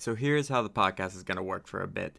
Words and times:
Right, 0.00 0.04
so 0.04 0.14
here's 0.14 0.48
how 0.48 0.62
the 0.62 0.70
podcast 0.70 1.14
is 1.14 1.22
going 1.22 1.36
to 1.36 1.42
work 1.42 1.66
for 1.66 1.82
a 1.82 1.86
bit. 1.86 2.18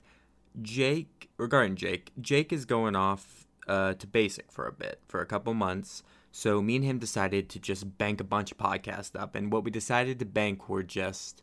Jake, 0.62 1.30
regarding 1.38 1.76
Jake, 1.76 2.12
Jake 2.22 2.54
is 2.54 2.66
going 2.66 2.96
off 2.96 3.48
uh, 3.68 3.96
to 3.96 4.06
basic 4.06 4.52
for 4.52 4.68
a 4.68 4.72
bit, 4.72 5.00
for 5.08 5.20
a 5.20 5.26
couple 5.26 5.56
months. 5.56 6.04
So 6.32 6.62
me 6.62 6.76
and 6.76 6.86
him 6.86 7.00
decided 7.00 7.50
to 7.50 7.60
just 7.60 7.98
bank 7.98 8.22
a 8.22 8.24
bunch 8.24 8.52
of 8.52 8.60
podcasts 8.60 9.20
up, 9.20 9.34
and 9.34 9.52
what 9.52 9.64
we 9.64 9.72
decided 9.72 10.20
to 10.20 10.26
bank 10.26 10.70
were 10.70 10.84
just 10.84 11.42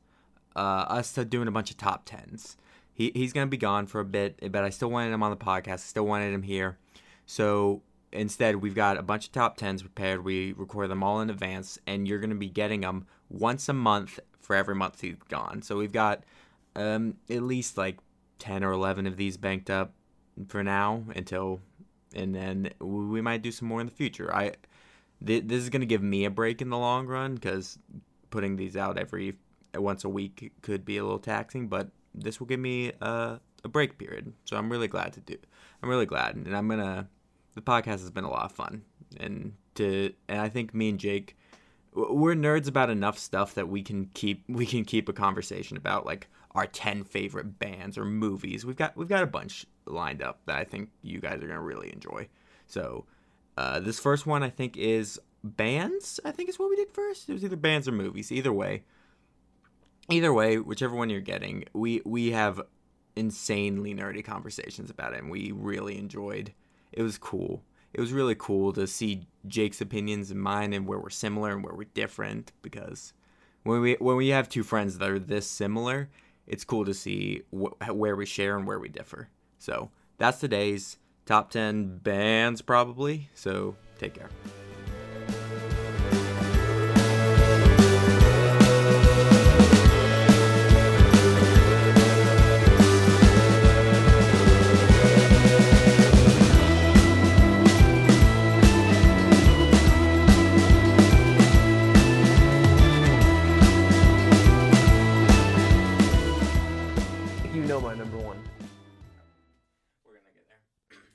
uh, 0.54 0.86
us 0.88 1.12
doing 1.12 1.48
a 1.48 1.50
bunch 1.50 1.72
of 1.72 1.76
top 1.76 2.04
tens. 2.04 2.56
He 2.94 3.10
he's 3.14 3.32
gonna 3.32 3.46
be 3.48 3.56
gone 3.56 3.86
for 3.86 4.00
a 4.00 4.04
bit, 4.04 4.52
but 4.52 4.62
I 4.62 4.70
still 4.70 4.90
wanted 4.90 5.12
him 5.12 5.22
on 5.24 5.30
the 5.30 5.36
podcast. 5.36 5.72
I 5.72 5.76
still 5.76 6.06
wanted 6.06 6.32
him 6.32 6.42
here. 6.42 6.78
So 7.26 7.82
instead, 8.12 8.56
we've 8.56 8.74
got 8.74 8.96
a 8.96 9.02
bunch 9.02 9.26
of 9.26 9.32
top 9.32 9.56
tens 9.56 9.82
prepared. 9.82 10.24
We 10.24 10.52
record 10.52 10.88
them 10.88 11.02
all 11.02 11.20
in 11.20 11.30
advance, 11.30 11.78
and 11.86 12.06
you're 12.06 12.20
gonna 12.20 12.34
be 12.34 12.48
getting 12.48 12.82
them 12.82 13.06
once 13.28 13.68
a 13.68 13.74
month 13.74 14.20
for 14.48 14.56
every 14.56 14.74
month 14.74 15.00
he's 15.00 15.14
gone. 15.28 15.62
So 15.62 15.76
we've 15.76 15.92
got 15.92 16.24
um, 16.74 17.18
at 17.30 17.42
least 17.42 17.78
like 17.78 17.98
ten 18.40 18.64
or 18.64 18.72
eleven 18.72 19.06
of 19.06 19.16
these 19.16 19.36
banked 19.36 19.70
up 19.70 19.92
for 20.48 20.64
now 20.64 21.04
until, 21.14 21.60
and 22.14 22.34
then 22.34 22.70
we 22.80 23.20
might 23.20 23.42
do 23.42 23.52
some 23.52 23.68
more 23.68 23.80
in 23.80 23.86
the 23.86 23.92
future. 23.92 24.34
I 24.34 24.54
th- 25.24 25.44
this 25.46 25.62
is 25.62 25.68
gonna 25.68 25.86
give 25.86 26.02
me 26.02 26.24
a 26.24 26.30
break 26.30 26.60
in 26.60 26.70
the 26.70 26.78
long 26.78 27.06
run 27.06 27.34
because 27.34 27.78
putting 28.30 28.56
these 28.56 28.76
out 28.76 28.98
every 28.98 29.36
once 29.74 30.04
a 30.04 30.08
week 30.08 30.52
could 30.62 30.84
be 30.84 30.96
a 30.96 31.04
little 31.04 31.18
taxing, 31.18 31.68
but 31.68 31.90
this 32.14 32.40
will 32.40 32.46
give 32.46 32.60
me 32.60 32.92
a, 33.00 33.38
a 33.64 33.68
break 33.68 33.98
period. 33.98 34.32
So 34.44 34.56
I'm 34.56 34.70
really 34.72 34.88
glad 34.88 35.12
to 35.12 35.20
do. 35.20 35.36
I'm 35.82 35.88
really 35.88 36.06
glad, 36.06 36.34
and 36.34 36.56
I'm 36.56 36.68
gonna. 36.68 37.08
The 37.54 37.62
podcast 37.62 38.00
has 38.00 38.10
been 38.10 38.24
a 38.24 38.30
lot 38.30 38.46
of 38.46 38.52
fun, 38.52 38.82
and 39.18 39.52
to 39.74 40.12
and 40.28 40.40
I 40.40 40.48
think 40.48 40.74
me 40.74 40.88
and 40.88 40.98
Jake, 40.98 41.36
we're 42.10 42.34
nerds 42.34 42.68
about 42.68 42.90
enough 42.90 43.18
stuff 43.18 43.54
that 43.54 43.68
we 43.68 43.82
can 43.82 44.06
keep 44.14 44.44
we 44.48 44.66
can 44.66 44.84
keep 44.84 45.08
a 45.08 45.12
conversation 45.12 45.76
about 45.76 46.06
like 46.06 46.28
our 46.52 46.66
ten 46.66 47.04
favorite 47.04 47.58
bands 47.58 47.98
or 47.98 48.04
movies. 48.04 48.64
We've 48.64 48.76
got 48.76 48.96
we've 48.96 49.08
got 49.08 49.22
a 49.22 49.26
bunch 49.26 49.66
lined 49.86 50.22
up 50.22 50.40
that 50.46 50.56
I 50.56 50.64
think 50.64 50.90
you 51.02 51.20
guys 51.20 51.42
are 51.42 51.46
gonna 51.46 51.60
really 51.60 51.92
enjoy. 51.92 52.28
So 52.66 53.06
uh, 53.56 53.80
this 53.80 53.98
first 53.98 54.26
one 54.26 54.42
I 54.42 54.50
think 54.50 54.76
is 54.76 55.20
bands. 55.42 56.20
I 56.24 56.30
think 56.30 56.48
is 56.48 56.58
what 56.58 56.70
we 56.70 56.76
did 56.76 56.92
first. 56.92 57.28
It 57.28 57.32
was 57.32 57.44
either 57.44 57.56
bands 57.56 57.88
or 57.88 57.92
movies. 57.92 58.30
Either 58.30 58.52
way, 58.52 58.84
either 60.10 60.32
way, 60.32 60.58
whichever 60.58 60.94
one 60.94 61.10
you're 61.10 61.20
getting, 61.20 61.64
we 61.72 62.02
we 62.04 62.30
have 62.30 62.60
insanely 63.16 63.94
nerdy 63.94 64.24
conversations 64.24 64.90
about 64.90 65.12
it, 65.12 65.20
and 65.20 65.30
we 65.30 65.52
really 65.52 65.98
enjoyed. 65.98 66.52
It 66.92 67.02
was 67.02 67.18
cool. 67.18 67.62
It 67.92 68.00
was 68.00 68.12
really 68.12 68.34
cool 68.34 68.72
to 68.74 68.86
see 68.86 69.26
Jake's 69.46 69.80
opinions 69.80 70.30
and 70.30 70.40
mine, 70.40 70.72
and 70.72 70.86
where 70.86 70.98
we're 70.98 71.10
similar 71.10 71.50
and 71.50 71.64
where 71.64 71.74
we're 71.74 71.84
different. 71.94 72.52
Because 72.62 73.12
when 73.62 73.80
we 73.80 73.94
when 73.94 74.16
we 74.16 74.28
have 74.28 74.48
two 74.48 74.62
friends 74.62 74.98
that 74.98 75.10
are 75.10 75.18
this 75.18 75.46
similar, 75.46 76.08
it's 76.46 76.64
cool 76.64 76.84
to 76.84 76.94
see 76.94 77.42
wh- 77.50 77.94
where 77.94 78.16
we 78.16 78.26
share 78.26 78.56
and 78.56 78.66
where 78.66 78.78
we 78.78 78.88
differ. 78.88 79.28
So 79.58 79.90
that's 80.18 80.38
today's 80.38 80.98
top 81.26 81.50
ten 81.50 81.98
bands, 81.98 82.62
probably. 82.62 83.30
So 83.34 83.76
take 83.98 84.14
care. 84.14 84.28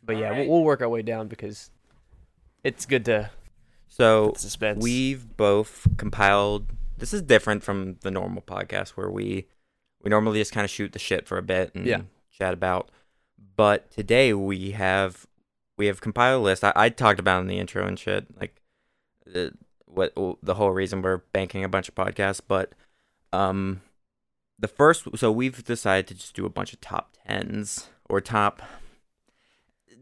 But 0.05 0.17
yeah, 0.17 0.29
Alright. 0.29 0.47
we'll, 0.47 0.57
we'll 0.57 0.63
work 0.65 0.81
our 0.81 0.89
way 0.89 1.01
down 1.01 1.27
because 1.27 1.71
it's 2.63 2.85
good 2.85 3.05
to 3.05 3.29
So 3.87 4.33
suspense. 4.35 4.83
We've 4.83 5.35
both 5.37 5.87
compiled. 5.97 6.67
This 6.97 7.13
is 7.13 7.21
different 7.21 7.63
from 7.63 7.97
the 8.01 8.11
normal 8.11 8.41
podcast 8.41 8.89
where 8.89 9.09
we 9.09 9.47
we 10.01 10.09
normally 10.09 10.39
just 10.39 10.51
kind 10.51 10.65
of 10.65 10.71
shoot 10.71 10.91
the 10.91 10.99
shit 10.99 11.27
for 11.27 11.37
a 11.37 11.41
bit 11.41 11.73
and 11.75 11.85
Yeah. 11.85 12.01
chat 12.31 12.53
about. 12.53 12.89
But 13.55 13.89
today 13.91 14.33
we 14.33 14.71
have 14.71 15.25
we 15.77 15.85
have 15.87 16.01
compiled 16.01 16.41
a 16.41 16.43
list. 16.43 16.63
I, 16.63 16.73
I 16.75 16.89
talked 16.89 17.19
about 17.19 17.41
in 17.41 17.47
the 17.47 17.59
intro 17.59 17.85
and 17.87 17.97
shit, 17.97 18.25
like 18.39 18.61
the 19.25 19.53
what 19.85 20.13
the 20.41 20.55
whole 20.55 20.71
reason 20.71 21.01
we're 21.01 21.17
banking 21.33 21.63
a 21.63 21.69
bunch 21.69 21.87
of 21.87 21.95
podcasts. 21.95 22.41
But 22.45 22.73
um, 23.31 23.81
the 24.59 24.67
first 24.67 25.07
so 25.15 25.31
we've 25.31 25.63
decided 25.63 26.07
to 26.07 26.13
just 26.15 26.35
do 26.35 26.45
a 26.45 26.49
bunch 26.49 26.73
of 26.73 26.81
top 26.81 27.15
tens 27.25 27.87
or 28.09 28.19
top. 28.21 28.61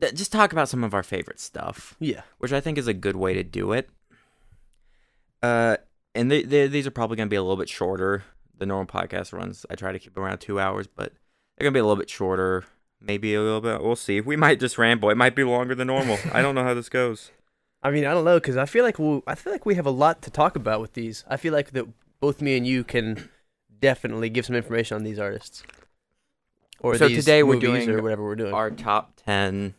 Th- 0.01 0.15
Just 0.15 0.31
talk 0.31 0.51
about 0.51 0.67
some 0.69 0.83
of 0.83 0.93
our 0.93 1.03
favorite 1.03 1.39
stuff 1.39 1.95
yeah. 1.99 2.21
which 2.39 2.51
I 2.51 2.59
think 2.59 2.77
is 2.77 2.87
a 2.87 2.93
good 2.93 3.15
way 3.15 3.33
to 3.33 3.43
do 3.43 3.71
it. 3.71 3.89
Uh, 5.41 5.77
and 6.13 6.29
they, 6.29 6.43
they, 6.43 6.67
these 6.67 6.85
are 6.85 6.91
probably 6.91 7.17
going 7.17 7.27
to 7.27 7.31
be 7.31 7.37
a 7.37 7.41
little 7.41 7.57
bit 7.57 7.69
shorter. 7.69 8.23
The 8.57 8.65
normal 8.65 8.85
podcast 8.85 9.33
runs, 9.33 9.65
I 9.69 9.75
try 9.75 9.91
to 9.91 9.99
keep 9.99 10.17
around 10.17 10.39
two 10.39 10.59
hours, 10.59 10.85
but 10.87 11.13
they're 11.57 11.65
going 11.65 11.73
to 11.73 11.77
be 11.77 11.79
a 11.79 11.83
little 11.83 11.95
bit 11.95 12.09
shorter. 12.09 12.65
Maybe 12.99 13.33
a 13.33 13.41
little 13.41 13.61
bit. 13.61 13.81
We'll 13.81 13.95
see. 13.95 14.21
We 14.21 14.35
might 14.35 14.59
just 14.59 14.77
ramble. 14.77 15.09
It 15.09 15.17
might 15.17 15.35
be 15.35 15.43
longer 15.43 15.73
than 15.73 15.87
normal. 15.87 16.19
I 16.31 16.43
don't 16.43 16.53
know 16.53 16.63
how 16.63 16.75
this 16.75 16.89
goes. 16.89 17.31
I 17.83 17.89
mean, 17.89 18.05
I 18.05 18.13
don't 18.13 18.25
know 18.25 18.35
because 18.35 18.57
I 18.57 18.65
feel 18.65 18.83
like 18.83 18.99
we 18.99 19.21
I 19.25 19.33
feel 19.33 19.51
like 19.51 19.65
we 19.65 19.73
have 19.73 19.87
a 19.87 19.91
lot 19.91 20.21
to 20.21 20.29
talk 20.29 20.55
about 20.55 20.81
with 20.81 20.93
these. 20.93 21.23
I 21.27 21.37
feel 21.37 21.51
like 21.51 21.71
that 21.71 21.87
both 22.19 22.39
me 22.39 22.55
and 22.55 22.67
you 22.67 22.83
can 22.83 23.29
definitely 23.79 24.29
give 24.29 24.45
some 24.45 24.55
information 24.55 24.95
on 24.95 25.03
these 25.03 25.17
artists. 25.17 25.63
Or 26.79 26.95
So 26.95 27.09
today 27.09 27.41
we're 27.43 27.59
doing 27.59 27.89
or 27.89 28.01
whatever 28.01 28.23
we're 28.23 28.35
doing. 28.35 28.53
Our 28.53 28.69
top 28.69 29.13
10. 29.25 29.73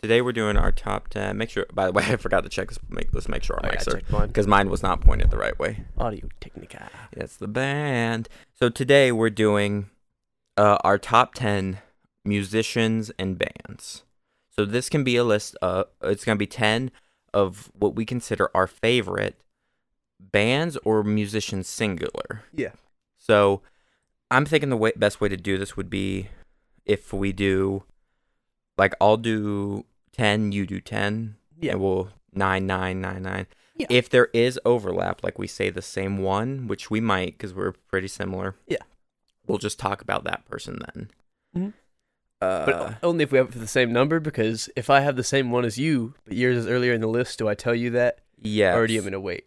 Today 0.00 0.20
we're 0.20 0.32
doing 0.32 0.56
our 0.56 0.72
top 0.72 1.08
10. 1.08 1.36
Make 1.38 1.50
sure, 1.50 1.66
by 1.72 1.86
the 1.86 1.92
way, 1.92 2.04
I 2.08 2.16
forgot 2.16 2.42
to 2.44 2.48
check 2.50 2.68
this. 2.68 2.78
Make, 2.88 3.08
let's 3.12 3.28
make 3.28 3.42
sure 3.42 3.56
our 3.56 3.70
Oh, 3.70 3.74
mics 3.74 3.88
are. 3.92 4.26
Because 4.26 4.46
mine 4.46 4.68
was 4.70 4.82
not 4.82 5.00
pointed 5.00 5.30
the 5.30 5.38
right 5.38 5.58
way. 5.58 5.84
Audio 5.98 6.28
Technica. 6.40 6.90
It's 7.12 7.36
the 7.36 7.48
band. 7.48 8.28
So 8.54 8.68
today 8.68 9.10
we're 9.12 9.30
doing 9.30 9.88
uh, 10.56 10.78
our 10.84 10.98
top 10.98 11.34
10 11.34 11.78
musicians 12.24 13.10
and 13.18 13.38
bands. 13.38 14.02
So 14.50 14.64
this 14.64 14.88
can 14.88 15.04
be 15.04 15.16
a 15.16 15.24
list 15.24 15.56
of, 15.62 15.86
it's 16.02 16.24
going 16.24 16.36
to 16.36 16.38
be 16.38 16.46
10 16.46 16.90
of 17.34 17.70
what 17.78 17.94
we 17.94 18.04
consider 18.04 18.50
our 18.54 18.66
favorite 18.66 19.36
bands 20.20 20.76
or 20.84 21.02
musicians 21.04 21.68
singular. 21.68 22.42
Yeah. 22.54 22.72
So 23.18 23.60
I'm 24.30 24.46
thinking 24.46 24.70
the 24.70 24.76
way, 24.76 24.92
best 24.96 25.20
way 25.20 25.28
to 25.28 25.36
do 25.36 25.58
this 25.58 25.76
would 25.76 25.90
be 25.90 26.28
if 26.86 27.12
we 27.12 27.32
do, 27.32 27.82
like, 28.78 28.94
I'll 29.00 29.16
do 29.16 29.84
10, 30.12 30.52
you 30.52 30.66
do 30.66 30.80
10, 30.80 31.36
Yeah. 31.60 31.72
and 31.72 31.80
we'll 31.80 32.10
9, 32.32 32.66
9, 32.66 33.00
9, 33.00 33.22
9. 33.22 33.46
Yeah. 33.76 33.86
If 33.90 34.08
there 34.08 34.28
is 34.32 34.58
overlap, 34.64 35.22
like 35.22 35.38
we 35.38 35.46
say 35.46 35.68
the 35.70 35.82
same 35.82 36.18
one, 36.18 36.66
which 36.66 36.90
we 36.90 37.00
might 37.00 37.32
because 37.32 37.52
we're 37.54 37.72
pretty 37.72 38.08
similar. 38.08 38.56
Yeah. 38.66 38.78
We'll 39.46 39.58
just 39.58 39.78
talk 39.78 40.00
about 40.00 40.24
that 40.24 40.44
person 40.46 40.78
then. 40.94 41.10
Mhm. 41.56 41.72
Uh, 42.40 42.66
But 42.66 42.98
only 43.02 43.24
if 43.24 43.32
we 43.32 43.38
have 43.38 43.48
it 43.48 43.52
for 43.52 43.58
the 43.58 43.66
same 43.66 43.92
number 43.92 44.18
because 44.20 44.68
if 44.76 44.90
I 44.90 45.00
have 45.00 45.16
the 45.16 45.24
same 45.24 45.50
one 45.50 45.64
as 45.64 45.78
you, 45.78 46.14
but 46.24 46.34
yours 46.36 46.56
is 46.58 46.66
earlier 46.66 46.92
in 46.92 47.00
the 47.00 47.06
list, 47.08 47.38
do 47.38 47.48
I 47.48 47.54
tell 47.54 47.74
you 47.74 47.90
that? 47.90 48.18
yeah. 48.42 48.74
Or 48.76 48.86
do 48.86 48.92
you 48.92 49.00
want 49.00 49.06
me 49.06 49.10
to 49.12 49.20
wait? 49.20 49.46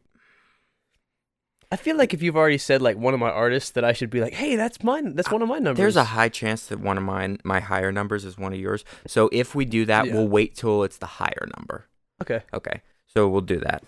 I 1.72 1.76
feel 1.76 1.98
like 1.98 2.14
if 2.16 2.24
you've 2.24 2.36
already 2.36 2.58
said 2.58 2.82
like 2.82 2.98
one 2.98 3.14
of 3.14 3.20
my 3.20 3.30
artists 3.30 3.72
that 3.72 3.84
I 3.86 3.94
should 3.94 4.10
be 4.10 4.22
like, 4.22 4.34
hey, 4.34 4.56
that's 4.56 4.82
mine. 4.84 5.16
That's 5.16 5.30
one 5.32 5.42
of 5.44 5.48
my 5.50 5.60
numbers. 5.60 5.78
There's 5.78 5.96
a 5.98 6.04
high 6.04 6.30
chance 6.30 6.66
that 6.68 6.80
one 6.80 6.98
of 6.98 7.04
mine, 7.04 7.38
my 7.44 7.60
higher 7.60 7.92
numbers, 7.92 8.26
is 8.26 8.38
one 8.38 8.54
of 8.54 8.60
yours. 8.60 8.84
So 9.06 9.30
if 9.32 9.54
we 9.54 9.66
do 9.66 9.86
that, 9.86 10.08
Yeah. 10.08 10.14
we'll 10.16 10.28
wait 10.28 10.56
till 10.56 10.84
it's 10.84 10.98
the 10.98 11.06
higher 11.06 11.48
number. 11.58 11.86
okay. 12.22 12.42
Okay. 12.54 12.82
So 13.06 13.28
we'll 13.28 13.42
do 13.42 13.58
that. 13.60 13.84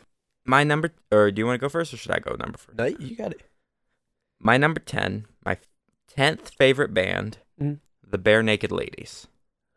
My 0.45 0.63
number, 0.63 0.91
or 1.11 1.31
do 1.31 1.39
you 1.39 1.45
want 1.45 1.59
to 1.59 1.63
go 1.65 1.69
first, 1.69 1.93
or 1.93 1.97
should 1.97 2.11
I 2.11 2.19
go 2.19 2.35
number 2.39 2.57
first? 2.57 2.77
No, 2.77 2.85
you 2.85 3.15
got 3.15 3.31
it. 3.31 3.41
My 4.39 4.57
number 4.57 4.79
ten, 4.79 5.25
my 5.45 5.57
tenth 6.07 6.49
favorite 6.57 6.93
band, 6.93 7.37
Mhm. 7.61 7.79
the 8.07 8.17
Barenaked 8.17 8.71
Ladies. 8.71 9.27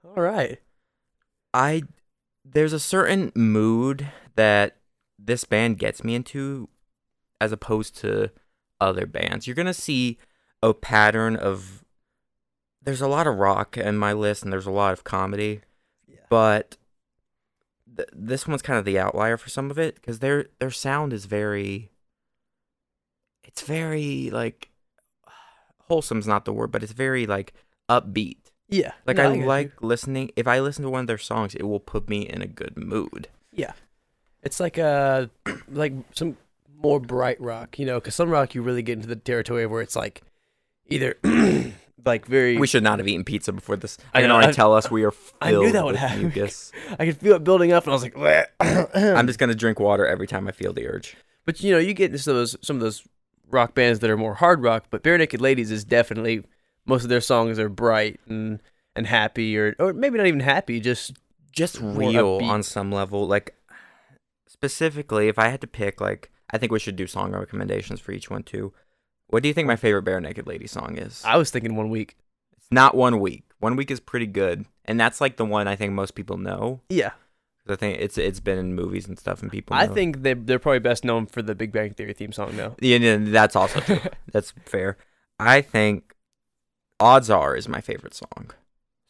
All 0.04 0.22
right. 0.22 0.60
I 1.52 1.82
there's 2.44 2.72
a 2.74 2.80
certain 2.80 3.32
mood 3.34 4.08
that 4.36 4.76
this 5.18 5.44
band 5.44 5.78
gets 5.78 6.02
me 6.04 6.14
into 6.14 6.68
as 7.40 7.52
opposed 7.52 7.96
to 7.98 8.30
other 8.80 9.06
bands. 9.06 9.46
You're 9.46 9.54
going 9.56 9.66
to 9.66 9.74
see 9.74 10.18
a 10.62 10.72
pattern 10.74 11.36
of 11.36 11.84
there's 12.82 13.00
a 13.00 13.08
lot 13.08 13.26
of 13.26 13.36
rock 13.36 13.76
in 13.76 13.96
my 13.96 14.12
list 14.12 14.42
and 14.42 14.52
there's 14.52 14.66
a 14.66 14.70
lot 14.70 14.92
of 14.92 15.04
comedy, 15.04 15.60
Yeah. 16.06 16.16
but 16.28 16.76
th- 17.96 18.08
this 18.12 18.46
one's 18.46 18.62
kind 18.62 18.78
of 18.78 18.84
the 18.84 18.98
outlier 18.98 19.36
for 19.36 19.48
some 19.48 19.70
of 19.70 19.78
it 19.78 20.02
cuz 20.02 20.18
their 20.18 20.46
their 20.58 20.70
sound 20.70 21.12
is 21.12 21.24
very 21.26 21.90
it's 23.42 23.62
very 23.62 24.30
like 24.30 24.70
wholesome's 25.88 26.26
not 26.26 26.44
the 26.44 26.52
word, 26.52 26.70
but 26.72 26.82
it's 26.82 26.92
very 26.92 27.26
like 27.26 27.52
upbeat. 27.88 28.38
Yeah. 28.68 28.92
Like 29.06 29.16
No, 29.18 29.30
I 29.30 29.34
you. 29.34 29.44
like 29.46 29.82
listening. 29.82 30.30
If 30.36 30.46
I 30.46 30.60
listen 30.60 30.82
to 30.84 30.90
one 30.90 31.02
of 31.02 31.06
their 31.06 31.18
songs, 31.18 31.54
it 31.54 31.64
will 31.64 31.80
put 31.80 32.08
me 32.08 32.22
in 32.22 32.40
a 32.42 32.46
good 32.46 32.76
mood. 32.76 33.28
Yeah. 33.52 33.72
It's 34.42 34.60
like 34.60 34.78
uh 34.78 35.26
like 35.68 35.92
some 36.14 36.36
more 36.84 37.00
bright 37.00 37.40
rock, 37.40 37.78
you 37.78 37.86
know, 37.86 37.98
because 37.98 38.14
some 38.14 38.30
rock 38.30 38.54
you 38.54 38.62
really 38.62 38.82
get 38.82 38.92
into 38.94 39.08
the 39.08 39.16
territory 39.16 39.66
where 39.66 39.82
it's 39.82 39.96
like 39.96 40.22
either 40.88 41.16
like 42.04 42.26
very. 42.26 42.56
We 42.58 42.66
should 42.66 42.82
not 42.82 42.98
have 42.98 43.08
eaten 43.08 43.24
pizza 43.24 43.52
before 43.52 43.76
this. 43.76 43.96
I 44.12 44.18
I 44.18 44.20
can 44.22 44.28
know, 44.28 44.34
already 44.36 44.50
I- 44.50 44.52
tell 44.52 44.74
us 44.74 44.90
we 44.90 45.04
are 45.04 45.10
filled 45.10 45.34
I 45.42 45.50
knew 45.52 45.72
that 45.72 45.84
would 45.84 45.96
happen. 45.96 46.22
mucus. 46.22 46.70
I 46.98 47.06
could 47.06 47.16
feel 47.18 47.34
it 47.36 47.44
building 47.44 47.72
up, 47.72 47.84
and 47.84 47.90
I 47.92 47.94
was 47.94 48.02
like, 48.02 48.14
"Bleh." 48.14 48.44
I'm 49.16 49.26
just 49.26 49.38
gonna 49.38 49.54
drink 49.54 49.80
water 49.80 50.06
every 50.06 50.26
time 50.26 50.46
I 50.46 50.52
feel 50.52 50.72
the 50.72 50.86
urge. 50.86 51.16
But 51.46 51.62
you 51.62 51.72
know, 51.72 51.78
you 51.78 51.94
get 51.94 52.06
into 52.06 52.18
some 52.18 52.32
of 52.32 52.36
those 52.38 52.56
some 52.62 52.76
of 52.76 52.82
those 52.82 53.02
rock 53.50 53.74
bands 53.74 54.00
that 54.00 54.10
are 54.10 54.16
more 54.16 54.34
hard 54.34 54.62
rock, 54.62 54.86
but 54.90 55.02
Barenaked 55.02 55.40
Ladies 55.40 55.70
is 55.70 55.84
definitely 55.84 56.44
most 56.86 57.02
of 57.02 57.08
their 57.08 57.20
songs 57.20 57.58
are 57.58 57.68
bright 57.68 58.20
and 58.28 58.60
and 58.96 59.06
happy, 59.06 59.56
or 59.58 59.74
or 59.78 59.92
maybe 59.92 60.18
not 60.18 60.26
even 60.26 60.40
happy, 60.40 60.80
just 60.80 61.14
Just 61.52 61.80
real 61.80 62.38
upbeat. 62.40 62.48
on 62.48 62.62
some 62.62 62.92
level. 62.92 63.26
Like 63.26 63.54
specifically, 64.46 65.28
if 65.28 65.38
I 65.38 65.48
had 65.48 65.60
to 65.62 65.66
pick, 65.66 66.00
like 66.00 66.30
I 66.50 66.58
think 66.58 66.72
we 66.72 66.78
should 66.78 66.96
do 66.96 67.06
song 67.06 67.32
recommendations 67.32 68.00
for 68.00 68.12
each 68.12 68.30
one 68.30 68.42
too. 68.42 68.72
What 69.28 69.42
do 69.42 69.48
you 69.48 69.54
think 69.54 69.66
my 69.66 69.76
favorite 69.76 70.04
Barenaked 70.04 70.46
Lady 70.46 70.66
song 70.66 70.98
is? 70.98 71.22
I 71.24 71.36
was 71.36 71.50
thinking 71.50 71.76
one 71.76 71.90
week. 71.90 72.16
It's 72.56 72.68
not 72.70 72.94
one 72.94 73.20
week. 73.20 73.44
One 73.58 73.76
week 73.76 73.90
is 73.90 74.00
pretty 74.00 74.26
good, 74.26 74.66
and 74.84 75.00
that's 75.00 75.20
like 75.20 75.36
the 75.36 75.44
one 75.44 75.66
I 75.66 75.76
think 75.76 75.92
most 75.92 76.14
people 76.14 76.36
know. 76.36 76.80
Yeah. 76.88 77.12
I 77.68 77.76
think 77.76 77.98
it's 77.98 78.18
it's 78.18 78.40
been 78.40 78.58
in 78.58 78.74
movies 78.74 79.08
and 79.08 79.18
stuff, 79.18 79.40
and 79.40 79.50
people. 79.50 79.74
I 79.74 79.86
know. 79.86 79.94
think 79.94 80.22
they 80.22 80.34
they're 80.34 80.58
probably 80.58 80.80
best 80.80 81.02
known 81.02 81.26
for 81.26 81.40
the 81.40 81.54
Big 81.54 81.72
Bang 81.72 81.94
Theory 81.94 82.12
theme 82.12 82.32
song, 82.32 82.56
though. 82.56 82.76
Yeah, 82.78 82.98
yeah, 82.98 83.16
that's 83.18 83.56
also 83.56 83.80
true. 83.80 84.00
that's 84.32 84.52
fair. 84.66 84.98
I 85.38 85.62
think 85.62 86.14
"Odds 87.00 87.30
Are" 87.30 87.56
is 87.56 87.66
my 87.66 87.80
favorite 87.80 88.12
song. 88.14 88.50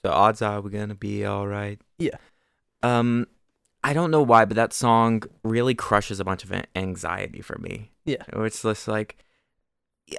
So 0.05 0.13
odds 0.13 0.41
are 0.41 0.61
we're 0.61 0.71
gonna 0.71 0.95
be 0.95 1.25
all 1.25 1.49
right. 1.49 1.81
Yeah. 1.99 2.17
Um, 2.83 3.27
I 3.85 3.93
don't 3.93 4.11
know 4.11 4.23
why, 4.23 4.47
but 4.47 4.57
that 4.57 4.73
song 4.73 5.25
really 5.45 5.75
crushes 5.75 6.19
a 6.19 6.25
bunch 6.25 6.43
of 6.43 6.53
anxiety 6.75 7.43
for 7.43 7.59
me. 7.59 7.93
Yeah. 8.07 8.25
It's 8.33 8.63
just 8.63 8.89
like 8.89 9.19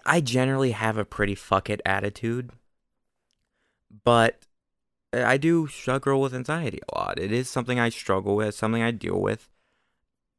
I 0.05 0.21
generally 0.21 0.71
have 0.71 0.97
a 0.97 1.05
pretty 1.05 1.33
fuck 1.33 1.69
it 1.69 1.81
attitude, 1.83 2.51
but 4.03 4.43
I 5.11 5.37
do 5.37 5.67
struggle 5.67 6.21
with 6.21 6.35
anxiety 6.35 6.79
a 6.89 6.97
lot. 6.97 7.19
It 7.19 7.31
is 7.31 7.49
something 7.49 7.79
I 7.79 7.89
struggle 7.89 8.35
with, 8.35 8.53
something 8.53 8.83
I 8.83 8.91
deal 8.91 9.19
with, 9.19 9.49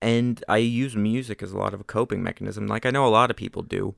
and 0.00 0.44
I 0.49 0.58
use 0.58 0.94
music 0.94 1.43
as 1.43 1.50
a 1.50 1.58
lot 1.58 1.75
of 1.75 1.81
a 1.81 1.84
coping 1.84 2.23
mechanism, 2.23 2.69
like 2.69 2.87
I 2.87 2.90
know 2.90 3.06
a 3.06 3.08
lot 3.08 3.31
of 3.31 3.37
people 3.37 3.62
do. 3.62 3.96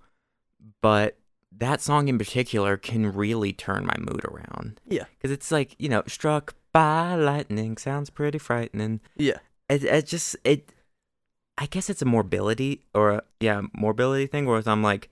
But 0.81 1.19
that 1.53 1.83
song 1.83 2.09
in 2.09 2.19
particular 2.19 2.79
can 2.79 3.13
really 3.13 3.53
turn 3.53 3.85
my 3.85 3.97
mood 3.99 4.25
around. 4.25 4.81
Yeah. 4.87 5.05
because 5.17 5.31
it's 5.31 5.53
like 5.53 5.75
you 5.79 5.91
know, 5.91 6.03
struck 6.07 6.55
by 6.73 7.15
lightning 7.15 7.77
sounds 7.79 8.11
pretty 8.11 8.39
frightening. 8.39 9.01
Yeah, 9.17 9.39
It, 9.69 9.85
it 9.85 10.07
just 10.07 10.37
it. 10.45 10.71
I 11.57 11.67
guess 11.67 11.91
it's 11.91 12.03
a 12.03 12.05
morbidity 12.05 12.83
or 12.95 13.11
a, 13.11 13.23
yeah 13.41 13.63
morbidity 13.75 14.27
thing. 14.27 14.47
Whereas 14.47 14.67
I'm 14.69 14.83
like, 14.83 15.09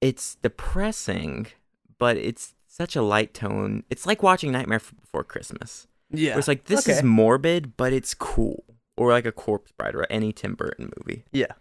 it's 0.00 0.34
depressing, 0.36 1.46
but 1.98 2.16
it's 2.16 2.54
such 2.66 2.96
a 2.96 3.02
light 3.02 3.34
tone. 3.34 3.84
It's 3.90 4.06
like 4.06 4.22
watching 4.22 4.50
Nightmare 4.52 4.80
Before 5.00 5.22
Christmas. 5.24 5.86
yeah. 6.10 6.36
It's 6.38 6.48
like 6.48 6.64
this 6.64 6.88
is 6.88 7.02
morbid, 7.02 7.76
but 7.76 7.92
it's 7.92 8.14
cool. 8.14 8.64
Or 8.96 9.10
like 9.10 9.24
a 9.26 9.32
Corpse 9.32 9.72
Bride 9.72 9.94
or 9.94 10.06
any 10.10 10.32
Tim 10.32 10.54
Burton 10.54 10.90
movie. 10.98 11.24
Yeah, 11.32 11.52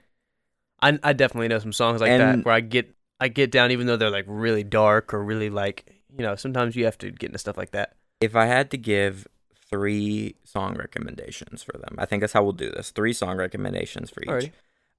I 0.81 0.99
I 1.03 1.13
definitely 1.13 1.47
know 1.47 1.59
some 1.59 1.73
songs 1.73 2.01
like 2.01 2.09
And- 2.11 2.39
that 2.41 2.45
where 2.45 2.53
I 2.55 2.59
get 2.59 2.93
I 3.19 3.27
get 3.29 3.51
down 3.51 3.71
even 3.71 3.87
though 3.87 3.95
they're 3.97 4.09
like 4.09 4.25
really 4.27 4.63
dark 4.63 5.13
or 5.13 5.23
really 5.23 5.49
like 5.49 6.01
you 6.17 6.23
know 6.25 6.35
sometimes 6.35 6.75
you 6.75 6.85
have 6.85 6.97
to 6.99 7.11
get 7.11 7.27
into 7.29 7.39
stuff 7.39 7.57
like 7.57 7.71
that. 7.71 7.95
If 8.21 8.35
I 8.35 8.45
had 8.45 8.69
to 8.71 8.77
give 8.77 9.27
three 9.69 10.35
song 10.43 10.75
recommendations 10.75 11.63
for 11.63 11.73
them, 11.73 11.95
I 11.97 12.05
think 12.05 12.21
that's 12.21 12.33
how 12.33 12.43
we'll 12.43 12.53
do 12.53 12.69
this. 12.71 12.91
Three 12.91 13.13
song 13.13 13.37
recommendations 13.37 14.09
for 14.09 14.21
each. 14.21 14.29
Alrighty. 14.29 14.51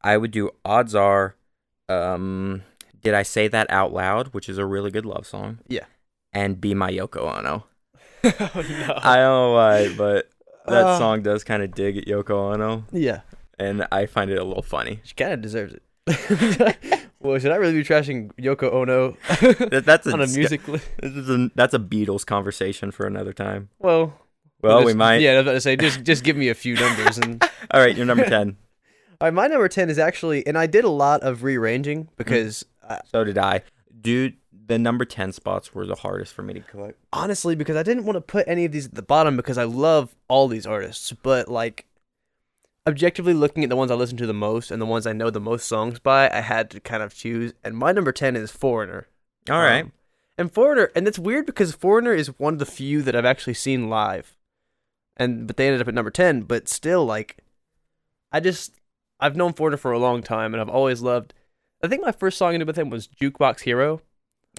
I 0.02 0.16
would 0.16 0.30
do 0.32 0.50
Odds 0.64 0.94
Are. 0.94 1.36
Um, 1.88 2.62
did 3.02 3.14
I 3.14 3.22
say 3.22 3.48
that 3.48 3.70
out 3.70 3.92
loud? 3.92 4.28
Which 4.34 4.48
is 4.48 4.58
a 4.58 4.66
really 4.66 4.90
good 4.90 5.06
love 5.06 5.26
song. 5.26 5.58
Yeah. 5.68 5.84
And 6.32 6.60
Be 6.60 6.74
My 6.74 6.90
Yoko 6.90 7.38
Ono. 7.38 7.64
oh 8.24 8.30
no. 8.54 8.94
I 9.02 9.16
don't 9.16 9.24
know 9.24 9.52
why, 9.52 9.94
but 9.96 10.30
that 10.66 10.84
Uh. 10.86 10.98
song 10.98 11.22
does 11.22 11.44
kind 11.44 11.62
of 11.62 11.72
dig 11.74 11.96
at 11.98 12.06
Yoko 12.06 12.52
Ono, 12.54 12.84
yeah, 12.92 13.22
and 13.58 13.84
I 13.90 14.06
find 14.06 14.30
it 14.30 14.38
a 14.38 14.44
little 14.44 14.62
funny. 14.62 15.00
she 15.02 15.14
kind 15.14 15.32
of 15.32 15.40
deserves 15.40 15.74
it. 15.74 15.82
well, 17.22 17.38
should 17.38 17.52
I 17.52 17.56
really 17.56 17.74
be 17.74 17.84
trashing 17.84 18.30
Yoko 18.34 18.72
Ono 18.72 19.10
That, 19.70 19.84
that's 19.86 20.06
a, 20.06 20.12
on 20.12 20.20
a 20.20 20.26
music? 20.26 20.66
Li- 20.68 20.80
This 21.00 21.12
is 21.12 21.28
a, 21.30 21.50
that's 21.54 21.74
a 21.74 21.78
Beatles 21.78 22.24
conversation 22.26 22.90
for 22.90 23.06
another 23.06 23.32
time. 23.32 23.68
well, 23.78 24.12
Well, 24.62 24.84
we 24.84 24.94
might. 24.94 25.16
Yeah, 25.22 25.32
I 25.32 25.36
was 25.36 25.42
about 25.42 25.52
to 25.52 25.60
say 25.60 25.76
just 25.76 26.02
just 26.10 26.24
give 26.24 26.36
me 26.36 26.48
a 26.48 26.54
few 26.54 26.74
numbers 26.74 27.18
and. 27.18 27.42
All 27.70 27.80
right, 27.80 27.96
you're 27.96 28.06
number 28.06 28.24
ten. 28.28 28.56
All 29.20 29.26
right, 29.26 29.34
my 29.34 29.46
number 29.46 29.68
ten 29.68 29.88
is 29.90 29.98
actually, 29.98 30.46
and 30.46 30.58
I 30.58 30.66
did 30.66 30.84
a 30.84 30.88
lot 30.90 31.22
of 31.22 31.42
rearranging 31.42 32.08
because 32.16 32.64
uh, 32.86 32.98
So 33.10 33.24
did 33.24 33.38
I. 33.38 33.62
Dude, 34.00 34.34
the 34.66 34.78
number 34.78 35.04
ten 35.04 35.32
spots 35.32 35.74
were 35.74 35.86
the 35.86 35.94
hardest 35.94 36.32
for 36.34 36.42
me 36.42 36.54
to 36.54 36.60
collect. 36.60 36.98
honestly, 37.12 37.54
because 37.54 37.76
I 37.76 37.82
didn't 37.82 38.04
want 38.04 38.16
to 38.16 38.20
put 38.20 38.46
any 38.48 38.64
of 38.64 38.72
these 38.72 38.86
at 38.86 38.94
the 38.94 39.02
bottom 39.02 39.36
because 39.36 39.58
I 39.58 39.64
love 39.64 40.14
all 40.28 40.48
these 40.48 40.66
artists, 40.66 41.12
but 41.22 41.48
like 41.48 41.86
objectively 42.86 43.34
looking 43.34 43.62
at 43.62 43.70
the 43.70 43.76
ones 43.76 43.90
I 43.90 43.94
listen 43.94 44.16
to 44.18 44.26
the 44.26 44.32
most 44.32 44.70
and 44.70 44.80
the 44.80 44.86
ones 44.86 45.06
I 45.06 45.12
know 45.12 45.30
the 45.30 45.40
most 45.40 45.66
songs 45.66 45.98
by, 45.98 46.30
I 46.30 46.40
had 46.40 46.70
to 46.70 46.80
kind 46.80 47.02
of 47.02 47.14
choose. 47.14 47.52
And 47.62 47.76
my 47.76 47.92
number 47.92 48.12
ten 48.12 48.36
is 48.36 48.50
Foreigner. 48.50 49.08
All 49.50 49.60
right. 49.60 49.84
Um, 49.84 49.92
and 50.38 50.52
Foreigner, 50.52 50.90
and 50.94 51.06
it's 51.06 51.18
weird 51.18 51.46
because 51.46 51.74
Foreigner 51.74 52.14
is 52.14 52.38
one 52.38 52.54
of 52.54 52.58
the 52.58 52.66
few 52.66 53.02
that 53.02 53.14
I've 53.14 53.24
actually 53.24 53.54
seen 53.54 53.88
live, 53.88 54.36
and 55.16 55.46
but 55.46 55.56
they 55.56 55.66
ended 55.66 55.82
up 55.82 55.88
at 55.88 55.94
number 55.94 56.10
ten. 56.10 56.42
But 56.42 56.68
still, 56.68 57.04
like, 57.04 57.38
I 58.32 58.40
just 58.40 58.72
I've 59.20 59.36
known 59.36 59.52
Foreigner 59.52 59.76
for 59.76 59.92
a 59.92 59.98
long 59.98 60.22
time, 60.22 60.54
and 60.54 60.60
I've 60.60 60.68
always 60.68 61.02
loved. 61.02 61.34
I 61.84 61.88
think 61.88 62.02
my 62.02 62.12
first 62.12 62.38
song 62.38 62.52
I 62.52 62.54
into 62.54 62.66
with 62.66 62.78
him 62.78 62.90
was 62.90 63.08
Jukebox 63.08 63.60
Hero, 63.60 64.00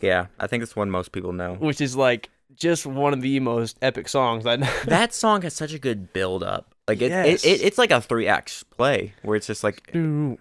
yeah, 0.02 0.28
I 0.40 0.48
think 0.48 0.64
it's 0.64 0.76
one 0.76 0.90
most 0.90 1.12
people 1.12 1.34
know. 1.34 1.56
which 1.56 1.82
is 1.82 1.96
like 1.96 2.30
just 2.56 2.86
one 2.86 3.14
of 3.14 3.22
the 3.22 3.40
most 3.40 3.78
epic 3.82 4.08
songs 4.08 4.46
I 4.46 4.58
know. 4.58 4.72
that 4.86 5.14
song 5.14 5.42
has 5.44 5.54
such 5.54 5.74
a 5.74 5.80
good 5.80 6.14
build 6.14 6.44
up. 6.44 6.73
Like 6.88 7.02
it, 7.02 7.10
Yes. 7.12 7.44
it, 7.46 7.48
it 7.48 7.62
it's 7.66 7.78
like 7.78 7.92
a 7.92 8.02
three 8.02 8.28
act 8.28 8.70
play 8.72 9.14
where 9.22 9.36
it's 9.38 9.48
just 9.48 9.64
like 9.64 9.90
and, 9.94 10.38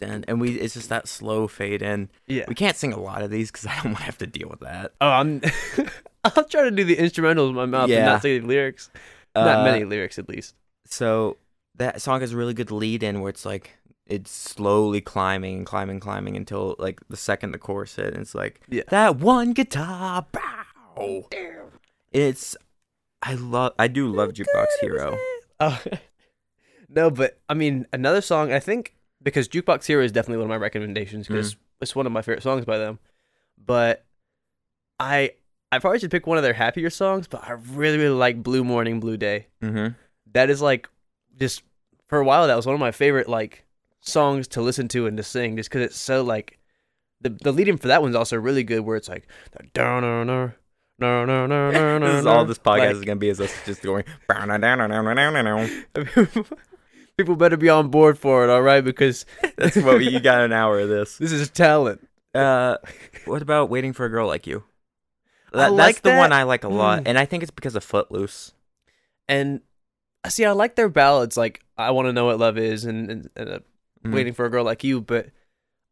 and 0.00 0.40
we 0.40 0.52
it's 0.58 0.74
just 0.74 0.88
that 0.90 1.08
slow 1.08 1.48
fade 1.48 1.82
in. 1.82 2.08
yeah. 2.26 2.44
We 2.48 2.54
can't 2.54 2.76
sing 2.76 2.92
a 2.92 3.00
lot 3.00 3.22
of 3.22 3.30
these 3.30 3.50
because 3.50 3.66
I 3.66 3.74
don't 3.76 3.84
want 3.92 3.98
to 3.98 4.02
have 4.04 4.18
to 4.18 4.26
deal 4.26 4.48
with 4.48 4.60
that. 4.60 4.92
Oh, 5.00 5.08
I'm. 5.08 5.40
I'll 6.24 6.44
try 6.44 6.64
to 6.64 6.70
do 6.72 6.82
the 6.84 6.96
instrumentals 6.96 7.48
with 7.48 7.56
my 7.56 7.66
mouth 7.66 7.84
and 7.84 7.92
Yeah. 7.92 8.04
not 8.06 8.22
say 8.22 8.38
the 8.40 8.46
lyrics. 8.46 8.90
Not 9.36 9.60
Uh, 9.60 9.64
many 9.64 9.84
lyrics, 9.84 10.18
at 10.18 10.28
least. 10.28 10.54
So 10.86 11.36
that 11.76 12.02
song 12.02 12.20
has 12.20 12.32
a 12.32 12.36
really 12.36 12.54
good 12.54 12.70
lead 12.72 13.02
in 13.02 13.20
where 13.20 13.30
it's 13.30 13.46
like 13.46 13.78
it's 14.06 14.30
slowly 14.30 15.00
climbing 15.00 15.58
and 15.58 15.66
climbing, 15.66 16.00
climbing 16.00 16.36
until 16.36 16.74
like 16.78 17.00
the 17.08 17.16
second 17.16 17.52
the 17.52 17.58
chorus 17.58 17.94
hit, 17.96 18.08
and 18.12 18.18
it's 18.22 18.34
like 18.34 18.60
Yeah. 18.68 18.82
that 18.88 19.16
one 19.16 19.52
guitar, 19.52 20.26
bow. 20.32 21.28
It's 22.12 22.56
I 23.22 23.34
love 23.34 23.72
I 23.78 23.88
do 23.88 24.08
love 24.08 24.32
Jukebox 24.32 24.66
Hero. 24.80 25.16
Oh, 25.60 25.80
no, 26.88 27.10
but 27.10 27.38
I 27.48 27.54
mean, 27.54 27.86
another 27.92 28.20
song, 28.20 28.52
I 28.52 28.60
think, 28.60 28.94
because 29.22 29.48
Jukebox 29.48 29.86
Hero 29.86 30.04
is 30.04 30.12
definitely 30.12 30.38
one 30.38 30.46
of 30.46 30.50
my 30.50 30.56
recommendations 30.62 31.26
because 31.26 31.54
Mm. 31.54 31.58
it's 31.80 31.96
one 31.96 32.06
of 32.06 32.12
my 32.12 32.22
favorite 32.22 32.42
songs 32.42 32.64
by 32.64 32.78
them. 32.78 32.98
But 33.64 34.04
I 35.00 35.32
I 35.72 35.78
probably 35.78 35.98
should 35.98 36.10
pick 36.10 36.26
one 36.26 36.36
of 36.38 36.44
their 36.44 36.52
happier 36.52 36.90
songs, 36.90 37.26
but 37.26 37.42
I 37.46 37.52
really, 37.52 37.98
really 37.98 38.14
like 38.14 38.42
Blue 38.42 38.62
Morning, 38.64 39.00
Blue 39.00 39.16
Day. 39.16 39.48
Mm-hmm. 39.62 39.94
That 40.32 40.48
is 40.50 40.62
like, 40.62 40.88
just 41.36 41.62
for 42.06 42.18
a 42.20 42.24
while, 42.24 42.46
that 42.46 42.54
was 42.54 42.66
one 42.66 42.74
of 42.74 42.80
my 42.80 42.92
favorite, 42.92 43.28
like, 43.28 43.64
songs 44.00 44.46
to 44.48 44.62
listen 44.62 44.86
to 44.88 45.06
and 45.08 45.16
to 45.16 45.22
sing 45.24 45.56
just 45.56 45.68
because 45.68 45.82
it's 45.82 45.96
so, 45.98 46.22
like, 46.22 46.58
the, 47.20 47.30
the 47.30 47.50
lead 47.50 47.66
in 47.68 47.78
for 47.78 47.88
that 47.88 48.00
one's 48.00 48.14
also 48.14 48.36
really 48.36 48.62
good 48.62 48.80
where 48.82 48.96
it's 48.96 49.08
like, 49.08 49.26
no, 49.76 49.98
no, 50.00 50.22
no. 50.22 50.52
No, 50.98 51.24
no, 51.26 51.46
no, 51.46 51.70
no, 51.70 51.98
no. 51.98 52.06
This 52.12 52.20
is 52.20 52.26
all 52.26 52.44
this 52.44 52.58
podcast 52.58 52.78
Like- 52.78 52.90
is 52.96 53.00
gonna 53.02 53.16
be 53.16 53.28
is 53.28 53.40
us 53.40 53.52
just 53.66 53.82
going. 53.82 54.04
People 57.18 57.34
better 57.36 57.56
be 57.56 57.70
on 57.70 57.88
board 57.88 58.18
for 58.18 58.44
it, 58.44 58.50
all 58.50 58.60
right? 58.60 58.82
Because 58.84 59.24
that's 59.56 59.76
what 59.76 59.98
we, 59.98 60.08
you 60.10 60.20
got 60.20 60.42
an 60.42 60.52
hour 60.52 60.80
of 60.80 60.88
this. 60.90 61.16
this 61.16 61.32
is 61.32 61.48
talent. 61.48 62.06
Uh, 62.34 62.76
what 63.24 63.40
about 63.40 63.70
waiting 63.70 63.94
for 63.94 64.04
a 64.04 64.10
girl 64.10 64.26
like 64.26 64.46
you? 64.46 64.64
That, 65.52 65.72
like 65.72 65.96
that's 65.96 66.00
the 66.00 66.16
one. 66.18 66.32
I 66.32 66.42
like 66.42 66.64
a 66.64 66.68
lot, 66.68 67.00
Mm. 67.04 67.08
and 67.08 67.18
I 67.18 67.24
think 67.24 67.42
it's 67.42 67.50
because 67.50 67.74
of 67.74 67.82
Footloose. 67.84 68.52
And 69.28 69.62
I 70.24 70.28
see, 70.28 70.44
I 70.44 70.50
like 70.52 70.74
their 70.76 70.90
ballads, 70.90 71.38
like 71.38 71.62
"I 71.78 71.90
Want 71.92 72.06
to 72.06 72.12
Know 72.12 72.26
What 72.26 72.38
Love 72.38 72.58
Is" 72.58 72.84
and, 72.84 73.10
and, 73.10 73.30
and 73.34 73.48
uh, 73.48 73.58
Mhm. 74.04 74.12
"Waiting 74.12 74.34
for 74.34 74.44
a 74.44 74.50
Girl 74.50 74.64
Like 74.64 74.84
You," 74.84 75.00
but 75.00 75.28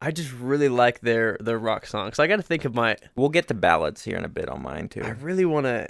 I 0.04 0.10
just 0.10 0.32
really 0.34 0.68
like 0.68 1.00
their 1.00 1.38
their 1.40 1.58
rock 1.58 1.86
songs. 1.86 2.18
I 2.18 2.26
got 2.26 2.36
to 2.36 2.42
think 2.42 2.66
of 2.66 2.74
my. 2.74 2.96
We'll 3.16 3.30
get 3.30 3.48
to 3.48 3.54
ballads 3.54 4.04
here 4.04 4.18
in 4.18 4.24
a 4.24 4.28
bit 4.28 4.50
on 4.50 4.62
mine 4.62 4.88
too. 4.88 5.02
I 5.02 5.10
really 5.10 5.46
want 5.46 5.64
to. 5.64 5.88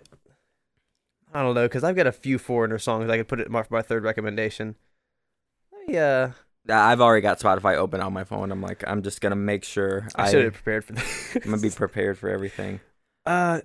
I 1.32 1.42
don't 1.42 1.56
know, 1.56 1.64
because 1.64 1.82
I've 1.82 1.96
got 1.96 2.06
a 2.06 2.12
few 2.12 2.38
foreigner 2.38 2.78
songs 2.78 3.10
I 3.10 3.16
could 3.16 3.26
put 3.26 3.40
it 3.40 3.50
my, 3.50 3.64
for 3.64 3.74
my 3.74 3.82
third 3.82 4.04
recommendation. 4.04 4.76
Yeah, 5.88 6.30
I've 6.68 7.00
already 7.00 7.22
got 7.22 7.40
Spotify 7.40 7.74
open 7.74 8.00
on 8.00 8.12
my 8.12 8.22
phone. 8.22 8.52
I'm 8.52 8.62
like, 8.62 8.84
I'm 8.86 9.02
just 9.02 9.20
gonna 9.20 9.34
make 9.34 9.64
sure 9.64 10.06
I 10.14 10.28
I, 10.28 10.30
should 10.30 10.44
have 10.44 10.54
prepared 10.54 10.84
for 10.84 10.92
this. 10.92 11.36
I'm 11.36 11.50
gonna 11.50 11.58
be 11.60 11.70
prepared 11.70 12.18
for 12.18 12.28
everything. 12.28 12.80
Uh, 13.26 13.62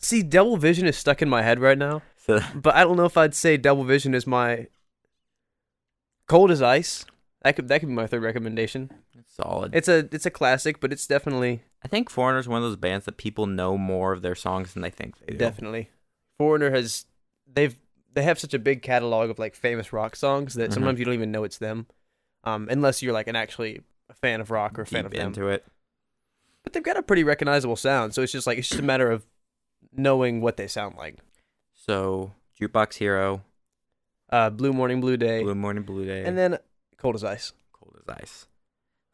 see, 0.00 0.20
Double 0.20 0.56
Vision 0.56 0.84
is 0.84 0.96
stuck 0.96 1.22
in 1.22 1.28
my 1.28 1.42
head 1.42 1.60
right 1.60 1.78
now, 1.78 2.02
So 2.16 2.40
but 2.56 2.74
I 2.74 2.82
don't 2.82 2.96
know 2.96 3.04
if 3.04 3.16
I'd 3.16 3.36
say 3.36 3.56
Double 3.56 3.84
Vision 3.84 4.14
is 4.14 4.26
my 4.26 4.66
Cold 6.26 6.50
as 6.50 6.60
Ice. 6.60 7.06
That 7.42 7.54
could 7.54 7.68
that 7.68 7.78
could 7.78 7.88
be 7.88 7.94
my 7.94 8.08
third 8.08 8.24
recommendation. 8.24 8.90
Solid. 9.40 9.74
It's 9.74 9.88
a 9.88 10.08
it's 10.12 10.26
a 10.26 10.30
classic, 10.30 10.80
but 10.80 10.92
it's 10.92 11.06
definitely 11.06 11.62
I 11.84 11.88
think 11.88 12.10
Foreigner 12.10 12.38
is 12.40 12.48
one 12.48 12.58
of 12.58 12.64
those 12.64 12.76
bands 12.76 13.04
that 13.06 13.16
people 13.16 13.46
know 13.46 13.76
more 13.78 14.12
of 14.12 14.22
their 14.22 14.34
songs 14.34 14.72
than 14.74 14.82
they 14.82 14.90
think 14.90 15.18
they 15.20 15.32
do. 15.32 15.38
Definitely. 15.38 15.90
Foreigner 16.38 16.70
has 16.70 17.06
they've 17.52 17.76
they 18.14 18.22
have 18.22 18.38
such 18.38 18.54
a 18.54 18.58
big 18.58 18.82
catalog 18.82 19.30
of 19.30 19.38
like 19.38 19.54
famous 19.54 19.92
rock 19.92 20.16
songs 20.16 20.54
that 20.54 20.70
Mhm. 20.70 20.74
sometimes 20.74 20.98
you 20.98 21.04
don't 21.04 21.14
even 21.14 21.30
know 21.30 21.44
it's 21.44 21.58
them. 21.58 21.86
Um, 22.44 22.68
unless 22.70 23.02
you're 23.02 23.12
like 23.12 23.28
an 23.28 23.36
actually 23.36 23.82
a 24.08 24.14
fan 24.14 24.40
of 24.40 24.50
rock 24.50 24.78
or 24.78 24.82
a 24.82 24.86
fan 24.86 25.04
Deep 25.04 25.12
of 25.12 25.18
them. 25.18 25.26
into 25.28 25.48
it. 25.48 25.64
But 26.64 26.72
they've 26.72 26.82
got 26.82 26.96
a 26.96 27.02
pretty 27.02 27.24
recognizable 27.24 27.76
sound, 27.76 28.14
so 28.14 28.22
it's 28.22 28.32
just 28.32 28.46
like 28.46 28.58
it's 28.58 28.68
just 28.68 28.80
a 28.80 28.84
matter 28.84 29.10
of 29.10 29.26
knowing 29.92 30.40
what 30.40 30.56
they 30.56 30.66
sound 30.66 30.96
like. 30.96 31.18
So 31.74 32.32
Jukebox 32.60 32.94
Hero, 32.94 33.44
Uh, 34.30 34.50
Blue 34.50 34.72
Morning, 34.72 35.00
Blue 35.00 35.16
Day, 35.16 35.42
Blue 35.42 35.54
Morning 35.54 35.82
Blue 35.84 36.04
Day, 36.04 36.24
and 36.24 36.36
then 36.36 36.58
Cold 36.96 37.14
as 37.14 37.24
Ice. 37.24 37.52
Cold 37.72 37.96
as 38.00 38.14
Ice. 38.22 38.46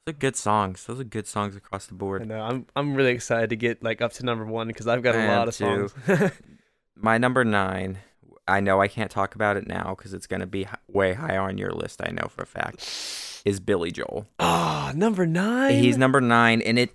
Those 0.06 0.14
are 0.14 0.18
good 0.18 0.36
songs. 0.36 0.84
Those 0.84 1.00
are 1.00 1.04
good 1.04 1.26
songs 1.26 1.56
across 1.56 1.86
the 1.86 1.94
board. 1.94 2.20
And 2.22 2.32
uh, 2.32 2.42
I'm 2.42 2.66
I'm 2.76 2.94
really 2.94 3.12
excited 3.12 3.50
to 3.50 3.56
get 3.56 3.82
like 3.82 4.02
up 4.02 4.12
to 4.14 4.24
number 4.24 4.44
one 4.44 4.66
because 4.68 4.86
I've 4.86 5.02
got 5.02 5.14
a 5.14 5.26
lot 5.28 5.48
of 5.48 5.56
too. 5.56 5.88
songs. 5.88 6.30
My 6.96 7.16
number 7.16 7.44
nine. 7.44 7.98
I 8.46 8.60
know 8.60 8.82
I 8.82 8.88
can't 8.88 9.10
talk 9.10 9.34
about 9.34 9.56
it 9.56 9.66
now 9.66 9.94
because 9.96 10.12
it's 10.12 10.26
gonna 10.26 10.46
be 10.46 10.62
h- 10.62 10.68
way 10.88 11.14
higher 11.14 11.40
on 11.40 11.56
your 11.56 11.70
list. 11.70 12.02
I 12.04 12.10
know 12.10 12.28
for 12.28 12.42
a 12.42 12.46
fact. 12.46 13.40
Is 13.46 13.58
Billy 13.60 13.90
Joel? 13.90 14.26
Ah, 14.38 14.92
number 14.94 15.26
nine. 15.26 15.82
He's 15.82 15.96
number 15.96 16.20
nine, 16.20 16.60
and 16.60 16.78
it, 16.78 16.90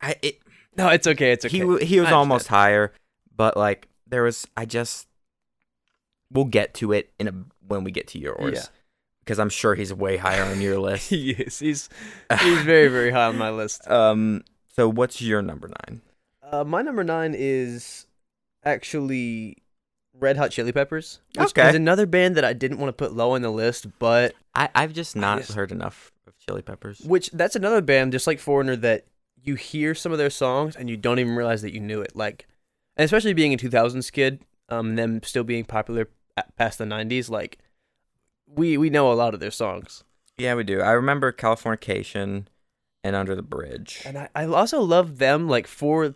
I, 0.00 0.14
it 0.22 0.38
no, 0.76 0.88
it's 0.90 1.08
okay. 1.08 1.32
It's 1.32 1.44
okay. 1.44 1.58
he 1.58 1.84
he 1.84 1.98
was 1.98 2.10
I 2.10 2.12
almost 2.12 2.46
higher, 2.46 2.92
but 3.34 3.56
like 3.56 3.88
there 4.06 4.22
was 4.22 4.46
I 4.56 4.64
just 4.64 5.08
we'll 6.30 6.44
get 6.44 6.74
to 6.74 6.92
it 6.92 7.12
in 7.18 7.26
a 7.26 7.34
when 7.66 7.82
we 7.82 7.90
get 7.90 8.06
to 8.08 8.20
yours 8.20 8.54
Yeah. 8.54 8.66
Because 9.24 9.38
I'm 9.38 9.48
sure 9.48 9.74
he's 9.74 9.92
way 9.92 10.16
higher 10.18 10.44
on 10.44 10.60
your 10.60 10.78
list. 10.78 11.08
he 11.10 11.30
is. 11.32 11.58
He's 11.58 11.88
he's 12.40 12.62
very 12.62 12.88
very 12.88 13.10
high 13.10 13.24
on 13.26 13.38
my 13.38 13.50
list. 13.50 13.88
um, 13.90 14.44
so 14.68 14.88
what's 14.88 15.20
your 15.22 15.40
number 15.42 15.68
nine? 15.86 16.00
Uh, 16.42 16.64
my 16.64 16.82
number 16.82 17.02
nine 17.04 17.34
is 17.36 18.06
actually 18.64 19.58
Red 20.18 20.36
Hot 20.36 20.50
Chili 20.50 20.72
Peppers. 20.72 21.20
Which 21.36 21.50
Okay. 21.50 21.68
is 21.68 21.74
another 21.74 22.06
band 22.06 22.36
that 22.36 22.44
I 22.44 22.52
didn't 22.52 22.78
want 22.78 22.88
to 22.88 22.92
put 23.04 23.12
low 23.14 23.32
on 23.32 23.42
the 23.42 23.50
list, 23.50 23.86
but 23.98 24.34
I 24.54 24.68
I've 24.74 24.92
just 24.92 25.16
not 25.16 25.38
just- 25.38 25.52
heard 25.52 25.72
enough 25.72 26.12
of 26.26 26.36
Chili 26.38 26.62
Peppers. 26.62 27.00
which 27.00 27.30
that's 27.32 27.56
another 27.56 27.80
band 27.80 28.12
just 28.12 28.26
like 28.26 28.38
Foreigner 28.38 28.76
that 28.76 29.04
you 29.42 29.54
hear 29.56 29.94
some 29.94 30.10
of 30.12 30.18
their 30.18 30.30
songs 30.30 30.74
and 30.76 30.88
you 30.88 30.96
don't 30.96 31.18
even 31.18 31.36
realize 31.36 31.60
that 31.62 31.74
you 31.74 31.80
knew 31.80 32.00
it. 32.00 32.16
Like, 32.16 32.46
and 32.96 33.04
especially 33.04 33.34
being 33.34 33.52
a 33.52 33.56
2000s 33.58 34.10
kid, 34.10 34.40
um, 34.70 34.96
them 34.96 35.22
still 35.22 35.44
being 35.44 35.64
popular 35.64 36.08
past 36.56 36.78
the 36.78 36.84
90s, 36.84 37.28
like 37.28 37.58
we 38.46 38.76
we 38.76 38.90
know 38.90 39.10
a 39.10 39.14
lot 39.14 39.34
of 39.34 39.40
their 39.40 39.50
songs. 39.50 40.04
Yeah, 40.38 40.54
we 40.54 40.64
do. 40.64 40.80
I 40.80 40.92
remember 40.92 41.32
Californication 41.32 42.46
and 43.02 43.14
Under 43.16 43.34
the 43.34 43.42
Bridge. 43.42 44.02
And 44.04 44.18
I, 44.18 44.28
I 44.34 44.46
also 44.46 44.80
love 44.80 45.18
them 45.18 45.48
like 45.48 45.66
for 45.66 46.14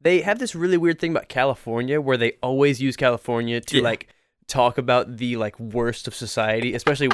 they 0.00 0.20
have 0.20 0.38
this 0.38 0.54
really 0.54 0.76
weird 0.76 0.98
thing 1.00 1.10
about 1.10 1.28
California 1.28 2.00
where 2.00 2.16
they 2.16 2.32
always 2.42 2.80
use 2.80 2.96
California 2.96 3.60
to 3.60 3.78
Yeah. 3.78 3.82
like 3.82 4.08
talk 4.46 4.78
about 4.78 5.16
the 5.16 5.36
like 5.36 5.58
worst 5.58 6.06
of 6.06 6.14
society, 6.14 6.74
especially 6.74 7.08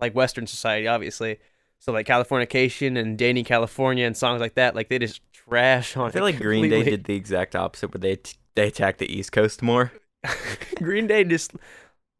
like 0.00 0.14
Western 0.14 0.46
society, 0.46 0.86
obviously. 0.86 1.38
So 1.78 1.92
like 1.92 2.06
Californication 2.06 2.98
and 2.98 3.18
Dani 3.18 3.44
California 3.44 4.06
and 4.06 4.16
songs 4.16 4.40
like 4.40 4.54
that, 4.54 4.74
like 4.74 4.88
they 4.88 4.98
just 4.98 5.20
trash 5.32 5.96
on. 5.96 6.08
I 6.08 6.10
feel 6.10 6.22
like 6.22 6.38
Green 6.38 6.68
Day 6.68 6.82
did 6.82 7.04
the 7.04 7.14
exact 7.14 7.54
opposite, 7.56 7.92
where 7.94 8.00
they 8.00 8.16
t- 8.16 8.36
they 8.54 8.68
attacked 8.68 8.98
the 8.98 9.10
East 9.14 9.32
Coast 9.32 9.62
more. 9.62 9.92
Green 10.76 11.06
Day 11.06 11.24
just 11.24 11.52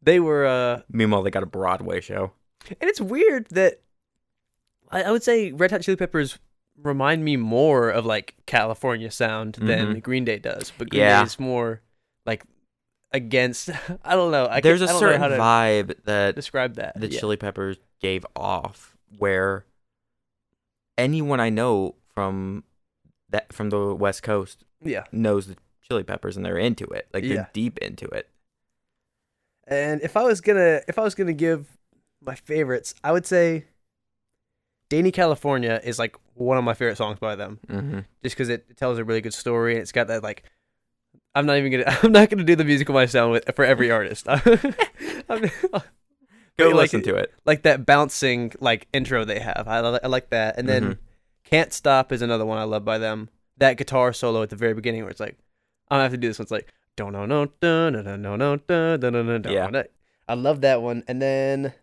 they 0.07 0.19
were 0.19 0.45
uh 0.45 0.81
Meanwhile, 0.89 1.23
they 1.23 1.31
got 1.31 1.43
a 1.43 1.47
Broadway 1.47 2.01
show. 2.01 2.31
and 2.69 2.89
it's 2.89 3.01
weird 3.01 3.47
that 3.51 3.81
I, 4.89 5.03
I 5.03 5.11
would 5.11 5.23
say 5.23 5.51
Red 5.51 5.71
Hot 5.71 5.81
Chili 5.81 5.97
Peppers 5.97 6.39
remind 6.81 7.23
me 7.25 7.35
more 7.37 7.89
of 7.89 8.05
like 8.05 8.35
California 8.45 9.11
sound 9.11 9.55
than 9.55 9.95
Mhm. 9.95 10.03
Green 10.03 10.25
Day 10.25 10.39
does, 10.39 10.71
but 10.77 10.89
Green 10.89 11.01
Yeah. 11.01 11.21
Day 11.21 11.25
is 11.27 11.39
more 11.39 11.81
like 12.25 12.43
against. 13.11 13.69
I 14.03 14.15
don't 14.15 14.31
know. 14.31 14.47
I 14.47 14.61
There's 14.61 14.81
a 14.81 14.85
I 14.85 14.91
know 14.93 14.99
certain 14.99 15.19
how 15.21 15.27
to 15.29 15.37
vibe 15.37 15.95
that 16.05 16.35
describe 16.35 16.75
that. 16.75 16.99
the 16.99 17.07
yeah. 17.11 17.19
Chili 17.19 17.37
Peppers 17.37 17.77
gave 18.01 18.25
off 18.35 18.95
where 19.17 19.65
anyone 20.97 21.39
I 21.39 21.49
know 21.49 21.95
from 22.13 22.63
that 23.29 23.51
from 23.53 23.69
the 23.69 23.93
West 23.95 24.23
Coast 24.23 24.63
yeah, 24.81 25.03
knows 25.11 25.47
the 25.47 25.55
Chili 25.81 26.03
Peppers 26.03 26.37
and 26.37 26.45
they're 26.45 26.57
into 26.57 26.85
it. 26.85 27.07
Like 27.13 27.23
they're 27.23 27.33
Yeah. 27.33 27.47
deep 27.53 27.77
into 27.79 28.05
it. 28.07 28.29
And 29.67 30.01
if 30.01 30.15
I 30.17 30.23
was 30.23 30.41
gonna 30.41 30.81
if 30.87 30.97
I 30.97 31.03
was 31.03 31.13
gonna 31.15 31.33
give 31.33 31.67
my 32.21 32.35
favorites, 32.35 32.95
I 33.03 33.11
would 33.11 33.25
say 33.25 33.65
Dani 34.89 35.11
California 35.13 35.81
is 35.83 35.99
like 35.99 36.15
one 36.35 36.57
of 36.57 36.63
my 36.63 36.73
favorite 36.73 36.97
songs 36.97 37.19
by 37.19 37.35
them. 37.35 37.59
Mm-hmm. 37.67 37.99
just 38.23 38.35
because 38.35 38.49
it 38.49 38.77
tells 38.77 38.97
a 38.97 39.03
really 39.03 39.21
good 39.21 39.33
story 39.33 39.73
and 39.73 39.81
it's 39.81 39.91
got 39.91 40.07
that 40.07 40.23
like 40.23 40.43
I'm 41.35 41.45
not 41.45 41.57
even 41.57 41.71
gonna 41.71 41.97
I'm 42.03 42.11
not 42.11 42.29
gonna 42.29 42.43
do 42.43 42.55
the 42.55 42.63
musical 42.63 42.93
myself 42.95 43.31
with 43.31 43.55
for 43.55 43.65
every 43.65 43.91
artist. 43.91 44.25
I'm, 45.29 45.51
Go 46.57 46.69
like, 46.69 46.75
listen 46.75 47.03
to 47.03 47.15
it. 47.15 47.33
like 47.45 47.61
that 47.63 47.85
bouncing 47.85 48.51
like 48.59 48.87
intro 48.91 49.23
they 49.25 49.39
have. 49.39 49.65
I, 49.67 49.77
I 49.77 50.07
like 50.07 50.29
that. 50.31 50.57
And 50.57 50.67
then 50.67 50.83
Mhm. 50.83 50.97
Can't 51.43 51.71
Stop 51.71 52.11
is 52.11 52.21
another 52.21 52.45
one 52.45 52.57
I 52.57 52.63
love 52.63 52.83
by 52.83 52.97
them. 52.97 53.29
That 53.57 53.77
guitar 53.77 54.11
solo 54.11 54.41
at 54.43 54.49
the 54.49 54.55
very 54.57 54.73
beginning 54.73 55.03
where 55.03 55.11
it's 55.11 55.19
like 55.19 55.37
I'm 55.89 55.95
gonna 55.95 56.03
have 56.03 56.11
to 56.11 56.17
do 56.17 56.27
this 56.27 56.39
one. 56.39 56.43
It's 56.43 56.51
like 56.51 56.73
don't 56.97 57.13
no 57.13 57.25
no 57.25 57.45
no 57.61 57.89
no 57.89 58.01
no 58.01 58.15
no 58.17 58.35
no 58.35 58.57
no 58.67 58.97
no 58.97 59.09
no 59.23 59.37
no. 59.37 59.49
Yeah. 59.51 59.83
I 60.27 60.33
love 60.33 60.59
that 60.61 60.81
one. 60.81 61.03
And 61.07 61.21
then 61.21 61.73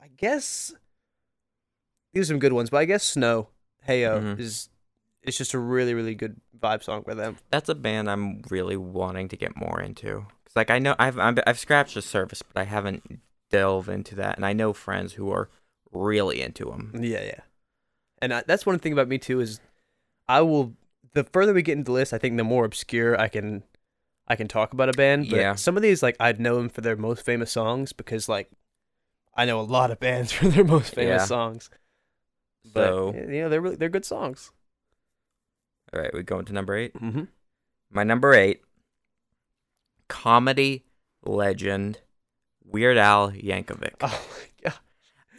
I 0.00 0.08
guess 0.16 0.74
these 2.12 2.24
are 2.28 2.32
some 2.34 2.40
good 2.40 2.52
ones, 2.52 2.70
but 2.70 2.78
I 2.78 2.84
guess 2.84 3.04
Snow 3.04 3.48
Heyo 3.88 4.20
Mhm. 4.20 4.38
is 4.40 4.68
it's 5.22 5.36
just 5.38 5.54
a 5.54 5.58
really 5.58 5.94
really 5.94 6.14
good 6.16 6.40
vibe 6.58 6.82
song 6.82 7.04
by 7.06 7.14
them. 7.14 7.36
That's 7.50 7.68
a 7.68 7.74
band 7.74 8.10
I'm 8.10 8.42
really 8.50 8.76
wanting 8.76 9.28
to 9.28 9.36
get 9.36 9.54
more 9.54 9.80
into. 9.80 10.26
Cause 10.44 10.56
like 10.56 10.70
I 10.70 10.78
know 10.80 10.96
I've 10.98 11.18
I've, 11.18 11.38
I've 11.46 11.58
scratched 11.58 11.94
the 11.94 12.02
surface, 12.02 12.42
but 12.42 12.60
I 12.60 12.64
haven't 12.64 13.20
delved 13.50 13.88
into 13.88 14.14
that. 14.16 14.36
And 14.36 14.46
I 14.46 14.52
know 14.54 14.72
friends 14.72 15.12
who 15.12 15.30
are 15.30 15.48
really 15.92 16.40
into 16.40 16.64
them. 16.64 16.92
Yeah, 16.98 17.22
yeah. 17.24 17.40
And 18.22 18.32
I, 18.32 18.42
that's 18.46 18.64
one 18.64 18.78
thing 18.78 18.92
about 18.94 19.08
me 19.08 19.18
too 19.18 19.40
is 19.40 19.60
I 20.28 20.40
will 20.40 20.72
the 21.12 21.24
further 21.24 21.52
we 21.52 21.62
get 21.62 21.72
into 21.76 21.84
the 21.90 21.92
list, 21.92 22.14
I 22.14 22.18
think 22.18 22.36
the 22.38 22.44
more 22.44 22.64
obscure 22.64 23.20
I 23.20 23.28
can 23.28 23.62
I 24.28 24.36
can 24.36 24.48
talk 24.48 24.72
about 24.72 24.88
a 24.88 24.92
band. 24.92 25.28
But 25.30 25.38
Yeah. 25.38 25.54
some 25.56 25.76
of 25.76 25.82
these 25.82 26.02
like 26.02 26.16
I'd 26.20 26.40
know 26.40 26.56
them 26.56 26.68
for 26.68 26.80
their 26.80 26.96
most 26.96 27.24
famous 27.24 27.50
songs 27.52 27.92
because 27.92 28.28
like 28.28 28.50
I 29.34 29.44
know 29.44 29.60
a 29.60 29.62
lot 29.62 29.90
of 29.90 29.98
bands 30.00 30.32
for 30.36 30.48
their 30.48 30.64
most 30.64 30.94
famous 30.94 31.22
Yeah. 31.22 31.24
songs. 31.26 31.70
But 32.72 32.86
So 32.88 33.14
you 33.14 33.40
know 33.42 33.48
they're 33.48 33.60
really, 33.60 33.76
they're 33.76 33.88
good 33.88 34.04
songs. 34.04 34.52
all 35.92 36.00
right, 36.00 36.12
we 36.14 36.22
go 36.22 36.38
into 36.38 36.52
number 36.52 36.76
eight. 36.76 36.94
Mm-hmm. 36.94 37.24
My 37.90 38.04
number 38.04 38.32
eight, 38.32 38.62
comedy 40.08 40.84
legend, 41.24 42.00
Weird 42.64 42.96
Al 42.98 43.32
Yankovic. 43.32 43.94
Oh 44.00 44.26
my 44.30 44.70
god. 44.70 44.78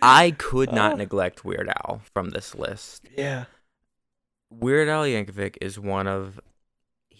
I 0.02 0.32
could 0.32 0.72
not 0.72 0.94
Oh. 0.94 0.96
neglect 0.98 1.46
Weird 1.46 1.70
Al 1.70 2.02
from 2.13 2.30
this 2.32 2.54
list. 2.56 3.06
Yeah. 3.18 3.46
Weird 4.50 4.90
Al 4.90 5.04
Yankovic 5.04 5.58
is 5.62 5.80
one 5.80 6.08
of. 6.08 6.40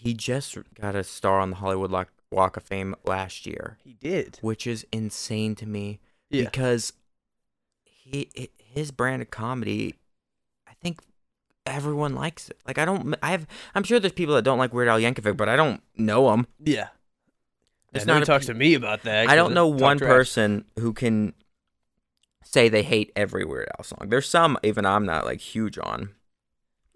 He 0.04 0.12
just 0.12 0.56
got 0.78 0.94
a 0.94 1.02
star 1.02 1.40
on 1.40 1.48
the 1.50 1.56
Hollywood 1.56 1.90
Lock- 1.90 2.12
Walk 2.30 2.56
of 2.58 2.62
Fame 2.62 2.94
last 3.04 3.46
year, 3.46 3.78
He 3.82 3.94
did. 3.94 4.38
which 4.42 4.66
is 4.66 4.86
insane 4.92 5.54
to 5.56 5.66
me 5.66 5.98
Yeah. 6.30 6.44
because 6.44 6.92
he 7.84 8.50
his 8.58 8.90
brand 8.90 9.22
of 9.22 9.30
comedy, 9.30 9.94
I 10.68 10.72
think 10.82 11.00
everyone 11.64 12.14
likes 12.14 12.50
it. 12.50 12.58
Like 12.66 12.76
I 12.76 12.84
don't, 12.84 13.14
I 13.22 13.30
have, 13.30 13.46
I'm 13.74 13.82
sure 13.84 13.98
there's 13.98 14.12
people 14.12 14.34
that 14.34 14.42
don't 14.42 14.58
like 14.58 14.74
Weird 14.74 14.88
Al 14.88 14.98
Yankovic, 14.98 15.36
but 15.38 15.48
I 15.48 15.56
don't 15.56 15.80
know 15.96 16.32
him. 16.34 16.46
Yeah. 16.62 16.88
It's 17.94 18.04
not 18.04 18.24
talks 18.26 18.46
to 18.46 18.54
me 18.54 18.74
about 18.74 19.04
that. 19.04 19.28
I 19.30 19.36
don't 19.36 19.54
know 19.54 19.68
one 19.68 19.98
person 20.00 20.64
who 20.78 20.92
can 20.92 21.32
say 22.42 22.68
they 22.68 22.82
hate 22.82 23.10
every 23.16 23.44
Weird 23.46 23.68
Al 23.78 23.84
song. 23.84 24.08
There's 24.08 24.28
some 24.28 24.58
even 24.62 24.84
I'm 24.84 25.06
not 25.06 25.24
like 25.24 25.40
huge 25.40 25.78
on. 25.78 26.10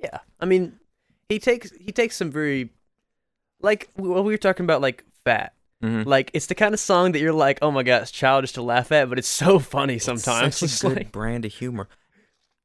Yeah, 0.03 0.19
I 0.41 0.45
mean, 0.45 0.79
he 1.29 1.39
takes 1.39 1.71
he 1.81 1.91
takes 1.93 2.17
some 2.17 2.31
very, 2.31 2.71
like 3.61 3.89
what 3.95 4.25
we 4.25 4.33
were 4.33 4.39
talking 4.39 4.65
about, 4.65 4.81
like 4.81 5.05
fat. 5.25 5.53
Mhm. 5.83 6.07
Like 6.07 6.31
it's 6.35 6.47
the 6.47 6.55
kind 6.55 6.75
of 6.75 6.81
song 6.81 7.13
that 7.13 7.21
you're 7.21 7.33
like, 7.33 7.59
oh 7.63 7.71
my 7.71 7.83
god, 7.83 8.03
it's 8.03 8.11
childish 8.11 8.53
to 8.53 8.63
laugh 8.63 8.91
at, 8.93 9.09
but 9.09 9.19
it's 9.19 9.29
so 9.29 9.59
funny 9.75 9.97
It's 9.97 10.05
sometimes. 10.05 10.57
such 10.57 10.71
It's 10.71 10.83
a 10.85 10.89
good 10.89 10.97
like- 10.97 11.13
brand 11.13 11.45
of 11.45 11.53
humor. 11.53 11.89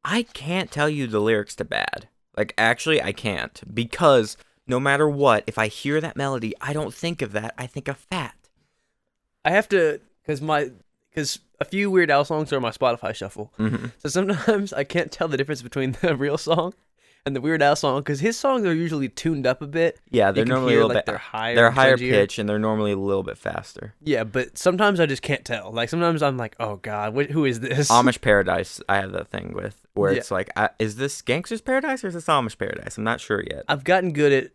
I 0.05 0.23
can't 0.23 0.71
tell 0.71 0.89
you 0.89 1.07
the 1.07 1.19
lyrics 1.21 1.55
to 1.55 1.65
Bad. 1.65 2.07
Like 2.35 2.53
actually, 2.57 3.01
I 3.01 3.12
can't 3.12 3.62
because 3.73 4.35
no 4.67 4.79
matter 4.79 5.07
what, 5.07 5.43
if 5.47 5.57
I 5.57 5.67
hear 5.67 6.01
that 6.01 6.15
melody, 6.17 6.53
I 6.59 6.73
don't 6.73 6.93
think 6.93 7.21
of 7.21 7.31
that. 7.33 7.53
I 7.57 7.67
think 7.67 7.88
of 7.88 7.97
fat. 7.97 8.35
I 9.45 9.51
have 9.51 9.67
to, 9.69 10.00
because 10.21 10.41
my, 10.41 10.71
because 11.09 11.39
a 11.59 11.65
few 11.65 11.91
Weird 11.91 12.09
Al 12.09 12.25
songs 12.25 12.51
are 12.51 12.55
on 12.55 12.62
my 12.62 12.71
Spotify 12.71 13.13
shuffle. 13.13 13.51
Mm-hmm. 13.59 13.88
So 14.00 14.09
sometimes 14.09 14.73
I 14.73 14.83
can't 14.85 15.12
tell 15.12 15.27
the 15.27 15.38
difference 15.38 15.62
between 15.62 15.91
the 16.01 16.15
real 16.15 16.38
song 16.38 16.73
and 17.25 17.36
the 17.36 17.42
Weird 17.42 17.62
Al 17.62 17.75
song 17.75 18.01
because 18.01 18.20
his 18.20 18.38
songs 18.38 18.65
are 18.65 18.74
usually 18.74 19.08
tuned 19.10 19.48
up 19.48 19.62
a 19.62 19.68
bit. 19.68 20.00
Yeah, 20.10 20.32
they're 20.32 20.46
normally 20.46 20.74
hear, 20.74 20.82
a 20.82 20.84
little 20.84 20.96
like, 20.96 21.06
bit 21.06 21.12
they're 21.12 21.18
higher, 21.18 21.56
they're 21.56 21.72
higher 21.72 21.98
pitch 21.98 22.38
and 22.39 22.48
they're 22.50 22.60
normally 22.60 22.92
a 22.92 22.98
little 22.98 23.24
bit 23.24 23.38
faster. 23.38 23.94
Yeah, 24.01 24.24
but 24.24 24.58
sometimes 24.58 25.00
I 25.00 25.06
just 25.06 25.22
can't 25.22 25.46
tell. 25.46 25.72
Like 25.72 25.89
sometimes 25.89 26.22
I'm 26.22 26.38
like, 26.38 26.56
oh 26.60 26.77
god, 26.77 27.15
wh- 27.15 27.32
who 27.32 27.46
is 27.46 27.60
this? 27.62 27.88
Amish 27.92 28.20
Paradise, 28.22 28.82
I 28.89 28.98
have 28.98 29.12
that 29.13 29.30
thing 29.30 29.53
with 29.53 29.82
where 29.94 30.12
Yeah. 30.12 30.18
it's 30.20 30.32
like, 30.32 30.50
uh, 30.56 30.70
is 30.80 30.98
this 30.98 31.22
Gangster's 31.22 31.62
Paradise 31.62 32.03
or 32.03 32.08
is 32.08 32.13
this 32.13 32.25
Amish 32.27 32.58
Paradise? 32.58 32.98
I'm 32.98 33.03
not 33.03 33.22
sure 33.22 33.42
yet. 33.50 33.63
I've 33.68 33.84
gotten 33.84 34.12
good 34.12 34.32
at 34.34 34.51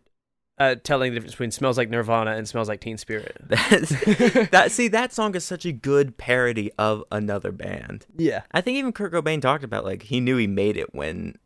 uh, 0.59 0.75
telling 0.83 1.11
the 1.11 1.15
difference 1.15 1.33
between 1.35 1.51
"Smells 1.51 1.77
Like 1.77 1.89
Nirvana" 1.89 2.31
and 2.31 2.47
"Smells 2.47 2.67
Like 2.67 2.81
Teen 2.81 2.97
Spirit." 2.97 3.37
That's, 3.47 3.89
that 4.51 4.71
see 4.71 4.89
that 4.89 5.13
song 5.13 5.33
is 5.35 5.45
such 5.45 5.65
a 5.65 5.71
good 5.71 6.17
parody 6.17 6.69
of 6.77 7.03
another 7.11 7.51
band. 7.53 8.05
Yeah, 8.17 8.41
I 8.51 8.59
think 8.61 8.77
even 8.77 8.91
Kurt 8.91 9.13
Cobain 9.13 9.41
talked 9.41 9.63
about 9.63 9.85
like 9.85 10.03
he 10.03 10.19
knew 10.19 10.35
he 10.35 10.47
made 10.47 10.75
it 10.75 10.93
when 10.93 11.37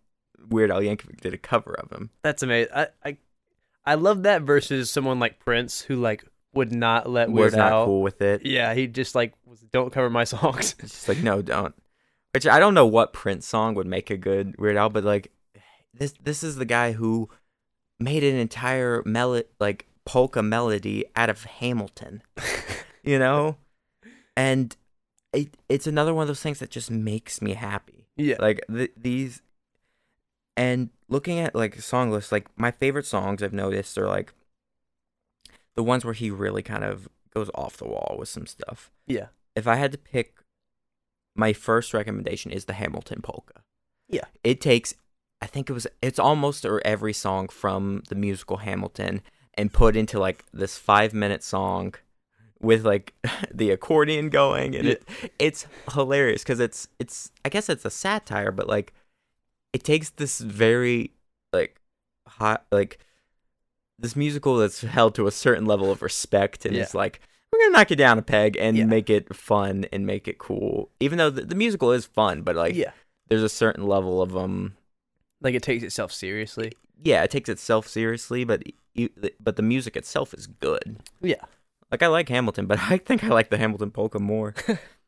Weird 0.50 0.72
Al 0.72 0.82
Yankovic 0.82 1.22
did 1.22 1.34
a 1.34 1.38
cover 1.38 1.74
of 1.74 1.92
him. 1.92 2.10
that's 2.24 2.44
amazing. 2.44 2.72
I, 2.76 2.88
I 3.04 3.18
I 3.86 3.96
love 3.96 4.24
that 4.24 4.44
versus 4.44 4.90
someone 4.90 5.20
like 5.20 5.40
Prince 5.40 5.82
who 5.82 5.98
like 5.98 6.24
would 6.54 6.72
not 6.72 7.10
let 7.10 7.30
Weird 7.32 7.48
Was 7.48 7.56
not 7.56 7.72
Al. 7.72 7.86
cool 7.86 8.02
with 8.02 8.22
it. 8.22 8.46
Yeah, 8.46 8.74
he 8.74 8.88
just 8.88 9.16
like 9.16 9.34
was, 9.46 9.60
don't 9.72 9.92
cover 9.92 10.10
my 10.10 10.24
songs. 10.36 10.76
It's 10.80 10.92
just 10.94 11.10
like 11.10 11.20
no, 11.24 11.42
don't. 11.42 11.74
Which 12.34 12.48
I 12.48 12.60
don't 12.60 12.74
know 12.74 12.88
what 12.88 13.14
Prince 13.14 13.46
song 13.48 13.76
would 13.76 13.88
make 13.88 14.10
a 14.10 14.18
good 14.18 14.56
Weird 14.58 14.78
Al, 14.78 14.90
but 14.90 15.04
like 15.04 15.32
this 15.94 16.14
this 16.24 16.44
is 16.44 16.56
the 16.56 16.66
guy 16.66 16.94
who 16.94 17.30
made 18.00 18.24
an 18.24 18.36
entire 18.36 19.04
melody 19.06 19.48
like 19.60 19.86
polka 20.06 20.42
melody 20.44 21.06
out 21.16 21.30
of 21.30 21.44
Hamilton. 21.44 22.22
you 23.04 23.20
know? 23.20 23.58
And 24.36 24.76
it, 25.32 25.56
it's 25.70 25.88
another 25.88 26.14
one 26.14 26.24
of 26.24 26.28
those 26.28 26.42
things 26.42 26.60
that 26.60 26.70
just 26.72 26.90
makes 26.92 27.42
me 27.42 27.54
happy. 27.54 28.08
yeah, 28.18 28.36
Like 28.40 28.62
th- 28.68 28.92
these 28.98 29.42
and 30.56 30.90
looking 31.08 31.40
at 31.40 31.56
like 31.56 31.80
song 31.82 32.12
lists, 32.12 32.32
like 32.32 32.48
my 32.58 32.72
favorite 32.72 33.06
songs 33.06 33.42
I've 33.42 33.54
noticed 33.54 33.98
are 33.98 34.08
like 34.08 34.34
the 35.76 35.84
ones 35.84 36.06
where 36.06 36.14
he 36.14 36.30
really 36.30 36.62
kind 36.62 36.84
of 36.84 37.08
goes 37.34 37.50
off 37.56 37.78
the 37.78 37.88
wall 37.88 38.16
with 38.20 38.30
some 38.30 38.46
stuff 38.46 38.92
yeah, 39.08 39.28
if 39.56 39.68
I 39.68 39.76
had 39.76 39.92
to 39.92 39.98
pick, 39.98 40.36
my 41.36 41.54
first 41.54 41.94
recommendation 41.94 42.52
is 42.52 42.66
the 42.66 42.74
Hamilton 42.74 43.22
polka. 43.22 43.62
Yeah. 44.08 44.26
It 44.44 44.62
takes, 44.62 44.94
I 45.42 45.48
think 45.48 45.70
it 45.70 45.74
was, 45.74 45.88
it's 46.02 46.20
almost 46.20 46.66
or 46.66 46.82
every 46.86 47.14
song 47.14 47.48
from 47.48 48.04
the 48.10 48.16
musical 48.16 48.58
Hamilton 48.58 49.22
and 49.56 49.74
put 49.74 49.96
into 49.96 50.20
like 50.20 50.46
this 50.54 50.78
five 50.78 51.14
minute 51.14 51.44
song 51.44 51.96
with 52.60 52.86
like 52.86 53.14
the 53.54 53.72
accordion 53.72 54.30
going 54.30 54.76
and 54.76 54.88
it 54.88 55.04
it's 55.38 55.68
hilarious 55.92 56.44
because 56.44 56.62
it's 56.62 56.88
it's 56.98 57.30
I 57.44 57.50
guess 57.50 57.68
it's 57.68 57.84
a 57.84 57.90
satire 57.90 58.52
but 58.52 58.68
like 58.68 58.94
it 59.74 59.84
takes 59.84 60.10
this 60.12 60.40
very 60.40 61.12
like 61.52 61.80
hot 62.28 62.66
like 62.72 63.00
this 64.00 64.16
musical 64.16 64.58
that's 64.58 64.82
held 64.82 65.16
to 65.16 65.28
a 65.28 65.32
certain 65.32 65.66
level 65.66 65.92
of 65.92 66.02
respect 66.02 66.66
and 66.66 66.76
Yeah. 66.76 66.84
it's 66.84 66.94
like 66.96 67.20
we're 67.52 67.60
gonna 67.60 67.72
knock 67.78 67.92
it 67.92 67.96
down 67.98 68.18
a 68.18 68.22
peg 68.22 68.58
and 68.60 68.76
Yeah. 68.78 68.86
make 68.86 69.10
it 69.10 69.36
fun 69.36 69.86
and 69.92 70.06
make 70.06 70.28
it 70.28 70.38
cool 70.38 70.90
even 71.00 71.18
though 71.18 71.30
the, 71.30 71.42
the 71.46 71.56
musical 71.56 71.92
is 71.92 72.06
fun 72.06 72.42
but 72.42 72.56
like 72.56 72.76
yeah. 72.76 72.92
there's 73.28 73.44
a 73.44 73.50
certain 73.50 73.86
level 73.88 74.22
of 74.22 74.36
um 74.36 74.76
Like 75.42 75.56
it 75.56 75.64
takes 75.64 75.84
itself 75.84 76.12
seriously. 76.12 76.72
yeah 77.04 77.24
it 77.24 77.32
takes 77.32 77.50
itself 77.50 77.88
seriously 77.88 78.44
but 78.44 78.64
but 79.40 79.56
the 79.56 79.62
music 79.64 79.96
itself 79.98 80.34
is 80.34 80.48
good 80.48 80.98
Yeah, 81.22 81.44
like 81.92 82.02
I 82.04 82.08
like 82.08 82.30
Hamilton, 82.30 82.66
but 82.68 82.80
I 82.92 82.98
think 82.98 83.24
I 83.24 83.28
like 83.30 83.50
the 83.50 83.58
Hamilton 83.58 83.92
polka 83.92 84.20
more. 84.20 84.54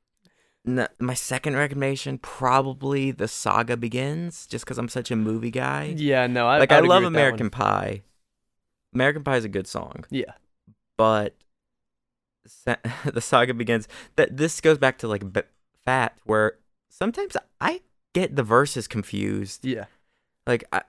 N- 0.68 0.88
my 1.00 1.14
second 1.14 1.56
recommendation 1.56 2.18
probably 2.18 3.12
the 3.12 3.28
saga 3.28 3.78
begins, 3.78 4.48
just 4.48 4.66
because 4.66 4.78
I'm 4.78 4.90
such 4.90 5.12
a 5.12 5.16
movie 5.16 5.52
guy. 5.52 5.94
yeah. 5.96 6.26
No, 6.28 6.48
I 6.48 6.58
like 6.58 6.72
I 6.72 6.80
love 6.80 7.04
American. 7.04 7.50
Pie. 7.50 8.02
American 8.94 9.24
Pie 9.24 9.38
is 9.38 9.46
a 9.46 9.50
good 9.50 9.68
song, 9.68 10.06
Yeah, 10.10 10.32
but 10.98 11.36
the 12.66 13.22
saga 13.22 13.54
begins. 13.54 13.88
That 14.16 14.38
this 14.38 14.62
goes 14.62 14.78
back 14.78 14.98
to 15.00 15.08
like 15.08 15.24
Fat, 15.84 16.18
where 16.26 16.58
sometimes 16.90 17.36
I 17.62 17.82
get 18.14 18.36
the 18.36 18.44
verses 18.44 18.88
confused. 18.88 19.66
yeah, 19.66 19.86
Like 20.48 20.64
I, 20.72 20.82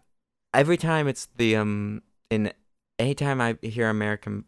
every 0.54 0.76
time 0.76 1.08
it's 1.08 1.28
the 1.36 1.56
um 1.56 2.02
in 2.30 2.52
anytime 2.98 3.40
I 3.40 3.58
hear 3.62 3.88
American 3.90 4.44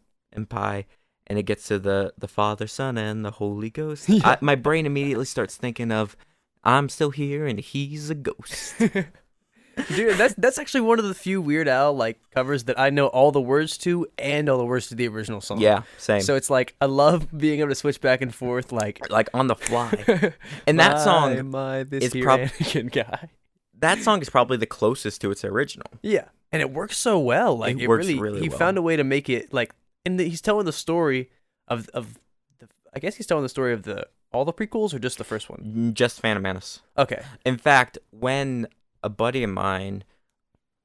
Pie 0.48 0.86
and 1.28 1.38
it 1.38 1.44
gets 1.44 1.66
to 1.68 1.78
the 1.78 2.12
the 2.18 2.28
Father, 2.28 2.66
Son, 2.66 2.96
and 2.98 3.24
the 3.24 3.32
Holy 3.32 3.70
Ghost, 3.70 4.08
Yeah. 4.08 4.20
I, 4.30 4.38
my 4.40 4.54
brain 4.54 4.86
immediately 4.86 5.24
starts 5.26 5.56
thinking 5.56 5.90
of 5.92 6.16
I'm 6.64 6.88
still 6.88 7.10
here 7.10 7.46
and 7.46 7.58
he's 7.60 8.10
a 8.10 8.14
ghost. 8.14 8.74
dude. 8.78 10.16
That's 10.18 10.34
that's 10.36 10.58
actually 10.58 10.80
one 10.82 10.98
of 10.98 11.04
the 11.04 11.14
few 11.14 11.40
Weird 11.40 11.68
Al 11.68 11.92
like 11.94 12.18
covers 12.34 12.64
that 12.64 12.78
I 12.78 12.90
know 12.90 13.06
all 13.06 13.30
the 13.30 13.40
words 13.40 13.78
to 13.78 14.06
and 14.18 14.48
all 14.48 14.58
the 14.58 14.64
words 14.64 14.88
to 14.88 14.94
the 14.96 15.06
original 15.08 15.40
song. 15.40 15.60
yeah, 15.60 15.82
same. 15.98 16.20
So 16.20 16.34
it's 16.34 16.50
like 16.50 16.74
I 16.80 16.86
love 16.86 17.28
being 17.36 17.60
able 17.60 17.68
to 17.70 17.74
switch 17.74 18.00
back 18.00 18.20
and 18.20 18.34
forth, 18.34 18.72
like 18.72 19.00
like 19.10 19.28
on 19.34 19.46
the 19.46 19.54
fly. 19.54 20.32
And 20.66 20.80
that 20.80 20.94
My, 20.96 21.04
song 21.04 21.50
my, 21.50 21.82
this 21.84 22.04
is 22.06 22.12
here 22.12 22.24
prob- 22.24 22.40
Anakin 22.40 22.90
guy. 22.92 23.28
that 23.78 23.98
song 24.00 24.20
is 24.20 24.28
probably 24.30 24.56
the 24.56 24.66
closest 24.66 25.20
to 25.20 25.30
its 25.30 25.44
original. 25.44 25.86
Yeah, 26.02 26.24
and 26.50 26.60
it 26.60 26.72
works 26.72 26.98
so 26.98 27.18
well. 27.20 27.56
Like 27.56 27.76
It 27.76 27.82
it, 27.84 27.88
works 27.88 28.06
really, 28.06 28.18
really 28.20 28.40
he 28.40 28.48
well. 28.48 28.58
found 28.58 28.78
a 28.78 28.82
way 28.82 28.96
to 28.96 29.04
make 29.04 29.28
it 29.28 29.52
like, 29.52 29.72
and 30.08 30.20
he's 30.20 30.40
telling 30.40 30.64
the 30.64 30.72
story 30.72 31.30
of 31.68 31.88
of, 31.90 32.18
the, 32.58 32.68
I 32.94 32.98
guess 32.98 33.16
he's 33.16 33.26
telling 33.26 33.42
the 33.42 33.48
story 33.48 33.72
of 33.72 33.82
the 33.82 34.06
all 34.32 34.44
the 34.44 34.52
prequels 34.52 34.92
or 34.92 34.98
just 34.98 35.18
the 35.18 35.24
first 35.24 35.48
one. 35.48 35.60
Mm, 35.60 35.94
just 35.94 36.20
Phantom 36.20 36.42
Menace. 36.42 36.80
Okay, 36.96 37.22
In 37.44 37.56
fact, 37.56 37.98
when 38.10 38.66
a 39.02 39.08
buddy 39.08 39.42
of 39.42 39.50
mine, 39.50 40.04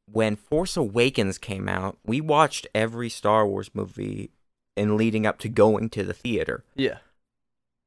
when 0.05 0.36
Force 0.36 0.77
Awakens 0.77 1.38
came 1.38 1.67
out, 1.67 1.97
we 2.05 2.21
watched 2.21 2.67
every 2.75 3.09
Star 3.09 3.47
Wars 3.47 3.71
movie 3.73 4.31
in 4.75 4.97
leading 4.97 5.25
up 5.25 5.39
to 5.39 5.49
going 5.49 5.89
to 5.91 6.03
the 6.03 6.13
theater, 6.13 6.63
yeah, 6.75 6.97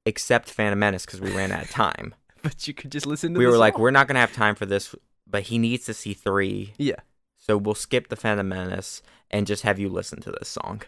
except 0.05 0.51
Phantom 0.51 0.79
Menace 0.79 1.05
because 1.07 1.21
we 1.21 1.31
ran 1.31 1.53
out 1.53 1.65
of 1.65 1.71
time. 1.71 2.15
but 2.43 2.67
you 2.67 2.75
could 2.75 2.93
just 2.93 3.07
listen 3.07 3.35
to. 3.35 3.39
we 3.39 3.45
the 3.45 3.51
were 3.51 3.59
like, 3.59 3.79
we're 3.79 3.91
not 3.91 4.09
gonna 4.09 4.21
have 4.21 4.33
time 4.33 4.55
for 4.55 4.67
this, 4.67 4.95
but 5.27 5.45
he 5.45 5.59
needs 5.59 5.85
to 5.87 5.95
see 5.95 6.15
three, 6.15 6.73
yeah. 6.79 7.01
so 7.37 7.57
we'll 7.57 7.75
skip 7.75 8.09
the 8.09 8.17
Phantom 8.17 8.49
Menace 8.49 9.03
and 9.31 9.47
just 9.47 9.63
have 9.63 9.79
you 9.79 9.89
listen 9.89 10.21
to 10.21 10.31
this 10.31 10.49
song. 10.49 10.83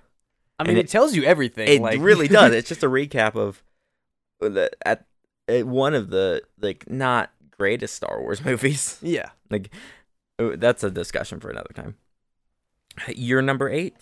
I 0.59 0.65
mean, 0.65 0.77
it, 0.77 0.87
it- 0.87 0.89
tells 0.89 1.15
you 1.15 1.25
everything. 1.25 1.69
It 1.69 1.81
like, 1.81 2.01
really 2.01 2.29
does. 2.29 2.53
It's 2.53 2.69
just 2.69 2.83
a 2.83 2.89
recap 2.91 3.35
of 3.37 3.63
the 4.41 4.71
at, 4.87 5.05
at 5.49 5.67
one 5.67 5.95
of 5.95 6.11
the 6.11 6.43
like 6.61 6.89
not 6.91 7.31
greatest 7.51 7.95
Star 7.97 8.21
Wars 8.21 8.45
movies. 8.45 8.99
yeah. 9.03 9.31
Like 9.51 9.71
uh, 10.39 10.51
that's 10.57 10.83
a 10.85 10.91
discussion 10.91 11.41
for 11.41 11.51
another 11.51 11.71
time. 11.75 11.97
You're 13.15 13.43
number 13.43 13.69
eight. 13.69 13.95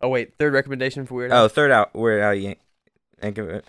Oh 0.00 0.08
wait, 0.08 0.34
third 0.38 0.52
recommendation 0.52 1.06
for 1.06 1.14
Weird 1.14 1.32
Oh, 1.32 1.48
third 1.48 1.70
out. 1.70 1.94
Where 1.94 2.22
out? 2.22 2.32
You 2.32 2.56
think 3.20 3.38
of 3.38 3.48
it. 3.48 3.64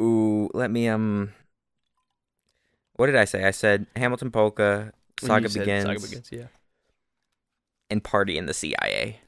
Ooh, 0.00 0.50
let 0.54 0.70
me 0.70 0.88
um. 0.88 1.32
What 2.96 3.06
did 3.06 3.16
I 3.16 3.24
say? 3.24 3.44
I 3.44 3.50
said 3.50 3.86
Hamilton 3.96 4.30
Polka, 4.30 4.92
Saga 5.20 5.48
begins, 5.48 5.84
Saga 5.84 6.00
begins. 6.00 6.28
Yeah. 6.30 6.46
and 7.90 8.04
Party 8.04 8.38
in 8.38 8.46
the 8.46 8.54
CIA. 8.54 9.18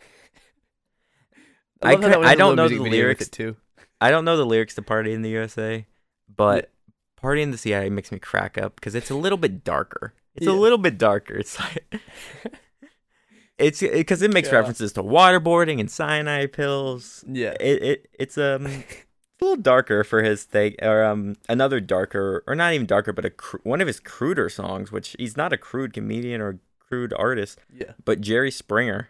I, 1.83 1.91
I 1.91 1.93
love 1.95 2.03
how 2.03 2.09
that 2.09 2.15
cou- 2.15 2.19
one 2.21 2.29
I 2.29 2.35
don't 2.35 2.57
know 2.57 2.69
the 2.69 2.79
lyrics. 2.79 3.29
too. 3.29 3.57
I 4.01 4.11
don't 4.11 4.25
know 4.25 4.37
the 4.37 4.45
lyrics 4.47 4.75
to 4.77 4.83
Party 4.83 5.13
in 5.13 5.23
the 5.23 5.31
USA, 5.31 5.87
but 6.35 6.71
Party 7.17 7.43
in 7.43 7.51
the 7.51 7.59
CIA 7.59 7.89
makes 7.91 8.13
me 8.13 8.19
crack 8.19 8.59
up 8.59 8.75
because 8.77 8.95
it's 8.95 9.11
a 9.11 9.15
little 9.15 9.39
bit 9.39 9.65
darker. 9.65 10.15
It's 10.35 10.47
Yeah. 10.47 10.53
a 10.53 10.55
little 10.55 10.79
bit 10.79 10.99
darker. 10.99 11.35
It's 11.35 11.59
like 11.59 11.85
it's 13.59 13.81
because 13.81 14.23
it 14.23 14.33
makes 14.33 14.49
Yeah. 14.49 14.57
references 14.57 14.93
to 14.95 15.03
waterboarding 15.03 15.81
and 15.81 15.91
cyanide 15.91 16.53
pills. 16.53 17.25
Yeah. 17.27 17.55
It 17.61 17.83
it 17.83 18.09
it's 18.19 18.37
um 18.39 18.67
a 18.67 18.85
little 19.41 19.57
darker 19.57 20.05
for 20.05 20.23
his 20.23 20.45
thing 20.45 20.75
or 20.83 21.05
um 21.05 21.37
another 21.49 21.81
darker 21.81 22.43
or 22.47 22.55
not 22.55 22.73
even 22.75 22.87
darker 22.87 23.13
but 23.13 23.25
a 23.25 23.31
cr- 23.31 23.57
one 23.65 23.81
of 23.81 23.87
his 23.87 24.01
cruder 24.01 24.49
songs 24.49 24.91
which 24.93 25.17
he's 25.19 25.37
not 25.37 25.53
a 25.53 25.59
crude 25.59 25.93
comedian 25.93 26.41
or 26.41 26.59
crude 26.79 27.13
artist 27.15 27.59
Yeah. 27.75 27.93
but 28.05 28.21
Jerry 28.21 28.51
Springer. 28.51 29.09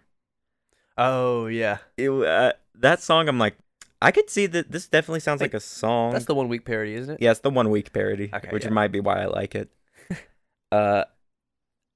Oh 0.97 1.47
yeah. 1.47 1.79
It, 1.97 2.11
uh, 2.11 2.53
that 2.75 3.03
song 3.03 3.29
I'm 3.29 3.39
like 3.39 3.57
I 4.01 4.11
could 4.11 4.29
see 4.29 4.47
that 4.47 4.71
this 4.71 4.89
definitely 4.89 5.21
sounds 5.21 5.41
Wait, 5.41 5.47
like 5.47 5.55
a 5.55 5.61
song. 5.61 6.13
That's 6.13 6.27
the 6.27 6.35
one 6.35 6.49
week 6.49 6.65
parody, 6.65 6.95
isn't 6.95 7.15
it? 7.15 7.23
Yeah, 7.23 7.31
it's 7.31 7.41
the 7.41 7.51
one 7.51 7.71
week 7.71 7.93
parody, 7.93 8.31
Okay, 8.33 8.49
which 8.51 8.65
yeah. 8.65 8.71
might 8.71 8.93
be 8.93 9.01
why 9.01 9.23
I 9.23 9.27
like 9.27 9.55
it. 9.55 9.71
uh, 10.73 11.05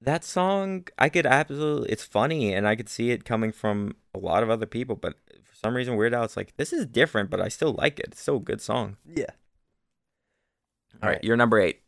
that 0.01 0.25
song, 0.25 0.87
I 0.99 1.11
could 1.11 1.27
absolutely, 1.27 1.91
it's 1.91 2.05
funny, 2.05 2.55
and 2.55 2.67
I 2.67 2.75
could 2.75 2.89
see 2.89 3.11
it 3.11 3.25
coming 3.25 3.53
from 3.53 3.97
a 4.15 4.19
lot 4.19 4.43
of 4.43 4.49
other 4.49 4.65
people, 4.65 4.97
but 4.97 5.15
for 5.45 5.55
some 5.55 5.75
reason, 5.77 5.97
Weird 5.97 6.15
Al, 6.15 6.25
it's 6.25 6.39
like, 6.39 6.57
this 6.57 6.73
is 6.73 6.87
different, 6.87 7.29
but 7.29 7.41
I 7.41 7.49
still 7.49 7.75
like 7.75 7.99
it. 8.01 8.07
It's 8.13 8.23
still 8.23 8.37
a 8.37 8.41
good 8.41 8.63
song. 8.63 8.97
Yeah. 9.07 9.25
All 11.03 11.09
right, 11.09 11.17
right. 11.17 11.25
you're 11.25 11.37
number 11.37 11.61
eight. 11.61 11.83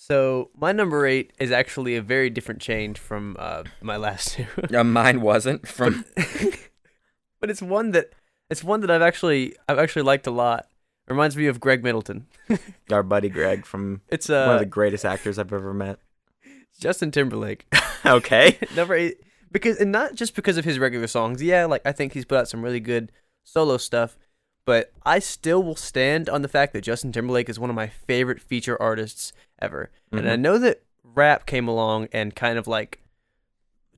So 0.00 0.50
my 0.56 0.70
number 0.70 1.06
eight 1.06 1.32
is 1.40 1.50
actually 1.50 1.96
a 1.96 2.00
very 2.02 2.30
different 2.30 2.60
change 2.60 3.00
from 3.00 3.34
uh, 3.36 3.64
my 3.82 3.96
last 3.96 4.30
two, 4.34 4.46
Uh, 4.72 4.84
mine 4.84 5.20
wasn't 5.20 5.66
from. 5.66 6.04
but 7.40 7.50
it's 7.50 7.60
one 7.60 7.90
that 7.90 8.10
it's 8.48 8.62
one 8.62 8.80
that 8.82 8.92
I've 8.92 9.02
actually 9.02 9.56
I've 9.68 9.80
actually 9.80 10.02
liked 10.02 10.28
a 10.28 10.30
lot. 10.30 10.68
Reminds 11.08 11.36
me 11.36 11.48
of 11.48 11.58
Greg 11.58 11.82
Middleton. 11.82 12.28
our 12.92 13.02
buddy 13.02 13.28
Greg 13.28 13.66
from 13.66 14.02
It's 14.08 14.28
one 14.28 14.38
of 14.38 14.48
uh 14.48 14.58
the 14.58 14.66
greatest 14.66 15.04
actors 15.04 15.36
I've 15.36 15.52
ever 15.52 15.74
met. 15.74 15.98
Justin 16.78 17.10
Timberlake. 17.10 17.66
okay. 18.06 18.56
Number 18.76 18.94
eight, 18.94 19.16
because 19.50 19.78
and 19.78 19.90
not 19.90 20.14
just 20.14 20.36
because 20.36 20.56
of 20.58 20.64
his 20.64 20.78
regular 20.78 21.08
songs. 21.08 21.42
Yeah, 21.42 21.66
like 21.66 21.82
I 21.84 21.90
think 21.90 22.12
he's 22.12 22.24
put 22.24 22.38
out 22.38 22.48
some 22.48 22.62
really 22.62 22.78
good 22.78 23.10
solo 23.42 23.76
stuff, 23.76 24.16
but 24.68 24.92
I 25.06 25.18
still 25.18 25.62
will 25.62 25.76
stand 25.76 26.28
on 26.28 26.42
the 26.42 26.46
fact 26.48 26.74
that 26.74 26.82
Justin 26.82 27.10
Timberlake 27.10 27.48
is 27.48 27.58
one 27.58 27.70
of 27.70 27.74
my 27.74 27.86
favorite 27.86 28.38
feature 28.38 28.76
artists 28.82 29.32
ever. 29.62 29.90
And 30.12 30.28
I 30.28 30.36
Mhm. 30.36 30.40
know 30.40 30.58
that 30.58 30.82
rap 31.02 31.46
came 31.46 31.66
along 31.66 32.08
and 32.12 32.36
kind 32.36 32.58
of 32.58 32.66
like 32.66 33.00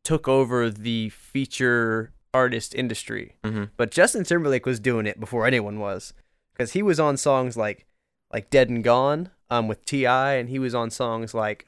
took 0.04 0.28
over 0.28 0.70
the 0.70 1.08
feature 1.08 2.12
artist 2.32 2.72
industry, 2.76 3.34
hmm 3.42 3.64
but 3.76 3.90
Justin 3.90 4.22
Timberlake 4.22 4.64
was 4.64 4.78
doing 4.78 5.06
it 5.06 5.18
before 5.18 5.44
anyone 5.44 5.80
was, 5.80 6.12
because 6.52 6.70
he 6.70 6.82
was 6.84 7.00
on 7.00 7.16
songs 7.16 7.56
like 7.56 7.84
like 8.32 8.48
Dead 8.48 8.68
and 8.68 8.84
Gone 8.84 9.30
um 9.50 9.66
with 9.66 9.84
T.I., 9.84 10.34
and 10.34 10.50
he 10.50 10.60
was 10.60 10.72
on 10.72 10.88
songs 10.90 11.34
like 11.34 11.66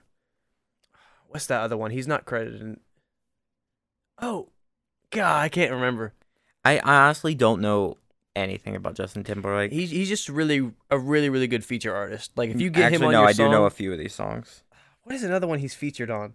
what's 1.27 1.47
that 1.47 1.61
other 1.61 1.77
one? 1.77 1.91
He's 1.91 2.07
not 2.07 2.25
credited. 2.25 2.61
In... 2.61 2.81
Oh, 4.21 4.51
God, 5.11 5.43
I 5.43 5.49
can't 5.49 5.73
remember. 5.73 6.13
I 6.65 6.79
honestly 6.79 7.35
don't 7.35 7.61
know 7.61 7.97
anything 8.35 8.75
about 8.77 8.95
Justin 8.95 9.25
Timberlake. 9.25 9.73
He's 9.73 9.91
he's 9.91 10.09
just 10.09 10.29
really 10.29 10.73
a 10.91 10.99
really 10.99 11.29
really 11.29 11.47
good 11.47 11.65
feature 11.65 11.95
artist. 11.95 12.33
Like 12.37 12.51
if 12.51 12.61
you 12.61 12.71
get 12.71 12.85
Actually, 12.93 12.97
him 12.97 13.05
on 13.07 13.13
no, 13.13 13.21
your 13.21 13.29
I 13.29 13.33
song, 13.33 13.47
do 13.47 13.53
know 13.53 13.65
a 13.65 13.71
few 13.71 13.93
of 13.93 13.99
these 13.99 14.15
songs. 14.15 14.63
what 15.05 15.15
is 15.15 15.23
another 15.25 15.47
one 15.47 15.59
he's 15.59 15.75
featured 15.75 16.11
on? 16.11 16.35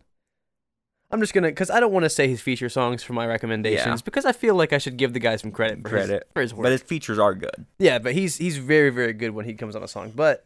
I'm 1.09 1.21
just 1.21 1.33
gonna 1.33 1.47
because 1.47 1.69
I 1.69 1.79
don't 1.79 1.93
want 1.93 2.03
to 2.03 2.09
say 2.09 2.27
his 2.27 2.41
feature 2.41 2.67
songs 2.67 3.01
for 3.01 3.13
my 3.13 3.25
recommendations 3.25 4.01
Yeah. 4.01 4.03
because 4.03 4.25
I 4.25 4.33
feel 4.33 4.55
like 4.55 4.73
I 4.73 4.77
should 4.77 4.97
give 4.97 5.13
the 5.13 5.19
guy 5.19 5.37
some 5.37 5.51
credit 5.51 5.81
for 5.81 5.89
Credit. 5.89 6.09
his, 6.23 6.33
for 6.33 6.41
his 6.41 6.53
work. 6.53 6.63
But 6.63 6.71
his 6.73 6.81
features 6.81 7.17
are 7.17 7.33
good. 7.33 7.65
Yeah, 7.79 7.97
but 7.99 8.13
he's 8.13 8.37
he's 8.37 8.57
very 8.57 8.89
very 8.89 9.13
good 9.13 9.31
when 9.31 9.45
he 9.45 9.53
comes 9.53 9.75
on 9.75 9.83
a 9.83 9.87
song. 9.87 10.11
But 10.15 10.45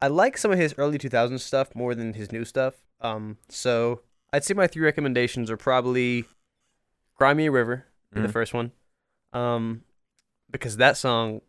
I 0.00 0.06
like 0.08 0.38
some 0.38 0.50
of 0.50 0.58
his 0.58 0.74
early 0.78 0.96
2000s 0.98 1.40
stuff 1.40 1.74
more 1.74 1.94
than 1.94 2.14
his 2.14 2.32
new 2.32 2.44
stuff. 2.46 2.74
Um, 3.00 3.36
so 3.48 4.00
I'd 4.32 4.44
say 4.44 4.54
my 4.54 4.66
three 4.66 4.82
recommendations 4.84 5.50
are 5.50 5.56
probably 5.58 6.24
"Cry 7.16 7.34
Me 7.34 7.46
a 7.46 7.50
River" 7.50 7.84
for 8.12 8.20
the 8.20 8.28
first 8.28 8.54
one, 8.54 8.72
um, 9.34 9.82
because 10.50 10.76
that 10.78 10.96
song 10.96 11.40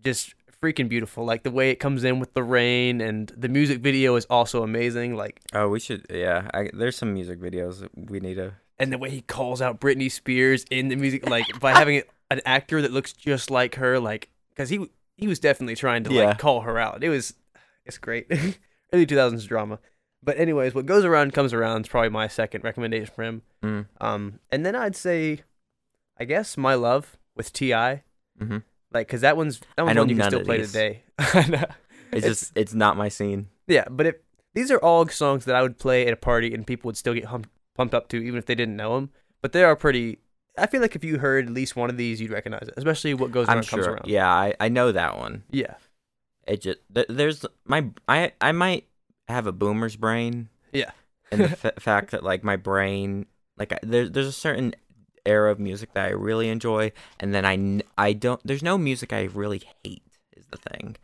just 0.00 0.34
freaking 0.62 0.88
beautiful. 0.88 1.24
Like 1.24 1.42
the 1.42 1.50
way 1.50 1.70
it 1.70 1.76
comes 1.76 2.04
in 2.04 2.18
with 2.18 2.34
the 2.34 2.42
rain, 2.42 3.00
and 3.00 3.32
the 3.36 3.48
music 3.48 3.80
video 3.80 4.16
is 4.16 4.24
also 4.26 4.62
amazing. 4.62 5.16
Like 5.16 5.40
Oh, 5.52 5.68
we 5.68 5.80
should. 5.80 6.06
Yeah, 6.10 6.50
I, 6.54 6.70
there's 6.72 6.96
some 6.96 7.12
music 7.14 7.40
videos 7.40 7.80
that 7.80 7.90
we 7.96 8.20
need 8.20 8.34
to. 8.36 8.54
and 8.78 8.92
the 8.92 8.98
way 8.98 9.10
he 9.10 9.20
calls 9.22 9.60
out 9.62 9.80
Britney 9.80 10.10
Spears 10.10 10.64
in 10.70 10.88
the 10.88 10.96
music, 10.96 11.28
like 11.28 11.46
by 11.60 11.72
having 11.72 12.02
an 12.30 12.40
actor 12.44 12.82
that 12.82 12.92
looks 12.92 13.12
just 13.12 13.50
like 13.50 13.76
her, 13.76 13.98
like 13.98 14.28
because 14.50 14.68
he 14.68 14.86
he 15.16 15.26
was 15.26 15.38
definitely 15.38 15.76
trying 15.76 16.04
to 16.04 16.12
Yeah. 16.12 16.26
like 16.26 16.38
call 16.38 16.62
her 16.62 16.78
out. 16.78 17.02
It 17.04 17.08
was 17.08 17.34
it's 17.84 17.98
great, 17.98 18.26
early 18.92 19.06
two 19.06 19.16
thousands 19.16 19.44
drama. 19.46 19.78
But 20.22 20.38
anyways, 20.38 20.74
what 20.74 20.86
goes 20.86 21.04
around 21.04 21.34
comes 21.34 21.52
around 21.52 21.82
is 21.82 21.88
probably 21.88 22.08
my 22.10 22.26
second 22.26 22.64
recommendation 22.64 23.12
for 23.14 23.22
him. 23.22 23.42
Mm, 23.62 23.86
Um, 24.00 24.40
and 24.50 24.66
then 24.66 24.74
I'd 24.74 24.96
say, 24.96 25.42
I 26.18 26.24
guess 26.24 26.56
my 26.56 26.74
love 26.74 27.16
with 27.36 27.52
T.I., 27.52 28.02
like 28.38 28.48
hmm 28.48 28.56
because 28.92 29.20
that 29.22 29.36
one's 29.36 29.60
that 29.76 29.82
one's 29.84 29.94
know 29.94 30.02
one 30.02 30.08
you 30.08 30.16
can 30.16 30.30
still 30.30 30.44
play 30.44 30.58
these. 30.58 30.72
today. 30.72 31.02
I 31.18 31.46
know. 31.48 31.64
It's, 32.12 32.26
just 32.26 32.52
it's 32.56 32.72
not 32.74 32.96
my 32.96 33.08
scene. 33.08 33.48
Yeah, 33.66 33.84
but 33.90 34.06
if 34.06 34.14
these 34.54 34.70
are 34.70 34.78
all 34.78 35.06
songs 35.08 35.44
that 35.44 35.54
I 35.54 35.60
would 35.62 35.78
play 35.78 36.06
at 36.06 36.12
a 36.12 36.16
party 36.16 36.54
and 36.54 36.66
people 36.66 36.88
would 36.88 36.96
still 36.96 37.12
get 37.14 37.26
hum- 37.26 37.44
pumped 37.74 37.94
up 37.94 38.08
to, 38.08 38.16
even 38.16 38.38
if 38.38 38.46
they 38.46 38.54
didn't 38.54 38.76
know 38.76 38.94
them. 38.94 39.10
But 39.42 39.52
they 39.52 39.62
are 39.64 39.76
pretty. 39.76 40.18
I 40.56 40.66
feel 40.66 40.80
like 40.80 40.96
if 40.96 41.04
you 41.04 41.18
heard 41.18 41.46
at 41.46 41.52
least 41.52 41.76
one 41.76 41.90
of 41.90 41.98
these, 41.98 42.20
you'd 42.20 42.30
recognize 42.30 42.68
it, 42.68 42.74
especially 42.78 43.12
what 43.12 43.32
goes 43.32 43.48
around 43.48 43.58
I'm 43.58 43.64
comes 43.64 43.86
around. 43.86 44.06
Yeah, 44.06 44.30
I, 44.32 44.54
I 44.58 44.68
know 44.70 44.92
that 44.92 45.18
one. 45.18 45.42
yeah, 45.50 45.74
It 46.46 46.62
just 46.62 46.78
th- 46.94 47.08
there's 47.10 47.44
my 47.66 47.90
I 48.08 48.32
I 48.40 48.52
might 48.52 48.86
have 49.28 49.46
a 49.46 49.52
boomer's 49.52 49.96
brain. 49.96 50.48
Yeah. 50.72 50.92
and 51.30 51.42
the 51.42 51.50
f- 51.64 51.82
fact 51.82 52.12
that 52.12 52.22
like 52.24 52.42
my 52.44 52.56
brain 52.56 53.26
like 53.58 53.72
I, 53.72 53.78
there, 53.82 54.08
there's 54.08 54.26
a 54.28 54.32
certain 54.32 54.74
era 55.26 55.50
of 55.50 55.58
music 55.58 55.92
that 55.94 56.06
I 56.06 56.10
really 56.10 56.48
enjoy, 56.48 56.92
and 57.20 57.34
then 57.34 57.44
I 57.44 57.82
I 57.98 58.12
don't. 58.12 58.40
There's 58.44 58.62
no 58.62 58.78
music 58.78 59.12
I 59.12 59.24
really 59.24 59.62
hate 59.84 60.02
is 60.36 60.46
the 60.50 60.58
thing. 60.58 60.96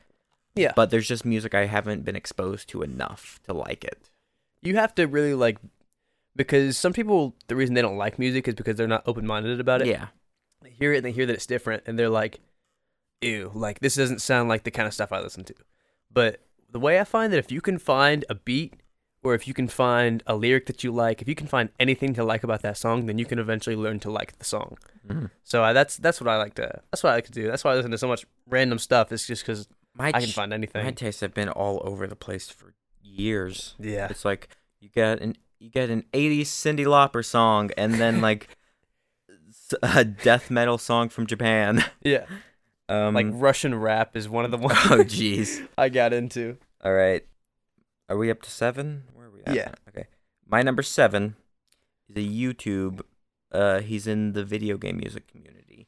Yeah. 0.55 0.73
But 0.77 0.91
there's 0.91 1.09
just 1.09 1.25
music 1.25 1.55
I 1.55 1.67
haven't 1.67 2.05
been 2.05 2.17
exposed 2.17 2.69
to 2.71 2.83
enough 2.83 3.41
to 3.47 3.55
like 3.55 3.85
it. 3.85 4.11
you 4.63 4.77
have 4.77 4.95
to 4.97 5.07
really 5.07 5.35
like 5.35 5.59
because 6.37 6.77
some 6.77 6.93
people 6.93 7.35
the 7.49 7.57
reason 7.57 7.75
they 7.75 7.83
don't 7.83 7.97
like 7.97 8.19
music 8.19 8.47
is 8.49 8.55
because 8.55 8.77
they're 8.77 8.87
not 8.87 9.03
open 9.07 9.27
minded 9.27 9.61
about 9.61 9.83
it. 9.83 9.89
Yeah. 9.89 10.09
They 10.63 10.71
hear 10.71 10.93
it 10.93 10.99
and 10.99 11.07
they 11.07 11.13
hear 11.13 11.27
that 11.27 11.35
it's 11.35 11.47
different, 11.47 11.83
and 11.87 11.99
they're 11.99 12.09
like, 12.09 12.39
"Ew, 13.21 13.51
like 13.55 13.81
this 13.81 13.97
doesn't 13.97 14.23
sound 14.23 14.49
like 14.49 14.63
the 14.63 14.71
kind 14.71 14.87
of 14.87 14.95
stuff 14.95 15.13
I 15.13 15.21
listen 15.21 15.45
to." 15.45 15.55
But 16.13 16.41
the 16.71 16.79
way 16.79 17.01
I 17.01 17.05
find 17.05 17.33
that 17.33 17.39
if 17.39 17.51
you 17.51 17.61
can 17.61 17.79
find 17.79 18.25
a 18.29 18.35
beat 18.35 18.75
or 19.25 19.35
if 19.35 19.47
you 19.47 19.55
can 19.55 19.69
find 19.69 20.23
a 20.27 20.35
lyric 20.35 20.67
that 20.67 20.83
you 20.83 20.91
like, 20.93 21.23
if 21.23 21.29
you 21.29 21.35
can 21.35 21.47
find 21.47 21.69
anything 21.79 22.13
to 22.15 22.25
like 22.25 22.43
about 22.45 22.63
that 22.63 22.77
song, 22.77 23.07
then 23.07 23.19
you 23.19 23.25
can 23.25 23.39
eventually 23.39 23.77
learn 23.77 24.01
to 24.01 24.11
like 24.11 24.39
the 24.39 24.45
song. 24.45 24.77
Mhm. 25.07 25.31
So 25.45 25.63
uh, 25.63 25.73
that's 25.73 25.97
that's 25.97 26.21
what 26.21 26.29
I 26.29 26.37
like 26.39 26.55
to 26.55 26.81
that's 26.91 27.03
what 27.03 27.11
I 27.11 27.15
like 27.15 27.27
to 27.27 27.33
do. 27.33 27.47
That's 27.47 27.63
why 27.65 27.73
I 27.73 27.77
listen 27.77 27.91
to 27.93 27.99
so 27.99 28.09
much 28.09 28.25
random 28.49 28.79
stuff. 28.79 29.13
It's 29.13 29.27
just 29.27 29.43
because 29.43 29.69
My 29.95 30.09
I 30.09 30.21
can 30.21 30.29
ch- 30.29 30.35
find 30.35 30.53
anything. 30.53 30.85
my 30.85 30.91
tastes 30.93 31.21
have 31.21 31.35
been 31.35 31.49
all 31.49 31.81
over 31.85 32.07
the 32.07 32.17
place 32.17 32.49
for 32.51 32.75
years. 33.03 33.75
Yeah, 33.79 34.09
It's 34.11 34.25
like 34.25 34.49
you 34.81 34.89
get 34.89 35.21
an 35.21 35.37
you 35.61 35.71
get 35.71 35.91
an 35.91 36.05
80s 36.13 36.47
Cyndi 36.47 36.85
Lauper 36.87 37.25
song 37.25 37.71
and 37.77 37.95
then 37.95 38.21
like 38.29 38.49
a 39.83 40.05
death 40.05 40.51
metal 40.51 40.79
song 40.79 41.09
from 41.09 41.27
Japan. 41.27 41.85
yeah. 42.03 42.25
Um 42.89 43.15
Like 43.15 43.27
Russian 43.31 43.75
rap 43.75 44.17
is 44.17 44.29
one 44.29 44.45
of 44.45 44.51
the 44.51 44.59
ones 44.59 44.79
oh 44.91 44.99
jeez. 45.05 45.67
I 45.79 45.89
got 45.89 46.13
into. 46.13 46.57
All 46.85 46.93
right. 46.93 47.25
Are 48.13 48.19
we 48.19 48.31
up 48.31 48.43
to 48.43 48.51
7? 48.51 49.05
Where 49.15 49.29
are 49.29 49.31
we 49.31 49.43
at? 49.47 49.55
Yeah. 49.55 49.73
Okay. 49.89 50.07
My 50.47 50.61
number 50.61 50.83
7 50.83 51.35
is 52.11 52.17
a 52.17 52.29
YouTube 52.29 53.01
uh 53.51 53.81
he's 53.81 54.07
in 54.07 54.35
the 54.35 54.45
video 54.45 54.77
game 54.77 54.99
music 54.99 55.27
community. 55.27 55.87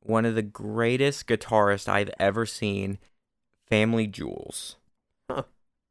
One 0.00 0.24
of 0.24 0.34
the 0.34 0.42
greatest 0.42 1.26
guitarists 1.26 1.86
I've 1.86 2.10
ever 2.18 2.46
seen, 2.46 2.96
FamilyJules. 3.70 4.76
Huh. 5.30 5.42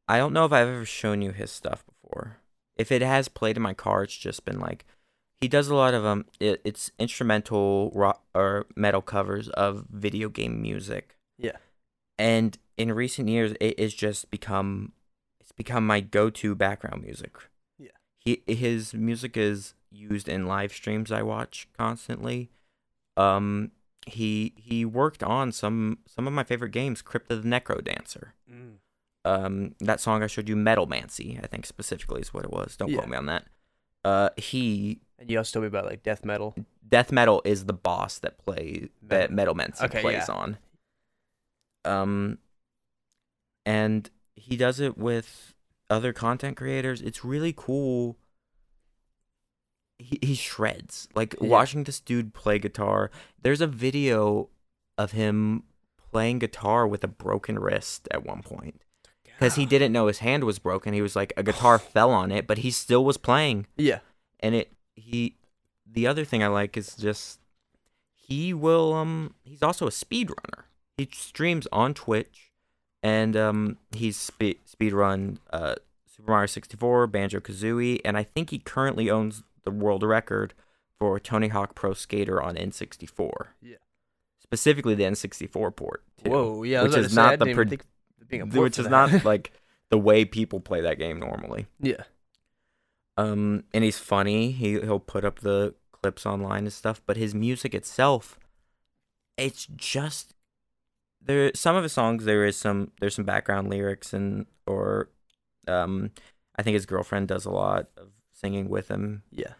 I 0.07 0.17
don't 0.17 0.33
know 0.33 0.45
if 0.45 0.51
I've 0.51 0.67
ever 0.67 0.85
shown 0.85 1.21
you 1.21 1.31
his 1.31 1.51
stuff 1.51 1.85
before. 1.85 2.37
If 2.75 2.91
it 2.91 3.03
has 3.03 3.27
played 3.27 3.55
in 3.55 3.61
my 3.61 3.75
car, 3.75 4.01
it's 4.01 4.17
just 4.17 4.43
been 4.43 4.59
like 4.59 4.85
he 5.39 5.47
does 5.47 5.67
a 5.67 5.75
lot 5.75 5.93
of 5.93 6.03
um 6.03 6.25
it, 6.39 6.61
it's 6.65 6.89
instrumental 6.97 7.91
rock 7.93 8.23
or 8.33 8.65
metal 8.75 9.03
covers 9.03 9.49
of 9.49 9.85
video 9.91 10.29
game 10.29 10.63
music. 10.63 11.15
Yeah. 11.37 11.57
And 12.17 12.57
in 12.75 12.91
recent 12.91 13.29
years 13.29 13.53
it 13.61 13.79
has 13.79 13.93
just 13.93 14.31
become 14.31 14.93
become 15.57 15.85
my 15.87 15.99
go-to 16.01 16.55
background 16.55 17.01
music. 17.03 17.33
Yeah. 17.77 17.89
He 18.19 18.41
his 18.47 18.93
music 18.93 19.37
is 19.37 19.73
used 19.91 20.27
in 20.27 20.45
live 20.45 20.73
streams 20.73 21.11
I 21.11 21.21
watch 21.21 21.67
constantly. 21.77 22.49
Um 23.17 23.71
he 24.07 24.53
he 24.57 24.85
worked 24.85 25.23
on 25.23 25.51
some 25.51 25.99
some 26.07 26.27
of 26.27 26.33
my 26.33 26.43
favorite 26.43 26.71
games, 26.71 27.01
Crypt 27.01 27.31
of 27.31 27.43
the 27.43 27.49
NecroDancer 27.49 28.31
um 29.23 29.73
that 29.79 29.99
song 29.99 30.21
I 30.21 30.27
showed 30.27 30.47
you, 30.47 30.55
Metalmancy, 30.55 31.43
I 31.43 31.47
think 31.47 31.65
specifically 31.65 32.21
is 32.21 32.33
what 32.33 32.43
it 32.45 32.51
was. 32.51 32.75
Don't 32.77 32.89
Yeah. 32.89 32.97
quote 32.97 33.09
me 33.09 33.17
on 33.17 33.25
that. 33.27 33.45
Uh 34.03 34.29
he 34.37 34.99
And 35.17 35.31
you 35.31 35.37
also 35.37 35.53
told 35.53 35.63
me 35.63 35.67
about 35.67 35.85
like 35.85 36.03
death 36.03 36.23
metal. 36.25 36.53
death 36.87 37.11
metal 37.11 37.41
is 37.45 37.65
the 37.65 37.73
boss 37.73 38.19
that 38.19 38.37
play 38.37 38.89
that 39.01 39.31
Metalmancy 39.31 39.83
Okay, 39.85 40.01
plays 40.01 40.27
yeah. 40.27 40.33
on. 40.35 40.57
Um 41.85 42.37
and 43.65 44.09
he 44.35 44.55
does 44.57 44.79
it 44.79 44.97
with 44.97 45.53
other 45.89 46.13
content 46.13 46.57
creators. 46.57 47.01
It's 47.01 47.23
really 47.23 47.53
cool. 47.55 48.17
He 49.97 50.19
he 50.21 50.35
shreds. 50.35 51.07
Like 51.15 51.35
Yeah. 51.39 51.47
watching 51.47 51.83
this 51.85 51.99
dude 51.99 52.33
play 52.33 52.59
guitar. 52.59 53.11
There's 53.41 53.61
a 53.61 53.67
video 53.67 54.49
of 54.97 55.11
him 55.11 55.63
playing 56.11 56.39
guitar 56.39 56.87
with 56.87 57.03
a 57.03 57.07
broken 57.07 57.59
wrist 57.59 58.07
at 58.11 58.25
one 58.25 58.41
point 58.41 58.81
because 59.25 59.55
he 59.55 59.65
didn't 59.65 59.91
know 59.91 60.07
his 60.07 60.19
hand 60.19 60.43
was 60.43 60.59
broken. 60.59 60.93
He 60.93 61.01
was 61.01 61.15
like 61.15 61.33
a 61.37 61.43
guitar 61.43 61.77
fell 61.93 62.11
on 62.11 62.31
it, 62.31 62.47
but 62.47 62.59
he 62.59 62.71
still 62.71 63.05
was 63.05 63.17
playing. 63.17 63.67
Yeah. 63.77 63.99
And 64.39 64.53
it 64.55 64.73
he 64.95 65.37
the 65.89 66.07
other 66.07 66.25
thing 66.25 66.43
I 66.43 66.47
like 66.47 66.75
is 66.75 66.95
just 66.95 67.39
he 68.13 68.53
will 68.53 68.93
um 68.93 69.35
he's 69.43 69.63
also 69.63 69.87
a 69.87 69.91
speedrunner. 69.91 70.63
He 70.97 71.07
streams 71.13 71.67
on 71.71 71.93
Twitch 71.93 72.51
and 73.05 73.37
um 73.37 73.77
he's 73.95 74.17
spe- 74.17 74.59
speedrun 74.67 75.37
uh 75.53 75.75
Super 76.07 76.31
Mario 76.31 76.47
64, 76.47 77.07
Banjo 77.07 77.39
Kazooie, 77.41 77.99
and 78.05 78.17
I 78.17 78.23
think 78.23 78.49
he 78.49 78.57
currently 78.59 79.09
owns 79.09 79.43
the 79.63 79.71
world 79.71 80.01
record 80.01 80.53
for 80.97 81.19
Tony 81.19 81.49
Hawk 81.49 81.75
Pro 81.75 81.93
Skater 81.93 82.41
on 82.41 82.55
N64. 82.55 83.31
Yeah. 83.61 83.75
Specifically 84.39 84.95
the 84.95 85.03
N64 85.03 85.75
port. 85.75 86.03
Too, 86.23 86.29
Whoa, 86.29 86.63
yeah, 86.63 86.83
which 86.83 86.95
is 86.95 87.11
say, 87.11 87.21
not 87.21 87.39
the 87.39 87.45
even 87.47 87.55
pro- 87.55 87.65
think 87.65 87.83
being 88.29 88.43
a 88.43 88.47
port 88.47 88.63
which 88.63 88.79
is 88.79 88.87
not 88.87 89.25
like 89.25 89.51
the 89.89 89.97
way 89.97 90.23
people 90.23 90.61
play 90.61 90.79
that 90.81 90.97
game 90.97 91.19
normally. 91.19 91.67
yeah. 91.81 92.03
Um, 93.17 93.63
and 93.73 93.83
he's 93.83 93.97
funny. 93.97 94.51
He 94.51 94.79
he'll 94.79 94.99
put 94.99 95.23
up 95.25 95.39
the 95.39 95.73
clips 95.91 96.25
online 96.25 96.63
and 96.65 96.73
stuff. 96.73 97.01
But 97.05 97.17
his 97.17 97.33
music 97.33 97.73
itself, 97.73 98.37
it's 99.37 99.65
just 99.75 100.34
there. 101.25 101.51
Some 101.55 101.75
of 101.75 101.83
his 101.83 101.93
songs 101.93 102.25
there 102.25 102.45
is 102.45 102.57
some 102.57 102.91
there's 102.99 103.15
some 103.15 103.25
background 103.25 103.69
lyrics 103.69 104.13
and 104.13 104.45
or 104.65 105.09
um, 105.67 106.11
I 106.55 106.63
think 106.63 106.73
his 106.75 106.85
girlfriend 106.85 107.27
does 107.27 107.45
a 107.45 107.51
lot 107.51 107.89
of 107.97 108.09
singing 108.33 108.69
with 108.69 108.89
him. 108.89 109.23
Yeah. 109.31 109.53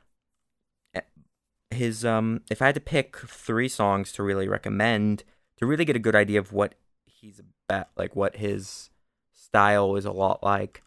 His 1.72 2.06
um, 2.06 2.42
if 2.50 2.62
I 2.62 2.68
had 2.68 2.76
to 2.76 2.82
pick 2.82 3.18
three 3.18 3.68
songs 3.68 4.12
to 4.14 4.24
really 4.24 4.48
recommend 4.48 5.24
to 5.58 5.66
really 5.66 5.86
get 5.86 5.96
a 5.96 6.00
good 6.00 6.16
idea 6.16 6.40
of 6.40 6.54
what 6.54 6.76
he's 7.06 7.42
about, 7.68 7.88
like 7.98 8.16
what 8.16 8.38
his 8.38 8.90
style 9.34 9.96
is 9.96 10.06
a 10.06 10.12
lot 10.12 10.44
like, 10.44 10.84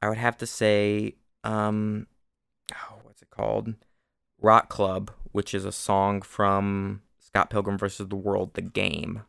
I 0.00 0.08
would 0.08 0.18
have 0.18 0.36
to 0.38 0.46
say 0.46 1.16
um, 1.42 2.06
oh, 2.72 2.98
what's 3.02 3.22
it 3.22 3.30
called? 3.30 3.74
Rock 4.40 4.68
Club, 4.68 5.10
which 5.32 5.54
is 5.54 5.64
a 5.64 5.72
song 5.72 6.22
from 6.22 7.02
Scott 7.18 7.50
Pilgrim 7.50 7.78
versus 7.78 8.08
the 8.08 8.16
World, 8.16 8.54
the 8.54 8.62
game. 8.62 9.22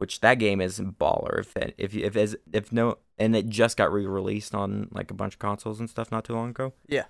Yeah. 0.00 0.02
Which 0.02 0.20
that 0.20 0.38
game 0.38 0.60
is 0.60 0.80
baller. 0.80 1.40
If 1.40 1.56
it, 1.56 1.74
if 1.78 1.94
if 1.94 2.16
if, 2.16 2.34
if 2.52 2.72
no, 2.72 2.98
and 3.18 3.36
it 3.36 3.48
just 3.48 3.76
got 3.76 3.92
re-released 3.92 4.54
on 4.54 4.88
like 4.92 5.10
a 5.10 5.14
bunch 5.14 5.34
of 5.34 5.38
consoles 5.38 5.78
and 5.78 5.90
stuff 5.90 6.10
not 6.10 6.24
too 6.24 6.34
long 6.34 6.50
ago. 6.50 6.72
Yeah. 6.88 7.04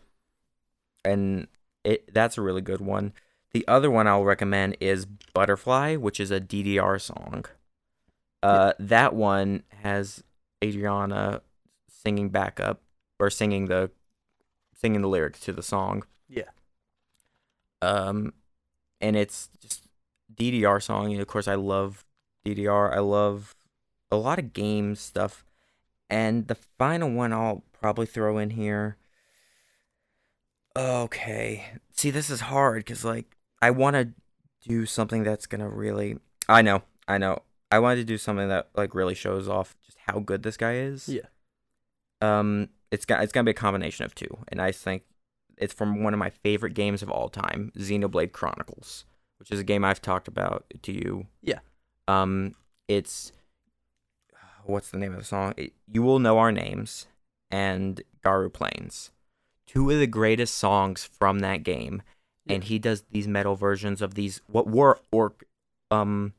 And 1.04 1.48
it 1.84 2.12
that's 2.12 2.36
a 2.36 2.42
really 2.42 2.60
good 2.60 2.80
one. 2.80 3.12
The 3.52 3.66
other 3.66 3.90
one 3.90 4.06
I'll 4.06 4.24
recommend 4.24 4.76
is 4.80 5.06
Butterfly, 5.06 5.96
which 5.96 6.20
is 6.20 6.30
a 6.30 6.40
DDR 6.40 7.00
song. 7.00 7.46
Uh, 8.42 8.72
that 8.78 9.14
one 9.14 9.64
has 9.82 10.24
Adriana 10.62 11.42
singing 11.88 12.30
backup 12.30 12.80
or 13.18 13.30
singing 13.30 13.66
the 13.66 13.90
singing 14.74 15.02
the 15.02 15.08
lyrics 15.08 15.40
to 15.40 15.52
the 15.52 15.62
song. 15.62 16.04
Yeah. 16.28 16.50
Um, 17.82 18.34
and 19.00 19.16
it's 19.16 19.48
just 19.60 19.82
DDR 20.34 20.82
song. 20.82 21.12
And 21.12 21.20
of 21.20 21.26
course, 21.26 21.48
I 21.48 21.54
love 21.54 22.04
DDR. 22.44 22.92
I 22.94 23.00
love 23.00 23.54
a 24.10 24.16
lot 24.16 24.38
of 24.38 24.52
game 24.52 24.94
stuff. 24.94 25.44
And 26.08 26.48
the 26.48 26.54
final 26.54 27.10
one 27.10 27.32
I'll 27.32 27.64
probably 27.72 28.06
throw 28.06 28.38
in 28.38 28.50
here. 28.50 28.96
Okay. 30.76 31.66
See, 31.92 32.10
this 32.10 32.30
is 32.30 32.40
hard 32.40 32.84
because, 32.84 33.04
like, 33.04 33.36
I 33.62 33.70
want 33.70 33.94
to 33.94 34.08
do 34.68 34.86
something 34.86 35.22
that's 35.22 35.46
going 35.46 35.60
to 35.60 35.68
really. 35.68 36.18
I 36.48 36.62
know. 36.62 36.82
I 37.06 37.18
know. 37.18 37.42
I 37.70 37.78
wanted 37.78 37.96
to 37.96 38.04
do 38.04 38.18
something 38.18 38.48
that, 38.48 38.70
like, 38.74 38.94
really 38.94 39.14
shows 39.14 39.48
off 39.48 39.76
just 39.84 39.98
how 40.06 40.18
good 40.18 40.42
this 40.42 40.56
guy 40.56 40.74
is. 40.74 41.08
Yeah. 41.08 41.26
Um, 42.20 42.68
it's 42.90 43.04
got 43.04 43.22
it's 43.22 43.32
gonna 43.32 43.44
be 43.44 43.52
a 43.52 43.54
combination 43.54 44.04
of 44.04 44.14
two, 44.14 44.38
and 44.48 44.60
I 44.60 44.72
think 44.72 45.04
it's 45.56 45.72
from 45.72 46.02
one 46.02 46.12
of 46.12 46.18
my 46.18 46.30
favorite 46.30 46.74
games 46.74 47.02
of 47.02 47.10
all 47.10 47.28
time, 47.28 47.72
Xenoblade 47.76 48.32
Chronicles, 48.32 49.04
which 49.38 49.50
is 49.50 49.60
a 49.60 49.64
game 49.64 49.84
I've 49.84 50.02
talked 50.02 50.28
about 50.28 50.64
to 50.82 50.92
you. 50.92 51.26
Yeah. 51.42 51.60
Um, 52.10 52.54
it's 52.88 53.32
what's 54.64 54.90
the 54.90 54.98
name 54.98 55.12
of 55.12 55.18
the 55.18 55.24
song? 55.24 55.54
It, 55.56 55.72
you 55.92 56.02
will 56.02 56.18
know 56.18 56.38
our 56.38 56.52
names 56.52 57.06
and 57.50 58.02
Gaur 58.22 58.48
Plains, 58.48 59.10
two 59.66 59.90
of 59.90 59.98
the 59.98 60.06
greatest 60.06 60.56
songs 60.56 61.04
from 61.04 61.40
that 61.40 61.62
game, 61.62 62.02
and 62.48 62.64
he 62.64 62.78
does 62.78 63.04
these 63.10 63.28
metal 63.28 63.54
versions 63.56 64.02
of 64.02 64.14
these 64.14 64.40
what 64.46 64.66
were 64.66 64.98
orc, 65.12 65.44
um, 65.90 66.34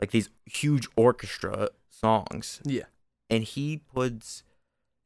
like 0.00 0.10
these 0.10 0.30
huge 0.44 0.86
orchestra 0.96 1.70
songs 1.90 2.60
Yeah. 2.64 2.84
and 3.30 3.42
he 3.42 3.78
puts 3.78 4.42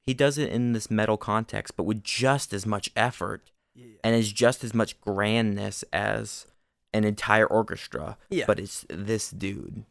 he 0.02 0.12
does 0.12 0.38
it 0.38 0.50
in 0.50 0.72
this 0.72 0.90
metal 0.90 1.16
context 1.16 1.76
but 1.76 1.85
with 1.85 2.02
just 2.02 2.52
as 2.52 2.66
much 2.66 2.90
effort 2.96 3.52
Yeah. 3.76 3.87
and 4.02 4.16
is 4.16 4.33
just 4.33 4.64
as 4.64 4.74
much 4.74 5.00
grandness 5.00 5.85
as 5.92 6.46
an 6.92 7.04
entire 7.04 7.46
orchestra 7.46 8.18
Yeah. 8.28 8.44
but 8.48 8.59
it's 8.59 8.85
this 8.88 9.30
dude 9.30 9.85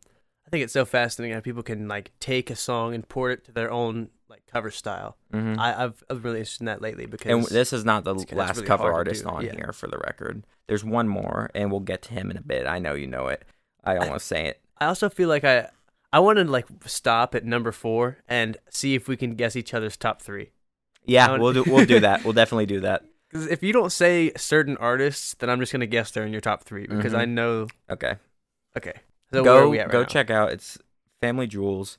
I 0.50 0.52
think 0.52 0.64
it's 0.64 0.74
so 0.74 0.84
fascinating 0.84 1.36
how 1.36 1.42
people 1.42 1.62
can 1.62 1.88
like 1.88 2.12
take 2.20 2.50
a 2.50 2.56
song 2.56 2.96
and 2.96 3.08
port 3.08 3.32
it 3.34 3.46
to 3.46 3.52
their 3.52 3.72
own 3.72 4.10
like 4.30 4.42
cover 4.52 4.72
style. 4.72 5.16
Mhm. 5.32 5.60
I, 5.60 5.84
I've 5.84 6.04
I've 6.10 6.24
really 6.24 6.40
interested 6.40 6.64
in 6.64 6.66
that 6.66 6.82
lately 6.82 7.06
because 7.06 7.32
and 7.32 7.46
this 7.56 7.72
is 7.72 7.86
not 7.86 8.04
the 8.04 8.16
last 8.16 8.56
really 8.56 8.68
cover 8.68 8.92
artist 8.92 9.28
on 9.28 9.46
yeah. 9.46 9.54
here 9.54 9.72
for 9.74 9.88
the 9.88 10.00
record 10.00 10.44
there's 10.68 10.84
one 10.84 11.08
more 11.08 11.52
and 11.54 11.70
we'll 11.70 11.80
get 11.82 12.02
to 12.04 12.14
him 12.14 12.30
in 12.32 12.38
a 12.38 12.42
bit 12.42 12.66
i 12.68 12.78
know 12.80 12.94
you 12.94 13.06
know 13.08 13.28
it 13.28 13.44
i 13.84 13.94
don't 13.94 14.08
want 14.08 14.20
to 14.20 14.26
say 14.26 14.48
it 14.48 14.60
I 14.80 14.86
also 14.86 15.10
feel 15.10 15.30
like 15.30 15.44
I 15.44 15.70
I 16.14 16.20
want 16.20 16.38
to 16.38 16.46
like 16.46 16.66
stop 16.86 17.36
at 17.36 17.46
number 17.46 17.72
four 17.72 18.18
and 18.28 18.58
see 18.70 18.96
if 18.96 19.08
we 19.08 19.18
can 19.18 19.36
guess 19.36 19.56
each 19.56 19.74
other's 19.76 19.98
top 19.98 20.22
three. 20.22 20.50
yeah 21.06 21.38
we'll 21.38 21.54
do 21.54 21.64
we'll 21.68 21.86
do 21.86 22.00
that 22.08 22.24
we'll 22.24 22.34
definitely 22.34 22.66
do 22.66 22.80
that 22.82 23.04
Because 23.30 23.46
if 23.48 23.62
you 23.62 23.72
don't 23.74 23.92
say 23.92 24.32
certain 24.38 24.78
artists, 24.78 25.36
then 25.36 25.50
I'm 25.52 25.60
just 25.60 25.72
gonna 25.72 25.86
guess 25.86 26.10
they're 26.12 26.26
in 26.26 26.32
your 26.32 26.42
top 26.42 26.64
three 26.64 26.88
because 26.88 27.14
Mhm. 27.14 27.20
I 27.20 27.26
know. 27.26 27.68
okay 27.90 28.16
Okay, 28.78 28.94
so 29.34 29.44
go 29.44 29.72
right 29.72 29.90
go 29.92 30.00
now? 30.02 30.06
check 30.06 30.30
out 30.30 30.52
it's 30.52 30.78
FamilyJules, 31.22 31.98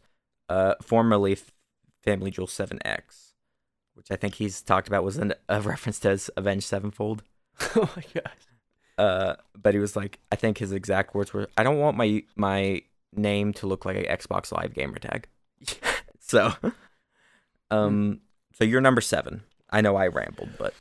uh, 0.49 0.75
formerly 0.83 1.37
FamilyJules7x, 2.07 3.33
which 3.95 4.11
I 4.11 4.17
think 4.17 4.35
he's 4.37 4.63
talked 4.63 4.89
about 4.89 5.05
was 5.05 5.17
an, 5.17 5.35
a 5.49 5.61
reference 5.61 5.99
to 6.01 6.11
his 6.11 6.31
Avenged 6.37 6.67
Sevenfold. 6.67 7.23
oh 7.77 7.91
my 7.97 8.05
gosh. 8.15 8.33
Uh, 8.99 9.35
but 9.57 9.75
he 9.75 9.81
was 9.81 9.97
like, 9.97 10.19
I 10.31 10.37
think 10.37 10.59
his 10.59 10.73
exact 10.73 11.15
words 11.15 11.33
were, 11.33 11.49
"I 11.57 11.63
don't 11.63 11.79
want 11.79 11.97
my 11.97 12.23
my 12.37 12.83
name 13.15 13.53
to 13.55 13.67
look 13.67 13.85
like 13.85 13.97
an 13.97 14.05
Xbox 14.05 14.53
Live 14.53 14.75
gamer 14.75 14.99
tag." 14.99 15.27
so, 16.21 16.53
um, 17.71 18.21
so 18.53 18.65
you're 18.65 18.81
number 18.81 19.01
seven. 19.01 19.43
I 19.71 19.81
know 19.81 19.97
I 19.97 20.09
rambled, 20.09 20.51
but 20.59 20.75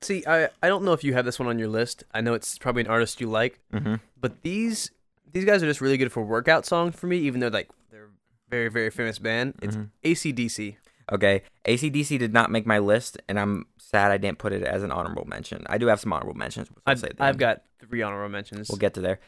See, 0.00 0.24
I 0.26 0.48
I 0.62 0.68
don't 0.68 0.84
know 0.84 0.92
if 0.92 1.04
you 1.04 1.14
have 1.14 1.24
this 1.24 1.38
one 1.38 1.48
on 1.48 1.58
your 1.58 1.68
list. 1.68 2.02
I 2.12 2.20
know 2.20 2.34
it's 2.34 2.58
probably 2.58 2.82
an 2.82 2.88
artist 2.88 3.20
you 3.20 3.30
like, 3.30 3.60
Mhm. 3.72 4.00
but 4.20 4.42
these 4.42 4.90
these 5.32 5.44
guys 5.44 5.62
are 5.62 5.66
just 5.66 5.80
really 5.80 5.96
good 5.96 6.12
for 6.12 6.22
workout 6.24 6.66
songs 6.66 6.94
for 6.94 7.06
me. 7.06 7.18
Even 7.18 7.40
though 7.40 7.48
like 7.48 7.68
they're 7.90 8.04
a 8.04 8.08
very 8.50 8.68
very 8.68 8.90
famous 8.90 9.18
band. 9.18 9.54
It's 9.62 9.76
Mhm. 9.76 9.90
ACDC. 10.04 10.76
okay. 11.10 11.42
ACDC 11.66 12.18
did 12.18 12.32
not 12.32 12.50
make 12.50 12.66
my 12.66 12.78
list, 12.78 13.18
and 13.28 13.38
I'm 13.38 13.66
sad 13.78 14.10
I 14.12 14.16
didn't 14.18 14.38
put 14.38 14.52
it 14.52 14.62
as 14.62 14.82
an 14.82 14.90
honorable 14.92 15.24
mention. 15.26 15.64
I 15.68 15.78
do 15.78 15.86
have 15.88 16.00
some 16.00 16.12
honorable 16.12 16.34
mentions. 16.34 16.68
I've, 16.86 17.04
I've 17.20 17.38
got 17.38 17.62
three 17.80 18.02
honorable 18.02 18.28
mentions. 18.30 18.68
We'll 18.68 18.78
get 18.78 18.94
to 18.94 19.00
there. 19.00 19.20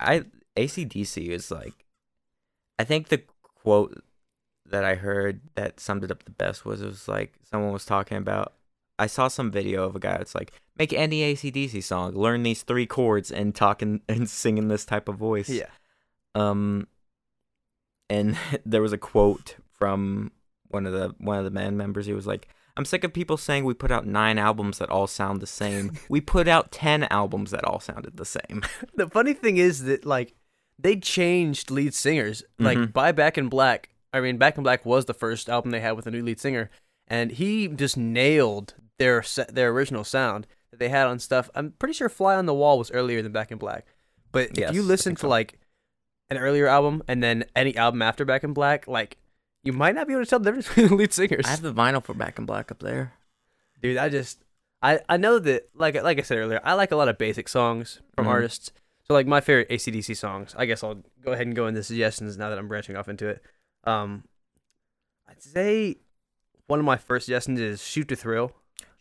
I 0.00 0.24
ACDC 0.56 1.28
is 1.28 1.50
like 1.50 1.84
I 2.78 2.84
think 2.84 3.08
the 3.08 3.22
quote 3.42 4.02
that 4.66 4.84
I 4.84 4.94
heard 4.94 5.40
that 5.54 5.78
summed 5.80 6.04
it 6.04 6.10
up 6.10 6.24
the 6.24 6.30
best 6.30 6.64
was 6.64 6.80
it 6.82 6.86
was 6.86 7.06
like 7.08 7.34
someone 7.44 7.72
was 7.72 7.84
talking 7.84 8.16
about 8.16 8.54
I 8.98 9.06
saw 9.06 9.28
some 9.28 9.50
video 9.50 9.84
of 9.84 9.96
a 9.96 9.98
guy 9.98 10.18
that's 10.18 10.34
like 10.34 10.52
make 10.78 10.92
any 10.92 11.20
ACDC 11.34 11.82
song, 11.82 12.14
learn 12.14 12.42
these 12.42 12.62
three 12.62 12.86
chords 12.86 13.30
and 13.32 13.54
talking 13.54 14.00
and 14.08 14.28
singing 14.42 14.68
this 14.68 14.84
type 14.84 15.08
of 15.08 15.16
voice. 15.16 15.48
yeah. 15.48 15.66
Um 16.34 16.86
and 18.10 18.36
there 18.66 18.82
was 18.82 18.92
a 18.92 18.98
quote 18.98 19.56
from 19.78 20.32
one 20.68 20.86
of 20.86 20.92
the 20.92 21.14
one 21.18 21.38
of 21.38 21.44
the 21.44 21.50
band 21.50 21.76
members. 21.78 22.06
He 22.06 22.12
was 22.12 22.26
like, 22.26 22.48
"I'm 22.76 22.84
sick 22.84 23.04
of 23.04 23.12
people 23.12 23.36
saying 23.36 23.64
we 23.64 23.74
put 23.74 23.90
out 23.90 24.06
nine 24.06 24.38
albums 24.38 24.78
that 24.78 24.90
all 24.90 25.06
sound 25.06 25.40
the 25.40 25.46
same. 25.46 25.92
we 26.08 26.20
put 26.20 26.48
out 26.48 26.72
ten 26.72 27.04
albums 27.04 27.50
that 27.50 27.64
all 27.64 27.80
sounded 27.80 28.16
the 28.16 28.24
same." 28.24 28.62
The 28.94 29.08
funny 29.08 29.34
thing 29.34 29.56
is 29.56 29.84
that 29.84 30.04
like 30.06 30.34
they 30.78 30.96
changed 30.96 31.70
lead 31.70 31.94
singers. 31.94 32.42
Like 32.58 32.78
Mhm. 32.78 32.92
by 32.92 33.12
Back 33.12 33.36
in 33.38 33.48
Black, 33.48 33.90
I 34.12 34.20
mean 34.20 34.36
Back 34.38 34.56
in 34.56 34.62
Black 34.62 34.84
was 34.86 35.04
the 35.06 35.14
first 35.14 35.48
album 35.48 35.70
they 35.70 35.80
had 35.80 35.92
with 35.92 36.06
a 36.06 36.10
new 36.10 36.22
lead 36.22 36.40
singer, 36.40 36.70
and 37.12 37.30
he 37.32 37.68
just 37.68 37.96
nailed 37.96 38.72
their 38.98 39.22
their 39.50 39.68
original 39.70 40.04
sound 40.04 40.46
that 40.70 40.78
they 40.78 40.88
had 40.88 41.06
on 41.06 41.18
stuff. 41.18 41.50
I'm 41.54 41.72
pretty 41.72 41.92
sure 41.94 42.08
Fly 42.08 42.34
on 42.36 42.46
the 42.46 42.54
Wall 42.54 42.78
was 42.78 42.90
earlier 42.90 43.20
than 43.20 43.32
Back 43.32 43.52
in 43.52 43.58
Black, 43.58 43.84
but 44.32 44.56
Yes, 44.56 44.70
if 44.70 44.74
you 44.74 44.82
listen 44.82 45.14
to 45.16 45.20
so. 45.22 45.28
like 45.28 45.58
an 46.30 46.38
earlier 46.38 46.66
album 46.66 47.02
and 47.06 47.22
then 47.22 47.44
any 47.54 47.76
album 47.76 48.00
after 48.00 48.24
Back 48.24 48.42
in 48.44 48.52
Black, 48.54 48.88
like 48.88 49.18
you 49.62 49.72
might 49.72 49.94
not 49.94 50.06
be 50.06 50.14
able 50.14 50.24
to 50.24 50.30
tell 50.30 50.38
the 50.38 50.46
difference 50.50 50.68
between 50.74 50.88
the 50.88 50.94
lead 50.94 51.12
singers. 51.12 51.44
I 51.46 51.50
have 51.50 51.62
the 51.62 51.74
vinyl 51.74 52.02
for 52.02 52.14
Back 52.14 52.38
in 52.38 52.46
Black 52.46 52.70
up 52.72 52.78
there. 52.80 53.12
Dude, 53.82 53.98
I 53.98 54.08
just 54.08 54.42
I 54.82 55.00
I 55.08 55.16
know 55.18 55.38
that 55.38 55.68
like 55.74 56.00
like 56.02 56.18
I 56.18 56.22
said 56.22 56.38
earlier, 56.38 56.60
I 56.64 56.72
like 56.74 56.92
a 56.92 56.96
lot 56.96 57.08
of 57.08 57.18
basic 57.18 57.48
songs 57.48 58.00
from 58.16 58.24
Mhm. 58.26 58.30
artists. 58.30 58.72
So 59.04 59.14
like 59.14 59.26
my 59.26 59.40
favorite 59.40 59.68
ACDC 59.68 60.16
songs. 60.16 60.54
I 60.56 60.64
guess 60.64 60.82
I'll 60.84 61.02
go 61.24 61.32
ahead 61.32 61.46
and 61.46 61.56
go 61.56 61.66
into 61.66 61.82
suggestions 61.82 62.38
now 62.38 62.48
that 62.50 62.58
I'm 62.58 62.68
branching 62.68 62.96
off 62.96 63.08
into 63.08 63.26
it. 63.28 63.42
Um 63.84 64.24
I'd 65.28 65.42
say 65.42 65.96
one 66.72 66.78
of 66.78 66.86
my 66.86 66.96
first 66.96 67.26
suggestions 67.26 67.60
is 67.60 67.84
Shoot 67.86 68.08
to 68.08 68.16
Thrill. 68.16 68.50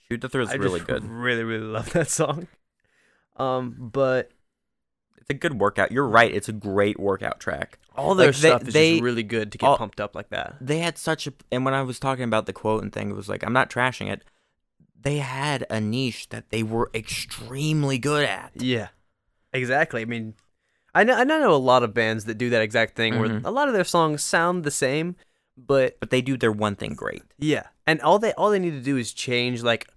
Shoot 0.10 0.20
the 0.20 0.28
Thrill 0.28 0.46
is 0.46 0.58
really 0.58 0.82
good. 0.82 1.06
Really, 1.06 1.46
really 1.46 1.64
love 1.66 1.90
that 1.94 2.10
song. 2.10 2.48
Um, 3.38 3.76
but 3.80 4.30
It's 5.18 5.30
a 5.30 5.34
good 5.34 5.58
workout. 5.58 5.92
You're 5.94 6.06
right. 6.08 6.34
It's 6.34 6.50
a 6.50 6.54
great 6.54 7.00
workout 7.00 7.40
track. 7.40 7.80
all 7.96 8.14
their 8.16 8.28
Like, 8.28 8.36
they- 8.36 8.50
stuff 8.50 8.68
is 8.68 8.74
they- 8.74 8.92
just 8.96 9.04
really 9.04 9.24
good 9.24 9.52
to 9.54 9.58
get 9.58 9.68
all- 9.68 9.78
pumped 9.78 10.02
up 10.02 10.14
like 10.16 10.30
that. 10.32 10.56
They 10.60 10.80
had 10.80 10.98
such 10.98 11.28
a 11.28 11.34
and 11.52 11.64
when 11.64 11.74
I 11.74 11.82
was 11.84 11.98
talking 12.00 12.24
about 12.26 12.46
the 12.46 12.54
quote 12.54 12.84
and 12.84 12.92
thing, 12.92 13.10
it 13.10 13.16
was 13.16 13.30
like 13.30 13.42
I'm 13.46 13.54
not 13.54 13.70
trashing 13.70 14.12
it. 14.12 14.24
They 15.00 15.18
had 15.20 15.66
a 15.70 15.80
niche 15.82 16.28
that 16.30 16.50
they 16.52 16.64
were 16.64 16.90
extremely 16.94 17.98
good 17.98 18.26
at. 18.28 18.52
Yeah, 18.56 18.90
exactly. 19.54 20.02
I 20.02 20.06
mean, 20.06 20.34
I 20.94 21.04
know 21.06 21.16
I 21.16 21.24
know 21.24 21.54
a 21.54 21.56
lot 21.56 21.84
of 21.84 21.94
bands 21.94 22.26
that 22.26 22.36
do 22.38 22.50
that 22.50 22.62
exact 22.62 22.96
thing 22.96 23.18
where 23.20 23.30
Mhm. 23.30 23.46
a 23.46 23.50
lot 23.52 23.68
of 23.70 23.74
their 23.74 23.84
songs 23.86 24.24
sound 24.24 24.64
the 24.66 24.72
same, 24.72 25.16
but 25.58 26.00
But 26.00 26.10
they 26.10 26.22
do 26.22 26.38
their 26.38 26.52
one 26.52 26.76
thing 26.76 26.94
great. 26.94 27.24
yeah, 27.38 27.68
and 27.86 28.02
all 28.02 28.20
they 28.20 28.34
all 28.34 28.50
they 28.52 28.60
need 28.60 28.72
to 28.72 28.82
do 28.82 28.98
is 28.98 29.14
change 29.14 29.64
like 29.64 29.88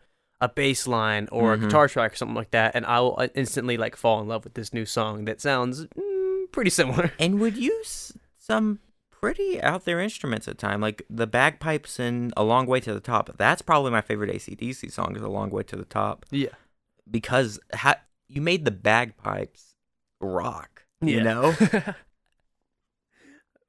a 0.41 0.49
bass 0.49 0.87
line 0.87 1.29
or 1.33 1.51
Mhm. 1.51 1.55
a 1.55 1.67
guitar 1.67 1.89
track 1.89 2.13
or 2.13 2.17
something 2.17 2.35
like 2.35 2.51
that, 2.51 2.75
and 2.75 2.85
I 2.87 3.01
will 3.01 3.17
uh, 3.19 3.29
instantly 3.35 3.77
like 3.77 3.97
fall 3.97 4.21
in 4.21 4.29
love 4.29 4.45
with 4.45 4.55
this 4.55 4.73
new 4.73 4.85
song 4.85 5.25
that 5.27 5.41
sounds 5.41 5.87
mm, 5.87 6.53
pretty 6.53 6.71
similar. 6.71 7.13
and 7.19 7.39
would 7.41 7.57
use 7.57 8.13
some 8.39 8.81
pretty 9.11 9.63
out 9.63 9.87
there 9.87 10.01
instruments 10.01 10.47
at 10.49 10.59
time. 10.59 10.81
Like 10.83 11.03
the 11.09 11.27
bagpipes 11.27 11.99
in 11.99 12.33
A 12.37 12.45
Long 12.45 12.67
Way 12.67 12.81
to 12.81 12.93
the 12.93 13.01
Top. 13.01 13.31
That's 13.39 13.63
probably 13.63 13.91
my 13.91 14.03
favorite 14.03 14.31
ACDC 14.31 14.91
song 14.93 15.17
is 15.17 15.23
A 15.23 15.29
Long 15.29 15.49
Way 15.51 15.63
to 15.63 15.77
the 15.77 15.87
Top 15.87 16.27
Yeah. 16.31 16.49
because 17.11 17.59
ha- 17.75 18.01
you 18.29 18.43
made 18.43 18.65
the 18.67 18.71
bagpipes 18.71 19.77
rock. 20.21 20.85
You 21.01 21.19
Yeah. 21.19 21.23
know? 21.23 21.55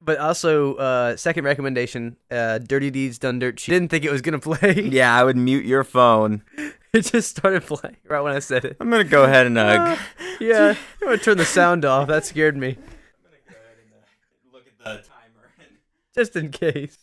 But 0.06 0.18
also, 0.18 0.76
uh, 0.76 1.16
second 1.16 1.44
recommendation: 1.44 2.16
uh, 2.30 2.58
"Dirty 2.58 2.92
Deeds 2.92 3.18
Done 3.18 3.40
Dirt 3.40 3.56
Cheap." 3.56 3.72
Didn't 3.72 3.88
think 3.90 4.04
it 4.04 4.12
was 4.12 4.22
gonna 4.22 4.38
play. 4.38 4.80
yeah, 4.92 5.12
I 5.14 5.24
would 5.24 5.36
mute 5.36 5.64
your 5.66 5.82
phone. 5.82 6.42
it 6.92 7.00
just 7.06 7.28
started 7.36 7.64
playing 7.64 7.96
right 8.08 8.20
when 8.20 8.32
I 8.32 8.38
said 8.38 8.64
it. 8.64 8.76
I'm 8.78 8.88
gonna 8.88 9.02
go 9.02 9.24
ahead 9.24 9.46
and 9.46 9.58
uh, 9.58 9.96
Yeah, 10.40 10.76
I'm 11.02 11.08
gonna 11.08 11.18
turn 11.18 11.38
the 11.38 11.44
sound 11.44 11.84
off. 11.84 12.06
That 12.06 12.24
scared 12.24 12.56
me, 12.56 12.68
I'm 12.68 12.74
gonna 12.74 13.36
go 13.48 13.56
ahead 13.56 13.78
and 14.44 14.52
look 14.52 14.66
at 14.68 14.78
the 14.78 15.08
timer. 15.08 15.50
just 16.14 16.36
in 16.36 16.50
case. 16.50 16.98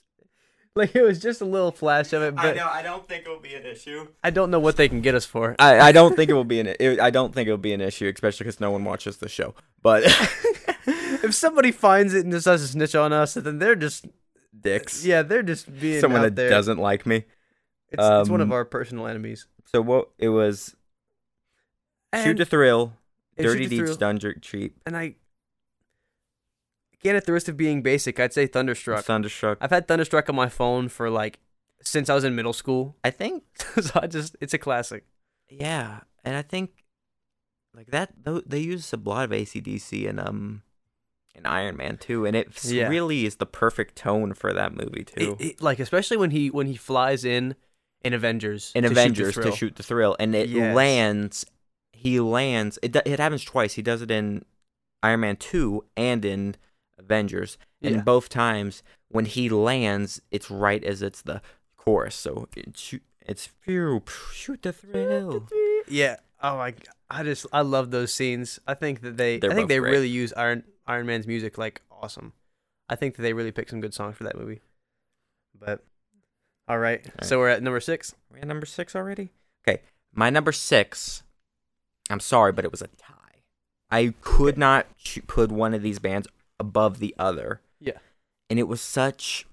Like 0.76 0.96
it 0.96 1.04
was 1.04 1.20
just 1.20 1.40
a 1.42 1.46
little 1.46 1.72
flash 1.72 2.14
of 2.14 2.24
it, 2.24 2.36
but 2.36 2.46
I 2.46 2.54
know 2.54 2.68
I 2.68 2.82
don't 2.82 3.08
think 3.08 3.28
it 3.28 3.30
will 3.30 3.40
be 3.40 3.54
an 3.54 3.64
issue. 3.64 4.08
I 4.24 4.32
don't 4.32 4.50
know 4.50 4.60
what 4.60 4.76
they 4.76 4.90
can 4.90 5.02
get 5.02 5.14
us 5.14 5.24
for. 5.24 5.56
I, 5.60 5.80
I 5.80 5.92
don't 5.92 6.16
think 6.16 6.32
it 6.32 6.34
will 6.34 6.46
be 6.46 6.60
an 6.60 6.68
it, 6.80 7.00
I 7.00 7.12
don't 7.12 7.32
think 7.32 7.48
it 7.48 7.52
will 7.52 7.60
be 7.60 7.74
an 7.74 7.82
issue, 7.82 8.12
especially 8.12 8.46
because 8.46 8.60
no 8.60 8.72
one 8.72 8.84
watches 8.84 9.18
the 9.18 9.30
show. 9.30 9.54
But 9.84 10.04
If 11.24 11.34
somebody 11.34 11.72
finds 11.72 12.14
it 12.14 12.26
and 12.26 12.32
decides 12.32 12.62
to 12.62 12.68
snitch 12.68 12.96
on 12.96 13.14
us, 13.14 13.36
then 13.36 13.58
they're 13.58 13.76
just 13.76 14.06
dicks, 14.60 15.06
yeah, 15.06 15.22
they're 15.22 15.44
just 15.44 15.74
being 15.80 16.00
someone 16.02 16.22
that 16.22 16.36
there. 16.36 16.50
doesn't 16.50 16.78
like 16.78 17.06
me. 17.06 17.24
It's, 17.90 18.04
it's 18.04 18.30
one 18.30 18.42
of 18.42 18.48
um, 18.50 18.54
our 18.54 18.66
personal 18.66 19.08
enemies. 19.08 19.48
So 19.66 19.82
what 19.82 20.10
it 20.18 20.30
was? 20.30 20.76
Shoot 22.24 22.38
to 22.38 22.46
thrill, 22.46 22.94
dirty 23.38 23.68
deeds 23.68 23.98
done 23.98 24.20
cheap, 24.42 24.80
and 24.86 24.96
I 24.96 25.16
again 26.94 27.16
at 27.16 27.26
the 27.26 27.34
risk 27.34 27.48
of 27.48 27.58
being 27.58 27.82
basic, 27.82 28.20
I'd 28.20 28.34
say 28.34 28.46
Thunderstruck. 28.46 29.04
thunderstruck. 29.04 29.58
I've 29.62 29.72
had 29.72 29.88
Thunderstruck 29.88 30.30
on 30.30 30.36
my 30.36 30.48
phone 30.48 30.90
for 30.90 31.10
like 31.10 31.40
since 31.82 32.10
I 32.10 32.16
was 32.16 32.24
in 32.24 32.36
middle 32.36 32.54
school, 32.54 32.96
I 33.04 33.10
think 33.10 33.44
so 33.82 34.00
I 34.02 34.08
just 34.08 34.36
it's 34.42 34.54
a 34.54 34.60
classic. 34.60 35.06
yeah, 35.50 36.02
and 36.24 36.36
I 36.36 36.44
think 36.44 36.84
like 37.74 37.88
that 37.88 38.14
they 38.46 38.60
use 38.60 38.94
a 38.94 38.98
lot 38.98 39.26
of 39.26 39.32
ACDC 39.32 40.08
and 40.08 40.20
um 40.20 40.62
in 41.36 41.46
Iron 41.46 41.78
Man 41.78 41.98
two, 41.98 42.26
and 42.26 42.36
it 42.36 42.64
Yeah. 42.64 42.88
really 42.88 43.26
is 43.26 43.38
the 43.38 43.46
perfect 43.46 43.96
tone 43.96 44.34
for 44.34 44.54
that 44.54 44.74
movie 44.74 45.04
too. 45.06 45.38
It, 45.40 45.46
it- 45.46 45.62
like 45.62 45.80
especially 45.80 46.18
when 46.18 46.32
he 46.32 46.50
when 46.50 46.68
he 46.68 46.76
flies 46.76 47.26
in 47.26 47.56
in 48.04 48.14
Avengers 48.14 48.72
in 48.76 48.84
to 48.84 48.90
shoot 48.90 48.92
Avengers 48.92 49.36
to 49.36 49.52
shoot 49.52 49.76
the 49.76 49.84
thrill, 49.84 50.16
and 50.20 50.36
it 50.36 50.50
Yes. 50.50 50.76
lands. 50.76 51.46
He 51.92 52.20
lands. 52.20 52.78
It 52.82 52.96
it 53.06 53.20
happens 53.20 53.44
twice. 53.44 53.74
He 53.76 53.82
does 53.82 54.02
it 54.02 54.12
in 54.12 54.44
Iron 55.02 55.22
Man 55.22 55.36
two 55.38 55.86
and 55.98 56.24
in 56.26 56.56
Avengers, 57.00 57.58
and 57.82 57.96
Yeah. 57.96 58.02
both 58.02 58.30
times 58.30 58.84
when 59.10 59.26
he 59.26 59.50
lands, 59.50 60.22
it's 60.32 60.50
right 60.52 60.84
as 60.84 61.02
it's 61.02 61.22
the 61.22 61.42
chorus. 61.78 62.16
So 62.16 62.48
it 62.56 62.78
shoot. 62.78 63.04
It's 63.26 63.48
phew, 63.48 64.04
shoot 64.34 64.62
the 64.64 64.74
thrill. 64.74 65.48
Yeah. 65.88 66.18
Oh 66.42 66.58
my! 66.58 66.74
I 67.10 67.24
just 67.24 67.46
I 67.54 67.62
love 67.62 67.90
those 67.92 68.14
scenes. 68.14 68.60
I 68.68 68.74
think 68.74 69.00
that 69.02 69.16
they 69.16 69.38
They're 69.40 69.52
I 69.52 69.56
think 69.56 69.70
they 69.70 69.78
great. 69.80 69.92
really 69.92 70.10
use 70.10 70.34
Iron 70.34 70.64
Iron 70.88 71.06
Man's 71.06 71.28
music 71.28 71.58
like 71.58 71.82
awesome. 71.92 72.34
I 72.90 72.96
think 72.96 73.16
that 73.16 73.22
they 73.22 73.34
really 73.34 73.52
picked 73.52 73.70
some 73.70 73.82
good 73.82 73.94
songs 73.94 74.16
for 74.18 74.24
that 74.26 74.38
movie. 74.38 74.62
But 75.58 75.84
all 76.68 76.80
right, 76.80 77.06
right. 77.06 77.24
so 77.26 77.40
we're 77.40 77.50
at 77.50 77.64
number 77.64 77.80
six. 77.80 78.16
We're 78.32 78.40
at 78.40 78.48
number 78.48 78.66
six 78.66 78.96
already. 78.96 79.32
Okay, 79.68 79.82
my 80.14 80.30
number 80.30 80.52
six. 80.52 81.24
I'm 82.10 82.20
sorry, 82.20 82.52
but 82.52 82.66
it 82.66 82.72
was 82.72 82.82
a 82.82 82.88
tie. 82.88 83.14
I 83.90 84.14
could 84.22 84.58
not 84.58 84.88
ch- 84.98 85.20
put 85.28 85.52
one 85.52 85.74
of 85.74 85.82
these 85.82 86.00
bands 86.00 86.28
above 86.60 87.00
the 87.00 87.16
other. 87.18 87.62
Yeah. 87.80 87.98
and 88.50 88.60
it 88.60 88.68
was 88.68 88.82
such. 88.82 89.46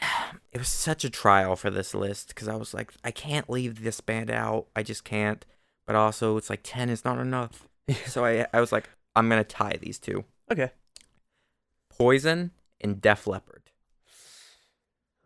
It 0.52 0.58
was 0.58 0.68
such 0.68 1.04
a 1.04 1.10
trial 1.10 1.54
for 1.54 1.70
this 1.70 1.94
list 1.94 2.28
because 2.30 2.48
I 2.48 2.56
was 2.56 2.74
like, 2.74 2.92
I 3.04 3.12
can't 3.12 3.48
leave 3.48 3.84
this 3.84 4.00
band 4.00 4.32
out. 4.32 4.66
I 4.74 4.82
just 4.82 5.04
can't. 5.04 5.46
But 5.86 5.94
also, 5.94 6.36
it's 6.36 6.50
like 6.50 6.60
ten 6.64 6.88
is 6.90 7.04
not 7.04 7.18
enough. 7.20 7.68
so 8.06 8.24
I, 8.24 8.46
I 8.52 8.60
was 8.60 8.72
like, 8.72 8.88
I'm 9.14 9.28
gonna 9.28 9.44
tie 9.44 9.76
these 9.80 9.98
two: 9.98 10.24
Okay. 10.50 10.70
Poison 11.90 12.52
and 12.80 13.00
Def 13.00 13.26
Leppard. 13.26 13.62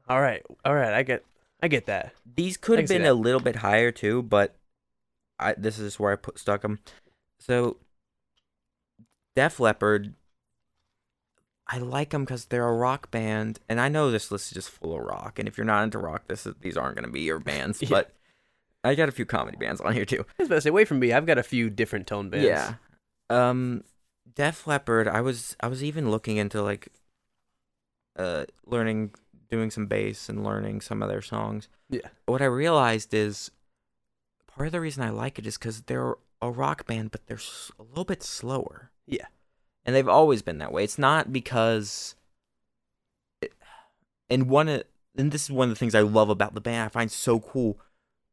All 0.09 0.21
right. 0.21 0.43
All 0.65 0.75
right. 0.75 0.93
I 0.93 1.03
get 1.03 1.25
I 1.63 1.69
get 1.69 1.87
that. 1.87 2.13
These 2.37 2.57
could 2.57 2.79
have 2.79 2.89
been 2.89 3.05
a 3.05 3.15
little 3.15 3.41
bit 3.41 3.57
higher 3.57 3.91
too, 3.91 4.23
but 4.23 4.57
I 5.39 5.55
this 5.55 5.79
is 5.79 5.99
where 5.99 6.13
I 6.13 6.17
put 6.17 6.39
stuck 6.39 6.63
them. 6.63 6.81
So 7.39 7.79
Def 9.37 9.59
Leppard, 9.59 10.15
I 11.67 11.79
like 11.79 12.11
them 12.11 12.25
because 12.25 12.47
they're 12.47 12.69
a 12.69 12.75
rock 12.75 13.11
band, 13.11 13.61
and 13.69 13.81
I 13.81 13.89
know 13.89 14.11
this 14.11 14.31
list 14.31 14.49
is 14.49 14.55
just 14.55 14.71
full 14.71 14.95
of 14.95 15.03
rock. 15.03 15.39
And 15.39 15.49
if 15.49 15.57
you're 15.57 15.65
not 15.65 15.85
into 15.85 15.99
rock, 15.99 16.29
this 16.29 16.47
is 16.47 16.55
these 16.61 16.77
aren't 16.77 16.97
going 16.97 17.07
to 17.07 17.11
be 17.13 17.23
your 17.23 17.39
bands. 17.41 17.83
Yeah. 17.83 17.89
But 17.91 18.13
I 18.85 18.95
got 18.95 19.09
a 19.09 19.13
few 19.13 19.25
comedy 19.25 19.57
bands 19.57 19.81
on 19.81 19.95
here 19.95 20.05
too. 20.05 20.25
I 20.39 20.43
was 20.43 20.49
about 20.49 20.57
to 20.57 20.61
say, 20.61 20.71
away 20.71 20.85
from 20.85 20.99
me, 20.99 21.13
I've 21.13 21.27
got 21.27 21.39
a 21.39 21.43
few 21.43 21.71
different 21.71 22.07
tone 22.07 22.29
bands. 22.29 22.47
Yeah. 22.47 22.75
Um, 23.31 23.85
Def 24.35 24.67
Leppard. 24.67 25.09
I 25.09 25.21
was 25.21 25.57
I 25.61 25.69
was 25.69 25.83
even 25.83 26.11
looking 26.11 26.37
into 26.37 26.63
like, 26.63 26.89
uh, 28.19 28.45
learning 28.67 29.13
doing 29.51 29.71
some 29.71 29.87
bass 29.87 30.29
and 30.29 30.45
learning 30.45 30.81
some 30.81 31.03
of 31.03 31.09
their 31.09 31.23
songs. 31.23 31.69
Yeah. 31.89 32.09
What 32.27 32.43
I 32.43 32.47
realized 32.47 33.15
is, 33.15 33.51
part 34.47 34.67
of 34.67 34.73
the 34.73 34.81
reason 34.81 35.03
I 35.03 35.11
like 35.11 35.39
it 35.39 35.47
is 35.47 35.59
because 35.59 35.83
they're 35.83 36.15
a 36.43 36.51
rock 36.51 36.87
band, 36.87 37.11
but 37.11 37.27
they're 37.27 37.41
a 37.79 37.83
little 37.83 38.05
bit 38.05 38.23
slower. 38.23 38.91
Yeah. 39.07 39.27
And 39.85 39.95
they've 39.95 40.09
always 40.09 40.43
been 40.43 40.59
that 40.59 40.73
way. 40.73 40.85
It's 40.85 40.99
not 40.99 41.33
because. 41.33 42.15
It, 43.41 43.53
and 44.31 44.49
one 44.49 44.69
of 44.69 44.85
and 45.17 45.31
this 45.31 45.45
is 45.45 45.51
one 45.51 45.69
of 45.69 45.75
the 45.75 45.79
things 45.79 45.95
I 45.95 46.01
love 46.01 46.29
about 46.29 46.55
the 46.55 46.61
band. 46.61 46.87
I 46.87 46.89
find 46.89 47.11
so 47.11 47.41
cool. 47.41 47.79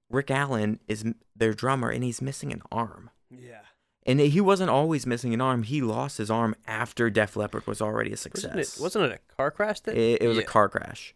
Rick 0.09 0.31
Allen 0.31 0.79
is 0.87 1.05
their 1.35 1.53
drummer, 1.53 1.89
and 1.89 2.03
he's 2.03 2.21
missing 2.21 2.51
an 2.51 2.61
arm. 2.71 3.09
Yeah. 3.29 3.60
And 4.05 4.19
he 4.19 4.41
wasn't 4.41 4.69
always 4.71 5.05
missing 5.05 5.33
an 5.33 5.41
arm. 5.41 5.61
He 5.63 5.81
lost 5.81 6.17
his 6.17 6.31
arm 6.31 6.55
after 6.65 7.09
Def 7.11 7.35
Leppard 7.35 7.67
was 7.67 7.81
already 7.81 8.11
a 8.11 8.17
success. 8.17 8.55
Wasn't 8.55 8.59
it, 8.77 8.81
wasn't 8.81 9.05
it 9.05 9.11
a 9.29 9.35
car 9.35 9.51
crash? 9.51 9.79
That 9.81 9.95
It, 9.95 10.23
it 10.23 10.27
was 10.27 10.39
a 10.39 10.43
car 10.43 10.69
crash, 10.69 11.13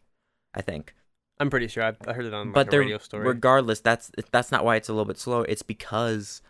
I 0.54 0.62
think. 0.62 0.94
I'm 1.40 1.50
pretty 1.50 1.68
sure 1.68 1.84
I, 1.84 1.94
I 2.08 2.14
heard 2.14 2.26
it 2.26 2.34
on 2.34 2.48
like, 2.48 2.54
but 2.54 2.68
a 2.68 2.72
they're 2.72 2.80
radio 2.82 2.98
story. 3.00 3.28
regardless. 3.28 3.80
That's 3.82 4.12
that's 4.32 4.52
not 4.52 4.64
why 4.64 4.76
it's 4.76 4.88
a 4.88 4.94
little 4.94 5.06
bit 5.06 5.18
slow. 5.18 5.42
It's 5.42 5.64
because 5.64 6.42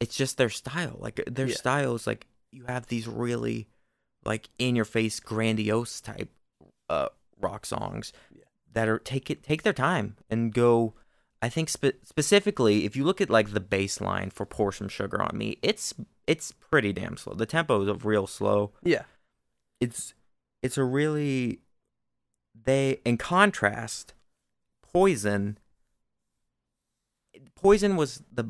it's 0.00 0.16
just 0.16 0.36
their 0.38 0.48
style. 0.50 0.96
Like 0.98 1.22
their 1.30 1.46
Yeah. 1.48 1.54
style 1.54 1.94
is 1.94 2.06
like 2.06 2.26
you 2.52 2.64
have 2.64 2.86
these 2.86 3.06
really 3.06 3.68
like 4.24 4.48
in 4.58 4.74
your 4.76 4.84
face, 4.86 5.20
grandiose 5.20 6.00
type 6.00 6.30
uh 6.88 7.08
rock 7.40 7.66
songs 7.66 8.12
Yeah. 8.34 8.44
that 8.72 8.88
are 8.88 8.98
take 8.98 9.30
it 9.30 9.42
take 9.44 9.62
their 9.62 9.72
time 9.74 10.16
and 10.30 10.52
go. 10.52 10.94
I 11.42 11.48
think 11.48 11.68
spe- 11.68 12.00
specifically, 12.02 12.84
if 12.84 12.96
you 12.96 13.04
look 13.04 13.20
at 13.20 13.28
like 13.30 13.52
the 13.52 13.60
bassline 13.60 14.32
for 14.32 14.46
"Pour 14.46 14.72
Some 14.72 14.88
Sugar 14.88 15.20
on 15.22 15.36
Me," 15.36 15.58
it's 15.62 15.92
it's 16.26 16.52
pretty 16.52 16.92
damn 16.92 17.16
slow. 17.16 17.34
The 17.34 17.46
tempo 17.46 17.82
is 17.88 18.04
real 18.04 18.26
slow. 18.26 18.72
yeah. 18.82 19.02
it's 19.80 20.14
it's 20.62 20.78
a 20.78 20.84
really 20.84 21.60
they 22.64 23.00
in 23.04 23.18
contrast 23.18 24.14
poison 24.82 25.58
poison 27.54 27.96
was 27.96 28.22
the 28.32 28.44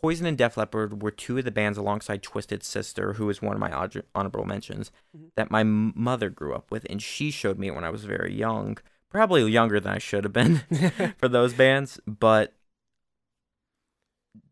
poison 0.00 0.26
and 0.26 0.38
def 0.38 0.56
leppard 0.56 1.02
were 1.02 1.10
two 1.10 1.38
of 1.38 1.44
the 1.44 1.50
bands 1.50 1.76
alongside 1.76 2.22
twisted 2.22 2.62
sister 2.62 3.14
who 3.14 3.28
is 3.28 3.42
one 3.42 3.54
of 3.54 3.58
my 3.60 3.70
hon- 3.70 4.02
honorable 4.14 4.44
mentions 4.44 4.92
Mhm. 5.16 5.30
that 5.36 5.50
my 5.50 5.64
mother 5.64 6.30
grew 6.30 6.54
up 6.54 6.70
with 6.70 6.86
and 6.88 7.02
she 7.02 7.30
showed 7.32 7.58
me 7.58 7.66
it 7.66 7.74
when 7.74 7.84
i 7.84 7.90
was 7.90 8.04
very 8.04 8.32
young 8.32 8.78
probably 9.10 9.50
younger 9.50 9.80
than 9.80 9.92
i 9.92 9.98
should 9.98 10.24
have 10.24 10.32
been 10.32 10.58
for 11.18 11.28
those 11.28 11.52
bands, 11.54 11.98
but 12.06 12.54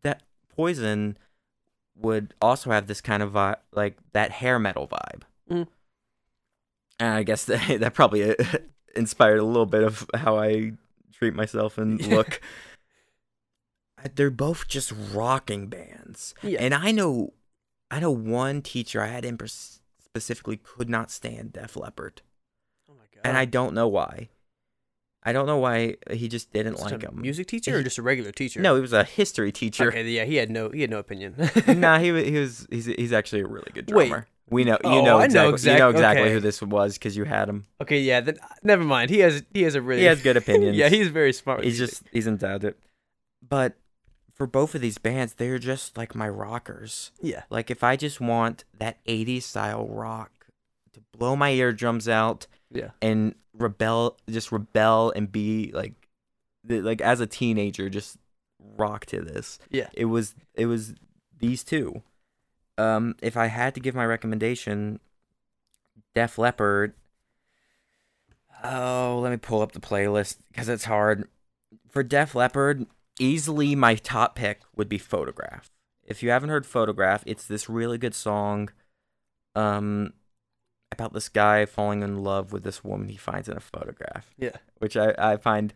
that 0.03 0.23
Poison 0.49 1.17
would 1.95 2.33
also 2.41 2.71
have 2.71 2.87
this 2.87 3.01
kind 3.01 3.21
of 3.23 3.31
vibe, 3.33 3.57
like 3.71 3.97
that 4.13 4.31
hair 4.31 4.59
metal 4.59 4.87
vibe. 4.87 5.21
Mm. 5.49 5.67
And 6.99 7.09
I 7.13 7.23
guess 7.23 7.45
that, 7.45 7.79
that 7.79 7.93
probably 7.93 8.29
uh, 8.31 8.35
inspired 8.95 9.39
a 9.39 9.43
little 9.45 9.65
bit 9.65 9.83
of 9.83 10.09
how 10.15 10.37
I 10.39 10.73
treat 11.13 11.33
myself 11.33 11.77
and 11.77 12.05
look. 12.07 12.41
They're 14.15 14.29
both 14.29 14.67
just 14.67 14.93
rocking 15.13 15.67
bands, 15.67 16.33
Yeah. 16.43 16.59
and 16.61 16.73
I 16.73 16.91
know, 16.91 17.33
I 17.89 17.99
know 17.99 18.11
one 18.11 18.61
teacher 18.61 19.01
I 19.01 19.07
had 19.07 19.25
in 19.25 19.37
specifically 19.99 20.57
could 20.57 20.89
not 20.89 21.09
stand 21.11 21.53
Def 21.53 21.75
Leppard, 21.75 22.21
oh 22.89 22.93
my 22.93 23.05
god. 23.13 23.21
and 23.27 23.35
I 23.37 23.45
don't 23.45 23.73
know 23.73 23.87
why. 23.87 24.29
I 25.27 25.33
don't 25.33 25.45
know 25.45 25.57
why 25.57 25.95
he 26.11 26.27
just 26.27 26.51
didn't 26.53 26.77
Just 26.77 26.89
like 26.91 27.01
him. 27.03 27.19
music 27.21 27.47
teacher 27.47 27.77
or 27.77 27.83
just 27.83 27.97
a 27.97 28.01
regular 28.01 28.31
teacher? 28.31 28.61
No, 28.61 28.75
he 28.75 28.81
was 28.81 28.93
a 28.93 29.03
history 29.03 29.51
teacher. 29.51 29.89
Okay, 29.89 30.03
yeah, 30.09 30.23
he 30.25 30.35
had 30.35 30.49
no 30.49 30.69
he 30.69 30.81
had 30.81 30.89
no 30.89 30.99
opinion. 30.99 31.35
nah, 31.67 31.99
he 31.99 32.11
wa- 32.15 32.19
he 32.19 32.37
was 32.39 32.65
he's 32.69 32.85
he's 32.85 33.11
actually 33.13 33.41
a 33.41 33.47
really 33.47 33.71
good 33.73 33.91
Wait. 33.91 34.07
drummer. 34.07 34.27
We 34.49 34.63
know 34.63 34.77
you 34.83 34.89
Oh, 34.89 35.03
know 35.03 35.17
know 35.17 35.19
exactly 35.19 35.53
exact- 35.53 35.73
you 35.73 35.79
know 35.83 35.89
exactly 35.89 36.23
okay. 36.23 36.33
who 36.33 36.39
this 36.39 36.61
was 36.61 36.93
because 36.97 37.17
you 37.17 37.25
had 37.25 37.49
him. 37.49 37.65
Okay, 37.81 37.99
yeah, 37.99 38.21
then 38.21 38.37
never 38.63 38.83
mind. 38.85 39.09
He 39.09 39.19
has 39.19 39.43
he 39.53 39.63
has 39.63 39.75
a 39.75 39.81
really 39.81 40.01
He 40.01 40.07
has 40.07 40.21
good 40.21 40.37
opinions. 40.43 40.77
yeah, 40.77 40.87
he's 40.89 41.09
very 41.09 41.33
smart. 41.33 41.63
he's 41.65 41.77
just 41.77 42.03
he's 42.13 42.27
endowed 42.27 42.63
it. 42.63 42.79
But 43.47 43.73
for 44.33 44.47
both 44.47 44.75
of 44.75 44.81
these 44.81 44.97
bands, 44.97 45.33
they're 45.33 45.59
just 45.59 45.97
like 45.97 46.15
my 46.15 46.29
rockers. 46.29 47.11
yeah. 47.21 47.43
Like 47.49 47.69
if 47.69 47.83
I 47.83 47.95
just 47.97 48.21
want 48.21 48.63
that 48.79 49.03
'80s 49.05 49.43
style 49.43 49.87
rock 49.87 50.31
to 50.93 51.01
blow 51.17 51.35
my 51.35 51.49
eardrums 51.51 52.07
out 52.07 52.47
Yeah. 52.71 52.91
and 53.01 53.35
rebel, 53.57 54.17
just 54.29 54.51
rebel 54.51 55.11
and 55.15 55.31
be 55.31 55.71
like, 55.73 55.93
like 56.67 57.01
as 57.01 57.19
a 57.19 57.27
teenager, 57.27 57.89
just 57.89 58.17
rock 58.59 59.05
to 59.07 59.21
this. 59.21 59.59
Yeah. 59.69 59.89
It 59.93 60.05
was 60.05 60.35
it 60.53 60.65
was 60.65 60.93
these 61.39 61.63
two. 61.63 62.01
Um, 62.77 63.15
if 63.21 63.35
I 63.35 63.47
had 63.47 63.73
to 63.75 63.79
give 63.79 63.95
my 63.95 64.05
recommendation, 64.05 64.99
Def 66.13 66.37
Leppard. 66.37 66.93
Oh, 68.63 69.19
let 69.21 69.31
me 69.31 69.37
pull 69.37 69.61
up 69.61 69.71
the 69.71 69.79
playlist 69.79 70.37
because 70.49 70.69
it's 70.69 70.85
hard. 70.85 71.27
For 71.89 72.03
Def 72.03 72.35
Leppard, 72.35 72.85
easily 73.19 73.75
my 73.75 73.95
top 73.95 74.35
pick 74.35 74.61
would 74.75 74.89
be 74.89 74.97
Photograph. 74.97 75.71
If 76.03 76.23
you 76.23 76.29
haven't 76.29 76.49
heard 76.49 76.65
Photograph, 76.65 77.23
it's 77.25 77.45
this 77.45 77.69
really 77.69 77.97
good 77.97 78.15
song 78.15 78.69
um 79.55 80.13
about 80.91 81.13
this 81.13 81.29
guy 81.29 81.65
falling 81.65 82.01
in 82.01 82.23
love 82.23 82.51
with 82.51 82.63
this 82.63 82.83
woman 82.83 83.09
he 83.09 83.17
finds 83.17 83.49
in 83.49 83.57
a 83.57 83.61
photograph. 83.61 84.33
Yeah. 84.37 84.55
Which 84.79 84.95
I, 84.97 85.13
I 85.17 85.37
find 85.37 85.73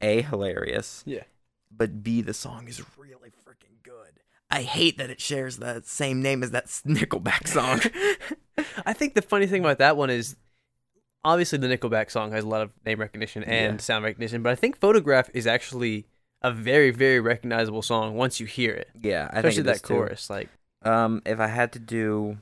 A 0.00 0.22
hilarious. 0.22 1.02
Yeah. 1.06 1.24
But 1.70 2.02
B 2.02 2.20
the 2.22 2.34
song 2.34 2.68
is 2.68 2.82
really 2.96 3.30
freaking 3.30 3.82
good. 3.82 4.20
I 4.50 4.62
hate 4.62 4.98
that 4.98 5.10
it 5.10 5.20
shares 5.20 5.56
the 5.56 5.82
same 5.84 6.20
name 6.22 6.42
as 6.42 6.50
that 6.50 6.66
Nickelback 6.86 7.46
song. 7.48 7.80
I 8.86 8.92
think 8.92 9.14
the 9.14 9.22
funny 9.22 9.46
thing 9.46 9.60
about 9.64 9.78
that 9.78 9.96
one 9.96 10.10
is 10.10 10.36
obviously 11.24 11.58
the 11.58 11.66
Nickelback 11.68 12.10
song 12.10 12.32
has 12.32 12.44
a 12.44 12.48
lot 12.48 12.62
of 12.62 12.70
name 12.84 13.00
recognition 13.00 13.42
and 13.44 13.74
Yeah. 13.74 13.80
sound 13.80 14.04
recognition, 14.04 14.42
but 14.42 14.50
I 14.52 14.54
think 14.56 14.76
Photograph 14.78 15.30
is 15.34 15.46
actually 15.46 16.06
a 16.42 16.50
very, 16.52 16.90
very 16.90 17.20
recognizable 17.20 17.82
song 17.82 18.14
once 18.14 18.40
you 18.40 18.46
hear 18.46 18.72
it. 18.74 18.90
yeah, 19.00 19.28
I 19.32 19.38
Especially 19.38 19.62
that 19.62 19.76
is 19.76 19.82
too. 19.82 19.94
chorus. 19.94 20.28
Like 20.28 20.48
Um, 20.82 21.22
if 21.24 21.38
I 21.40 21.46
had 21.46 21.72
to 21.72 21.78
do 21.78 22.38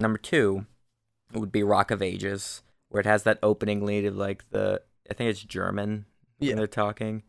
number 0.00 0.18
two, 0.18 0.64
would 1.32 1.52
be 1.52 1.62
Rock 1.62 1.90
of 1.90 2.02
Ages, 2.02 2.62
where 2.88 3.00
it 3.00 3.06
has 3.06 3.22
that 3.24 3.38
opening 3.42 3.84
lead 3.84 4.04
of 4.04 4.16
like 4.16 4.48
the 4.50 4.80
I 5.10 5.14
think 5.14 5.30
it's 5.30 5.42
German 5.42 6.06
Yeah. 6.38 6.50
when 6.50 6.56
they're 6.58 6.66
talking. 6.66 7.22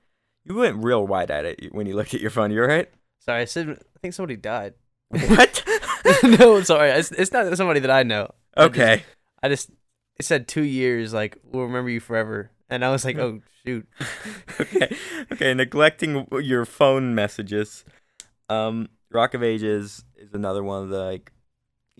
You 0.45 0.55
went 0.55 0.83
real 0.83 1.05
wide 1.05 1.31
at 1.31 1.45
it 1.45 1.73
when 1.73 1.85
you 1.87 1.95
looked 1.95 2.13
at 2.13 2.21
your 2.21 2.31
phone. 2.31 2.51
You're 2.51 2.67
right. 2.67 2.89
sorry, 3.19 3.41
I 3.41 3.45
said 3.45 3.69
I 3.69 3.99
think 4.01 4.13
somebody 4.13 4.35
died. 4.37 4.73
What? 5.09 5.63
no, 6.23 6.61
sorry. 6.61 6.91
It's, 6.91 7.11
it's 7.11 7.31
not 7.31 7.55
somebody 7.57 7.79
that 7.81 7.91
I 7.91 8.03
know. 8.03 8.31
I 8.55 8.67
just- 8.67 8.79
okay. 8.79 9.03
I 9.43 9.49
just 9.49 9.69
it 10.17 10.25
said 10.25 10.47
two 10.47 10.63
years, 10.63 11.13
like 11.13 11.37
we'll 11.43 11.63
remember 11.65 11.89
you 11.89 11.99
forever, 11.99 12.51
and 12.69 12.83
I 12.83 12.91
was 12.91 13.05
like, 13.05 13.17
oh 13.19 13.39
shoot. 13.65 13.87
okay. 14.59 14.95
Okay. 15.31 15.53
Neglecting 15.53 16.27
your 16.41 16.65
phone 16.65 17.15
messages. 17.15 17.85
Um, 18.49 18.89
Rock 19.11 19.33
of 19.33 19.43
Ages 19.43 20.03
is 20.17 20.33
another 20.33 20.63
one 20.63 20.83
of 20.83 20.89
the 20.89 20.99
like. 21.03 21.31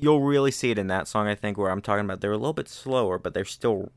You'll 0.02 0.22
really 0.22 0.52
see 0.52 0.72
it 0.72 0.78
in 0.78 0.88
that 0.88 1.08
song, 1.08 1.28
I 1.28 1.36
think, 1.36 1.58
where 1.58 1.70
I'm 1.70 1.82
talking 1.82 2.06
about. 2.06 2.22
They're 2.22 2.32
a 2.32 2.38
little 2.38 2.54
bit 2.54 2.70
slower, 2.70 3.18
but 3.18 3.34
they're 3.34 3.46
still 3.46 3.92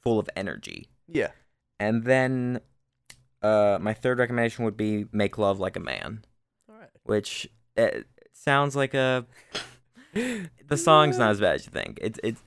full 0.00 0.18
of 0.18 0.28
energy. 0.36 0.88
Yeah. 1.08 1.30
And 1.80 2.04
then, 2.04 2.60
uh, 3.42 3.78
my 3.80 3.92
third 3.94 4.18
recommendation 4.18 4.64
would 4.64 4.76
be 4.76 5.06
"Make 5.12 5.38
Love 5.38 5.58
Like 5.58 5.76
a 5.76 5.80
Man," 5.80 6.24
All 6.68 6.76
right. 6.76 6.88
which 7.04 7.48
uh, 7.76 7.88
sounds 8.32 8.76
like 8.76 8.94
a. 8.94 9.26
The 10.14 10.76
song's 10.76 11.16
not 11.16 11.30
as 11.30 11.40
bad 11.40 11.54
as 11.54 11.64
you 11.64 11.72
think. 11.72 11.98
It's 12.02 12.20
it's. 12.22 12.42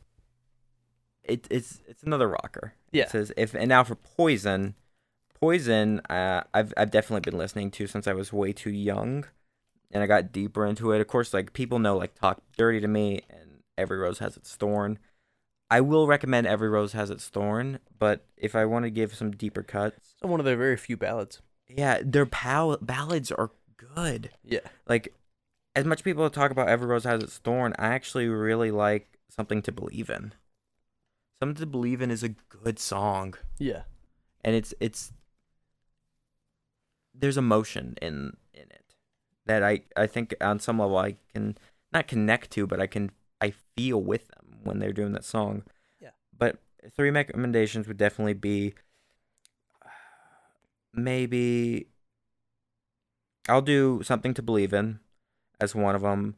It, 1.23 1.47
it's 1.49 1.81
it's 1.87 2.03
another 2.03 2.27
rocker. 2.27 2.73
Yeah. 2.91 3.05
It 3.05 3.09
says 3.09 3.31
if 3.35 3.55
and 3.55 3.69
now 3.69 3.83
for 3.83 3.95
Poison, 3.95 4.75
Poison, 5.33 5.99
uh, 6.09 6.43
I've 6.53 6.73
I've 6.77 6.91
definitely 6.91 7.29
been 7.29 7.39
listening 7.39 7.71
to 7.71 7.87
since 7.87 8.07
I 8.07 8.13
was 8.13 8.31
way 8.31 8.53
too 8.53 8.69
young, 8.69 9.25
and 9.91 10.03
I 10.03 10.07
got 10.07 10.31
deeper 10.31 10.65
into 10.65 10.91
it. 10.91 11.01
Of 11.01 11.07
course, 11.07 11.33
like 11.33 11.53
people 11.53 11.79
know 11.79 11.97
like 11.97 12.15
Talk 12.15 12.41
Dirty 12.57 12.79
to 12.81 12.87
Me 12.87 13.21
and 13.29 13.61
Every 13.77 13.97
Rose 13.97 14.19
Has 14.19 14.35
Its 14.37 14.55
Thorn. 14.55 14.99
I 15.69 15.81
will 15.81 16.05
recommend 16.07 16.45
Every 16.47 16.69
Rose 16.69 16.93
Has 16.93 17.09
Its 17.09 17.27
Thorn, 17.27 17.79
but 17.97 18.25
if 18.37 18.55
I 18.55 18.65
want 18.65 18.85
to 18.85 18.91
give 18.91 19.15
some 19.15 19.31
deeper 19.31 19.63
cuts, 19.63 20.13
So 20.21 20.27
one 20.27 20.39
of 20.39 20.45
their 20.45 20.57
very 20.57 20.77
few 20.77 20.95
ballads. 20.97 21.41
yeah, 21.67 21.99
their 22.03 22.25
pal- 22.27 22.77
ballads 22.81 23.31
are 23.31 23.51
good. 23.77 24.29
Yeah. 24.43 24.59
Like 24.87 25.13
as 25.75 25.83
much 25.85 26.03
people 26.03 26.29
talk 26.29 26.51
about 26.51 26.69
Every 26.69 26.87
Rose 26.87 27.03
Has 27.03 27.23
Its 27.23 27.37
Thorn, 27.39 27.73
I 27.79 27.87
actually 27.87 28.27
really 28.27 28.71
like 28.71 29.07
Something 29.29 29.61
to 29.63 29.71
Believe 29.71 30.09
in. 30.09 30.33
Something 31.39 31.59
to 31.61 31.65
Believe 31.65 32.01
in 32.01 32.11
is 32.11 32.23
a 32.23 32.29
good 32.29 32.79
song 32.79 33.33
Yeah. 33.59 33.81
and 34.43 34.55
it's 34.55 34.73
it's 34.79 35.11
there's 37.13 37.37
emotion 37.37 37.95
in 38.01 38.35
that 39.45 39.63
I 39.63 39.81
I 39.95 40.07
think 40.07 40.33
on 40.41 40.59
some 40.59 40.79
level 40.79 40.97
I 40.97 41.17
can 41.33 41.57
not 41.93 42.07
connect 42.07 42.51
to, 42.51 42.67
but 42.67 42.79
I 42.79 42.87
can 42.87 43.11
I 43.41 43.53
feel 43.75 44.01
with 44.01 44.27
them 44.29 44.59
when 44.63 44.79
they're 44.79 44.93
doing 44.93 45.13
that 45.13 45.25
song. 45.25 45.63
Yeah. 45.99 46.11
But 46.37 46.57
three 46.95 47.09
recommendations 47.09 47.87
would 47.87 47.97
definitely 47.97 48.33
be 48.33 48.73
maybe 50.93 51.87
I'll 53.47 53.61
do 53.61 54.01
something 54.03 54.33
to 54.33 54.41
believe 54.41 54.73
in 54.73 54.99
as 55.61 55.75
one 55.75 55.95
of 55.95 56.01
them. 56.01 56.35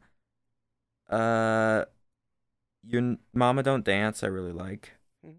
Uh, 1.08 1.84
your 2.86 3.16
mama 3.32 3.62
don't 3.62 3.84
dance. 3.84 4.22
I 4.22 4.26
really 4.26 4.52
like. 4.52 4.92
Mhm. 5.24 5.36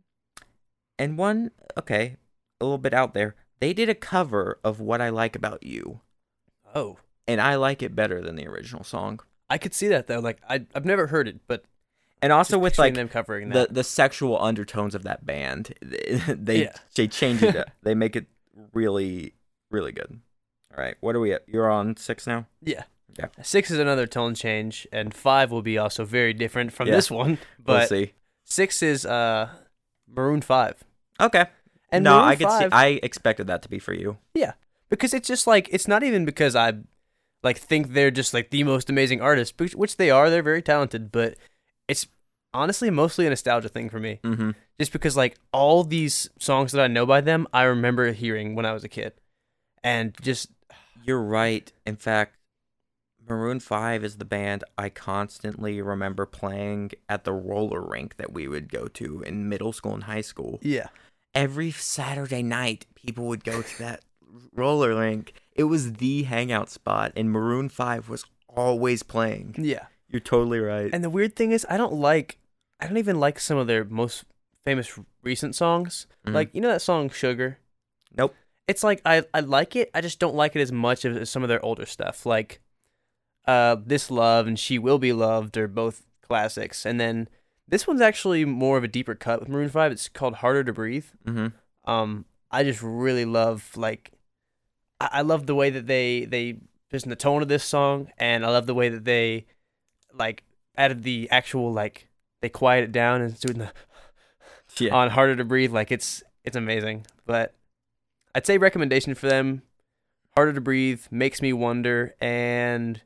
And 0.97 1.17
one, 1.17 1.51
okay, 1.77 2.17
a 2.59 2.65
little 2.65 2.79
bit 2.79 2.93
out 2.93 3.13
there. 3.13 3.35
They 3.59 3.73
did 3.73 3.89
a 3.89 3.95
cover 3.95 4.59
of 4.63 4.79
"What 4.79 5.01
I 5.01 5.09
Like 5.09 5.35
About 5.35 5.63
You," 5.63 6.01
Oh. 6.73 6.97
And 7.29 7.39
I 7.41 7.55
like 7.55 7.81
it 7.81 7.95
better 7.95 8.21
than 8.21 8.35
the 8.35 8.47
original 8.47 8.83
song. 8.83 9.19
I 9.49 9.57
could 9.57 9.73
see 9.73 9.87
that 9.87 10.07
though. 10.07 10.19
Like 10.19 10.39
I 10.49 10.65
I've 10.75 10.85
never 10.85 11.07
heard 11.07 11.27
it, 11.27 11.39
but 11.47 11.63
And 12.21 12.31
also 12.33 12.57
with 12.59 12.77
like 12.77 12.93
them 12.95 13.07
covering 13.09 13.49
the 13.49 13.59
that. 13.59 13.73
the 13.73 13.83
sexual 13.83 14.41
undertones 14.41 14.93
of 14.95 15.03
that 15.03 15.25
band, 15.25 15.73
they 15.81 16.63
Yeah. 16.63 16.73
they 16.95 17.07
change 17.07 17.41
it. 17.43 17.67
they 17.83 17.95
make 17.95 18.15
it 18.15 18.25
really 18.73 19.33
really 19.71 19.91
good. 19.91 20.19
All 20.77 20.83
right, 20.83 20.95
what 21.01 21.15
are 21.15 21.19
we 21.19 21.33
at? 21.33 21.43
You're 21.47 21.69
on 21.71 21.97
six 21.97 22.27
now. 22.27 22.45
Yeah. 22.61 22.83
Yeah. 23.17 23.27
Six 23.41 23.71
is 23.71 23.79
another 23.79 24.05
tone 24.07 24.33
change, 24.35 24.87
and 24.93 25.13
five 25.13 25.51
will 25.51 25.63
be 25.63 25.77
also 25.77 26.05
very 26.05 26.33
different 26.33 26.71
from 26.71 26.87
Yeah. 26.87 26.95
this 26.95 27.09
one. 27.11 27.37
We'll 27.65 27.77
But 27.79 27.89
see. 27.89 28.13
six 28.45 28.81
is 28.83 29.05
uh 29.05 29.49
Maroon 30.07 30.41
Five. 30.41 30.83
Okay. 31.19 31.45
And 31.91 32.03
no, 32.03 32.17
Maroon 32.17 32.29
I 32.29 32.35
could 32.35 32.47
5, 32.47 32.61
see. 32.61 32.69
I 32.71 32.85
expected 33.01 33.47
that 33.47 33.61
to 33.63 33.69
be 33.69 33.79
for 33.79 33.93
you. 33.93 34.17
Yeah, 34.35 34.53
because 34.89 35.13
it's 35.13 35.27
just 35.27 35.47
like 35.47 35.67
it's 35.71 35.87
not 35.87 36.03
even 36.03 36.23
because 36.23 36.55
I 36.55 36.73
like 37.43 37.57
think 37.57 37.93
they're 37.93 38.11
just 38.11 38.33
like 38.33 38.49
the 38.49 38.63
most 38.63 38.89
amazing 38.89 39.21
artist, 39.21 39.53
which, 39.59 39.75
which 39.75 39.97
they 39.97 40.09
are. 40.09 40.29
They're 40.29 40.43
very 40.43 40.61
talented, 40.61 41.11
but 41.11 41.35
it's 41.87 42.07
honestly 42.53 42.89
mostly 42.89 43.25
a 43.25 43.29
nostalgia 43.29 43.69
thing 43.69 43.89
for 43.89 43.99
me. 43.99 44.19
Mm-hmm. 44.23 44.51
Just 44.79 44.91
because 44.91 45.15
like 45.15 45.37
all 45.51 45.83
these 45.83 46.29
songs 46.39 46.71
that 46.71 46.83
I 46.83 46.87
know 46.87 47.05
by 47.05 47.21
them, 47.21 47.47
I 47.53 47.63
remember 47.63 48.11
hearing 48.11 48.55
when 48.55 48.65
I 48.65 48.73
was 48.73 48.83
a 48.83 48.89
kid, 48.89 49.13
and 49.83 50.15
just 50.21 50.49
You're 51.03 51.21
right. 51.21 51.71
In 51.85 51.95
fact, 51.95 52.35
Maroon 53.27 53.59
5 53.59 54.03
is 54.03 54.17
the 54.17 54.25
band 54.25 54.63
I 54.77 54.89
constantly 54.89 55.81
remember 55.81 56.25
playing 56.25 56.91
at 57.07 57.23
the 57.23 57.31
roller 57.31 57.81
rink 57.81 58.17
that 58.17 58.33
we 58.33 58.47
would 58.47 58.71
go 58.71 58.87
to 58.87 59.21
in 59.21 59.47
middle 59.47 59.71
school 59.71 59.93
and 59.93 60.03
high 60.03 60.21
school. 60.21 60.59
yeah, 60.61 60.87
Every 61.33 61.71
Saturday 61.71 62.41
night, 62.41 62.85
people 62.95 63.27
would 63.27 63.43
go 63.43 63.61
to 63.61 63.79
that 63.79 64.03
roller 64.53 64.95
rink. 64.95 65.33
It 65.55 65.65
was 65.65 65.93
the 65.93 66.23
hangout 66.23 66.69
spot, 66.69 67.11
and 67.15 67.31
Maroon 67.31 67.69
5 67.69 68.09
was 68.09 68.25
always 68.47 69.03
playing. 69.03 69.55
yeah. 69.57 69.85
You're 70.11 70.19
totally 70.19 70.59
right. 70.59 70.89
And 70.91 71.03
the 71.03 71.09
weird 71.09 71.35
thing 71.35 71.51
is, 71.51 71.67
I 71.69 71.77
don't 71.77 71.93
like, 71.93 72.39
I 72.79 72.87
don't 72.87 72.97
even 72.97 73.19
like 73.19 73.39
some 73.39 73.59
of 73.59 73.67
their 73.67 73.85
most 73.85 74.23
famous 74.65 74.97
recent 75.21 75.55
songs. 75.55 76.07
Mhm. 76.25 76.33
Like 76.33 76.49
you 76.53 76.61
know 76.61 76.69
that 76.69 76.81
song 76.81 77.09
"Sugar." 77.11 77.59
Nope. 78.17 78.35
It's 78.67 78.83
like 78.83 79.01
I 79.05 79.23
I 79.35 79.41
like 79.41 79.75
it. 79.75 79.91
I 79.93 80.01
just 80.01 80.17
don't 80.19 80.33
like 80.35 80.55
it 80.55 80.61
as 80.61 80.71
much 80.71 81.05
as, 81.05 81.15
as 81.15 81.29
some 81.29 81.43
of 81.43 81.49
their 81.49 81.63
older 81.63 81.85
stuff. 81.85 82.25
Like, 82.25 82.59
uh, 83.45 83.77
"This 83.85 84.09
Love" 84.09 84.47
and 84.47 84.57
"She 84.57 84.79
Will 84.79 84.97
Be 84.97 85.13
Loved" 85.13 85.55
are 85.57 85.67
both 85.67 86.07
classics. 86.23 86.87
And 86.87 86.99
then 86.99 87.29
this 87.67 87.85
one's 87.85 88.01
actually 88.01 88.45
more 88.45 88.77
of 88.77 88.83
a 88.83 88.87
deeper 88.87 89.13
cut 89.13 89.39
with 89.39 89.49
Maroon 89.49 89.69
Five. 89.69 89.91
It's 89.91 90.09
called 90.09 90.35
"Harder 90.35 90.63
to 90.63 90.73
Breathe." 90.73 91.05
mm-hmm. 91.25 91.47
Um, 91.89 92.25
I 92.49 92.63
just 92.63 92.81
really 92.81 93.25
love 93.25 93.71
like, 93.75 94.11
I, 94.99 95.09
I 95.13 95.21
love 95.21 95.45
the 95.45 95.55
way 95.55 95.69
that 95.69 95.87
they 95.87 96.25
they 96.25 96.57
just 96.91 97.05
in 97.05 97.09
the 97.09 97.15
tone 97.15 97.41
of 97.41 97.47
this 97.47 97.63
song, 97.63 98.11
and 98.17 98.45
I 98.45 98.49
love 98.49 98.65
the 98.67 98.73
way 98.73 98.89
that 98.89 99.05
they 99.05 99.45
like 100.13 100.43
added 100.75 101.03
the 101.03 101.29
actual 101.29 101.71
like 101.71 102.07
they 102.41 102.49
quiet 102.49 102.83
it 102.85 102.91
down 102.91 103.21
and 103.21 103.31
it's 103.31 103.41
doing 103.41 103.57
the 103.59 103.71
Yeah. 104.79 104.95
on 104.95 105.09
harder 105.11 105.35
to 105.35 105.43
breathe 105.43 105.71
like 105.73 105.91
it's 105.91 106.23
it's 106.43 106.55
amazing. 106.55 107.05
But 107.25 107.53
i'd 108.35 108.45
say 108.45 108.57
recommendation 108.57 109.15
for 109.15 109.27
them 109.27 109.63
harder 110.35 110.53
to 110.53 110.61
breathe 110.61 111.03
makes 111.11 111.41
me 111.41 111.51
wonder 111.51 112.15
and 112.21 113.01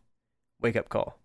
wake 0.61 0.75
up 0.75 0.89
call. 0.89 1.17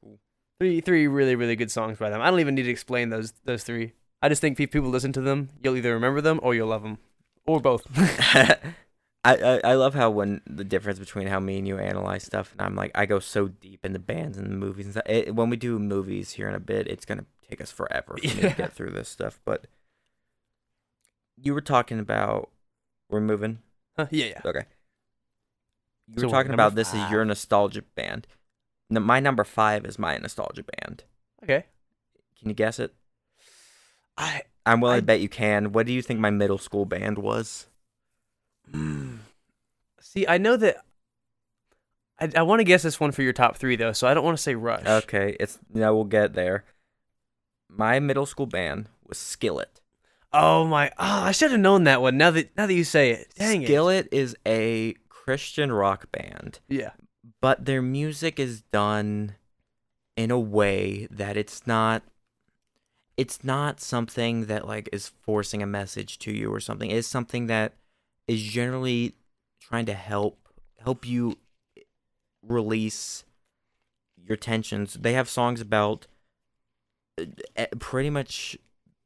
Cool. 0.00 0.18
three 0.60 0.80
three 0.80 1.06
really 1.06 1.34
really 1.34 1.56
good 1.56 1.70
songs 1.70 1.98
by 1.98 2.08
them. 2.10 2.20
I 2.20 2.30
don't 2.30 2.40
even 2.40 2.54
need 2.54 2.64
to 2.64 2.70
explain 2.70 3.08
those 3.10 3.32
those 3.44 3.64
three. 3.64 3.92
I 4.22 4.28
just 4.28 4.40
think 4.40 4.58
if 4.60 4.70
people 4.70 4.90
listen 4.90 5.12
to 5.14 5.20
them 5.20 5.48
you'll 5.62 5.76
either 5.76 5.92
remember 5.94 6.20
them 6.20 6.38
or 6.42 6.54
you'll 6.54 6.68
love 6.68 6.82
them. 6.82 6.98
Or 7.46 7.60
both 7.60 7.82
I, 9.26 9.34
I 9.34 9.60
I 9.70 9.74
love 9.74 9.94
how 9.94 10.10
when 10.10 10.40
the 10.46 10.64
difference 10.64 10.98
between 10.98 11.26
how 11.26 11.40
me 11.40 11.58
and 11.58 11.66
you 11.66 11.78
analyze 11.78 12.22
stuff, 12.24 12.52
and 12.52 12.60
I'm 12.62 12.74
like 12.76 12.92
I 12.94 13.06
go 13.06 13.18
so 13.18 13.48
deep 13.48 13.84
into 13.84 13.98
bands 13.98 14.38
and 14.38 14.46
the 14.46 14.56
movies 14.56 14.86
and 14.86 14.94
stuff. 14.94 15.06
It, 15.08 15.34
when 15.34 15.50
we 15.50 15.56
do 15.56 15.78
movies 15.78 16.32
here 16.32 16.48
in 16.48 16.54
a 16.54 16.60
bit, 16.60 16.86
it's 16.86 17.04
gonna 17.04 17.26
take 17.48 17.60
us 17.60 17.70
forever 17.72 18.16
for 18.18 18.26
me 18.36 18.42
Yeah. 18.42 18.48
to 18.50 18.54
get 18.56 18.72
through 18.72 18.90
this 18.90 19.08
stuff. 19.08 19.40
But 19.44 19.66
you 21.40 21.54
were 21.54 21.60
talking 21.60 21.98
about 21.98 22.50
we're 23.08 23.20
moving. 23.20 23.58
Huh, 23.96 24.06
yeah, 24.10 24.26
yeah. 24.26 24.40
Okay. 24.44 24.64
You 26.08 26.20
So 26.20 26.26
were 26.26 26.32
talking 26.32 26.52
about 26.54 26.74
this 26.74 26.94
is 26.94 27.10
your 27.10 27.24
nostalgia 27.24 27.82
band. 27.82 28.26
No, 28.88 29.00
my 29.00 29.18
number 29.20 29.42
five 29.44 29.84
is 29.84 29.98
my 29.98 30.16
nostalgia 30.18 30.62
band. 30.62 31.04
Okay. 31.42 31.64
Can 32.38 32.48
you 32.48 32.54
guess 32.54 32.78
it? 32.78 32.94
I 34.16 34.42
I'm 34.64 34.80
willing 34.80 34.96
I- 34.96 35.00
to 35.00 35.06
bet 35.06 35.20
you 35.20 35.28
can. 35.28 35.72
What 35.72 35.86
do 35.86 35.92
you 35.92 36.02
think 36.02 36.20
my 36.20 36.30
middle 36.30 36.58
school 36.58 36.84
band 36.84 37.18
was? 37.18 37.66
see. 40.00 40.26
I 40.26 40.38
know 40.38 40.56
that. 40.56 40.78
I, 42.18 42.30
I 42.36 42.42
want 42.42 42.60
to 42.60 42.64
guess 42.64 42.82
this 42.82 42.98
one 42.98 43.12
for 43.12 43.22
your 43.22 43.32
top 43.32 43.56
three 43.56 43.76
though, 43.76 43.92
so 43.92 44.06
I 44.08 44.14
don't 44.14 44.24
want 44.24 44.36
to 44.36 44.42
say 44.42 44.54
Rush. 44.54 44.86
Okay, 44.86 45.36
it's 45.38 45.58
no, 45.72 45.94
we'll 45.94 46.04
get 46.04 46.34
there. 46.34 46.64
My 47.68 47.98
middle 48.00 48.26
school 48.26 48.46
band 48.46 48.88
was 49.06 49.18
Skillet. 49.18 49.80
Oh 50.32 50.66
my! 50.66 50.90
Oh, 50.90 50.94
I 50.98 51.32
should 51.32 51.50
have 51.50 51.60
known 51.60 51.84
that 51.84 52.00
one. 52.02 52.16
Now 52.16 52.30
that 52.30 52.56
now 52.56 52.66
that 52.66 52.74
you 52.74 52.84
say 52.84 53.10
it, 53.10 53.28
dang 53.36 53.62
it. 53.62 53.66
Skillet 53.66 54.08
is 54.12 54.36
a 54.46 54.94
Christian 55.08 55.72
rock 55.72 56.10
band, 56.12 56.60
Yeah. 56.68 56.90
but 57.40 57.64
their 57.64 57.82
music 57.82 58.38
is 58.38 58.62
done 58.62 59.34
in 60.16 60.30
a 60.30 60.38
way 60.38 61.06
that 61.10 61.36
it's 61.36 61.66
not 61.66 62.02
it's 63.16 63.42
not 63.44 63.80
something 63.80 64.46
that 64.46 64.66
like 64.66 64.88
is 64.92 65.08
forcing 65.08 65.62
a 65.62 65.66
message 65.66 66.18
to 66.20 66.32
you 66.32 66.52
or 66.52 66.60
something. 66.60 66.90
It's 66.90 67.08
something 67.08 67.46
that 67.46 67.72
is 68.28 68.42
generally 68.42 69.14
trying 69.60 69.86
to 69.86 69.94
help 69.94 70.38
help 70.82 71.06
you 71.06 71.36
release 72.42 73.24
your 74.22 74.36
tensions. 74.36 74.94
They 74.94 75.12
have 75.14 75.28
songs 75.28 75.60
about 75.60 76.06
uh, 77.20 77.24
eh, 77.56 77.66
pretty 77.78 78.10
much 78.10 78.56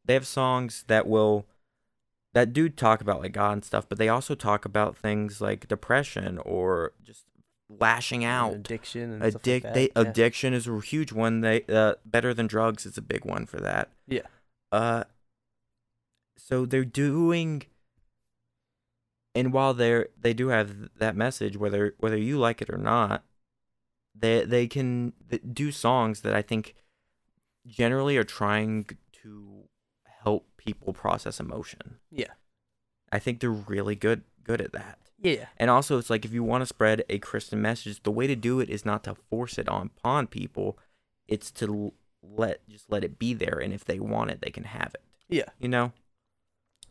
they 0.05 0.15
have 0.15 0.27
songs 0.27 0.85
that 0.89 1.07
will 1.07 1.47
that 2.33 2.53
do 2.53 2.69
talk 2.69 3.01
about 3.01 3.21
like 3.21 3.33
God 3.33 3.53
and 3.53 3.65
stuff, 3.65 3.89
but 3.89 3.99
they 3.99 4.09
also 4.09 4.35
talk 4.35 4.65
about 4.65 4.97
things 4.97 5.41
like 5.41 5.69
depression 5.69 6.39
or 6.39 6.93
just 7.03 7.25
lashing 7.69 8.25
out. 8.25 8.55
Addiction 8.55 9.13
and 9.13 9.23
Addic- 9.23 9.31
stuff 9.31 9.43
they, 9.43 9.55
like 9.55 9.63
that. 9.63 10.05
yeah. 10.05 10.11
addiction 10.11 10.55
is 10.55 10.67
a 10.67 10.81
huge 10.81 11.13
one. 11.13 11.41
They 11.41 11.65
uh, 11.69 11.95
better 12.05 12.33
than 12.35 12.47
drugs 12.47 12.87
is 12.87 12.97
a 12.99 13.03
big 13.03 13.25
one 13.25 13.47
for 13.47 13.59
that. 13.59 13.91
Yeah. 14.07 14.23
Uh. 14.73 15.05
So 16.37 16.67
they're 16.67 16.85
doing, 16.85 17.63
and 19.35 19.53
while 19.53 19.75
they're 19.75 20.09
they 20.21 20.35
do 20.35 20.49
have 20.49 20.91
that 20.99 21.17
message, 21.17 21.57
whether 21.57 21.95
whether 21.99 22.17
you 22.17 22.39
like 22.39 22.61
it 22.63 22.71
or 22.71 22.79
not, 22.79 23.25
they 24.15 24.45
they 24.45 24.67
can 24.67 25.13
do 25.53 25.71
songs 25.71 26.21
that 26.21 26.35
I 26.35 26.43
think 26.43 26.75
generally 27.67 28.17
are 28.17 28.25
trying 28.25 28.87
to 29.23 29.65
help 30.23 30.47
people 30.57 30.93
process 30.93 31.41
emotion. 31.41 31.99
Yeah. 32.11 32.33
I 33.13 33.19
think 33.19 33.41
they're 33.41 33.51
really 33.51 33.95
good 33.95 34.23
good 34.45 34.61
at 34.61 34.73
that. 34.73 34.99
Yeah. 35.23 35.47
And 35.57 35.71
also, 35.71 35.99
it's 35.99 36.11
like 36.11 36.25
if 36.25 36.33
you 36.33 36.43
want 36.43 36.63
to 36.63 36.67
spread 36.67 37.05
a 37.09 37.19
Christian 37.19 37.61
message, 37.61 38.03
the 38.03 38.11
way 38.11 38.27
to 38.27 38.37
do 38.37 38.61
it 38.61 38.71
is 38.71 38.85
not 38.85 39.05
to 39.05 39.15
force 39.15 39.59
it 39.59 39.69
on 39.69 39.91
upon 39.99 40.27
people. 40.27 40.79
It's 41.29 41.51
to 41.53 41.93
let 42.23 42.67
just 42.69 42.91
let 42.91 43.05
it 43.05 43.19
be 43.19 43.35
there, 43.35 43.59
and 43.63 43.73
if 43.73 43.85
they 43.85 44.01
want 44.01 44.31
it, 44.31 44.41
they 44.41 44.51
can 44.51 44.65
have 44.65 44.93
it. 44.95 45.03
Yeah. 45.29 45.51
You 45.59 45.69
know, 45.69 45.93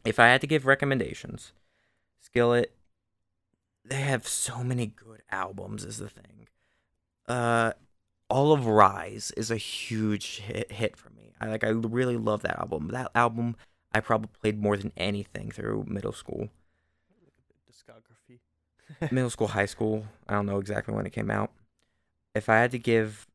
if 0.06 0.20
I 0.20 0.28
had 0.28 0.42
to 0.42 0.48
give 0.48 0.66
recommendations, 0.66 1.54
Skillet, 2.20 2.76
they 3.84 4.02
have 4.02 4.28
so 4.28 4.64
many 4.64 4.88
good 4.88 5.24
albums. 5.32 5.84
Is 5.84 5.98
the 5.98 6.10
thing. 6.10 6.48
Uh, 7.28 7.74
all 8.30 8.52
of 8.54 8.66
Rise 8.68 9.32
is 9.38 9.52
a 9.52 9.58
huge 9.58 10.40
hit, 10.40 10.72
hit 10.72 10.98
for 10.98 11.10
me. 11.12 11.34
I 11.42 11.48
like. 11.48 11.64
I 11.64 11.70
really 11.70 12.18
love 12.18 12.42
that 12.44 12.60
album. 12.60 12.90
That 12.90 13.12
album 13.16 13.56
I 13.92 14.00
probably 14.02 14.30
played 14.42 14.62
more 14.62 14.78
than 14.78 14.92
anything 14.98 15.52
through 15.52 15.86
middle 15.88 16.14
school 16.14 16.50
Discography. 17.70 18.40
middle 19.12 19.30
school, 19.30 19.48
high 19.48 19.66
school. 19.66 20.06
I 20.28 20.34
don't 20.34 20.46
know 20.46 20.60
exactly 20.60 20.94
when 20.94 21.06
it 21.06 21.14
came 21.14 21.32
out. 21.32 21.52
If 22.36 22.50
I 22.50 22.58
had 22.58 22.72
to 22.72 22.80
give 22.80 23.28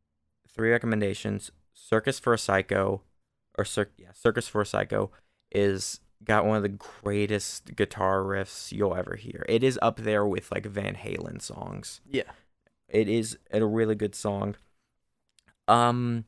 three 0.49 0.71
recommendations, 0.71 1.51
Circus 1.73 2.19
for 2.19 2.33
a 2.33 2.39
Psycho, 2.39 3.03
or 3.59 3.65
Cir- 3.65 3.91
yeah, 3.97 4.13
Circus 4.13 4.47
for 4.47 4.61
a 4.61 4.67
Psycho 4.67 5.11
is 5.51 6.01
got 6.25 6.47
one 6.47 6.57
of 6.57 6.63
the 6.63 6.69
greatest 6.69 7.77
guitar 7.77 8.23
riffs 8.23 8.73
you'll 8.73 8.95
ever 8.95 9.17
hear. 9.17 9.45
It 9.49 9.63
is 9.63 9.79
up 9.83 9.97
there 9.97 10.27
with 10.27 10.51
like 10.51 10.67
Van 10.67 10.95
Halen 10.95 11.41
songs. 11.41 12.01
Yeah. 12.11 12.31
It 12.89 13.09
is 13.09 13.39
a 13.51 13.65
really 13.65 13.95
good 13.95 14.15
song. 14.15 14.57
Um, 15.67 16.25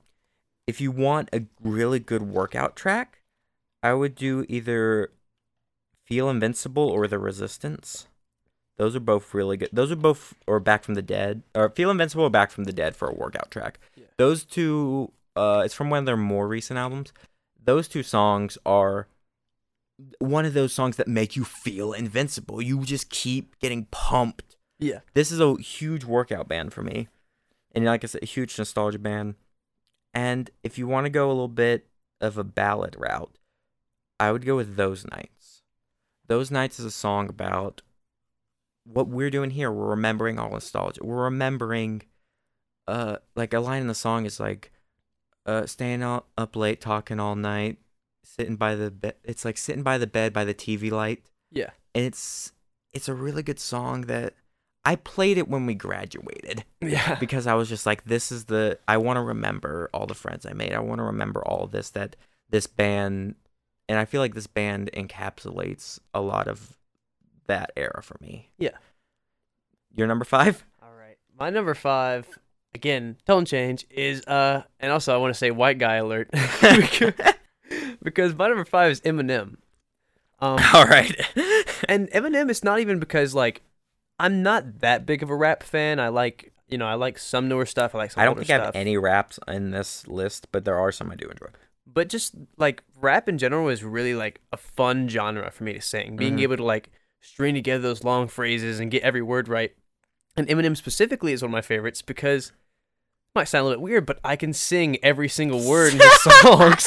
if 0.66 0.80
you 0.80 0.90
want 0.90 1.28
a 1.32 1.44
really 1.62 1.98
good 1.98 2.22
workout 2.22 2.76
track, 2.76 3.22
I 3.82 3.94
would 3.94 4.14
do 4.14 4.44
either 4.48 5.12
Feel 6.04 6.28
Invincible 6.30 6.88
or 6.88 7.06
The 7.06 7.18
Resistance. 7.18 8.06
Those 8.76 8.94
are 8.94 9.00
both 9.00 9.32
really 9.32 9.56
good. 9.56 9.70
Those 9.72 9.90
are 9.90 9.96
both 9.96 10.34
or 10.46 10.60
Back 10.60 10.84
from 10.84 10.94
the 10.94 11.02
Dead 11.02 11.42
or 11.54 11.70
Feel 11.70 11.90
Invincible 11.90 12.24
or 12.24 12.30
Back 12.30 12.50
from 12.50 12.64
the 12.64 12.72
Dead 12.72 12.94
for 12.94 13.08
a 13.08 13.14
workout 13.14 13.50
track. 13.50 13.78
Yeah. 13.96 14.04
Those 14.16 14.44
two 14.44 15.12
uh 15.34 15.62
it's 15.64 15.74
from 15.74 15.90
one 15.90 16.00
of 16.00 16.06
their 16.06 16.16
more 16.16 16.48
recent 16.48 16.78
albums. 16.78 17.12
Those 17.62 17.88
two 17.88 18.02
songs 18.02 18.58
are 18.66 19.08
one 20.18 20.44
of 20.44 20.54
those 20.54 20.72
songs 20.72 20.96
that 20.96 21.08
make 21.08 21.36
you 21.36 21.44
feel 21.44 21.92
invincible. 21.92 22.60
You 22.60 22.84
just 22.84 23.10
keep 23.10 23.58
getting 23.58 23.86
pumped. 23.90 24.56
Yeah. 24.78 25.00
this 25.14 25.32
is 25.32 25.40
a 25.40 25.54
huge 25.56 26.04
workout 26.04 26.48
band 26.48 26.74
for 26.74 26.82
me. 26.82 27.08
And 27.74 27.84
like 27.84 28.04
i 28.04 28.06
said 28.06 28.22
a 28.22 28.26
huge 28.26 28.56
nostalgia 28.58 28.98
band. 28.98 29.36
And 30.12 30.50
if 30.62 30.78
you 30.78 30.86
want 30.86 31.06
to 31.06 31.10
go 31.10 31.28
a 31.28 31.32
little 31.32 31.48
bit 31.48 31.86
of 32.20 32.38
a 32.38 32.44
ballad 32.44 32.96
route 32.98 33.36
i 34.18 34.32
would 34.32 34.44
go 34.44 34.56
with 34.56 34.76
those 34.76 35.06
nights. 35.06 35.62
Those 36.26 36.50
nights 36.50 36.78
is 36.78 36.86
a 36.86 36.90
song 36.90 37.28
about 37.28 37.82
what 38.84 39.08
we're 39.08 39.30
doing 39.30 39.50
here. 39.50 39.70
We're 39.70 39.90
remembering 39.90 40.38
all 40.38 40.50
nostalgia. 40.50 41.04
We're 41.04 41.24
remembering 41.24 42.02
uh 42.88 43.16
like 43.34 43.52
a 43.52 43.60
line 43.60 43.80
in 43.80 43.88
the 43.88 43.94
song 43.94 44.26
is 44.26 44.38
like 44.38 44.72
uh 45.44 45.66
staying 45.66 46.02
up 46.02 46.28
late 46.54 46.80
talking 46.80 47.18
all 47.18 47.34
night 47.34 47.78
sitting 48.26 48.56
by 48.56 48.74
the 48.74 48.90
bed 48.90 49.14
it's 49.24 49.44
like 49.44 49.56
sitting 49.56 49.82
by 49.82 49.96
the 49.98 50.06
bed 50.06 50.32
by 50.32 50.44
the 50.44 50.52
tv 50.54 50.90
light 50.90 51.22
Yeah. 51.52 51.70
and 51.94 52.04
it's 52.04 52.52
it's 52.92 53.08
a 53.08 53.14
really 53.14 53.42
good 53.42 53.60
song 53.60 54.02
that 54.02 54.34
I 54.84 54.94
played 54.96 55.36
it 55.36 55.48
when 55.48 55.66
we 55.66 55.74
graduated 55.74 56.64
Yeah. 56.80 57.14
because 57.20 57.46
I 57.48 57.54
was 57.54 57.68
just 57.68 57.86
like, 57.86 58.04
this 58.04 58.30
is 58.30 58.44
the 58.44 58.78
I 58.86 58.96
want 58.98 59.16
to 59.16 59.20
remember 59.20 59.90
all 59.92 60.06
the 60.06 60.14
friends 60.14 60.46
I 60.46 60.52
made. 60.52 60.72
I 60.72 60.78
want 60.78 61.00
to 61.00 61.04
remember 61.04 61.42
all 61.44 61.66
this 61.66 61.90
that 61.90 62.14
this 62.50 62.66
band, 62.68 63.34
and 63.88 63.98
I 63.98 64.04
feel 64.04 64.20
like 64.20 64.34
this 64.34 64.46
band 64.46 64.90
encapsulates 64.94 65.98
a 66.14 66.20
lot 66.20 66.46
of 66.46 66.78
that 67.48 67.72
era 67.76 68.00
for 68.02 68.16
me. 68.20 68.50
Yeah. 68.58 68.76
Your 69.92 70.06
number 70.06 70.24
five? 70.24 70.64
All 70.80 70.94
right. 70.96 71.18
My 71.38 71.50
number 71.50 71.74
five, 71.74 72.28
again, 72.74 73.16
tone 73.26 73.44
change, 73.44 73.86
is 73.90 74.22
uh 74.26 74.62
and 74.78 74.92
also 74.92 75.12
I 75.12 75.16
want 75.18 75.34
to 75.34 75.38
say 75.38 75.50
white 75.50 75.78
guy 75.78 75.96
alert. 75.96 76.30
because, 78.06 78.34
my 78.34 78.48
number 78.48 78.64
five 78.64 78.90
is 78.92 79.00
Eminem. 79.02 79.56
Um 80.38 80.58
all 80.74 80.86
right. 80.86 81.14
and 81.88 82.08
Eminem 82.10 82.48
is 82.50 82.64
not 82.64 82.80
even 82.80 82.98
because 82.98 83.34
like 83.34 83.60
I'm 84.18 84.42
not 84.42 84.80
that 84.80 85.04
big 85.04 85.22
of 85.22 85.28
a 85.28 85.36
rap 85.36 85.62
fan. 85.62 86.00
I 86.00 86.08
like 86.08 86.52
you 86.68 86.78
know, 86.78 86.86
I 86.86 86.94
like 86.94 87.18
some 87.18 87.48
newer 87.48 87.66
stuff, 87.66 87.94
I 87.94 87.98
like 87.98 88.10
some 88.12 88.22
I 88.22 88.24
don't 88.24 88.36
think 88.38 88.50
I 88.50 88.54
have 88.64 88.74
any 88.74 88.96
raps 88.96 89.38
in 89.46 89.70
this 89.70 90.06
list, 90.08 90.48
but 90.52 90.64
there 90.64 90.78
are 90.78 90.90
some 90.90 91.10
I 91.10 91.14
do 91.16 91.26
enjoy. 91.28 91.48
but 91.86 92.08
just 92.08 92.34
like 92.56 92.82
rap 93.00 93.28
in 93.28 93.38
general 93.38 93.68
is 93.68 93.84
really 93.84 94.14
like 94.14 94.40
a 94.52 94.56
fun 94.56 95.08
genre 95.08 95.50
for 95.50 95.64
me 95.64 95.72
to 95.74 95.80
sing. 95.80 96.16
Being 96.16 96.36
Mhm. 96.38 96.42
able 96.42 96.56
to 96.56 96.64
like 96.64 96.90
string 97.20 97.54
together 97.54 97.82
those 97.82 98.04
long 98.04 98.26
phrases 98.28 98.78
and 98.80 98.90
get 98.90 99.02
every 99.02 99.22
word 99.22 99.48
right. 99.48 99.74
And 100.36 100.46
Eminem 100.48 100.76
specifically 100.76 101.32
is 101.32 101.40
one 101.42 101.48
of 101.50 101.52
my 101.52 101.62
favorites 101.62 102.02
because 102.02 102.48
it 102.48 102.52
might 103.34 103.44
sound 103.48 103.62
a 103.62 103.64
little 103.68 103.80
bit 103.80 103.84
weird, 103.84 104.06
but 104.06 104.18
I 104.24 104.36
can 104.36 104.52
sing 104.52 105.02
every 105.04 105.28
single 105.28 105.66
word 105.68 105.92
in 105.94 106.00
his 106.00 106.20
songs. 106.42 106.86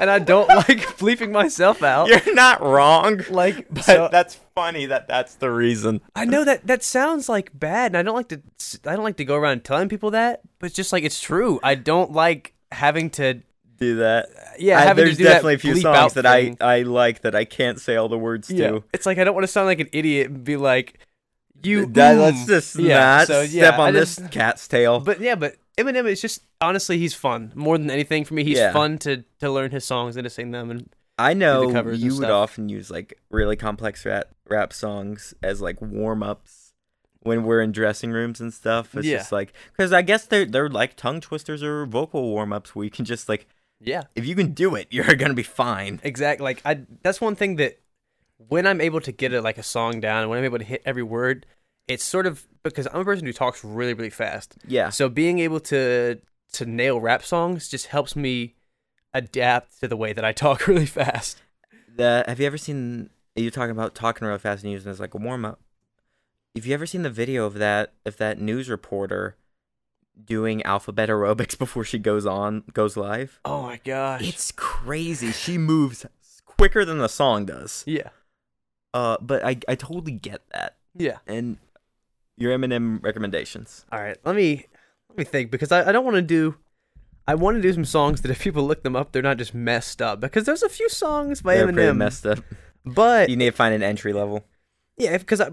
And 0.00 0.10
I 0.10 0.18
don't 0.18 0.48
like 0.68 0.80
bleeping 0.98 1.30
myself 1.30 1.82
out. 1.82 2.08
You're 2.08 2.34
not 2.34 2.60
wrong. 2.62 3.20
like 3.30 3.66
But 3.72 3.84
so- 3.84 4.08
that's 4.10 4.36
funny 4.56 4.86
that 4.86 5.06
that's 5.06 5.34
the 5.36 5.50
reason. 5.50 6.00
I 6.16 6.24
know 6.24 6.44
that 6.44 6.66
that 6.66 6.82
sounds 6.82 7.28
like 7.28 7.50
bad, 7.58 7.92
and 7.92 7.96
I 7.98 8.02
don't 8.02 8.16
like 8.16 8.28
to. 8.28 8.40
I 8.86 8.94
don't 8.96 9.04
like 9.04 9.16
to 9.18 9.24
go 9.24 9.36
around 9.36 9.62
telling 9.64 9.88
people 9.88 10.10
that, 10.12 10.40
but 10.58 10.66
it's 10.66 10.74
just 10.76 10.92
like 10.92 11.04
it's 11.04 11.20
true. 11.20 11.60
I 11.62 11.76
don't 11.76 12.12
like 12.12 12.54
having 12.72 13.10
to. 13.10 13.42
Do 13.78 13.96
that. 13.96 14.28
Yeah, 14.58 14.90
I- 14.90 14.92
there's 14.92 15.16
definitely 15.16 15.54
a 15.54 15.58
few 15.58 15.76
songs 15.76 16.12
that 16.12 16.24
thing. 16.24 16.58
I 16.60 16.80
I 16.80 16.82
like 16.82 17.22
that 17.22 17.34
I 17.34 17.46
can't 17.46 17.80
say 17.80 17.96
all 17.96 18.10
the 18.10 18.18
words 18.18 18.50
Yeah, 18.50 18.70
to. 18.72 18.84
it's 18.92 19.06
like 19.06 19.16
I 19.16 19.24
don't 19.24 19.32
want 19.34 19.44
to 19.44 19.48
sound 19.48 19.68
like 19.68 19.80
an 19.80 19.88
idiot 19.92 20.28
and 20.28 20.44
be 20.44 20.58
like, 20.58 20.98
"You." 21.62 21.86
That- 21.86 22.18
let's 22.18 22.40
mm." 22.44 22.46
just 22.46 22.76
Yeah, 22.78 22.98
not 22.98 23.26
so, 23.28 23.46
step 23.46 23.54
yeah, 23.74 23.80
I 23.80 23.86
on 23.88 23.94
this 23.94 24.20
cat's 24.30 24.68
tail. 24.68 25.00
But 25.00 25.20
yeah, 25.22 25.34
but 25.34 25.56
Eminem 25.78 26.06
is 26.06 26.20
just 26.20 26.42
honestly, 26.60 26.98
he's 26.98 27.14
fun 27.14 27.52
more 27.54 27.78
than 27.78 27.90
anything 27.90 28.24
for 28.24 28.34
me. 28.34 28.44
He's 28.44 28.58
Yeah. 28.58 28.72
fun 28.72 28.98
to 28.98 29.24
to 29.40 29.50
learn 29.50 29.70
his 29.70 29.84
songs 29.84 30.16
and 30.16 30.24
to 30.24 30.30
sing 30.30 30.50
them, 30.50 30.70
and 30.70 30.88
I 31.18 31.34
know 31.34 31.70
and 31.70 31.98
you 31.98 32.16
would 32.16 32.30
often 32.30 32.68
use 32.68 32.90
like 32.90 33.18
really 33.30 33.56
complex 33.56 34.04
rap 34.06 34.28
rap 34.48 34.72
songs 34.72 35.34
as 35.42 35.60
like 35.60 35.80
warm 35.80 36.22
ups 36.22 36.72
when 37.22 37.44
we're 37.44 37.60
in 37.60 37.72
dressing 37.72 38.10
rooms 38.10 38.40
and 38.40 38.52
stuff. 38.52 38.94
It's 38.96 39.06
Yeah. 39.06 39.18
just 39.18 39.32
like 39.32 39.52
because 39.72 39.92
I 39.92 40.02
guess 40.02 40.26
they're 40.26 40.46
they're 40.46 40.68
like 40.70 40.96
tongue 40.96 41.20
twisters 41.20 41.62
or 41.62 41.86
vocal 41.86 42.22
warm 42.30 42.52
ups 42.52 42.74
where 42.74 42.84
you 42.84 42.90
can 42.90 43.04
just 43.04 43.28
like 43.28 43.46
Yeah. 43.80 44.04
if 44.14 44.26
you 44.26 44.34
can 44.34 44.52
do 44.52 44.74
it, 44.74 44.88
you're 44.92 45.14
gonna 45.14 45.34
be 45.34 45.42
fine. 45.42 46.00
Exactly. 46.02 46.44
Like 46.44 46.62
I 46.64 46.82
that's 47.02 47.20
one 47.20 47.36
thing 47.36 47.56
that 47.56 47.78
when 48.38 48.66
I'm 48.66 48.80
able 48.80 49.00
to 49.02 49.12
get 49.12 49.34
a 49.34 49.42
like 49.42 49.58
a 49.58 49.62
song 49.62 50.00
down, 50.00 50.28
when 50.30 50.38
I'm 50.38 50.44
able 50.44 50.58
to 50.58 50.64
hit 50.64 50.82
every 50.86 51.02
word, 51.02 51.44
it's 51.90 52.04
sort 52.04 52.26
of 52.26 52.46
because 52.62 52.86
I'm 52.86 53.00
a 53.00 53.04
person 53.04 53.26
who 53.26 53.32
talks 53.32 53.64
really 53.64 53.94
really 53.94 54.10
fast. 54.10 54.56
Yeah. 54.66 54.90
So 54.90 55.08
being 55.08 55.38
able 55.40 55.60
to 55.60 56.20
to 56.52 56.66
nail 56.66 57.00
rap 57.00 57.22
songs 57.22 57.68
just 57.68 57.86
helps 57.86 58.16
me 58.16 58.54
adapt 59.14 59.80
to 59.80 59.88
the 59.88 59.96
way 59.96 60.12
that 60.12 60.24
I 60.24 60.32
talk 60.32 60.66
really 60.66 60.86
fast. 60.86 61.42
The 61.96 62.24
have 62.26 62.40
you 62.40 62.46
ever 62.46 62.58
seen? 62.58 63.10
You're 63.36 63.50
talking 63.50 63.70
about 63.70 63.94
talking 63.94 64.26
really 64.26 64.38
fast 64.38 64.62
and 64.64 64.72
using 64.72 64.88
it 64.88 64.92
as 64.92 65.00
like 65.00 65.14
a 65.14 65.18
warm 65.18 65.44
up. 65.44 65.60
Have 66.56 66.66
you 66.66 66.74
ever 66.74 66.86
seen 66.86 67.02
the 67.02 67.10
video 67.10 67.44
of 67.46 67.54
that 67.54 67.92
of 68.04 68.16
that 68.18 68.40
news 68.40 68.68
reporter 68.68 69.36
doing 70.22 70.62
alphabet 70.64 71.08
aerobics 71.08 71.56
before 71.64 71.84
she 71.84 71.98
goes 71.98 72.26
on 72.26 72.64
goes 72.72 72.96
live? 72.96 73.40
Oh 73.44 73.62
my 73.62 73.80
gosh. 73.84 74.26
It's 74.28 74.52
crazy. 74.52 75.32
She 75.32 75.58
moves 75.58 76.04
quicker 76.44 76.84
than 76.84 76.98
the 76.98 77.08
song 77.08 77.46
does. 77.46 77.84
yeah. 77.86 78.10
Uh, 78.92 79.16
but 79.20 79.44
I 79.44 79.56
I 79.68 79.76
totally 79.76 80.12
get 80.12 80.42
that. 80.52 80.76
Yeah. 80.96 81.18
And 81.26 81.58
your 82.40 82.56
Eminem 82.56 83.02
recommendations. 83.04 83.86
All 83.92 84.00
right. 84.00 84.16
Let 84.24 84.34
me 84.34 84.66
let 85.08 85.18
me 85.18 85.24
think 85.24 85.50
because 85.52 85.70
I, 85.70 85.88
I 85.88 85.92
don't 85.92 86.04
want 86.04 86.16
to 86.16 86.22
do 86.22 86.56
I 87.28 87.34
want 87.36 87.56
to 87.56 87.62
do 87.62 87.72
some 87.72 87.84
songs 87.84 88.22
that 88.22 88.30
if 88.30 88.40
people 88.40 88.66
look 88.66 88.82
them 88.82 88.96
up, 88.96 89.12
they're 89.12 89.22
not 89.22 89.36
just 89.38 89.54
messed 89.54 90.02
up. 90.02 90.18
Because 90.20 90.44
there's 90.46 90.62
a 90.64 90.68
few 90.68 90.88
songs 90.88 91.42
by 91.42 91.54
Eminem. 91.54 91.56
They're 91.58 91.72
pretty 91.72 91.88
Eminem, 91.92 91.96
messed 91.98 92.26
up. 92.26 92.38
but 92.84 93.30
You 93.30 93.36
need 93.36 93.50
to 93.50 93.52
find 93.52 93.74
an 93.74 93.82
entry 93.82 94.12
level. 94.12 94.44
yeah, 94.96 95.16
because 95.18 95.40
I 95.40 95.50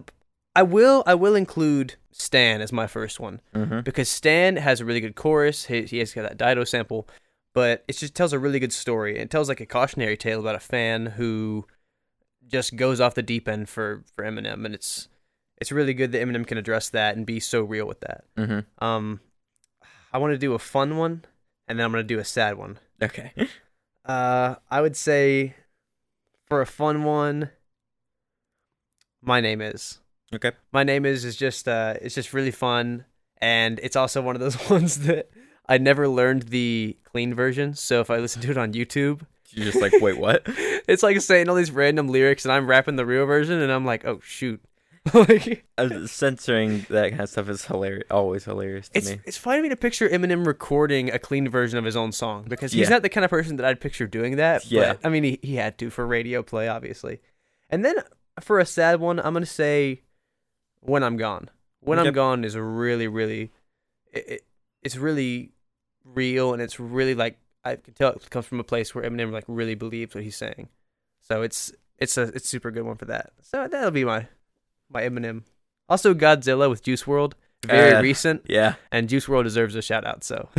I 0.55 0.63
will 0.63 1.03
I 1.05 1.13
will 1.13 1.35
include 1.35 1.95
Stan 2.11 2.61
as 2.61 2.71
my 2.71 2.87
first 2.87 3.19
one 3.19 3.41
Mm-hmm. 3.53 3.81
because 3.81 4.09
Stan 4.09 4.55
has 4.55 4.79
a 4.81 4.85
really 4.85 5.01
good 5.01 5.15
chorus. 5.15 5.65
He, 5.65 5.83
he 5.83 5.99
has 5.99 6.13
got 6.13 6.23
that 6.23 6.37
Dido 6.37 6.63
sample, 6.63 7.07
but 7.53 7.83
it 7.87 7.93
just 7.97 8.15
tells 8.15 8.33
a 8.33 8.39
really 8.39 8.59
good 8.59 8.73
story. 8.73 9.19
It 9.19 9.29
tells 9.29 9.49
like 9.49 9.61
a 9.61 9.65
cautionary 9.67 10.17
tale 10.17 10.39
about 10.39 10.55
a 10.55 10.59
fan 10.59 11.05
who 11.05 11.67
just 12.47 12.75
goes 12.75 12.99
off 13.01 13.13
the 13.13 13.21
deep 13.21 13.47
end 13.47 13.69
for 13.69 14.03
for 14.15 14.23
Eminem, 14.25 14.65
and 14.65 14.73
it's 14.73 15.09
it's 15.57 15.71
really 15.71 15.93
good 15.93 16.11
that 16.11 16.21
Eminem 16.21 16.45
can 16.45 16.57
address 16.57 16.89
that 16.89 17.15
and 17.15 17.25
be 17.25 17.39
so 17.39 17.61
real 17.61 17.85
with 17.85 17.99
that. 18.01 18.23
Mm-hmm. 18.37 18.83
Um, 18.83 19.19
I 20.13 20.19
want 20.19 20.33
to 20.33 20.37
do 20.37 20.53
a 20.53 20.59
fun 20.59 20.97
one, 20.97 21.25
and 21.67 21.77
then 21.77 21.85
I'm 21.85 21.91
gonna 21.91 22.03
do 22.03 22.19
a 22.19 22.25
sad 22.25 22.57
one. 22.57 22.79
Okay. 23.01 23.31
Uh, 24.05 24.55
I 24.71 24.79
would 24.79 24.95
say 24.95 25.53
for 26.47 26.61
a 26.61 26.65
fun 26.65 27.03
one, 27.03 27.49
my 29.21 29.41
name 29.41 29.59
is. 29.59 29.99
Okay. 30.33 30.51
My 30.71 30.83
name 30.83 31.05
is 31.05 31.25
is 31.25 31.35
just 31.35 31.67
uh, 31.67 31.95
it's 32.01 32.15
just 32.15 32.33
really 32.33 32.51
fun, 32.51 33.03
and 33.41 33.79
it's 33.83 33.97
also 33.97 34.21
one 34.21 34.35
of 34.35 34.39
those 34.39 34.69
ones 34.69 34.99
that 34.99 35.29
I 35.67 35.77
never 35.77 36.07
learned 36.07 36.43
the 36.43 36.97
clean 37.03 37.33
version. 37.33 37.73
So 37.73 37.99
if 37.99 38.09
I 38.09 38.17
listen 38.17 38.41
to 38.43 38.51
it 38.51 38.57
on 38.57 38.71
YouTube, 38.71 39.21
You're 39.51 39.65
just 39.65 39.81
like, 39.81 39.93
wait, 39.99 40.17
what? 40.17 40.43
it's 40.87 41.03
like 41.03 41.19
saying 41.19 41.49
all 41.49 41.55
these 41.55 41.71
random 41.71 42.07
lyrics, 42.07 42.45
and 42.45 42.51
I'm 42.53 42.67
rapping 42.67 42.95
the 42.95 43.05
real 43.05 43.25
version, 43.25 43.61
and 43.61 43.71
I'm 43.71 43.85
like, 43.85 44.05
oh 44.05 44.19
shoot, 44.23 44.61
like 45.13 45.65
Uh, 45.77 46.07
censoring 46.07 46.85
that 46.89 47.09
kind 47.11 47.21
of 47.21 47.29
stuff 47.29 47.49
is 47.49 47.65
hilarious. 47.65 48.05
Always 48.11 48.45
hilarious 48.45 48.89
to 48.89 48.97
it's 48.97 49.09
me. 49.09 49.19
it's 49.25 49.37
funny 49.37 49.59
to 49.59 49.63
me 49.63 49.69
to 49.69 49.75
picture 49.75 50.07
Eminem 50.09 50.45
recording 50.45 51.11
a 51.11 51.19
clean 51.19 51.47
version 51.49 51.77
of 51.79 51.85
his 51.85 51.95
own 51.95 52.11
song 52.11 52.45
because 52.47 52.71
he's 52.73 52.83
Yeah. 52.87 52.95
not 52.95 53.01
the 53.01 53.09
kind 53.09 53.23
of 53.25 53.29
person 53.29 53.55
that 53.57 53.65
I'd 53.65 53.79
picture 53.79 54.07
doing 54.07 54.37
that. 54.37 54.69
Yeah. 54.71 54.93
But, 54.93 55.05
I 55.05 55.09
mean, 55.09 55.23
he, 55.23 55.39
he 55.41 55.55
had 55.55 55.77
to 55.79 55.89
for 55.89 56.05
radio 56.05 56.41
play, 56.43 56.67
obviously. 56.67 57.19
And 57.69 57.83
then 57.85 57.95
for 58.41 58.59
a 58.59 58.65
sad 58.65 58.99
one, 58.99 59.19
I'm 59.19 59.33
gonna 59.33 59.45
say 59.45 60.01
"When 60.79 61.03
I'm 61.03 61.17
Gone." 61.17 61.49
"When 61.81 61.99
I'm 61.99 62.13
Gone" 62.13 62.43
is 62.45 62.55
really, 62.57 63.07
really, 63.07 63.51
it, 64.11 64.25
it, 64.27 64.41
it's 64.83 64.95
really 64.97 65.51
real, 66.05 66.53
and 66.53 66.61
it's 66.61 66.79
really 66.79 67.15
like 67.15 67.37
I 67.65 67.75
can 67.75 67.93
tell 67.93 68.11
it 68.13 68.29
comes 68.29 68.45
from 68.45 68.59
a 68.59 68.63
place 68.63 68.95
where 68.95 69.03
Eminem 69.03 69.31
like 69.31 69.43
really 69.47 69.75
believes 69.75 70.15
what 70.15 70.23
he's 70.23 70.37
saying. 70.37 70.69
So 71.21 71.41
it's 71.41 71.73
it's 71.97 72.17
a 72.17 72.23
it's 72.23 72.45
a 72.45 72.47
super 72.47 72.71
good 72.71 72.83
one 72.83 72.95
for 72.95 73.05
that. 73.05 73.33
So 73.41 73.67
that'll 73.67 73.91
be 73.91 74.05
my 74.05 74.27
my 74.89 75.01
Eminem. 75.03 75.43
Also, 75.89 76.13
Godzilla 76.13 76.69
with 76.69 76.83
Juice 76.83 77.03
WRLD, 77.03 77.33
very 77.65 77.93
Uh, 77.95 78.01
recent 78.01 78.43
Yeah. 78.47 78.75
and 78.91 79.07
Juice 79.09 79.25
WRLD 79.27 79.43
deserves 79.43 79.75
a 79.75 79.81
shout 79.81 80.05
out. 80.05 80.23
So 80.23 80.49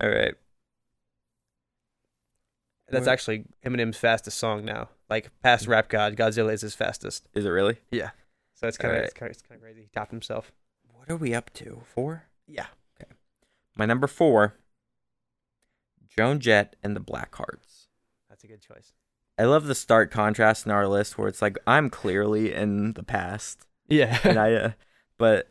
All 0.00 0.08
right. 0.10 0.34
that's 2.88 3.06
Where- 3.06 3.12
actually 3.12 3.44
Eminem's 3.64 3.96
fastest 3.96 4.38
song 4.38 4.64
now. 4.64 4.90
Like 5.08 5.30
past 5.42 5.66
Rap 5.66 5.88
God, 5.88 6.16
Godzilla 6.16 6.52
is 6.52 6.60
his 6.62 6.74
fastest. 6.74 7.28
Is 7.34 7.44
it 7.44 7.50
really? 7.50 7.78
Yeah. 7.90 8.10
So 8.54 8.66
it's 8.68 8.76
kind 8.78 8.92
of 8.92 8.96
Alright. 8.96 9.10
it's 9.10 9.18
kind 9.18 9.28
of 9.30 9.34
it's 9.34 9.42
kind 9.42 9.56
of 9.58 9.62
crazy. 9.62 9.82
He 9.82 9.88
topped 9.94 10.10
himself. 10.10 10.52
What 10.94 11.10
are 11.10 11.16
we 11.16 11.34
up 11.34 11.52
to? 11.54 11.82
Four? 11.84 12.24
Yeah. 12.46 12.66
Okay. 13.00 13.10
My 13.76 13.86
number 13.86 14.06
four 14.06 14.54
Joan 16.06 16.40
Jett 16.40 16.76
and 16.82 16.94
the 16.94 17.00
Blackhearts. 17.00 17.86
That's 18.28 18.44
a 18.44 18.46
good 18.46 18.60
choice. 18.62 18.92
I 19.38 19.44
love 19.44 19.66
the 19.66 19.74
stark 19.74 20.10
contrast 20.10 20.66
in 20.66 20.72
our 20.72 20.86
list 20.86 21.16
where 21.18 21.28
it's 21.28 21.42
like, 21.42 21.58
I'm 21.66 21.90
clearly 21.90 22.52
in 22.52 22.92
the 22.92 23.02
past. 23.02 23.66
Yeah. 23.88 24.18
And 24.24 24.38
I, 24.38 24.52
uh, 24.54 24.70
but 25.18 25.48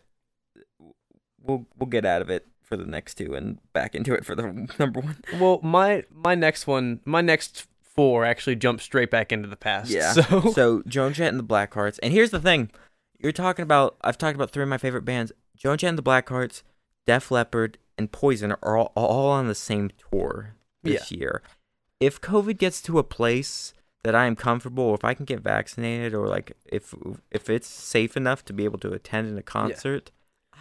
we'll, 1.42 1.66
we'll 1.78 1.90
get 1.90 2.06
out 2.06 2.22
of 2.22 2.30
it 2.30 2.48
for 2.62 2.78
the 2.78 2.86
next 2.86 3.16
two 3.16 3.34
and 3.36 3.60
back 3.74 3.96
into 3.96 4.14
it 4.14 4.26
for 4.26 4.34
the 4.36 4.68
number 4.80 5.02
one. 5.02 5.18
well, 5.40 5.60
my 5.62 6.04
my 6.10 6.36
next 6.36 6.68
one, 6.68 7.02
my 7.06 7.20
next 7.20 7.68
four 7.82 8.24
actually 8.24 8.56
jump 8.56 8.80
straight 8.80 9.12
back 9.12 9.32
into 9.32 9.50
the 9.50 9.58
past. 9.58 9.92
Yeah. 9.92 10.14
So, 10.30 10.52
So 10.52 10.84
Joan 10.88 11.14
Jett 11.14 11.30
and 11.30 11.40
the 11.40 11.44
Blackhearts. 11.44 12.00
And 12.02 12.14
here's 12.14 12.32
the 12.32 12.40
thing. 12.40 12.72
You're 13.20 13.34
talking 13.34 13.64
about 13.64 13.98
I've 14.02 14.18
talked 14.18 14.36
about 14.36 14.52
three 14.52 14.64
of 14.64 14.70
my 14.70 14.78
favorite 14.78 15.04
bands. 15.06 15.32
Joan 15.58 15.78
Jett 15.78 15.90
and 15.90 15.98
the 15.98 16.04
Blackhearts, 16.04 16.64
Def 17.06 17.30
Leppard, 17.30 17.78
and 17.98 18.12
Poison 18.12 18.54
are 18.64 18.78
all, 18.78 18.92
all 18.96 19.30
on 19.30 19.48
the 19.48 19.56
same 19.56 19.92
tour 20.10 20.56
this 20.82 21.12
year. 21.12 21.44
If 22.02 22.20
COVID 22.20 22.58
gets 22.58 22.82
to 22.84 23.00
a 23.00 23.04
place 23.04 23.74
that 24.04 24.16
I 24.16 24.26
am 24.26 24.36
comfortable, 24.36 24.84
or 24.84 24.96
if 24.96 25.06
I 25.06 25.14
can 25.14 25.26
get 25.26 25.40
vaccinated, 25.42 26.14
or 26.14 26.28
like 26.28 26.52
if 26.66 26.94
if 27.30 27.50
it's 27.50 27.68
safe 27.68 28.18
enough 28.18 28.44
to 28.46 28.54
be 28.54 28.66
able 28.66 28.80
to 28.80 28.92
attend 28.92 29.30
in 29.30 29.38
a 29.38 29.44
concert, 29.44 30.12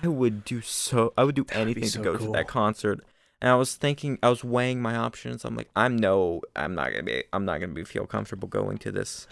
I 0.03 0.09
would 0.09 0.45
do 0.45 0.61
so. 0.61 1.13
I 1.17 1.25
would 1.25 1.35
do 1.35 1.45
That 1.45 1.57
would 1.59 1.63
anything 1.63 1.89
so 1.89 1.99
to 1.99 2.05
go 2.05 2.17
cool. 2.19 2.27
to 2.27 2.33
that 2.35 2.47
concert. 2.47 3.01
And 3.41 3.49
I 3.51 3.55
was 3.55 3.75
thinking, 3.75 4.19
I 4.23 4.29
was 4.29 4.45
weighing 4.45 4.83
my 4.83 4.95
options. 4.97 5.47
I'm 5.47 5.57
like, 5.57 5.71
I'm 5.75 5.97
no, 5.97 6.43
I'm 6.55 6.75
not 6.75 6.91
gonna 6.93 7.05
be, 7.05 7.25
I'm 7.33 7.47
not 7.47 7.59
gonna 7.61 7.73
be 7.73 7.85
feel 7.85 8.07
comfortable 8.07 8.47
going 8.49 8.77
to 8.79 8.93
this, 8.93 9.27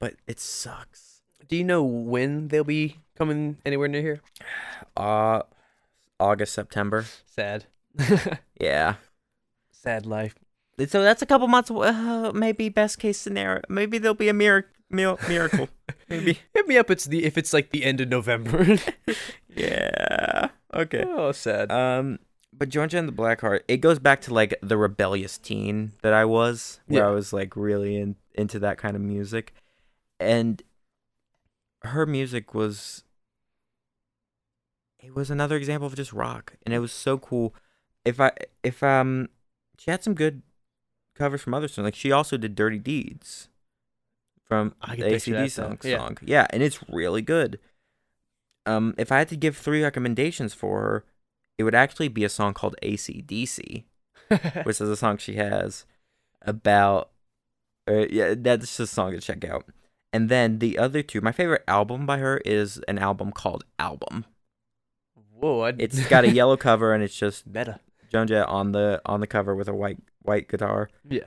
but 0.00 0.14
it 0.26 0.40
sucks. 0.40 1.22
do 1.46 1.56
you 1.56 1.62
know 1.62 1.84
when 1.84 2.48
they'll 2.48 2.64
be 2.64 2.98
coming 3.16 3.58
anywhere 3.64 3.86
near 3.86 4.02
here? 4.02 4.20
Uh, 4.96 5.42
August, 6.18 6.52
September. 6.54 7.04
Sad. 7.26 7.66
Yeah. 8.60 8.94
Sad 9.70 10.04
life. 10.06 10.34
So 10.88 11.02
that's 11.02 11.22
a 11.22 11.26
couple 11.26 11.46
months. 11.48 11.70
Uh, 11.70 12.32
maybe 12.34 12.68
best 12.68 12.98
case 12.98 13.18
scenario. 13.18 13.62
Maybe 13.68 13.98
there'll 13.98 14.14
be 14.14 14.28
a 14.28 14.34
miracle. 14.34 14.70
Miracle. 14.90 15.68
maybe. 16.08 16.38
Hit 16.52 16.66
me 16.68 16.76
up. 16.78 16.90
It's 16.90 17.04
the 17.04 17.24
if 17.24 17.36
it's 17.38 17.52
like 17.52 17.70
the 17.70 17.84
end 17.84 18.00
of 18.00 18.08
November. 18.08 18.78
Yeah. 19.56 20.48
Okay. 20.72 21.04
oh, 21.06 21.30
sad. 21.30 21.70
Um, 21.70 22.18
but 22.52 22.68
Joan 22.68 22.88
Jett 22.88 22.98
and 22.98 23.08
the 23.08 23.12
Blackheart, 23.12 23.60
it 23.68 23.76
goes 23.76 24.00
back 24.00 24.20
to 24.22 24.34
like 24.34 24.54
the 24.62 24.76
rebellious 24.76 25.38
teen 25.38 25.92
that 26.02 26.12
I 26.12 26.24
was, 26.24 26.80
where 26.86 27.02
Yeah. 27.04 27.08
I 27.08 27.12
was 27.12 27.32
like 27.32 27.54
really 27.56 27.96
in, 27.96 28.16
into 28.34 28.58
that 28.58 28.78
kind 28.78 28.96
of 28.96 29.02
music, 29.02 29.54
and 30.18 30.60
her 31.82 32.04
music 32.04 32.52
was. 32.52 33.04
It 35.00 35.14
was 35.14 35.30
another 35.30 35.56
example 35.56 35.86
of 35.86 35.94
just 35.94 36.12
rock, 36.12 36.54
and 36.64 36.74
it 36.74 36.78
was 36.80 36.92
so 36.92 37.18
cool. 37.18 37.54
If 38.04 38.18
I 38.20 38.32
if 38.64 38.82
um, 38.82 39.28
she 39.78 39.90
had 39.90 40.02
some 40.02 40.14
good 40.14 40.42
covers 41.14 41.42
from 41.42 41.54
other 41.54 41.68
songs. 41.68 41.84
Like 41.84 41.94
she 41.94 42.12
also 42.12 42.36
did 42.36 42.54
"Dirty 42.54 42.78
Deeds" 42.78 43.48
from 44.44 44.74
I 44.82 44.96
the 44.96 45.02
ACD 45.04 45.50
song. 45.50 45.78
Yeah. 45.82 45.98
song. 45.98 46.18
Yeah, 46.22 46.46
and 46.50 46.62
it's 46.62 46.80
really 46.88 47.22
good. 47.22 47.58
Um, 48.66 48.94
if 48.96 49.12
I 49.12 49.18
had 49.18 49.28
to 49.28 49.36
give 49.36 49.56
three 49.56 49.82
recommendations 49.82 50.54
for 50.54 50.80
her, 50.80 51.04
it 51.58 51.64
would 51.64 51.74
actually 51.74 52.08
be 52.08 52.24
a 52.24 52.28
song 52.28 52.54
called 52.54 52.76
ACDC, 52.82 53.84
which 54.64 54.80
is 54.80 54.88
a 54.88 54.96
song 54.96 55.18
she 55.18 55.36
has 55.36 55.84
about. 56.42 57.10
Uh, 57.86 58.06
yeah, 58.08 58.34
that's 58.36 58.62
just 58.66 58.80
a 58.80 58.86
song 58.86 59.12
to 59.12 59.20
check 59.20 59.44
out. 59.44 59.66
And 60.10 60.28
then 60.28 60.58
the 60.60 60.78
other 60.78 61.02
two, 61.02 61.20
my 61.20 61.32
favorite 61.32 61.64
album 61.68 62.06
by 62.06 62.18
her 62.18 62.38
is 62.46 62.78
an 62.88 62.98
album 62.98 63.30
called 63.32 63.64
Album. 63.78 64.24
Whoa, 65.38 65.60
I, 65.60 65.74
It's 65.76 66.06
got 66.06 66.24
a 66.24 66.30
yellow 66.30 66.56
cover 66.68 66.94
and 66.94 67.02
it's 67.02 67.16
just 67.16 67.46
meta. 67.46 67.80
Joan 68.14 68.28
Jett 68.28 68.46
on 68.48 68.70
the 68.70 69.02
on 69.04 69.18
the 69.18 69.26
cover 69.26 69.56
with 69.56 69.66
a 69.66 69.74
white 69.74 69.98
white 70.22 70.48
guitar. 70.48 70.88
Yeah. 71.08 71.26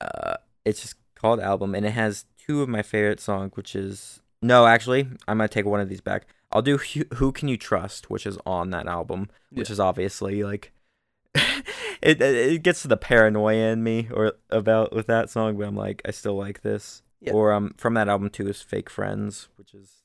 Uh, 0.00 0.36
it's 0.64 0.82
just 0.82 0.94
called 1.16 1.40
Album 1.40 1.74
and 1.74 1.84
it 1.84 1.90
has 1.90 2.26
two 2.46 2.62
of 2.62 2.68
my 2.68 2.82
favorite 2.82 3.18
songs, 3.18 3.50
which 3.54 3.74
is 3.74 4.20
no, 4.40 4.66
actually, 4.66 5.00
I'm 5.26 5.38
gonna 5.38 5.48
take 5.48 5.64
one 5.66 5.80
of 5.80 5.88
these 5.88 6.00
back. 6.00 6.26
I'll 6.52 6.62
do 6.62 6.76
Who, 6.78 7.32
Can 7.32 7.48
You 7.48 7.56
Trust, 7.56 8.08
which 8.08 8.24
is 8.24 8.38
on 8.46 8.70
that 8.70 8.86
album, 8.86 9.28
which 9.50 9.68
Yeah. 9.68 9.72
is 9.72 9.80
obviously 9.80 10.44
like 10.44 10.72
it, 11.34 12.22
it 12.22 12.62
gets 12.62 12.82
to 12.82 12.88
the 12.88 12.96
paranoia 12.96 13.72
in 13.72 13.82
me 13.82 14.08
or 14.14 14.34
about 14.50 14.92
with 14.94 15.08
that 15.08 15.28
song, 15.28 15.56
but 15.58 15.66
I'm 15.66 15.74
like 15.76 16.02
I 16.04 16.12
still 16.12 16.36
like 16.36 16.62
this. 16.62 17.02
Yeah. 17.20 17.32
Or 17.32 17.52
um 17.52 17.74
from 17.76 17.94
that 17.94 18.08
album 18.08 18.30
too 18.30 18.46
is 18.48 18.62
Fake 18.62 18.88
Friends, 18.90 19.48
which 19.56 19.74
is 19.74 20.02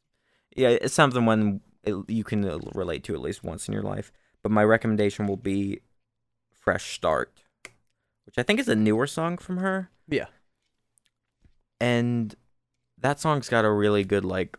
Yeah, 0.56 0.70
it's 0.70 0.96
something 0.96 1.28
when 1.28 1.62
it, 1.84 1.96
you 2.08 2.24
can 2.24 2.42
relate 2.74 3.04
to 3.04 3.14
at 3.14 3.22
least 3.22 3.44
once 3.44 3.68
in 3.68 3.74
your 3.74 3.84
life. 3.84 4.12
But 4.44 4.52
my 4.52 4.64
recommendation 4.64 5.28
will 5.28 5.38
be 5.38 5.82
"Fresh 6.52 6.94
Start," 6.96 7.32
which 8.26 8.38
I 8.38 8.44
think 8.44 8.60
is 8.60 8.68
a 8.68 8.76
newer 8.76 9.08
song 9.08 9.38
from 9.38 9.58
her. 9.58 9.90
Yeah. 10.08 10.26
and 11.80 12.36
that 13.00 13.20
song's 13.20 13.50
got 13.50 13.66
a 13.66 13.72
really 13.72 14.04
good 14.04 14.24
like. 14.26 14.58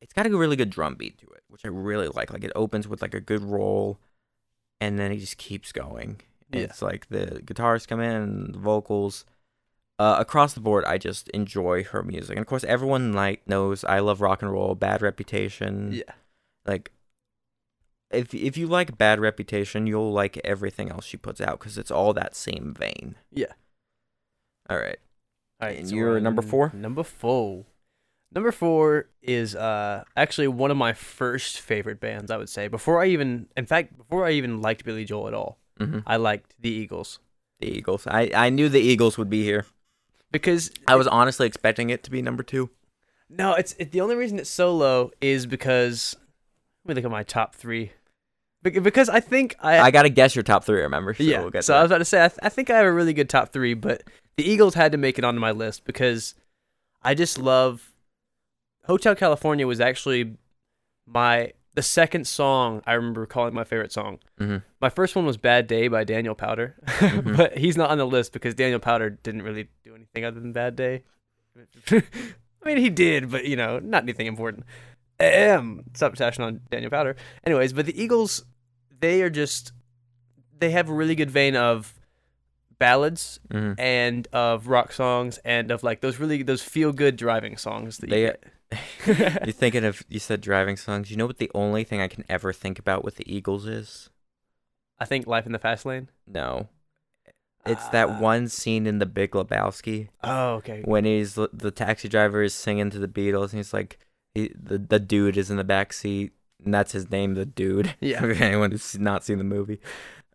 It's 0.00 0.12
got 0.12 0.26
a 0.26 0.36
really 0.36 0.56
good 0.56 0.70
drum 0.70 0.96
beat 0.96 1.18
to 1.18 1.26
it, 1.28 1.42
which 1.48 1.64
I 1.64 1.68
really 1.68 2.08
like. 2.08 2.32
Like 2.32 2.44
it 2.44 2.52
opens 2.56 2.88
with 2.88 3.02
like 3.02 3.14
a 3.14 3.20
good 3.20 3.42
roll, 3.42 4.00
and 4.80 4.98
then 4.98 5.12
it 5.12 5.18
just 5.18 5.38
keeps 5.38 5.70
going. 5.72 6.20
Yeah. 6.50 6.62
It's 6.62 6.82
like 6.82 7.08
the 7.08 7.40
guitars 7.44 7.86
come 7.86 8.00
in, 8.00 8.10
and 8.14 8.54
the 8.54 8.58
vocals. 8.58 9.24
Uh, 9.98 10.16
across 10.18 10.54
the 10.54 10.60
board, 10.60 10.84
I 10.86 10.98
just 10.98 11.28
enjoy 11.28 11.84
her 11.84 12.02
music, 12.02 12.30
and 12.36 12.40
of 12.40 12.46
course, 12.48 12.64
everyone 12.64 13.12
like 13.12 13.46
knows 13.46 13.84
I 13.84 14.00
love 14.00 14.20
rock 14.20 14.42
and 14.42 14.50
roll. 14.50 14.74
Bad 14.74 15.02
Reputation, 15.02 15.92
Yeah. 15.92 16.14
Like 16.66 16.90
if 18.10 18.34
if 18.34 18.56
you 18.56 18.66
like 18.66 18.98
Bad 18.98 19.20
Reputation, 19.20 19.86
you'll 19.86 20.12
like 20.12 20.38
everything 20.44 20.90
else 20.90 21.04
she 21.04 21.16
puts 21.16 21.40
out 21.40 21.58
because 21.58 21.78
it's 21.78 21.90
all 21.90 22.12
that 22.12 22.34
same 22.36 22.74
vein. 22.78 23.16
Yeah. 23.30 23.52
All 24.68 24.78
right. 24.78 24.98
All 25.60 25.68
right, 25.68 25.78
And 25.78 25.88
so 25.88 25.94
you're 25.94 26.20
number 26.20 26.42
four? 26.42 26.70
Number 26.74 27.02
four. 27.04 27.64
Number 28.34 28.50
four 28.52 29.08
is 29.22 29.54
uh 29.54 30.04
actually 30.16 30.48
one 30.48 30.70
of 30.70 30.76
my 30.76 30.92
first 30.92 31.60
favorite 31.60 32.00
bands. 32.00 32.30
I 32.30 32.36
would 32.36 32.48
say 32.48 32.68
before 32.68 33.02
I 33.02 33.06
even, 33.08 33.48
in 33.56 33.66
fact, 33.66 33.96
before 33.96 34.26
I 34.26 34.32
even 34.32 34.60
liked 34.62 34.84
Billy 34.84 35.04
Joel 35.04 35.28
at 35.28 35.34
all, 35.34 35.58
Mm-hmm. 35.80 36.00
I 36.06 36.16
liked 36.16 36.54
the 36.60 36.68
Eagles 36.68 37.18
The 37.60 37.66
Eagles. 37.66 38.06
I 38.06 38.30
I 38.34 38.50
knew 38.50 38.68
the 38.68 38.78
Eagles 38.80 39.16
would 39.18 39.30
be 39.30 39.42
here. 39.42 39.64
because 40.30 40.70
I 40.86 40.96
was 40.96 41.06
honestly 41.08 41.46
expecting 41.46 41.88
it 41.90 42.02
to 42.04 42.10
be 42.10 42.20
number 42.22 42.42
two. 42.42 42.70
no, 43.28 43.54
it's 43.54 43.74
it, 43.78 43.90
the 43.90 44.00
only 44.02 44.14
reason 44.14 44.38
it's 44.38 44.50
so 44.50 44.74
low 44.76 45.10
is 45.22 45.46
because 45.46 46.14
let 46.84 46.88
me 46.88 46.94
look 46.94 47.04
at 47.04 47.10
my 47.10 47.22
top 47.22 47.54
three. 47.54 47.92
Bec- 48.62 48.82
Because 48.82 49.08
I 49.08 49.20
think 49.20 49.56
I, 49.60 49.78
I 49.80 49.90
gotta 49.90 50.08
guess 50.08 50.34
your 50.36 50.42
top 50.44 50.64
three. 50.64 50.80
Remember? 50.82 51.14
So 51.14 51.22
yeah. 51.22 51.40
We'll 51.40 51.62
so 51.62 51.72
there. 51.72 51.78
I 51.80 51.82
was 51.82 51.90
about 51.90 51.98
to 51.98 52.04
say 52.04 52.24
I, 52.24 52.28
th- 52.28 52.38
I 52.42 52.48
think 52.48 52.70
I 52.70 52.76
have 52.78 52.86
a 52.86 52.92
really 52.92 53.12
good 53.14 53.28
top 53.28 53.52
three, 53.52 53.74
but 53.74 54.02
the 54.36 54.48
Eagles 54.48 54.74
had 54.74 54.92
to 54.92 54.98
make 54.98 55.18
it 55.18 55.24
onto 55.24 55.40
my 55.40 55.50
list 55.50 55.84
because 55.84 56.34
I 57.02 57.14
just 57.14 57.38
love 57.38 57.92
Hotel 58.84 59.14
California 59.14 59.66
was 59.66 59.80
actually 59.80 60.36
my 61.06 61.52
the 61.74 61.82
second 61.82 62.26
song 62.26 62.82
I 62.86 62.92
remember 62.94 63.24
calling 63.26 63.54
my 63.54 63.64
favorite 63.64 63.92
song. 63.92 64.18
Mhm. 64.38 64.62
My 64.80 64.90
first 64.90 65.16
one 65.16 65.24
was 65.24 65.36
Bad 65.38 65.66
Day 65.66 65.88
by 65.88 66.04
Daniel 66.04 66.34
Powter, 66.34 66.74
Mhm. 66.86 67.36
but 67.36 67.56
he's 67.58 67.76
not 67.76 67.90
on 67.90 67.98
the 67.98 68.06
list 68.06 68.32
because 68.32 68.54
Daniel 68.54 68.78
Powter 68.80 69.16
didn't 69.22 69.42
really 69.42 69.68
do 69.84 69.94
anything 69.94 70.24
other 70.24 70.38
than 70.38 70.52
Bad 70.52 70.76
Day. 70.76 71.02
I 71.90 72.02
mean, 72.64 72.76
he 72.76 72.90
did, 72.90 73.30
but 73.30 73.44
you 73.46 73.56
know, 73.56 73.78
not 73.80 74.02
anything 74.04 74.26
important. 74.26 74.64
Um, 75.20 75.84
stop 75.94 76.14
on 76.20 76.60
Daniel 76.70 76.90
Powter. 76.90 77.16
Anyways, 77.44 77.72
but 77.72 77.86
the 77.86 78.00
Eagles, 78.02 78.44
they 79.00 79.22
are 79.22 79.30
just 79.30 79.72
they 80.58 80.70
have 80.70 80.88
a 80.88 80.92
really 80.94 81.14
good 81.14 81.30
vein 81.30 81.56
of 81.56 81.94
ballads 82.78 83.40
Mhm. 83.52 83.74
and 83.78 84.28
of 84.32 84.66
rock 84.68 84.92
songs 84.92 85.38
and 85.44 85.70
of 85.70 85.82
like 85.82 86.00
those 86.00 86.18
really 86.18 86.42
those 86.42 86.62
feel 86.62 86.92
good 86.92 87.16
driving 87.16 87.56
songs 87.56 87.98
that 87.98 88.10
They- 88.10 88.22
you 88.22 88.26
get. 88.28 88.44
You're 89.46 89.52
thinking 89.52 89.84
of 89.84 90.02
you 90.08 90.18
said 90.18 90.40
driving 90.40 90.76
songs. 90.76 91.10
You 91.10 91.16
know 91.16 91.26
what 91.26 91.38
the 91.38 91.50
only 91.54 91.84
thing 91.84 92.00
I 92.00 92.08
can 92.08 92.24
ever 92.28 92.52
think 92.52 92.78
about 92.78 93.04
with 93.04 93.16
the 93.16 93.32
Eagles 93.32 93.66
is? 93.66 94.08
I 94.98 95.04
think 95.04 95.26
Life 95.26 95.46
in 95.46 95.52
the 95.52 95.58
Fast 95.58 95.84
Lane. 95.84 96.08
No. 96.26 96.68
It's 97.66 97.84
Ah. 97.86 97.90
that 97.90 98.20
one 98.20 98.48
scene 98.48 98.86
in 98.86 98.98
The 98.98 99.06
Big 99.06 99.32
Lebowski 99.32 100.08
Oh, 100.24 100.54
okay. 100.54 100.82
when 100.84 101.04
he's 101.04 101.34
the 101.34 101.70
taxi 101.70 102.08
driver 102.08 102.42
is 102.42 102.54
singing 102.54 102.90
to 102.90 102.98
the 102.98 103.06
Beatles 103.08 103.50
and 103.50 103.58
he's 103.58 103.72
like, 103.74 103.98
he, 104.34 104.52
the 104.60 104.78
the 104.78 105.00
dude 105.00 105.36
is 105.36 105.50
in 105.50 105.56
the 105.56 105.64
back 105.64 105.92
seat 105.92 106.32
and 106.64 106.72
that's 106.72 106.92
his 106.92 107.10
name, 107.10 107.34
the 107.34 107.46
dude. 107.46 107.94
Yeah. 108.00 108.20
For 108.20 108.32
anyone 108.32 108.70
who's 108.70 108.98
not 108.98 109.24
seen 109.24 109.38
the 109.38 109.44
movie, 109.44 109.80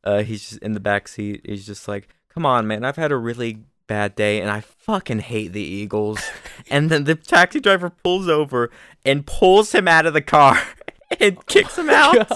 uh, 0.03 0.23
he's 0.23 0.49
just 0.49 0.61
in 0.61 0.73
the 0.73 0.79
back 0.79 1.07
seat. 1.07 1.41
He's 1.45 1.65
just 1.65 1.87
like, 1.87 2.07
"Come 2.29 2.45
on, 2.45 2.67
man, 2.67 2.83
I've 2.85 2.95
had 2.95 3.11
a 3.11 3.17
really 3.17 3.59
bad 3.87 4.15
day 4.15 4.41
and 4.41 4.49
I 4.49 4.61
fucking 4.61 5.19
hate 5.19 5.53
the 5.53 5.61
Eagles." 5.61 6.19
and 6.69 6.89
then 6.89 7.03
the 7.03 7.15
taxi 7.15 7.59
driver 7.59 7.89
pulls 7.89 8.27
over 8.27 8.71
and 9.05 9.25
pulls 9.25 9.73
him 9.73 9.87
out 9.87 10.05
of 10.05 10.13
the 10.13 10.21
car 10.21 10.61
and 11.19 11.45
kicks 11.47 11.77
him 11.77 11.89
out 11.89 12.31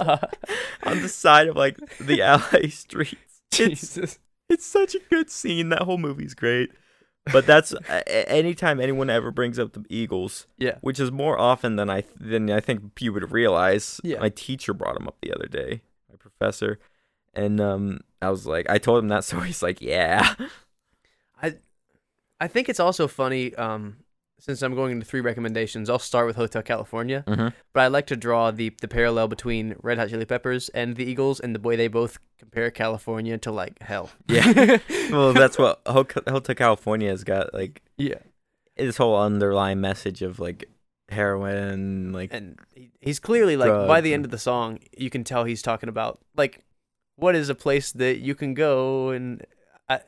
on 0.84 1.02
the 1.02 1.10
side 1.10 1.48
of 1.48 1.56
like 1.56 1.78
the 2.00 2.20
LA 2.20 2.70
streets. 2.70 3.42
It's 3.52 3.58
Jesus. 3.58 4.20
it's 4.50 4.66
such 4.66 4.96
a 4.96 5.00
good 5.10 5.30
scene. 5.30 5.70
That 5.70 5.84
whole 5.84 5.98
movie's 5.98 6.34
great. 6.34 6.72
But 7.32 7.46
that's 7.46 7.74
anytime 8.08 8.80
anyone 8.80 9.10
ever 9.10 9.32
brings 9.32 9.60
up 9.60 9.74
the 9.74 9.86
Eagles, 9.90 10.48
Yeah. 10.58 10.76
which 10.82 11.00
is 11.00 11.12
more 11.12 11.38
often 11.40 11.76
than 11.76 11.90
I 11.90 12.04
than 12.20 12.50
I 12.50 12.60
think 12.60 13.00
you 13.00 13.14
would 13.14 13.32
realize. 13.32 14.00
Yeah. 14.04 14.20
My 14.20 14.30
teacher 14.30 14.74
brought 14.74 14.98
him 14.98 15.08
up 15.08 15.18
the 15.22 15.32
other 15.34 15.48
day, 15.48 15.82
my 16.10 16.16
professor, 16.18 16.80
and 17.34 17.62
um, 17.62 18.00
I 18.22 18.30
was 18.32 18.46
like, 18.48 18.70
I 18.70 18.78
told 18.80 19.04
him 19.04 19.10
that, 19.10 19.24
so 19.30 19.40
he's 19.40 19.62
like, 19.62 19.82
yeah, 19.82 20.34
I, 21.42 21.56
I 22.40 22.48
think 22.48 22.70
it's 22.70 22.80
also 22.80 23.08
funny. 23.08 23.54
Um, 23.56 23.98
since 24.42 24.64
I'm 24.64 24.74
going 24.74 24.92
into 24.92 25.06
three 25.06 25.22
recommendations, 25.22 25.88
I'll 25.88 26.00
start 26.00 26.26
with 26.26 26.36
Hotel 26.36 26.64
California. 26.64 27.24
mm-hmm. 27.28 27.50
But 27.74 27.80
I 27.80 27.88
like 27.88 28.08
to 28.08 28.16
draw 28.16 28.50
the 28.52 28.76
the 28.82 28.88
parallel 28.88 29.28
between 29.28 29.76
Red 29.82 30.00
Hot 30.00 30.10
Chili 30.10 30.26
Peppers 30.26 30.70
and 30.70 30.96
the 30.96 31.06
Eagles, 31.06 31.40
and 31.40 31.56
the 31.56 31.60
way 31.60 31.76
they 31.76 31.88
both 31.88 32.18
compare 32.40 32.72
California 32.72 33.38
to 33.38 33.52
like 33.52 33.82
hell. 33.82 34.10
Yeah. 34.28 34.80
well, 35.12 35.34
that's 35.34 35.58
what 35.58 35.82
Ho- 35.86 36.08
Hotel 36.28 36.56
California 36.56 37.10
has 37.10 37.24
got 37.24 37.54
like 37.54 37.82
yeah. 37.98 38.16
this 38.76 38.98
whole 38.98 39.22
underlying 39.22 39.80
message 39.80 40.24
of 40.24 40.40
like 40.40 40.68
heroin, 41.10 42.12
like 42.12 42.34
and 42.34 42.58
he's 43.00 43.20
clearly 43.20 43.56
like 43.58 43.88
by 43.88 44.02
the 44.02 44.14
end 44.14 44.26
of 44.26 44.32
the 44.32 44.38
song 44.38 44.80
you 44.98 45.10
can 45.10 45.24
tell 45.24 45.44
he's 45.44 45.62
talking 45.62 45.90
about 45.90 46.20
like 46.36 46.64
what 47.18 47.36
is 47.36 47.50
a 47.50 47.56
place 47.56 47.92
that 47.92 48.20
you 48.20 48.34
can 48.34 48.54
go 48.54 49.10
and 49.10 49.46
i 49.90 50.00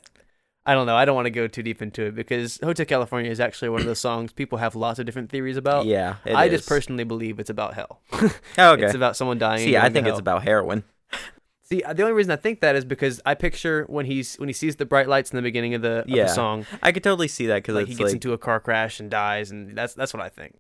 i 0.66 0.74
don't 0.74 0.86
know 0.86 0.96
i 0.96 1.06
don't 1.06 1.16
want 1.16 1.26
to 1.26 1.30
go 1.32 1.48
too 1.48 1.62
deep 1.64 1.82
into 1.82 2.04
it 2.06 2.16
because 2.16 2.60
hotel 2.64 2.86
california 2.86 3.30
is 3.30 3.40
actually 3.40 3.70
one 3.70 3.82
of 3.82 3.88
those 3.88 4.00
songs 4.00 4.32
people 4.32 4.58
have 4.58 4.76
lots 4.76 5.00
of 5.00 5.06
different 5.06 5.30
theories 5.30 5.58
about 5.58 5.86
yeah. 5.86 6.16
i 6.26 6.48
just 6.50 6.68
personally 6.68 7.04
believe 7.04 7.40
it's 7.40 7.50
about 7.50 7.74
hell 7.74 8.02
Oh, 8.58 8.72
okay. 8.74 8.86
it's 8.86 8.96
about 8.96 9.16
someone 9.18 9.38
dying 9.38 9.60
See, 9.66 9.78
I 9.78 9.90
think 9.90 10.08
it's 10.08 10.20
about 10.20 10.44
heroin. 10.44 10.84
see 11.64 11.82
the 11.82 12.02
only 12.04 12.14
reason 12.14 12.32
i 12.32 12.36
think 12.36 12.60
that 12.62 12.76
is 12.76 12.84
because 12.86 13.22
i 13.26 13.34
picture 13.34 13.86
when 13.88 14.06
he's 14.06 14.36
when 14.36 14.50
he 14.50 14.54
sees 14.54 14.76
the 14.76 14.86
bright 14.86 15.08
lights 15.08 15.32
in 15.32 15.36
the 15.38 15.42
beginning 15.42 15.74
of 15.76 15.82
the, 15.82 16.00
of 16.02 16.10
Yeah. 16.10 16.24
the 16.24 16.30
song 16.30 16.66
I 16.82 16.92
could 16.92 17.04
totally 17.04 17.28
see 17.30 17.48
that 17.48 17.56
because 17.64 17.76
like 17.76 17.88
he 17.88 17.94
gets 17.96 18.08
like, 18.10 18.14
into 18.16 18.34
a 18.34 18.38
car 18.38 18.60
crash 18.60 19.00
and 19.00 19.10
dies 19.10 19.50
and 19.52 19.78
that's 19.78 19.94
that's 19.94 20.14
what 20.14 20.22
i 20.22 20.30
think 20.30 20.56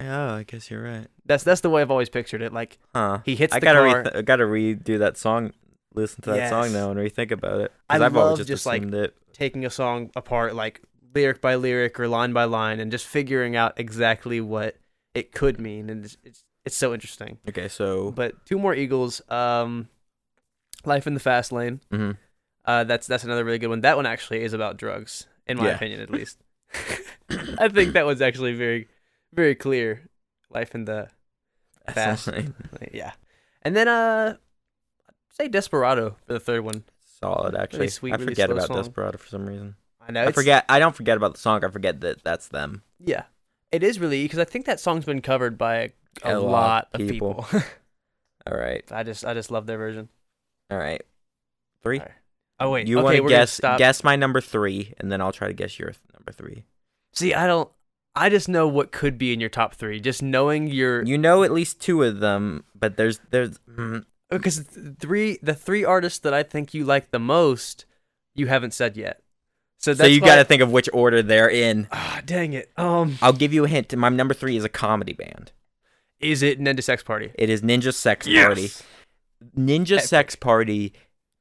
oh, 0.00 0.34
I 0.36 0.44
guess 0.44 0.70
you're 0.70 0.82
right. 0.82 1.06
that's 1.26 1.42
that's 1.44 1.60
the 1.60 1.68
way 1.70 1.82
i've 1.82 1.90
always 1.90 2.08
pictured 2.08 2.40
it 2.40 2.52
like 2.52 2.78
Huh. 2.94 3.18
he 3.24 3.34
hits 3.36 3.52
I 3.54 3.58
the 3.60 3.64
gotta 3.66 3.78
car 3.90 4.02
re- 4.04 4.10
I 4.14 4.22
gotta 4.22 4.44
redo 4.44 4.98
that 5.00 5.16
song, 5.18 5.52
listen 5.98 6.22
to 6.22 6.30
that 6.30 6.36
Yes. 6.36 6.50
song 6.50 6.72
now, 6.72 6.90
and 6.90 6.98
rethink 6.98 7.30
about 7.30 7.60
it. 7.60 7.72
I 7.90 7.96
I've 7.96 8.16
always 8.16 8.38
love 8.38 8.38
just, 8.38 8.48
just, 8.48 8.66
like, 8.66 8.82
it. 8.82 9.14
taking 9.32 9.64
a 9.66 9.70
song 9.70 10.10
apart 10.16 10.54
like 10.54 10.80
lyric 11.14 11.40
by 11.40 11.54
lyric 11.56 11.98
or 11.98 12.06
line 12.08 12.32
by 12.32 12.44
line 12.44 12.80
and 12.80 12.90
just 12.90 13.06
figuring 13.06 13.56
out 13.56 13.78
exactly 13.80 14.40
what 14.40 14.76
it 15.14 15.32
could 15.32 15.58
mean 15.60 15.88
and 15.90 16.04
it's 16.04 16.16
it's, 16.22 16.44
it's 16.64 16.76
so 16.76 16.92
interesting 16.94 17.38
Okay, 17.48 17.66
so 17.66 18.10
but 18.12 18.44
two 18.44 18.58
more 18.58 18.74
eagles 18.74 19.22
um 19.30 19.88
life 20.84 21.06
in 21.06 21.14
the 21.14 21.20
fast 21.20 21.50
lane 21.50 21.80
mhm. 21.90 22.16
uh 22.66 22.84
that's 22.84 23.06
that's 23.06 23.24
another 23.24 23.42
really 23.44 23.58
good 23.58 23.68
one 23.70 23.80
that 23.80 23.96
one 23.96 24.06
actually 24.06 24.42
is 24.42 24.52
about 24.52 24.76
drugs 24.76 25.26
in 25.46 25.56
my 25.56 25.68
Yeah. 25.68 25.74
opinion 25.76 26.00
at 26.00 26.10
least 26.18 26.38
i 27.58 27.68
think 27.68 27.94
that 27.94 28.04
was 28.06 28.20
actually 28.20 28.52
very 28.54 28.86
very 29.32 29.54
clear 29.54 30.02
life 30.50 30.74
in 30.74 30.84
the 30.84 31.08
fast 31.94 32.26
fine. 32.26 32.54
yeah 32.92 33.12
and 33.62 33.74
then 33.74 33.88
uh 33.88 34.36
say 35.40 35.48
desperado 35.48 36.16
for 36.26 36.32
the 36.32 36.40
third 36.40 36.64
one 36.64 36.84
solid 37.20 37.54
actually. 37.54 37.88
sweet, 37.88 38.12
I 38.12 38.16
really 38.16 38.26
forget 38.26 38.50
about 38.50 38.66
song. 38.68 38.76
Desperado 38.76 39.18
for 39.18 39.28
some 39.28 39.46
reason. 39.46 39.74
i 40.06 40.12
know 40.12 40.24
I 40.24 40.32
forget. 40.32 40.64
I 40.68 40.78
don't 40.78 40.94
forget 40.94 41.16
about 41.16 41.34
the 41.34 41.40
song. 41.40 41.64
I 41.64 41.68
forget 41.68 42.00
that 42.00 42.22
that's 42.24 42.48
them. 42.48 42.82
Yeah, 42.98 43.24
it 43.72 43.82
is 43.82 43.98
really 43.98 44.22
because 44.24 44.38
I 44.38 44.44
think 44.44 44.66
that 44.66 44.80
song's 44.80 45.04
been 45.04 45.22
covered 45.22 45.58
by 45.58 45.92
a, 46.22 46.36
A 46.36 46.38
lot 46.38 46.50
lot 46.50 46.88
of 46.94 47.00
people. 47.00 47.46
people. 47.50 47.62
All 48.50 48.56
right, 48.56 48.84
I 48.90 49.02
just 49.02 49.24
I 49.24 49.34
just 49.34 49.50
love 49.50 49.66
their 49.66 49.78
version. 49.78 50.08
all 50.70 50.78
right. 50.78 51.02
Three. 51.82 51.98
All 51.98 52.06
right. 52.06 52.14
Oh 52.60 52.70
wait, 52.70 52.88
you 52.88 52.98
okay, 52.98 53.20
want 53.20 53.28
to 53.28 53.28
guess 53.28 53.60
guess 53.60 54.02
my 54.02 54.16
number 54.16 54.40
three, 54.40 54.94
and 54.98 55.12
then 55.12 55.20
I'll 55.20 55.32
try 55.32 55.48
to 55.48 55.54
guess 55.54 55.78
your 55.78 55.92
number 56.14 56.32
three. 56.32 56.64
See, 57.12 57.34
I 57.34 57.46
don't. 57.46 57.70
I 58.16 58.30
just 58.30 58.48
know 58.48 58.66
what 58.66 58.90
could 58.90 59.16
be 59.16 59.32
in 59.32 59.38
your 59.38 59.50
top 59.50 59.74
three. 59.74 60.00
Just 60.00 60.22
knowing 60.22 60.66
your 60.66 61.04
You 61.04 61.18
know 61.18 61.44
at 61.44 61.52
least 61.52 61.80
two 61.80 62.02
of 62.02 62.18
them, 62.20 62.64
but 62.74 62.96
there's 62.96 63.20
there's 63.30 63.58
mm, 63.70 64.04
because 64.30 64.60
three 64.98 65.38
the 65.42 65.54
three 65.54 65.84
artists 65.84 66.18
that 66.20 66.34
I 66.34 66.42
think 66.42 66.74
you 66.74 66.84
like 66.84 67.10
the 67.10 67.18
most, 67.18 67.84
you 68.34 68.46
haven't 68.46 68.74
said 68.74 68.96
yet. 68.96 69.22
So 69.78 69.94
so 69.94 70.06
you 70.06 70.20
got 70.20 70.36
to 70.36 70.44
think 70.44 70.60
of 70.60 70.72
which 70.72 70.88
order 70.92 71.22
they're 71.22 71.50
in. 71.50 71.86
Ah, 71.92 72.20
dang 72.24 72.52
it. 72.52 72.70
Um, 72.76 73.16
I'll 73.22 73.32
give 73.32 73.52
you 73.52 73.64
a 73.64 73.68
hint. 73.68 73.94
My 73.96 74.08
number 74.08 74.34
three 74.34 74.56
is 74.56 74.64
a 74.64 74.68
comedy 74.68 75.12
band. 75.12 75.52
is 76.20 76.42
it 76.42 76.58
Ninja 76.60 76.82
Sex 76.82 77.02
Party? 77.02 77.30
It 77.36 77.48
is 77.48 77.62
Ninja 77.62 77.94
Sex 77.94 78.26
Party. 78.26 78.70
Ninja 79.56 79.98
Epic. 79.98 80.04
Sex 80.06 80.34
Party 80.36 80.92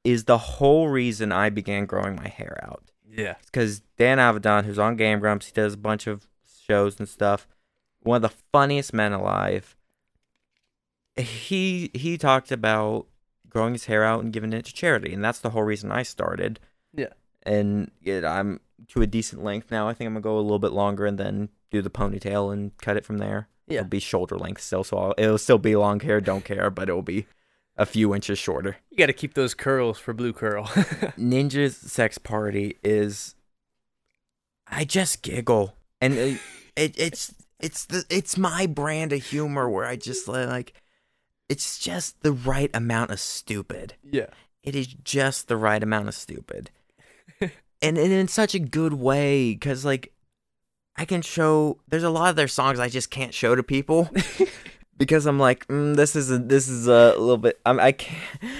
is 0.04 0.26
the 0.26 0.38
whole 0.38 0.88
reason 0.88 1.32
I 1.32 1.50
began 1.50 1.86
growing 1.88 2.16
my 2.16 2.28
hair 2.28 2.60
out. 2.64 2.92
Yeah. 3.10 3.36
Because 3.46 3.80
Dan 3.98 4.20
Avidan, 4.20 4.66
who's 4.66 4.78
on 4.78 4.96
Game 4.96 5.20
Grumps, 5.20 5.48
he 5.48 5.52
does 5.52 5.74
a 5.74 5.78
bunch 5.78 6.06
of 6.06 6.28
shows 6.68 7.00
and 7.00 7.10
stuff. 7.10 7.48
one 8.02 8.18
of 8.18 8.22
the 8.22 8.38
funniest 8.54 8.94
men 8.94 9.14
alive. 9.14 9.76
He 11.18 11.92
he 11.94 12.18
talked 12.18 12.52
about 12.52 13.08
growing 13.50 13.74
his 13.74 13.86
hair 13.86 14.04
out 14.04 14.24
and 14.24 14.34
giving 14.34 14.54
it 14.54 14.66
to 14.66 14.74
charity, 14.74 15.14
and 15.14 15.24
that's 15.24 15.40
the 15.40 15.52
whole 15.52 15.64
reason 15.64 15.92
I 15.92 16.04
started. 16.04 16.60
Yeah. 16.94 17.14
And 17.44 17.92
it, 18.04 18.24
I'm 18.24 18.60
to 18.90 19.02
a 19.02 19.08
decent 19.08 19.44
length 19.44 19.72
now. 19.72 19.88
I 19.88 19.94
think 19.94 20.08
I'm 20.08 20.14
gonna 20.14 20.22
go 20.22 20.38
a 20.38 20.42
little 20.42 20.60
bit 20.60 20.74
longer 20.74 21.06
and 21.06 21.18
then 21.18 21.50
do 21.72 21.82
the 21.82 21.90
ponytail 21.90 22.52
and 22.54 22.76
cut 22.78 22.98
it 22.98 23.06
from 23.06 23.18
there. 23.18 23.48
Yeah. 23.68 23.80
It'll 23.80 23.90
be 23.90 24.00
shoulder 24.00 24.38
length 24.38 24.62
still, 24.62 24.84
so 24.84 24.98
I'll, 24.98 25.14
it'll 25.18 25.38
still 25.38 25.58
be 25.58 25.76
long 25.76 26.00
hair. 26.00 26.22
Don't 26.22 26.46
care, 26.46 26.70
but 26.70 26.90
it 26.90 26.94
will 26.94 27.02
be 27.02 27.26
a 27.76 27.86
few 27.86 28.14
inches 28.16 28.40
shorter. 28.40 28.78
You 28.90 28.98
got 28.98 29.08
to 29.08 29.14
keep 29.14 29.34
those 29.34 29.54
curls 29.54 30.00
for 30.00 30.14
blue 30.14 30.34
curl. 30.34 30.66
Ninja's 31.18 31.76
sex 31.78 32.18
party 32.18 32.78
is 32.84 33.36
I 34.68 34.84
just 34.84 35.22
giggle 35.22 35.76
and 36.02 36.14
it, 36.14 36.40
it 36.76 37.00
it's 37.00 37.34
it's 37.60 37.86
the 37.86 38.06
it's 38.10 38.38
my 38.38 38.66
brand 38.66 39.14
of 39.14 39.24
humor 39.24 39.70
where 39.70 39.86
I 39.86 39.96
just 39.96 40.28
like 40.28 40.74
it's 41.50 41.80
just 41.80 42.22
the 42.22 42.32
right 42.32 42.70
amount 42.74 43.12
of 43.12 43.20
stupid. 43.20 43.96
yeah. 44.04 44.28
It 44.64 44.76
is 44.76 44.88
just 44.88 45.48
the 45.48 45.56
right 45.56 45.82
amount 45.82 46.10
of 46.10 46.14
stupid. 46.14 46.72
and, 47.40 47.52
and 47.82 47.98
in 47.98 48.28
such 48.28 48.54
a 48.54 48.60
good 48.60 48.94
way 48.94 49.56
cuz 49.56 49.86
like 49.86 50.12
I 50.98 51.06
can 51.06 51.22
show 51.22 51.80
there's 51.88 52.04
a 52.04 52.10
lot 52.10 52.32
of 52.32 52.36
their 52.36 52.50
songs 52.50 52.80
I 52.80 52.90
just 52.90 53.10
can't 53.10 53.34
show 53.34 53.56
to 53.56 53.64
people 53.64 54.10
because 54.98 55.26
I'm 55.26 55.40
like 55.40 55.66
mm, 55.68 55.96
this 55.96 56.18
is 56.18 56.32
a, 56.32 56.38
this 56.38 56.68
is 56.68 56.88
a 56.88 57.16
little 57.18 57.38
bit 57.38 57.62
I'm, 57.66 57.80
I 57.80 57.94
can't 57.94 58.20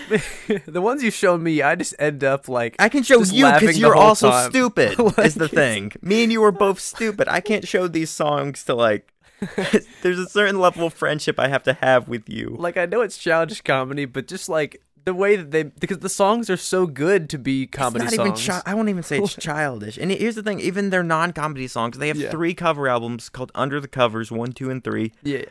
the 0.66 0.82
ones 0.82 1.04
you 1.04 1.12
showed 1.12 1.42
me, 1.42 1.62
I 1.62 1.76
just 1.76 1.94
end 2.00 2.24
up 2.24 2.48
like 2.48 2.76
I 2.80 2.90
can 2.90 3.04
show 3.04 3.22
you 3.24 3.52
because 3.52 3.78
you're 3.78 3.96
also 3.96 4.30
time. 4.32 4.50
stupid. 4.50 4.96
is 5.20 5.36
the 5.36 5.50
thing. 5.50 5.92
Me 6.02 6.24
and 6.24 6.32
you 6.32 6.44
are 6.44 6.52
both 6.52 6.80
stupid. 6.80 7.28
I 7.28 7.42
can't 7.42 7.68
show 7.68 7.88
these 7.88 8.10
songs 8.10 8.64
to 8.66 8.76
like. 8.76 9.14
there's 10.02 10.20
a 10.20 10.28
certain 10.30 10.60
level 10.60 10.86
of 10.88 10.94
friendship 10.94 11.40
I 11.40 11.48
have 11.48 11.64
to 11.64 11.74
have 11.74 12.08
with 12.08 12.28
you. 12.30 12.56
like 12.60 12.78
I 12.78 12.86
know 12.86 13.02
it's 13.02 13.18
childish 13.18 13.62
comedy, 13.62 14.06
but 14.06 14.28
just 14.28 14.50
like 14.50 14.82
the 15.06 15.14
way 15.14 15.36
that 15.38 15.52
they 15.52 15.64
because 15.64 16.00
the 16.00 16.10
songs 16.10 16.50
are 16.50 16.58
so 16.58 16.86
good 16.86 17.30
to 17.30 17.38
be 17.38 17.66
comedy 17.68 18.06
it's 18.06 18.18
not 18.18 18.26
songs. 18.28 18.44
even. 18.48 18.56
Chi- 18.62 18.72
I 18.72 18.74
won't 18.74 18.90
even 18.90 19.04
say 19.04 19.20
it's 19.20 19.36
childish. 19.40 19.98
And 19.98 20.12
here's 20.12 20.36
the 20.36 20.44
thing: 20.44 20.60
even 20.60 20.90
their 20.90 21.04
non-comedy 21.04 21.68
songs, 21.68 21.98
they 21.98 22.08
have 22.10 22.18
Yeah. 22.18 22.30
three 22.32 22.54
cover 22.54 22.88
albums 22.88 23.30
called 23.30 23.52
Under 23.56 23.80
the 23.80 23.88
Covers, 23.88 24.32
one, 24.32 24.52
two, 24.52 24.70
and 24.70 24.84
three, 24.84 25.14
yeah. 25.24 25.46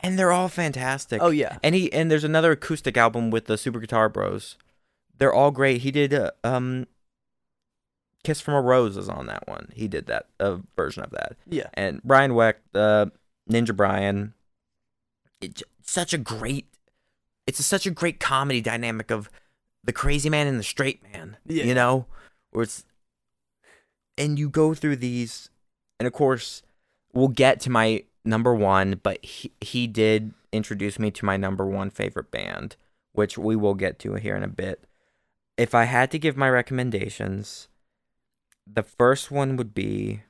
and 0.00 0.18
they're 0.18 0.32
all 0.32 0.48
fantastic. 0.48 1.22
Oh 1.22 1.30
yeah. 1.30 1.58
And 1.62 1.74
he 1.74 1.92
and 1.92 2.10
there's 2.10 2.24
another 2.24 2.52
acoustic 2.52 2.96
album 2.96 3.30
with 3.30 3.44
the 3.46 3.56
Super 3.58 3.78
Guitar 3.78 4.08
Bros. 4.08 4.56
They're 5.18 5.34
all 5.34 5.50
great. 5.50 5.82
He 5.82 5.90
did 5.90 6.14
uh, 6.14 6.30
um, 6.42 6.86
"Kiss 8.24 8.40
from 8.40 8.54
a 8.54 8.60
Rose" 8.60 8.96
is 8.96 9.08
on 9.08 9.26
that 9.26 9.46
one. 9.46 9.68
He 9.74 9.88
did 9.88 10.06
that 10.06 10.26
a 10.40 10.58
version 10.76 11.02
of 11.02 11.10
that. 11.10 11.36
Yeah. 11.46 11.68
and 11.74 12.02
Brian 12.02 12.34
Wecht, 12.34 12.60
uh, 12.74 13.06
Ninja 13.50 13.74
Brian. 13.74 14.34
It's 15.40 15.62
such 15.82 16.12
a 16.12 16.18
great. 16.18 16.66
It's 17.46 17.64
such 17.64 17.86
a 17.86 17.90
great 17.90 18.20
comedy 18.20 18.60
dynamic 18.60 19.10
of 19.10 19.30
the 19.84 19.92
crazy 19.92 20.28
man 20.28 20.46
and 20.46 20.58
the 20.58 20.64
straight 20.64 21.02
man. 21.12 21.36
Yeah. 21.46 21.64
You 21.64 21.74
know, 21.74 22.06
where 22.50 22.64
it's, 22.64 22.84
and 24.18 24.38
you 24.38 24.50
go 24.50 24.74
through 24.74 24.96
these, 24.96 25.48
and 25.98 26.06
of 26.06 26.12
course, 26.12 26.62
we'll 27.12 27.28
get 27.28 27.60
to 27.60 27.70
my 27.70 28.04
number 28.24 28.54
one, 28.54 29.00
but 29.02 29.24
he 29.24 29.52
he 29.60 29.86
did 29.86 30.34
introduce 30.52 30.98
me 30.98 31.10
to 31.10 31.24
my 31.24 31.36
number 31.36 31.66
one 31.66 31.90
favorite 31.90 32.30
band, 32.30 32.76
which 33.12 33.38
we 33.38 33.56
will 33.56 33.74
get 33.74 33.98
to 34.00 34.14
here 34.14 34.36
in 34.36 34.42
a 34.42 34.48
bit. 34.48 34.84
If 35.56 35.74
I 35.74 35.84
had 35.84 36.10
to 36.12 36.18
give 36.18 36.36
my 36.36 36.48
recommendations, 36.48 37.68
the 38.72 38.82
first 38.82 39.30
one 39.30 39.56
would 39.56 39.74
be 39.74 40.22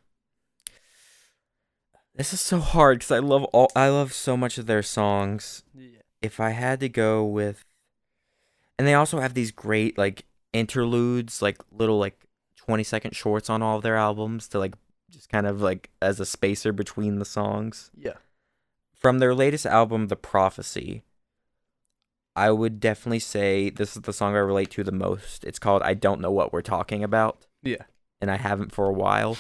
this 2.15 2.33
is 2.33 2.41
so 2.41 2.59
hard 2.59 2.99
because 2.99 3.13
I 3.13 3.21
love 3.21 3.45
all 3.45 3.71
I 3.77 3.89
love 3.89 4.13
so 4.13 4.37
much 4.37 4.59
of 4.59 4.67
their 4.67 4.83
songs. 4.83 5.63
Yeah. 5.75 6.01
If 6.21 6.41
I 6.41 6.51
had 6.51 6.81
to 6.81 6.89
go 6.89 7.25
with, 7.25 7.65
and 8.77 8.89
they 8.89 8.95
also 8.95 9.21
have 9.21 9.35
these 9.35 9.53
great 9.53 9.97
like 9.97 10.25
interludes, 10.53 11.41
like 11.41 11.59
little 11.71 11.99
like 11.99 12.19
twenty 12.57 12.83
second 12.83 13.15
shorts 13.15 13.49
on 13.49 13.63
all 13.63 13.77
of 13.77 13.83
their 13.83 13.97
albums 13.97 14.49
to 14.49 14.59
like 14.59 14.75
just 15.11 15.29
kind 15.29 15.47
of 15.47 15.63
like 15.63 15.91
as 16.03 16.19
a 16.19 16.27
spacer 16.27 16.73
between 16.73 17.21
the 17.21 17.25
songs. 17.25 17.91
Yeah. 17.97 18.15
From 18.95 19.21
their 19.21 19.33
latest 19.33 19.65
album, 19.65 20.09
The 20.09 20.17
Prophecy, 20.17 21.05
I 22.35 22.51
would 22.51 22.81
definitely 22.81 23.21
say 23.21 23.71
this 23.71 23.95
is 23.95 24.03
the 24.03 24.13
song 24.13 24.35
I 24.35 24.39
relate 24.39 24.71
to 24.73 24.83
the 24.83 24.91
most. 24.91 25.45
It's 25.45 25.61
called 25.61 25.83
I 25.83 25.95
Don't 25.95 26.21
Know 26.21 26.33
What 26.33 26.53
We're 26.53 26.63
Talking 26.63 27.05
About 27.05 27.47
Yeah. 27.63 27.85
And 28.21 28.31
I 28.31 28.37
haven't 28.37 28.73
for 28.73 28.87
a 28.87 28.93
while. 28.93 29.37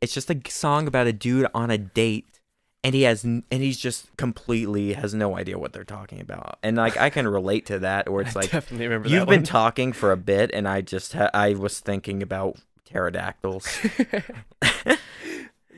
It's 0.00 0.12
just 0.14 0.30
a 0.30 0.40
song 0.48 0.86
about 0.86 1.06
a 1.06 1.12
dude 1.12 1.46
on 1.54 1.70
a 1.70 1.78
date, 1.78 2.26
and 2.84 2.94
he 2.94 3.02
has 3.02 3.24
and 3.24 3.42
he's 3.50 3.78
just 3.78 4.14
completely 4.16 4.92
has 4.92 5.14
no 5.14 5.36
idea 5.36 5.58
what 5.58 5.72
they're 5.72 5.84
talking 5.84 6.20
about. 6.20 6.58
And 6.62 6.76
like 6.76 6.96
I 6.96 7.10
can 7.10 7.26
relate 7.26 7.66
to 7.66 7.78
that, 7.80 8.10
where 8.10 8.22
it's 8.22 8.36
like 8.36 8.50
definitely 8.50 8.86
remember 8.86 9.08
you've 9.08 9.26
been 9.28 9.42
talking 9.42 9.92
for 9.92 10.12
a 10.12 10.16
bit, 10.16 10.50
and 10.52 10.68
I 10.68 10.80
just 10.82 11.12
ha- 11.14 11.30
I 11.32 11.54
was 11.54 11.80
thinking 11.80 12.22
about 12.22 12.58
pterodactyls. 12.84 13.66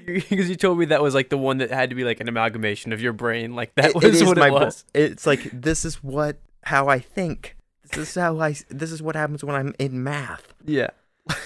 because 0.07 0.49
you 0.49 0.57
told 0.57 0.79
me 0.79 0.87
that 0.87 1.03
was 1.03 1.15
like 1.15 1.29
the 1.29 1.39
one 1.39 1.59
that 1.59 1.71
had 1.71 1.91
to 1.91 1.97
be 1.97 2.05
like 2.05 2.21
an 2.21 2.29
amalgamation 2.29 2.93
of 2.93 3.01
your 3.01 3.13
brain. 3.13 3.55
Like 3.55 3.75
that 3.77 3.91
It- 3.91 3.95
was 3.95 4.05
it 4.05 4.15
is 4.15 4.25
what 4.25 4.37
my 4.39 4.49
it 4.49 4.53
was. 4.53 4.85
It's 4.95 5.27
like 5.27 5.43
this 5.53 5.85
is 5.85 6.03
what 6.03 6.39
how 6.65 6.89
I 6.89 6.99
think. 6.99 7.57
This 7.93 8.11
is 8.11 8.15
how 8.17 8.39
I. 8.41 8.55
This 8.69 8.93
is 8.93 9.01
what 9.03 9.17
happens 9.17 9.43
when 9.45 9.55
I'm 9.57 9.75
in 9.79 10.03
math. 10.03 10.53
Yeah. 10.65 10.91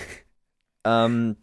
Um, 0.85 1.37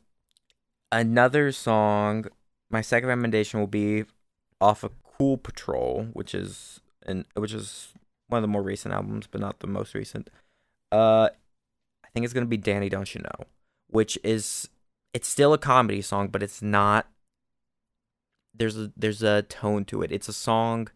another 0.91 1.51
song. 1.51 2.25
My 2.69 2.81
second 2.81 3.09
recommendation 3.09 3.59
will 3.59 3.67
be 3.67 4.05
off 4.61 4.83
of 4.83 4.91
Cool 5.03 5.37
Patrol, 5.37 6.07
which 6.13 6.35
is 6.35 6.81
and 7.05 7.25
which 7.35 7.53
is 7.53 7.93
one 8.27 8.39
of 8.39 8.43
the 8.43 8.47
more 8.47 8.61
recent 8.61 8.93
albums, 8.93 9.27
but 9.29 9.41
not 9.41 9.59
the 9.59 9.67
most 9.67 9.93
recent. 9.93 10.29
Uh, 10.91 11.29
I 12.03 12.07
think 12.13 12.23
it's 12.23 12.33
gonna 12.33 12.45
be 12.45 12.57
Danny, 12.57 12.89
Don't 12.89 13.13
You 13.13 13.21
Know, 13.21 13.45
which 13.87 14.17
is 14.23 14.69
it's 15.13 15.27
still 15.27 15.53
a 15.53 15.57
comedy 15.57 16.01
song, 16.01 16.27
but 16.27 16.43
it's 16.43 16.61
not. 16.61 17.07
There's 18.53 18.77
a 18.77 18.91
there's 18.95 19.23
a 19.23 19.43
tone 19.43 19.85
to 19.85 20.01
it. 20.01 20.11
It's 20.11 20.29
a 20.29 20.33
song 20.33 20.89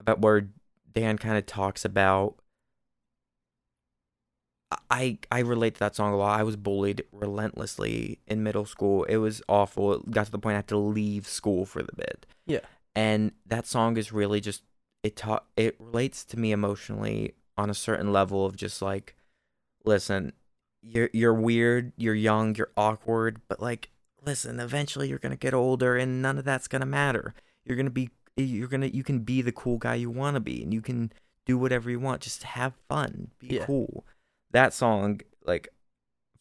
about 0.00 0.20
where 0.20 0.48
Dan 0.92 1.18
kind 1.18 1.36
of 1.36 1.46
talks 1.46 1.84
about 1.84 2.36
I 4.90 5.18
I 5.30 5.40
relate 5.40 5.74
to 5.74 5.80
that 5.80 5.94
song 5.94 6.12
a 6.12 6.16
lot. 6.16 6.38
I 6.38 6.42
was 6.42 6.56
bullied 6.56 7.04
relentlessly 7.12 8.18
in 8.26 8.42
middle 8.42 8.64
school. 8.64 9.04
It 9.04 9.18
was 9.18 9.42
awful. 9.48 9.94
It 9.94 10.10
got 10.10 10.26
to 10.26 10.32
the 10.32 10.38
point 10.38 10.54
I 10.54 10.58
had 10.58 10.68
to 10.68 10.76
leave 10.78 11.26
school 11.28 11.64
for 11.66 11.82
the 11.82 11.94
bit. 11.94 12.26
Yeah. 12.46 12.60
And 12.94 13.32
that 13.46 13.66
song 13.66 13.96
is 13.96 14.12
really 14.12 14.40
just 14.40 14.62
it 15.02 15.16
ta- 15.16 15.44
it 15.56 15.76
relates 15.78 16.24
to 16.26 16.38
me 16.38 16.52
emotionally 16.52 17.34
on 17.56 17.70
a 17.70 17.74
certain 17.74 18.12
level 18.12 18.44
of 18.46 18.56
just 18.56 18.80
like 18.82 19.14
listen, 19.84 20.32
you're 20.82 21.10
you're 21.12 21.34
weird, 21.34 21.92
you're 21.96 22.14
young, 22.14 22.54
you're 22.56 22.70
awkward, 22.76 23.40
but 23.48 23.60
like 23.60 23.90
listen, 24.24 24.58
eventually 24.58 25.08
you're 25.08 25.18
going 25.18 25.30
to 25.30 25.36
get 25.38 25.54
older 25.54 25.96
and 25.96 26.22
none 26.22 26.38
of 26.38 26.44
that's 26.44 26.68
going 26.68 26.80
to 26.80 26.86
matter. 26.86 27.34
You're 27.64 27.76
going 27.76 27.86
to 27.86 27.90
be 27.92 28.10
you're 28.36 28.68
going 28.68 28.80
to 28.80 28.94
you 28.94 29.04
can 29.04 29.20
be 29.20 29.42
the 29.42 29.52
cool 29.52 29.78
guy 29.78 29.94
you 29.94 30.10
want 30.10 30.34
to 30.34 30.40
be 30.40 30.62
and 30.62 30.72
you 30.74 30.80
can 30.80 31.12
do 31.46 31.58
whatever 31.58 31.90
you 31.90 32.00
want. 32.00 32.22
Just 32.22 32.42
have 32.42 32.72
fun. 32.88 33.30
Be 33.38 33.48
Yeah. 33.56 33.66
cool. 33.66 34.04
That 34.54 34.72
song, 34.72 35.20
like, 35.44 35.68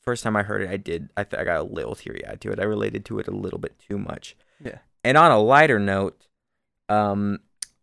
first 0.01 0.23
time 0.23 0.35
I 0.35 0.43
heard 0.43 0.61
it, 0.61 0.69
I 0.69 0.77
did. 0.77 1.09
I 1.17 1.23
th- 1.23 1.39
I 1.39 1.43
got 1.43 1.59
a 1.59 1.63
little 1.63 1.95
teary 1.95 2.25
eyed 2.25 2.39
to 2.41 2.51
it. 2.51 2.59
I 2.59 2.63
related 2.63 3.03
to 3.05 3.19
it 3.19 3.27
a 3.27 3.31
little 3.31 3.59
bit 3.59 3.77
too 3.77 3.97
much. 3.97 4.37
Yeah. 4.63 4.77
And 5.03 5.17
on 5.17 5.31
a 5.31 5.39
lighter 5.39 5.79
note, 5.79 6.25
um, 6.87 7.39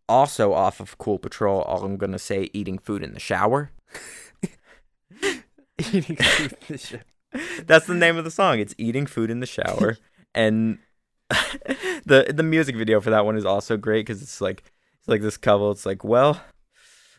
also 0.08 0.52
off 0.52 0.80
of 0.80 0.96
Cool 0.98 1.18
Patrol, 1.18 1.60
all 1.62 1.84
I'm 1.84 1.98
gonna 1.98 2.18
say, 2.18 2.48
eating 2.52 2.78
food 2.78 3.02
in 3.02 3.12
the 3.12 3.20
shower. 3.20 3.72
Eating 5.92 6.16
food 6.16 6.52
in 6.52 6.58
the 6.68 6.78
shit. 6.78 7.02
That's 7.66 7.86
the 7.86 7.94
name 7.94 8.16
of 8.16 8.24
the 8.24 8.30
song. 8.30 8.58
It's 8.58 8.74
eating 8.76 9.06
food 9.06 9.30
in 9.30 9.40
the 9.40 9.46
shower, 9.46 9.96
and 10.34 10.78
the 11.30 12.32
the 12.34 12.42
music 12.42 12.76
video 12.76 13.00
for 13.00 13.10
that 13.10 13.24
one 13.24 13.36
is 13.36 13.44
also 13.44 13.76
great 13.76 14.06
because 14.06 14.22
it's 14.22 14.40
like 14.40 14.64
it's 14.98 15.08
like 15.08 15.22
this 15.22 15.36
couple. 15.36 15.70
It's 15.70 15.86
like, 15.86 16.02
well, 16.04 16.40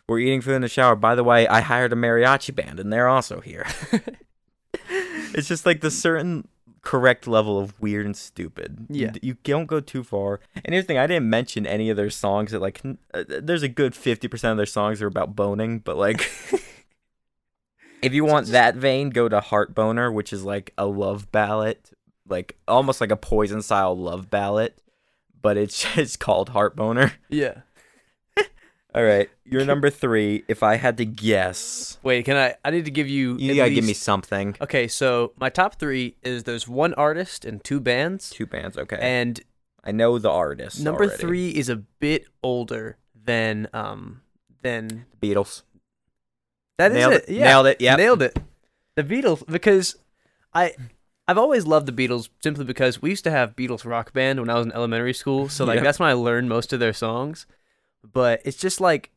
we're 0.08 0.20
eating 0.20 0.42
food 0.42 0.54
in 0.56 0.62
the 0.62 0.68
shower. 0.68 0.96
By 0.96 1.16
the 1.16 1.24
way, 1.24 1.48
I 1.48 1.62
hired 1.62 1.94
a 1.94 1.96
mariachi 1.96 2.54
band, 2.56 2.80
and 2.80 2.92
they're 2.92 3.08
also 3.08 3.40
here. 3.42 3.66
it's 5.34 5.48
just 5.48 5.66
like 5.66 5.82
the 5.82 5.92
certain 5.92 6.48
correct 6.82 7.28
level 7.28 7.60
of 7.60 7.80
weird 7.80 8.06
and 8.06 8.18
stupid. 8.18 8.88
You- 8.90 9.06
Yeah. 9.08 9.12
you, 9.22 9.36
don't 9.44 9.68
go 9.68 9.80
too 9.80 10.04
far. 10.04 10.40
And 10.56 10.74
here's 10.74 10.84
the 10.84 10.88
thing: 10.88 10.98
I 10.98 11.08
didn't 11.08 11.30
mention 11.30 11.66
any 11.66 11.90
of 11.90 11.98
their 11.98 12.10
songs. 12.10 12.52
That 12.52 12.60
like, 12.60 12.82
uh, 13.14 13.24
there's 13.28 13.64
a 13.64 13.68
good 13.70 13.96
fifty 13.96 14.28
percent 14.28 14.52
of 14.52 14.58
their 14.58 14.66
songs 14.66 15.02
are 15.02 15.08
about 15.08 15.36
boning, 15.36 15.80
but 15.80 15.98
like. 15.98 16.30
If 18.02 18.14
you 18.14 18.26
want 18.26 18.48
that 18.48 18.74
vein, 18.76 19.12
go 19.12 19.30
to 19.30 19.40
Heart 19.40 19.76
Boner, 19.76 20.12
which 20.12 20.34
is 20.34 20.44
like 20.44 20.74
a 20.76 20.88
love 20.88 21.32
ballad, 21.32 21.78
like 22.28 22.58
almost 22.68 23.00
like 23.00 23.12
a 23.12 23.16
poison 23.16 23.62
style 23.62 23.96
love 23.96 24.28
ballad, 24.32 24.74
but 25.40 25.56
it's 25.56 25.86
it's 25.98 26.18
called 26.18 26.50
Heart 26.50 26.76
Boner. 26.76 27.14
Yeah. 27.30 27.62
All 28.94 29.04
right, 29.04 29.30
you're 29.46 29.64
number 29.64 29.90
three. 29.90 30.44
If 30.50 30.64
I 30.64 30.76
had 30.76 30.98
to 30.98 31.06
guess, 31.06 31.98
Wait, 32.04 32.26
can 32.26 32.36
I? 32.36 32.56
I 32.66 32.72
need 32.72 32.84
to 32.86 32.92
give 32.92 33.08
you. 33.08 33.38
you 33.38 33.56
gotta 33.56 33.70
give 33.74 33.86
me 33.86 33.94
something. 33.94 34.56
Okay, 34.60 34.88
so 34.90 35.32
my 35.40 35.48
top 35.50 35.76
three 35.76 36.18
is 36.24 36.44
there's 36.44 36.68
one 36.68 36.94
artist 36.96 37.46
and 37.46 37.64
two 37.64 37.80
bands, 37.80 38.30
Two 38.32 38.46
bands, 38.46 38.78
okay. 38.78 38.98
and 39.00 39.40
I 39.84 39.92
know 39.94 40.20
the 40.20 40.30
artist. 40.30 40.82
Number 40.82 41.06
already. 41.06 41.18
three 41.22 41.50
is 41.52 41.70
a 41.70 41.78
bit 41.78 42.26
older 42.44 42.98
than 43.16 43.70
um 43.72 44.22
than 44.62 45.06
the 45.22 45.34
Beatles. 45.34 45.62
that 46.78 46.92
is 46.92 46.98
Nailed 46.98 47.14
it. 47.14 47.24
it. 47.30 47.34
Yeah, 47.34 47.46
Nailed 47.46 47.68
it. 47.68 47.82
Yep. 47.82 47.98
nailed 47.98 48.22
it. 48.22 48.40
The 48.96 49.04
Beatles 49.06 49.46
because 49.48 49.96
I 50.54 50.74
I've 51.30 51.38
always 51.38 51.66
loved 51.66 51.86
the 51.86 51.94
Beatles 51.94 52.28
simply 52.44 52.66
because 52.66 53.02
we 53.02 53.12
used 53.12 53.24
to 53.24 53.32
have 53.32 53.56
Beatles 53.56 53.86
rock 53.86 54.12
band 54.12 54.42
when 54.42 54.50
I 54.50 54.56
was 54.56 54.66
in 54.66 54.74
elementary 54.74 55.14
school. 55.14 55.48
So 55.48 55.64
like 55.64 55.78
Yeah. 55.78 55.84
that's 55.84 55.98
when 56.00 56.10
I 56.10 56.14
learned 56.14 56.50
most 56.50 56.74
of 56.74 56.82
their 56.82 56.92
songs. 56.94 57.46
But 58.04 58.42
it's 58.46 58.58
just 58.58 58.82
like 58.82 59.12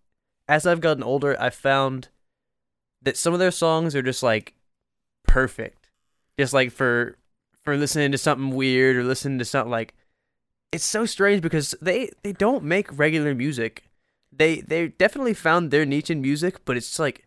as 0.49 0.67
I've 0.67 0.81
gotten 0.81 1.03
older, 1.03 1.37
I 1.41 1.51
found 1.51 2.09
that 3.03 3.17
some 3.17 3.33
of 3.33 3.39
their 3.41 3.51
songs 3.51 3.95
are 3.95 4.03
just 4.03 4.23
like 4.23 4.55
perfect. 5.27 5.89
Just 6.39 6.53
like 6.53 6.71
for 6.71 7.17
for 7.63 7.77
listening 7.77 8.13
to 8.13 8.19
something 8.19 8.51
weird 8.55 8.97
or 8.97 9.05
listening 9.05 9.39
to 9.39 9.45
something 9.45 9.71
like 9.71 9.95
it's 10.73 10.85
so 10.85 11.07
strange 11.07 11.41
because 11.41 11.75
they 11.81 12.11
they 12.23 12.33
don't 12.33 12.65
make 12.65 12.97
regular 12.99 13.35
music. 13.35 13.85
They 14.33 14.61
they 14.61 14.89
definitely 14.89 15.35
found 15.35 15.71
their 15.71 15.87
niche 15.87 16.11
in 16.11 16.21
music, 16.21 16.65
but 16.65 16.77
it's 16.77 16.99
like 16.99 17.27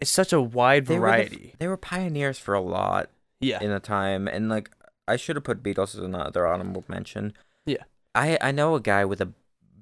it's 0.00 0.10
such 0.10 0.32
a 0.32 0.40
wide 0.40 0.86
They 0.86 0.98
were, 0.98 1.06
the- 1.06 1.12
variety. 1.12 1.54
they 1.58 1.68
were 1.68 1.76
pioneers 1.76 2.38
for 2.38 2.54
a 2.54 2.60
lot 2.60 3.10
yeah. 3.38 3.62
in 3.62 3.70
a 3.70 3.80
time, 3.80 4.26
and 4.26 4.48
like 4.48 4.70
I 5.06 5.16
should 5.16 5.36
have 5.36 5.44
put 5.44 5.62
Beatles 5.62 5.94
as 5.94 6.00
another 6.00 6.46
honorable 6.46 6.84
mention. 6.88 7.34
Yeah. 7.66 7.82
I 8.14 8.38
I 8.40 8.50
know 8.52 8.74
a 8.74 8.80
guy 8.80 9.04
with 9.04 9.20
a 9.20 9.32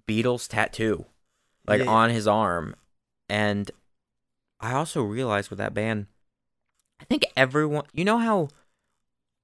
Beatles 0.08 0.48
tattoo, 0.48 1.04
like 1.66 1.80
Yeah. 1.82 1.90
on 1.90 2.10
his 2.10 2.26
arm, 2.26 2.74
and 3.28 3.70
I 4.60 4.72
also 4.72 5.02
realized 5.02 5.50
with 5.50 5.58
that 5.58 5.74
band, 5.74 6.06
I 7.00 7.04
think 7.04 7.26
everyone, 7.36 7.84
you 7.92 8.04
know 8.04 8.18
how, 8.18 8.48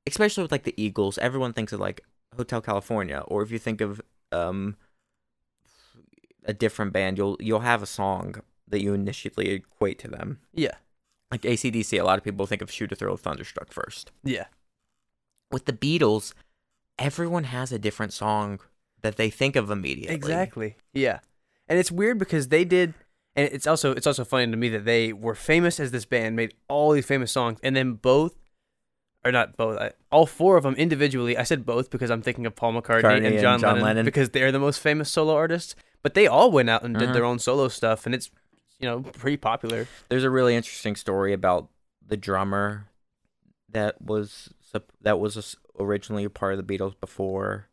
especially 0.06 0.42
with 0.42 0.50
like 0.52 0.64
the 0.64 0.74
Eagles, 0.76 1.18
everyone 1.18 1.52
thinks 1.52 1.72
of 1.72 1.78
like 1.80 2.00
Hotel 2.36 2.60
California, 2.60 3.22
or 3.28 3.42
if 3.42 3.50
you 3.52 3.58
think 3.60 3.80
of 3.80 4.00
um 4.32 4.76
a 6.44 6.52
different 6.52 6.92
band, 6.92 7.16
you'll 7.18 7.36
you'll 7.40 7.60
have 7.60 7.82
a 7.82 7.86
song 7.86 8.36
that 8.68 8.82
you 8.82 8.92
initially 8.94 9.50
equate 9.50 9.98
to 10.00 10.08
them. 10.08 10.40
Yeah. 10.52 10.74
Like 11.30 11.42
ACDC, 11.42 11.98
a 12.00 12.04
lot 12.04 12.18
of 12.18 12.24
people 12.24 12.46
think 12.46 12.62
of 12.62 12.70
Shoot 12.70 12.88
to 12.88 12.96
Thrill 12.96 13.16
Thunderstruck 13.16 13.72
first. 13.72 14.10
Yeah. 14.22 14.46
With 15.50 15.66
the 15.66 15.72
Beatles, 15.72 16.32
everyone 16.98 17.44
has 17.44 17.72
a 17.72 17.78
different 17.78 18.12
song 18.12 18.60
that 19.04 19.16
they 19.16 19.30
think 19.30 19.54
of 19.54 19.70
immediately. 19.70 20.14
Exactly. 20.14 20.76
Yeah. 20.92 21.20
And 21.68 21.78
it's 21.78 21.92
weird 21.92 22.18
because 22.18 22.48
they 22.48 22.64
did 22.64 22.94
and 23.36 23.48
it's 23.52 23.66
also 23.66 23.92
it's 23.92 24.06
also 24.06 24.24
funny 24.24 24.50
to 24.50 24.56
me 24.56 24.68
that 24.70 24.84
they 24.84 25.12
were 25.12 25.34
famous 25.34 25.78
as 25.78 25.90
this 25.92 26.04
band, 26.04 26.36
made 26.36 26.54
all 26.68 26.90
these 26.92 27.06
famous 27.06 27.30
songs, 27.32 27.58
and 27.62 27.74
then 27.76 27.92
both 27.94 28.34
or 29.24 29.32
not 29.32 29.56
both, 29.56 29.78
I- 29.80 29.92
all 30.12 30.26
four 30.26 30.56
of 30.56 30.62
them 30.64 30.74
individually. 30.74 31.36
I 31.38 31.42
said 31.44 31.64
both 31.64 31.90
because 31.90 32.10
I'm 32.10 32.20
thinking 32.22 32.44
of 32.46 32.54
Paul 32.54 32.72
McCartney, 32.74 33.02
McCartney 33.02 33.16
and 33.18 33.26
and 33.26 33.40
John, 33.40 33.58
John 33.60 33.70
Lennon, 33.74 33.84
Lennon. 33.84 34.04
because 34.04 34.30
they're 34.30 34.52
the 34.52 34.58
most 34.58 34.80
famous 34.80 35.10
solo 35.10 35.34
artists. 35.34 35.74
But 36.02 36.12
they 36.14 36.26
all 36.26 36.50
went 36.50 36.68
out 36.70 36.82
and 36.82 36.94
did 36.94 37.04
Uh-huh. 37.04 37.12
their 37.14 37.24
own 37.24 37.38
solo 37.38 37.68
stuff, 37.68 38.04
and 38.06 38.14
it's 38.14 38.30
you 38.78 38.88
know 38.88 39.00
pretty 39.02 39.36
popular. 39.38 39.86
There's 40.10 40.24
a 40.24 40.30
really 40.30 40.54
interesting 40.54 40.94
story 40.96 41.32
about 41.32 41.68
the 42.06 42.16
drummer 42.16 42.88
that 43.70 44.00
was 44.02 44.52
that 45.00 45.18
was 45.18 45.56
originally 45.80 46.24
a 46.24 46.30
part 46.30 46.54
of 46.54 46.64
the 46.66 46.78
Beatles 46.78 46.94
before 47.00 47.68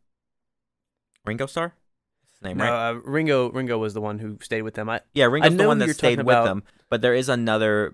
Ringo 1.26 1.46
Starr. 1.46 1.74
His 2.34 2.42
name, 2.42 2.58
No, 2.58 2.64
right? 2.66 2.90
uh, 2.90 2.94
Ringo 3.04 3.52
Ringo 3.52 3.78
was 3.78 3.94
the 3.94 4.02
one 4.02 4.20
who 4.20 4.38
stayed 4.42 4.62
with 4.64 4.74
them. 4.76 4.90
I 4.90 5.02
Yeah, 5.14 5.26
Ringo's 5.26 5.52
the 5.52 5.58
know 5.64 5.68
one 5.68 5.78
that 5.80 5.94
stayed 5.96 6.18
with 6.20 6.26
about. 6.28 6.46
them, 6.46 6.64
but 6.90 7.02
there 7.02 7.14
is 7.14 7.30
another 7.30 7.94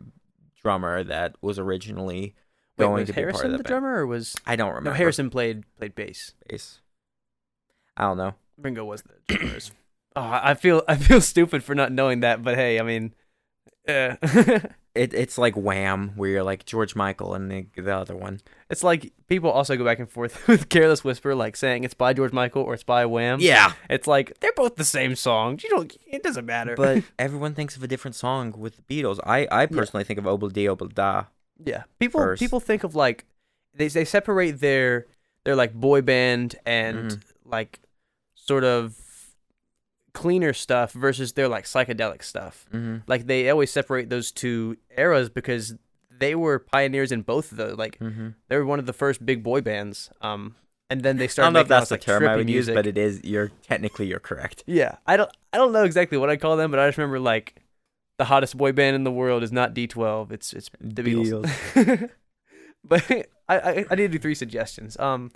drummer 0.62 1.04
that 1.04 1.36
was 1.42 1.60
originally 1.60 2.36
wait, 2.78 2.86
going 2.86 2.94
was 3.02 3.08
to 3.10 3.14
be 3.14 3.22
part 3.32 3.46
of 3.46 3.52
the 3.52 3.58
the 3.58 3.64
band. 3.64 3.66
drummer 3.68 3.96
or 4.00 4.08
was 4.08 4.36
I 4.46 4.56
don't 4.56 4.70
remember. 4.70 4.90
no 4.92 4.96
Harrison 4.96 5.30
played 5.30 5.64
played 5.78 5.96
bass. 5.96 6.34
bass. 6.48 6.80
I 7.96 8.04
don't 8.04 8.18
know. 8.18 8.36
Ringo 8.58 8.86
was 8.86 9.04
the 9.04 9.36
drummer. 9.36 9.54
oh, 10.16 10.22
I 10.22 10.52
I 10.52 10.54
feel 10.54 10.84
I 10.88 10.96
feel 10.96 11.22
stupid 11.34 11.64
for 11.64 11.76
not 11.76 11.92
knowing 11.92 12.22
that, 12.22 12.44
but 12.44 12.56
hey, 12.56 12.80
I 12.80 12.84
mean, 12.84 13.14
uh, 13.88 14.16
It, 14.96 15.14
it's 15.14 15.38
like 15.38 15.54
Wham, 15.56 16.14
where 16.16 16.28
you're 16.32 16.44
like 16.44 16.66
George 16.66 16.96
Michael 16.96 17.36
and 17.36 17.52
the, 17.52 17.68
the 17.80 17.96
other 17.96 18.16
one. 18.16 18.40
it's 18.68 18.82
like 18.84 19.14
people 19.28 19.52
also 19.52 19.78
go 19.78 19.86
back 19.86 20.00
and 20.00 20.10
forth 20.10 20.48
with 20.48 20.70
"Careless 20.70 21.04
Whisper," 21.04 21.36
like 21.36 21.56
saying 21.56 21.84
it's 21.84 21.94
by 21.94 22.14
George 22.14 22.34
Michael 22.34 22.64
or 22.64 22.74
it's 22.74 22.82
by 22.84 23.06
Wham. 23.06 23.40
Yeah, 23.40 23.74
it's 23.92 24.08
like 24.08 24.40
they're 24.40 24.54
both 24.56 24.76
the 24.76 24.84
same 24.84 25.16
song. 25.16 25.60
You 25.62 25.70
don't. 25.70 25.96
It 26.08 26.24
doesn't 26.24 26.48
matter. 26.48 26.74
but 26.76 27.04
everyone 27.20 27.54
thinks 27.54 27.76
of 27.78 27.84
a 27.84 27.88
different 27.88 28.16
song 28.16 28.56
with 28.58 28.78
the 28.78 28.82
Beatles. 29.04 29.20
I, 29.24 29.48
I 29.52 29.68
personally 29.68 30.04
think 30.04 30.18
of 30.18 30.26
Obla 30.26 30.52
Di 30.52 30.66
Obla 30.66 30.92
Da. 30.92 31.26
yeah, 31.64 31.84
people 32.00 32.20
first. 32.20 32.40
people 32.40 32.60
think 32.60 32.84
of 32.84 32.96
like 32.96 33.26
they 33.76 33.90
they 33.90 34.04
separate 34.04 34.60
their 34.62 35.06
their 35.44 35.56
like 35.56 35.76
boy 35.76 36.02
band 36.02 36.56
and 36.66 37.12
Mhm. 37.12 37.22
like 37.46 37.80
sort 38.34 38.64
of 38.64 38.96
cleaner 40.22 40.54
stuff 40.54 40.92
versus 40.94 41.34
their 41.34 41.48
like 41.48 41.66
psychedelic 41.66 42.24
stuff. 42.24 42.66
Mm-hmm. 42.74 42.98
like 43.08 43.28
they 43.28 43.50
always 43.50 43.72
separate 43.72 44.10
those 44.10 44.32
two 44.32 44.78
eras 44.98 45.30
because 45.30 45.76
they 46.20 46.34
were 46.36 46.58
pioneers 46.60 47.12
in 47.12 47.22
both 47.22 47.52
of 47.52 47.58
those. 47.58 47.78
Like 47.78 48.00
Mm-hmm. 48.00 48.30
they 48.50 48.56
were 48.58 48.66
one 48.66 48.80
of 48.80 48.86
the 48.88 48.94
first 49.04 49.26
big 49.26 49.44
boy 49.44 49.62
bands. 49.62 50.10
Um, 50.22 50.56
and 50.90 51.04
then 51.04 51.18
they 51.18 51.28
started. 51.28 51.46
I 51.46 51.48
don't 51.50 51.54
know 51.54 51.62
if 51.62 51.68
that's 51.68 51.90
the 51.90 51.94
like, 51.96 52.02
term 52.02 52.28
I 52.28 52.36
would 52.38 52.46
music. 52.46 52.72
use, 52.74 52.76
but 52.80 52.88
it 52.88 52.98
is. 52.98 53.22
You're 53.24 53.52
technically 53.72 54.08
you're 54.08 54.20
correct. 54.30 54.64
yeah, 54.66 54.96
I 55.06 55.18
don't 55.18 55.30
I 55.54 55.58
don't 55.58 55.72
know 55.74 55.84
exactly 55.84 56.18
what 56.18 56.30
I 56.30 56.38
call 56.38 56.56
them, 56.58 56.72
but 56.72 56.80
I 56.80 56.88
just 56.88 56.98
remember 56.98 57.20
like 57.20 57.62
the 58.18 58.26
hottest 58.26 58.58
boy 58.58 58.72
band 58.72 58.96
in 58.96 59.04
the 59.04 59.12
world 59.12 59.44
is 59.44 59.52
not 59.52 59.76
D12. 59.76 60.32
It's 60.32 60.54
it's 60.54 60.70
the 60.80 61.04
Beatles. 61.04 62.10
but 62.84 63.04
I, 63.12 63.26
I 63.60 63.72
I 63.92 63.96
need 63.96 64.08
to 64.10 64.16
do 64.18 64.20
three 64.20 64.34
suggestions. 64.36 64.98
Um, 64.98 65.32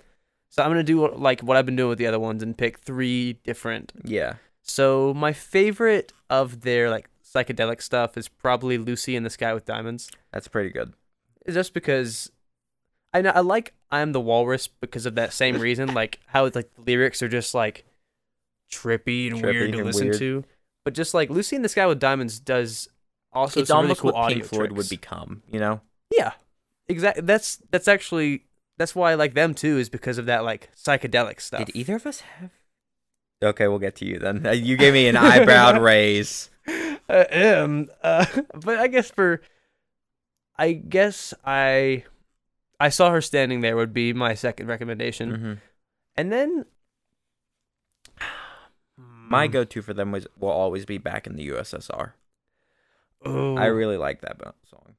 so 0.48 0.62
I'm 0.62 0.70
gonna 0.70 0.82
do 0.82 1.06
like 1.14 1.40
what 1.42 1.56
I've 1.56 1.66
been 1.66 1.76
doing 1.76 1.90
with 1.90 1.98
the 1.98 2.06
other 2.06 2.18
ones 2.20 2.42
and 2.42 2.56
pick 2.56 2.78
three 2.80 3.34
different 3.44 3.92
Yeah. 4.04 4.34
So 4.62 5.12
my 5.14 5.32
favorite 5.32 6.12
of 6.30 6.62
their 6.62 6.88
like 6.90 7.08
psychedelic 7.24 7.82
stuff 7.82 8.16
is 8.16 8.28
probably 8.28 8.78
Lucy 8.78 9.16
in 9.16 9.22
the 9.22 9.30
Sky 9.30 9.52
with 9.54 9.64
Diamonds. 9.64 10.10
That's 10.32 10.48
pretty 10.48 10.70
good. 10.70 10.92
Just 11.48 11.74
because 11.74 12.30
I 13.12 13.20
know 13.22 13.30
I 13.30 13.40
like 13.40 13.74
I'm 13.90 14.12
the 14.12 14.20
Walrus 14.20 14.68
because 14.68 15.06
of 15.06 15.14
that 15.16 15.32
same 15.32 15.58
reason, 15.60 15.92
like 15.94 16.20
how 16.26 16.44
it's 16.44 16.56
like 16.56 16.74
the 16.74 16.82
lyrics 16.82 17.22
are 17.22 17.28
just 17.28 17.54
like 17.54 17.84
trippy 18.70 19.30
and 19.30 19.42
Trippy 19.42 19.42
weird 19.42 19.72
to 19.72 19.78
and 19.78 19.86
listen 19.86 20.06
weird. 20.08 20.18
to. 20.18 20.44
But 20.84 20.94
just 20.94 21.14
like 21.14 21.30
Lucy 21.30 21.56
in 21.56 21.62
the 21.62 21.68
Sky 21.68 21.86
with 21.86 22.00
Diamonds 22.00 22.40
does 22.40 22.88
also 23.32 23.60
it's 23.60 23.68
some 23.68 23.84
really 23.84 23.94
cool 23.94 24.12
what 24.12 24.32
Pink 24.32 24.44
Floyd 24.44 24.70
tricks. 24.70 24.76
would 24.76 24.88
become. 24.88 25.42
You 25.50 25.60
know. 25.60 25.80
Yeah, 26.10 26.32
exactly. 26.88 27.22
That's 27.22 27.58
that's 27.70 27.88
actually 27.88 28.44
that's 28.78 28.94
why 28.94 29.12
I 29.12 29.14
like 29.14 29.34
them 29.34 29.54
too 29.54 29.78
is 29.78 29.88
because 29.88 30.18
of 30.18 30.26
that 30.26 30.44
like 30.44 30.70
psychedelic 30.76 31.40
stuff. 31.40 31.66
Did 31.66 31.76
either 31.76 31.96
of 31.96 32.06
us 32.06 32.20
have? 32.20 32.50
Okay, 33.42 33.66
we'll 33.68 33.78
get 33.78 33.96
to 33.96 34.04
you 34.04 34.18
then. 34.18 34.46
Uh, 34.46 34.50
You 34.52 34.76
gave 34.76 34.92
me 34.92 35.08
an 35.08 35.16
eyebrow 35.16 35.80
raise. 35.80 36.50
uh, 37.08 37.24
um, 37.32 37.88
uh, 38.02 38.24
but 38.54 38.78
I 38.78 38.86
guess 38.86 39.10
for, 39.10 39.42
I 40.56 40.72
guess 40.72 41.34
I, 41.44 42.04
I 42.78 42.88
saw 42.88 43.10
her 43.10 43.20
standing 43.20 43.60
there 43.60 43.76
would 43.76 43.92
be 43.92 44.12
my 44.12 44.34
second 44.34 44.66
recommendation, 44.68 45.30
hmm 45.34 45.52
and 46.16 46.30
then 46.32 46.66
My 49.06 49.48
Mm. 49.48 49.52
go-to 49.52 49.80
for 49.82 49.94
them 49.94 50.12
was 50.12 50.26
will 50.38 50.50
always 50.50 50.84
be 50.84 50.98
back 50.98 51.26
in 51.26 51.36
the 51.36 51.46
USSR. 51.48 52.12
Ooh, 53.26 53.56
I 53.56 53.66
really 53.66 53.96
like 53.96 54.20
that 54.20 54.36
song. 54.68 54.96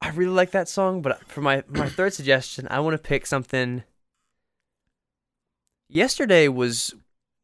I 0.00 0.08
really 0.10 0.32
like 0.32 0.52
that 0.52 0.68
song, 0.68 1.02
but 1.02 1.22
for 1.28 1.42
my 1.42 1.62
my 1.68 1.88
third 1.88 2.14
suggestion, 2.14 2.66
I 2.70 2.80
want 2.80 2.94
to 2.94 2.98
pick 3.08 3.26
something. 3.26 3.84
Yesterday 5.88 6.48
was, 6.48 6.94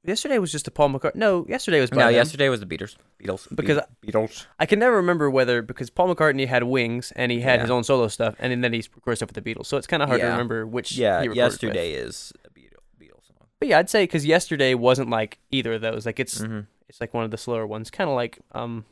yesterday 0.04 0.38
was 0.38 0.50
just 0.52 0.66
a 0.68 0.70
Paul 0.70 0.90
McCartney. 0.90 1.16
No, 1.16 1.46
yesterday 1.48 1.80
was 1.80 1.90
by 1.90 1.96
No, 1.96 2.06
them. 2.06 2.14
yesterday 2.14 2.48
was 2.48 2.60
the 2.60 2.66
Beatles. 2.66 2.96
Beatles. 3.22 3.46
Because 3.54 3.80
Be- 4.00 4.12
Beatles. 4.12 4.46
I 4.58 4.66
can 4.66 4.78
never 4.78 4.96
remember 4.96 5.30
whether 5.30 5.62
because 5.62 5.90
Paul 5.90 6.14
McCartney 6.14 6.46
had 6.46 6.64
Wings 6.64 7.12
and 7.16 7.30
he 7.32 7.40
had 7.40 7.56
Yeah. 7.56 7.62
his 7.62 7.70
own 7.70 7.84
solo 7.84 8.08
stuff, 8.08 8.34
and 8.38 8.62
then 8.64 8.72
he 8.72 8.84
recorded 8.94 9.16
stuff 9.16 9.30
with 9.34 9.42
the 9.44 9.54
Beatles. 9.54 9.66
So 9.66 9.76
it's 9.76 9.86
kind 9.86 10.02
of 10.02 10.08
hard 10.08 10.20
to 10.20 10.26
Yeah. 10.26 10.32
remember 10.32 10.66
which. 10.66 10.92
Yeah, 10.96 11.20
he 11.22 11.28
recorded 11.28 11.30
with. 11.30 11.36
yesterday 11.52 11.92
is 11.92 12.32
a 12.44 12.50
Beatles, 12.50 12.84
Beatles 13.00 13.26
song. 13.26 13.46
But 13.58 13.68
yeah, 13.68 13.78
I'd 13.78 13.90
say 13.90 14.04
because 14.04 14.24
yesterday 14.26 14.74
wasn't 14.74 15.10
like 15.10 15.38
either 15.50 15.74
of 15.74 15.80
those. 15.82 16.06
Like 16.06 16.18
it's 16.20 16.40
hmm 16.40 16.60
it's 16.88 17.00
like 17.00 17.14
one 17.14 17.24
of 17.24 17.30
the 17.30 17.38
slower 17.38 17.66
ones, 17.68 17.88
kind 17.90 18.10
of 18.10 18.16
like 18.16 18.38
um, 18.52 18.84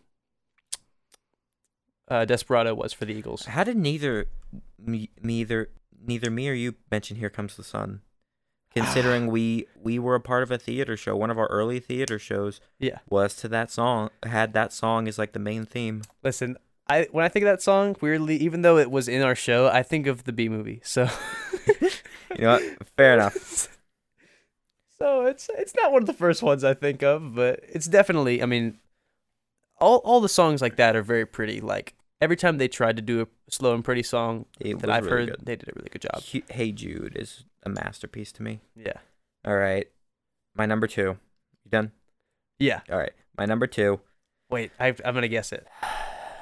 uh, 2.09 2.25
Desperado 2.25 2.75
was 2.75 2.93
for 2.93 3.05
the 3.05 3.13
Eagles. 3.15 3.47
How 3.47 3.65
did 3.65 3.77
neither 3.77 4.27
me, 4.79 5.11
neither 5.21 5.71
neither 6.01 6.31
me 6.31 6.49
or 6.49 6.53
you 6.53 6.75
mention 6.93 7.17
"Here 7.17 7.29
Comes 7.29 7.57
the 7.57 7.65
Sun"? 7.65 8.03
Considering 8.79 9.27
we 9.37 9.67
we 9.83 9.99
were 9.99 10.15
a 10.15 10.21
part 10.21 10.43
of 10.43 10.51
a 10.51 10.59
theater 10.59 10.97
show, 10.97 11.17
one 11.17 11.31
of 11.31 11.39
our 11.39 11.47
early 11.49 11.81
theater 11.81 12.19
shows 12.19 12.61
Yeah. 12.79 12.99
was 13.09 13.35
to 13.37 13.49
that 13.49 13.71
song. 13.71 14.11
Had 14.25 14.53
that 14.55 14.73
song 14.73 15.09
as 15.09 15.19
like 15.19 15.33
the 15.33 15.39
main 15.39 15.65
theme. 15.67 16.03
Listen, 16.23 16.57
I 16.89 17.07
when 17.13 17.25
I 17.25 17.29
think 17.29 17.45
of 17.45 17.49
that 17.53 17.63
song, 17.63 17.97
weirdly, 18.01 18.37
even 18.37 18.63
though 18.63 18.79
it 18.79 18.91
was 18.91 19.09
in 19.09 19.23
our 19.23 19.35
show, 19.35 19.69
I 19.69 19.83
think 19.83 20.07
of 20.07 20.25
the 20.25 20.33
Bee 20.33 20.49
Movie. 20.49 20.81
So 20.85 21.09
You 21.81 22.45
know 22.45 22.53
what? 22.53 22.89
Fair 22.97 23.15
enough. 23.15 23.69
So 24.99 25.27
it's 25.27 25.49
it's 25.57 25.75
not 25.77 25.93
one 25.93 26.03
of 26.03 26.07
the 26.09 26.13
first 26.13 26.43
ones 26.43 26.65
I 26.65 26.75
think 26.75 27.05
of, 27.05 27.37
but 27.37 27.61
it's 27.69 27.87
definitely. 27.87 28.43
I 28.43 28.47
mean, 28.47 28.79
all 29.81 29.99
all 29.99 30.21
the 30.21 30.29
songs 30.29 30.61
like 30.61 30.75
that 30.75 30.97
are 30.97 31.03
very 31.05 31.25
pretty. 31.25 31.61
Like 31.61 31.95
every 32.21 32.37
time 32.37 32.59
they 32.59 32.69
tried 32.69 32.97
to 32.97 33.03
do 33.03 33.21
a 33.23 33.27
slow 33.51 33.75
and 33.75 33.85
pretty 33.85 34.03
song 34.03 34.47
It 34.61 34.79
that 34.81 34.91
I've 34.91 35.05
really 35.07 35.27
heard, 35.27 35.37
good. 35.39 35.47
they 35.47 35.57
did 35.57 35.69
a 35.69 35.73
really 35.77 35.89
good 35.91 36.03
job. 36.03 36.23
Hey 36.51 36.73
Jude 36.73 37.17
is 37.17 37.45
a 37.65 37.69
masterpiece 37.69 38.33
to 38.33 38.43
me. 38.43 38.61
Yeah. 38.77 38.95
All 39.45 39.57
right. 39.57 39.87
my 40.55 40.67
number 40.67 40.87
two. 40.87 41.19
You 41.65 41.71
done? 41.71 41.93
Yeah. 42.59 42.81
All 42.91 42.99
right. 42.99 43.13
My 43.37 43.45
number 43.45 43.67
two. 43.67 44.01
Wait, 44.51 44.73
I, 44.81 44.89
I'm 45.05 45.15
gonna 45.15 45.29
guess 45.29 45.53
it. 45.53 45.67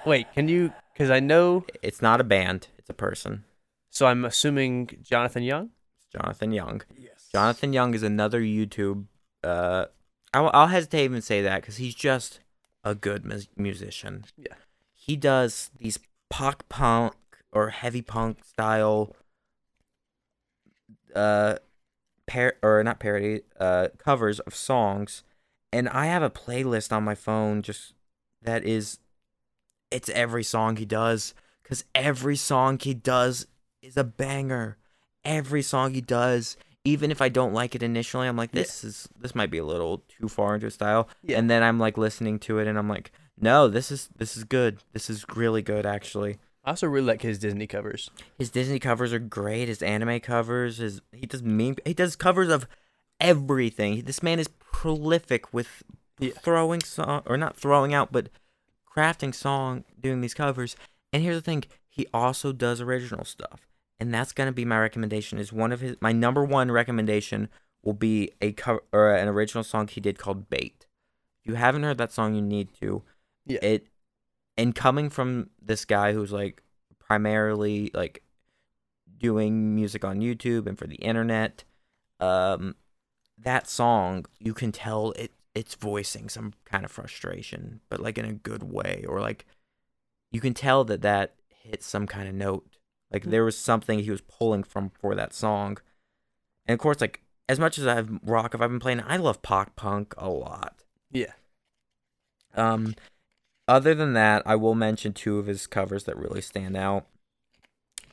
Wait, 0.05 0.33
can 0.33 0.49
you? 0.49 0.73
Because 0.93 1.11
I 1.11 1.21
know. 1.21 1.65
It's 1.83 2.01
not 2.01 2.21
a 2.21 2.25
band. 2.25 2.69
It's 2.79 2.89
a 2.89 2.95
person. 2.95 3.45
So 3.91 4.07
I'm 4.07 4.25
assuming 4.25 4.99
Jonathan 5.03 5.43
Young. 5.43 5.71
It's 5.97 6.07
Jonathan 6.13 6.53
Young. 6.53 6.83
Yes. 6.97 7.29
Jonathan 7.33 7.73
Young 7.73 7.93
is 7.95 8.03
another 8.03 8.41
YouTube. 8.41 9.07
Uh, 9.43 9.87
I'll, 10.33 10.51
I'll 10.55 10.67
hesitate 10.69 10.99
to 10.99 11.05
even 11.05 11.23
say 11.23 11.43
that 11.43 11.61
because 11.63 11.77
he's 11.79 11.95
just 11.95 12.41
a 12.85 12.95
good 12.95 13.25
mus- 13.25 13.49
musician. 13.57 14.25
Yeah. 14.39 14.55
He 15.07 15.17
does 15.17 15.71
these 15.79 15.99
pop 16.31 16.65
punk 16.69 17.15
or 17.53 17.69
heavy 17.71 18.03
punk 18.03 18.45
style, 18.45 19.15
uh, 21.15 21.57
par 22.27 22.55
or 22.63 22.83
not 22.83 22.99
parody, 22.99 23.43
uh, 23.61 23.89
covers 23.99 24.41
of 24.41 24.55
songs, 24.55 25.23
and 25.73 25.89
I 25.89 26.07
have 26.07 26.23
a 26.23 26.31
playlist 26.31 26.91
on 26.93 27.05
my 27.05 27.15
phone 27.15 27.63
just 27.63 27.95
that 28.43 28.65
is, 28.65 28.99
it's 29.91 30.09
every 30.11 30.43
song 30.43 30.77
he 30.77 30.85
does 30.85 31.35
because 31.63 31.85
every 31.95 32.37
song 32.37 32.79
he 32.81 32.95
does 32.95 33.47
is 33.83 33.97
a 33.97 34.05
banger. 34.05 34.77
Every 35.25 35.63
song 35.63 35.95
he 35.95 36.01
does, 36.01 36.57
even 36.85 37.11
if 37.11 37.21
I 37.21 37.29
don't 37.29 37.53
like 37.53 37.75
it 37.75 37.83
initially, 37.83 38.27
I'm 38.29 38.37
like, 38.37 38.51
Yeah. 38.53 38.63
this 38.63 38.85
is 38.85 39.09
this 39.21 39.35
might 39.35 39.51
be 39.51 39.59
a 39.59 39.65
little 39.65 40.03
too 40.09 40.29
far 40.29 40.55
into 40.55 40.71
style. 40.71 41.09
Yeah. 41.23 41.39
And 41.39 41.49
then 41.51 41.63
I'm 41.63 41.79
like 41.79 41.97
listening 41.97 42.39
to 42.41 42.59
it, 42.59 42.67
and 42.69 42.77
I'm 42.79 42.89
like, 42.89 43.11
no, 43.41 43.69
this 43.69 43.91
is 43.91 44.09
this 44.17 44.37
is 44.37 44.45
good. 44.45 44.83
This 44.93 45.11
is 45.11 45.25
really 45.35 45.63
good, 45.63 45.87
actually. 45.87 46.39
I 46.65 46.71
also 46.71 46.87
really 46.89 47.07
like 47.07 47.23
his 47.23 47.39
Disney 47.39 47.67
covers. 47.67 48.11
His 48.39 48.51
Disney 48.51 48.79
covers 48.79 49.13
are 49.13 49.21
great. 49.21 49.69
His 49.69 49.83
anime 49.83 50.21
covers, 50.21 50.79
his 50.79 51.01
he 51.13 51.27
does 51.27 51.43
meme, 51.43 51.77
he 51.85 51.95
does 51.95 52.17
covers 52.17 52.49
of 52.49 52.67
everything. 53.21 54.03
This 54.03 54.23
man 54.23 54.39
is 54.39 54.49
prolific 54.49 55.53
with 55.53 55.83
Yeah. 56.19 56.33
throwing 56.33 56.81
song 56.81 57.23
or 57.27 57.37
not 57.37 57.57
throwing 57.57 57.95
out, 57.95 58.11
but 58.11 58.31
crafting 58.95 59.35
song, 59.35 59.85
doing 60.01 60.21
these 60.23 60.35
covers. 60.35 60.77
And 61.13 61.23
here's 61.23 61.37
the 61.37 61.43
thing: 61.43 61.65
he 61.89 62.07
also 62.13 62.53
does 62.53 62.81
original 62.81 63.25
stuff, 63.25 63.69
and 64.01 64.13
that's 64.13 64.33
gonna 64.33 64.53
be 64.53 64.65
my 64.65 64.81
recommendation. 64.81 65.39
Is 65.39 65.53
one 65.53 65.73
of 65.73 65.81
his 65.81 65.97
my 66.01 66.13
number 66.13 66.45
one 66.45 66.71
recommendation 66.73 67.49
will 67.83 67.93
be 67.93 68.33
a 68.41 68.53
cover 68.53 68.83
or 68.93 69.15
an 69.15 69.29
original 69.29 69.63
song 69.63 69.87
he 69.89 70.01
did 70.01 70.19
called 70.19 70.49
"Bait." 70.51 70.87
If 71.41 71.51
you 71.51 71.55
haven't 71.55 71.85
heard 71.85 71.99
that 71.99 72.13
song, 72.13 72.35
you 72.35 72.43
need 72.43 72.73
to. 72.81 73.05
Yeah. 73.47 73.59
It 73.63 73.87
and 74.57 74.75
coming 74.75 75.11
from 75.11 75.51
this 75.61 75.85
guy 75.85 76.13
who's 76.13 76.33
like 76.33 76.63
primarily 76.99 77.91
like 77.95 78.23
doing 79.19 79.75
music 79.75 80.05
on 80.05 80.21
YouTube 80.21 80.67
and 80.67 80.79
for 80.79 80.87
the 80.87 80.97
internet, 80.97 81.65
um, 82.21 82.75
that 83.39 83.69
song 83.69 84.27
you 84.39 84.55
can 84.55 84.73
tell 84.73 85.13
it 85.13 85.33
it's 85.55 85.75
voicing 85.75 86.29
some 86.29 86.53
kind 86.67 86.85
of 86.85 86.91
frustration, 86.91 87.81
but 87.89 88.01
like 88.01 88.19
in 88.19 88.27
a 88.27 88.33
good 88.33 88.63
way, 88.63 89.05
or 89.09 89.21
like 89.21 89.47
you 90.31 90.41
can 90.41 90.53
tell 90.53 90.85
that 90.85 91.03
that 91.03 91.35
hits 91.49 91.87
some 91.87 92.07
kind 92.07 92.29
of 92.29 92.35
note. 92.35 92.69
Like 93.11 93.25
there 93.25 93.45
was 93.45 93.57
something 93.57 94.01
he 94.01 94.11
was 94.11 94.21
pulling 94.21 94.65
from 94.65 94.91
for 94.91 95.15
that 95.15 95.33
song, 95.33 95.79
and 96.67 96.75
of 96.75 96.79
course, 96.81 97.01
like 97.01 97.23
as 97.49 97.59
much 97.59 97.79
as 97.79 97.87
I've 97.87 98.11
rock, 98.23 98.55
if 98.55 98.61
I've 98.61 98.71
been 98.71 98.81
playing, 98.81 99.03
I 99.07 99.17
love 99.17 99.41
pop 99.41 99.77
punk 99.77 100.15
a 100.19 100.29
lot. 100.29 100.83
Yeah. 101.11 101.33
Um, 102.55 102.95
other 103.69 103.95
than 103.95 104.13
that, 104.15 104.43
I 104.47 104.57
will 104.57 104.75
mention 104.75 105.13
two 105.13 105.39
of 105.39 105.47
his 105.47 105.67
covers 105.67 106.05
that 106.05 106.17
really 106.17 106.41
stand 106.41 106.77
out. 106.77 107.07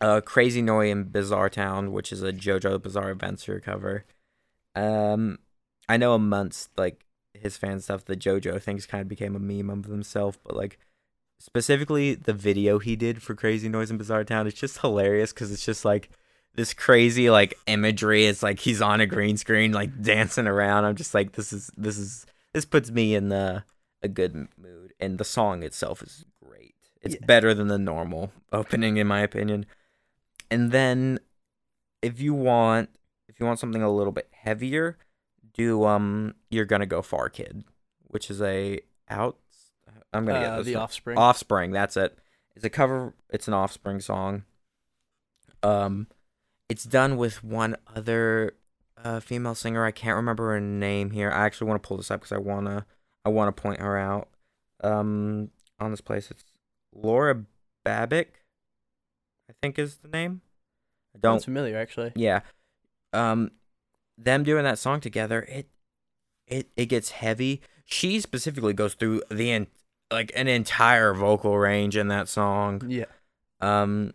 Uh, 0.02 0.22
Crazy 0.22 0.62
Noi 0.62 0.90
and 0.92 1.12
Bizarre 1.12 1.50
Town, 1.50 1.92
which 1.92 2.12
is 2.12 2.24
a 2.24 2.34
JoJo 2.34 2.82
Bizarre 2.82 3.12
Adventure 3.12 3.60
cover. 3.60 4.06
Um, 4.76 5.40
I 5.88 5.98
know 5.98 6.14
amongst 6.14 6.70
like 6.78 7.06
his 7.34 7.58
fan 7.58 7.80
stuff, 7.80 8.06
the 8.06 8.16
JoJo 8.16 8.62
things 8.62 8.86
kind 8.86 9.02
of 9.02 9.08
became 9.08 9.36
a 9.36 9.40
meme 9.40 9.70
of 9.70 9.86
himself, 9.86 10.38
but 10.44 10.56
like 10.56 10.78
specifically 11.40 12.16
the 12.16 12.34
video 12.34 12.80
he 12.80 12.96
did 12.96 13.22
for 13.22 13.36
Crazy 13.36 13.70
Noise 13.70 13.92
and 13.92 14.00
Bizarre 14.00 14.24
Town, 14.24 14.48
it's 14.48 14.60
just 14.60 14.80
hilarious 14.80 15.32
because 15.32 15.52
it's 15.52 15.66
just 15.66 15.86
like 15.86 16.10
this 16.56 16.74
crazy 16.74 17.30
like 17.30 17.58
imagery. 17.68 18.26
It's 18.26 18.44
like 18.44 18.60
he's 18.60 18.82
on 18.82 19.02
a 19.02 19.06
green 19.06 19.38
screen, 19.38 19.72
like 19.72 20.02
dancing 20.02 20.48
around. 20.48 20.86
I'm 20.86 20.96
just 20.96 21.14
like, 21.14 21.34
this 21.34 21.54
is 21.54 21.72
this 21.78 21.98
is 21.98 22.26
this 22.54 22.66
puts 22.66 22.92
me 22.92 23.16
in 23.16 23.30
the 23.30 23.64
a 24.04 24.08
good 24.08 24.48
mood, 24.58 24.94
and 25.00 25.18
the 25.18 25.24
song 25.24 25.64
itself 25.64 26.02
is 26.04 26.26
great. 26.44 26.76
It's 27.02 27.16
Yeah. 27.16 27.26
better 27.26 27.54
than 27.54 27.68
the 27.68 27.78
normal 27.80 28.32
opening, 28.52 28.98
in 28.98 29.08
my 29.08 29.22
opinion. 29.22 29.66
And 30.52 30.72
then, 30.72 31.20
if 32.02 32.20
you 32.20 32.34
want, 32.34 32.90
if 33.28 33.40
you 33.40 33.46
want 33.46 33.60
something 33.60 33.82
a 33.82 33.92
little 33.92 34.12
bit 34.14 34.30
heavier, 34.32 34.98
do 35.54 35.86
um, 35.86 36.36
you're 36.50 36.66
gonna 36.66 36.86
go 36.86 37.02
Far 37.02 37.30
Kid, 37.30 37.64
which 38.04 38.30
is 38.30 38.42
a 38.42 38.80
out. 39.10 39.38
I'm 40.14 40.26
gonna 40.26 40.40
Uh, 40.40 40.58
get 40.58 40.66
the 40.66 40.74
one. 40.76 40.84
Offspring. 40.84 41.18
Offspring. 41.18 41.72
That's 41.72 41.98
it. 41.98 42.18
It's 42.56 42.66
a 42.66 42.70
cover. 42.70 43.14
It's 43.30 43.48
an 43.48 43.54
Offspring 43.56 44.00
song. 44.00 44.44
Um, 45.64 46.08
it's 46.70 46.84
done 46.84 47.18
with 47.18 47.44
one 47.44 47.76
other 47.96 48.56
uh, 49.04 49.20
female 49.20 49.56
singer. 49.56 49.84
I 49.86 49.92
can't 49.92 50.16
remember 50.16 50.52
her 50.52 50.60
name 50.62 51.12
here. 51.12 51.30
I 51.32 51.46
actually 51.46 51.68
want 51.68 51.82
to 51.84 51.88
pull 51.88 51.98
this 51.98 52.10
up 52.12 52.22
because 52.22 52.32
I 52.32 52.38
wanna 52.38 52.86
I 53.26 53.30
want 53.30 53.56
to 53.56 53.62
point 53.62 53.80
her 53.80 53.98
out. 53.98 54.28
Um, 54.84 55.50
on 55.80 55.92
this 55.92 56.02
place, 56.02 56.30
it's 56.32 56.44
Lauren 56.94 57.48
Babic. 57.86 58.28
I 59.50 59.54
think 59.62 59.78
is 59.78 59.98
the 59.98 60.08
name. 60.08 60.42
I 61.16 61.20
don't 61.20 61.34
Sounds 61.36 61.46
familiar, 61.46 61.78
actually. 61.78 62.12
yeah. 62.16 62.42
Um 63.12 63.52
them 64.18 64.44
doing 64.44 64.64
that 64.64 64.80
song 64.80 65.00
together, 65.00 65.46
it 65.50 65.68
it 66.48 66.70
it 66.76 66.86
gets 66.88 67.12
heavy. 67.12 67.62
She 67.86 68.20
specifically 68.20 68.74
goes 68.74 68.94
through 68.96 69.22
the 69.30 69.52
en- 69.52 69.68
like 70.12 70.32
an 70.36 70.48
entire 70.48 71.14
vocal 71.14 71.58
range 71.58 71.96
in 71.98 72.08
that 72.08 72.28
song. 72.28 72.82
Yeah. 72.88 73.06
Um 73.60 74.14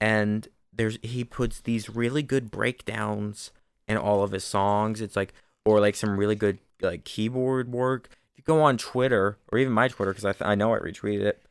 and 0.00 0.48
there's 0.72 0.98
he 1.02 1.22
puts 1.22 1.60
these 1.60 1.88
really 1.90 2.22
good 2.22 2.50
breakdowns 2.50 3.52
in 3.86 3.96
all 3.96 4.22
of 4.24 4.32
his 4.32 4.44
songs. 4.44 5.00
It's 5.00 5.14
like 5.16 5.32
or 5.64 5.80
like 5.80 5.94
some 5.94 6.18
really 6.18 6.34
good 6.34 6.58
like 6.80 7.04
keyboard 7.04 7.70
work. 7.70 8.08
If 8.32 8.38
you 8.38 8.44
go 8.44 8.62
on 8.62 8.78
Twitter 8.78 9.38
or 9.50 9.58
even 9.58 9.72
my 9.72 9.88
Twitter 9.88 10.12
cuz 10.14 10.24
I 10.24 10.32
th- 10.32 10.42
I 10.48 10.54
know 10.54 10.74
I 10.74 10.78
retweeted 10.78 11.22
it. 11.22 11.42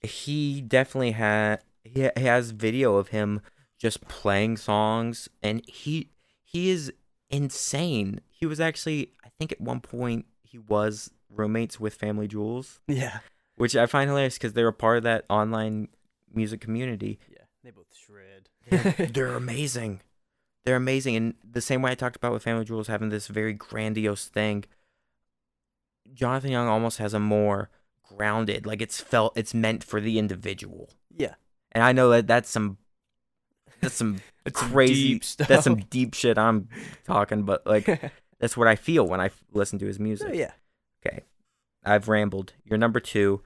He 0.00 0.60
definitely 0.60 1.12
had 1.12 1.60
he, 1.84 2.08
he 2.16 2.24
has 2.24 2.50
video 2.50 2.96
of 2.96 3.08
him 3.08 3.40
just 3.78 4.06
playing 4.08 4.56
songs 4.56 5.28
and 5.42 5.62
he 5.68 6.10
he 6.44 6.70
is 6.70 6.92
insane. 7.30 8.20
He 8.30 8.46
was 8.46 8.60
actually 8.60 9.12
I 9.24 9.28
think 9.38 9.52
at 9.52 9.60
one 9.60 9.80
point 9.80 10.26
he 10.42 10.58
was 10.58 11.10
roommates 11.28 11.78
with 11.80 11.98
FamilyJules, 11.98 12.78
Yeah. 12.86 13.18
which 13.56 13.74
I 13.76 13.86
find 13.86 14.08
hilarious 14.08 14.38
cuz 14.38 14.52
they 14.52 14.62
were 14.64 14.72
part 14.72 14.98
of 14.98 15.02
that 15.04 15.24
online 15.28 15.88
music 16.32 16.60
community. 16.60 17.18
Yeah. 17.30 17.38
They 17.64 17.70
both 17.70 17.94
shred. 17.94 18.48
They're, 18.70 19.06
they're 19.12 19.34
amazing. 19.34 20.00
They're 20.64 20.76
amazing 20.76 21.16
and 21.16 21.34
the 21.44 21.60
same 21.60 21.82
way 21.82 21.92
I 21.92 21.94
talked 21.94 22.16
about 22.16 22.32
with 22.32 22.44
FamilyJules 22.44 22.86
having 22.86 23.08
this 23.08 23.26
very 23.28 23.52
grandiose 23.52 24.26
thing. 24.26 24.64
Jonathan 26.16 26.50
Young 26.50 26.66
almost 26.66 26.98
has 26.98 27.14
a 27.14 27.20
more 27.20 27.70
grounded, 28.02 28.66
like 28.66 28.82
it's 28.82 29.00
felt 29.00 29.36
it's 29.36 29.54
meant 29.54 29.84
for 29.84 30.00
the 30.00 30.18
individual. 30.18 30.90
yeah. 31.16 31.34
And 31.72 31.84
I 31.84 31.92
know 31.92 32.08
that 32.10 32.26
that's 32.26 32.48
some 32.48 32.78
that's 33.82 33.94
some 33.94 34.16
some 34.54 34.70
crazy 34.72 35.20
stuff. 35.20 35.46
that's 35.48 35.64
some 35.64 35.76
deep 35.76 36.14
shit 36.14 36.38
I'm 36.38 36.68
talking, 37.04 37.42
but 37.42 37.66
like 37.66 37.84
that's 38.40 38.56
what 38.56 38.66
I 38.66 38.76
feel 38.76 39.06
when 39.06 39.20
I 39.20 39.26
f- 39.26 39.44
listen 39.52 39.78
to 39.80 39.86
his 39.86 40.00
music. 40.00 40.28
Oh, 40.30 40.34
yeah. 40.34 40.52
Okay, 41.06 41.20
I've 41.84 42.08
rambled. 42.08 42.54
You're 42.64 42.78
number 42.78 42.98
two, 43.00 43.42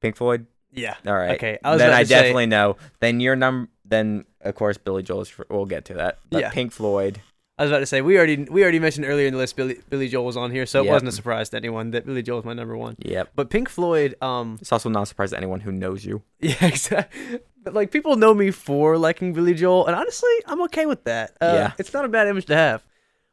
Pink 0.00 0.16
Floyd. 0.16 0.46
Yeah. 0.72 0.94
All 1.06 1.14
right. 1.14 1.32
Okay, 1.32 1.58
I 1.62 1.70
was 1.72 1.80
then 1.80 1.92
I 1.92 2.00
to 2.02 2.06
say- 2.08 2.14
definitely 2.14 2.46
know. 2.46 2.76
Then 3.00 3.20
your 3.20 3.36
number. 3.36 3.68
Then 3.84 4.24
of 4.40 4.54
course 4.54 4.78
Billy 4.78 5.02
Joel's. 5.02 5.30
We'll 5.50 5.66
get 5.66 5.84
to 5.86 5.94
that. 5.94 6.18
But 6.30 6.40
Yeah. 6.40 6.50
Pink 6.50 6.72
Floyd. 6.72 7.20
I 7.60 7.64
was 7.64 7.70
about 7.72 7.80
to 7.80 7.86
say 7.86 8.00
we 8.00 8.16
already 8.16 8.44
we 8.44 8.62
already 8.62 8.78
mentioned 8.78 9.04
earlier 9.04 9.26
in 9.26 9.34
the 9.34 9.38
list 9.38 9.54
Billy 9.54 9.78
Billy 9.90 10.08
Joel 10.08 10.24
was 10.24 10.36
on 10.36 10.50
here, 10.50 10.64
so 10.64 10.80
it 10.80 10.84
Yep. 10.86 10.92
wasn't 10.92 11.08
a 11.10 11.12
surprise 11.12 11.50
to 11.50 11.58
anyone 11.58 11.90
that 11.90 12.06
Billy 12.06 12.22
Joel 12.22 12.36
was 12.38 12.44
my 12.46 12.54
number 12.54 12.74
one. 12.76 12.96
Yep. 13.00 13.32
But 13.36 13.50
Pink 13.50 13.68
Floyd, 13.68 14.14
um, 14.22 14.56
It's 14.62 14.72
also 14.72 14.88
not 14.88 15.02
a 15.02 15.06
surprise 15.06 15.30
to 15.30 15.36
anyone 15.36 15.60
who 15.60 15.70
knows 15.70 16.04
you. 16.04 16.22
yeah, 16.40 16.64
exactly. 16.64 17.40
But 17.62 17.74
like 17.74 17.90
people 17.90 18.16
know 18.16 18.32
me 18.32 18.50
for 18.50 18.96
liking 18.96 19.34
Billy 19.34 19.52
Joel, 19.52 19.86
and 19.86 19.94
honestly, 19.94 20.30
I'm 20.46 20.62
okay 20.62 20.86
with 20.86 21.04
that. 21.04 21.36
Uh, 21.40 21.52
Yeah. 21.54 21.72
it's 21.78 21.92
not 21.92 22.06
a 22.06 22.08
bad 22.08 22.26
image 22.28 22.46
to 22.46 22.56
have. 22.56 22.82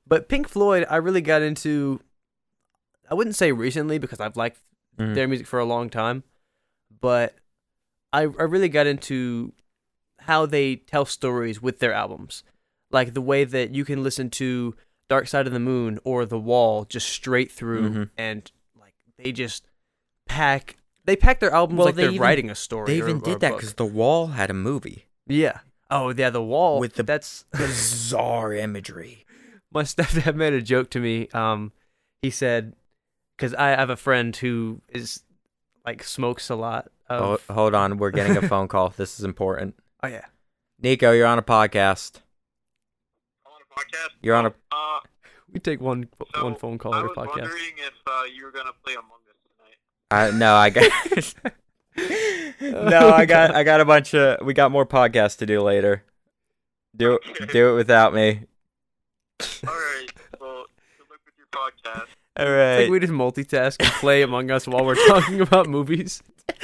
But 0.05 0.27
Pink 0.27 0.49
Floyd, 0.49 0.85
I 0.89 0.97
really 0.97 1.21
got 1.21 1.41
into. 1.41 2.01
I 3.09 3.13
wouldn't 3.13 3.37
say 3.37 3.53
recently 3.53 3.97
because 3.97 4.19
I've 4.19 4.35
liked 4.35 4.59
Mhm. 4.99 5.15
their 5.15 5.27
music 5.29 5.47
for 5.47 5.59
a 5.59 5.65
long 5.65 5.89
time, 5.89 6.23
but 6.99 7.33
I 8.11 8.23
I 8.23 8.43
really 8.43 8.67
got 8.69 8.87
into 8.87 9.53
how 10.21 10.45
they 10.45 10.75
tell 10.75 11.05
stories 11.05 11.61
with 11.61 11.79
their 11.79 11.93
albums, 11.93 12.43
like 12.91 13.13
the 13.13 13.21
way 13.21 13.43
that 13.43 13.73
you 13.73 13.83
can 13.85 14.03
listen 14.03 14.29
to 14.31 14.75
Dark 15.09 15.27
Side 15.27 15.47
of 15.47 15.53
the 15.53 15.59
Moon 15.59 15.99
or 16.03 16.25
The 16.25 16.39
Wall 16.39 16.85
just 16.85 17.07
straight 17.09 17.51
through, 17.51 17.89
Mhm. 17.89 18.09
and 18.17 18.51
like 18.79 18.93
they 19.17 19.31
just 19.31 19.67
pack 20.27 20.77
they 21.05 21.15
pack 21.15 21.39
their 21.39 21.51
albums 21.51 21.77
Well, 21.77 21.85
like 21.87 21.95
they 21.95 22.01
they're 22.03 22.11
even- 22.11 22.21
writing 22.21 22.49
a 22.49 22.55
story. 22.55 22.87
They 22.87 22.99
or- 23.01 23.07
even 23.09 23.17
or 23.17 23.21
did 23.23 23.39
that 23.39 23.53
because 23.55 23.75
The 23.75 23.85
Wall 23.85 24.27
had 24.27 24.49
a 24.49 24.53
movie 24.53 25.05
yeah. 25.25 25.59
Oh 25.89 26.09
yeah, 26.15 26.29
The 26.29 26.43
Wall 26.43 26.79
With 26.79 26.95
the- 26.95 27.03
that's 27.03 27.45
bizarre 27.53 28.53
imagery. 28.53 29.25
my 29.71 29.83
stepdad 29.83 30.35
made 30.43 30.53
a 30.53 30.61
joke 30.61 30.89
to 30.91 30.99
me. 30.99 31.27
Um, 31.29 31.71
he 32.21 32.29
said, 32.29 32.73
because 33.37 33.53
I 33.53 33.69
have 33.69 33.89
a 33.89 33.95
friend 33.95 34.35
who 34.35 34.81
is 34.89 35.23
like 35.85 36.03
smokes 36.03 36.49
a 36.49 36.55
lot. 36.55 36.89
Oh, 37.09 37.37
hold 37.49 37.73
on, 37.73 37.97
we're 37.97 38.11
getting 38.11 38.35
a 38.35 38.41
phone 38.49 38.67
call. 38.67 38.89
This 38.89 39.17
is 39.19 39.23
important. 39.23 39.75
oh 40.03 40.07
yeah, 40.09 40.25
Nico, 40.81 41.11
you're 41.13 41.27
on 41.27 41.37
a 41.39 41.43
podcast. 41.43 42.19
On 43.77 43.83
a 43.83 43.87
podcast. 43.97 44.09
You're 44.21 44.35
on 44.35 44.45
a. 44.47 44.53
Uh, 44.71 44.99
we 45.51 45.59
take 45.59 45.81
one 45.81 46.07
so 46.35 46.43
one 46.43 46.55
phone 46.55 46.77
call 46.77 46.93
I 46.93 46.97
every 46.99 47.09
was 47.09 47.17
podcast. 47.17 47.41
wondering 47.41 47.73
if 47.77 47.93
uh, 48.07 48.23
you 48.33 48.45
were 48.45 48.51
gonna 48.51 48.71
play 48.83 48.93
Among 48.93 49.19
Us 49.29 49.35
tonight. 50.09 50.11
I 50.11 50.31
no, 50.37 50.55
I 50.55 50.69
got. 50.69 50.91
no, 52.91 53.09
I 53.13 53.25
got. 53.25 53.55
I 53.55 53.63
got 53.63 53.81
a 53.81 53.85
bunch 53.85 54.13
of. 54.13 54.45
We 54.45 54.53
got 54.53 54.71
more 54.71 54.85
podcasts 54.85 55.37
to 55.39 55.45
do 55.45 55.61
later. 55.61 56.03
Do 56.95 57.13
Okay. 57.29 57.45
do 57.45 57.71
it 57.71 57.75
without 57.75 58.13
me. 58.13 58.41
All 59.41 59.47
right. 59.73 60.07
Well, 60.39 60.65
good 60.97 61.09
luck 61.09 61.19
with 61.25 61.35
your 61.37 61.47
podcast. 61.51 62.07
All 62.37 62.45
It's 62.45 62.49
right. 62.49 62.81
like 62.83 62.89
we 62.91 62.99
just 62.99 63.13
multitask 63.13 63.77
and 63.79 63.91
play 63.93 64.21
Among 64.23 64.51
Us 64.51 64.67
while 64.67 64.85
we're 64.85 64.95
talking 65.07 65.41
about 65.47 65.67
movies. 65.67 66.21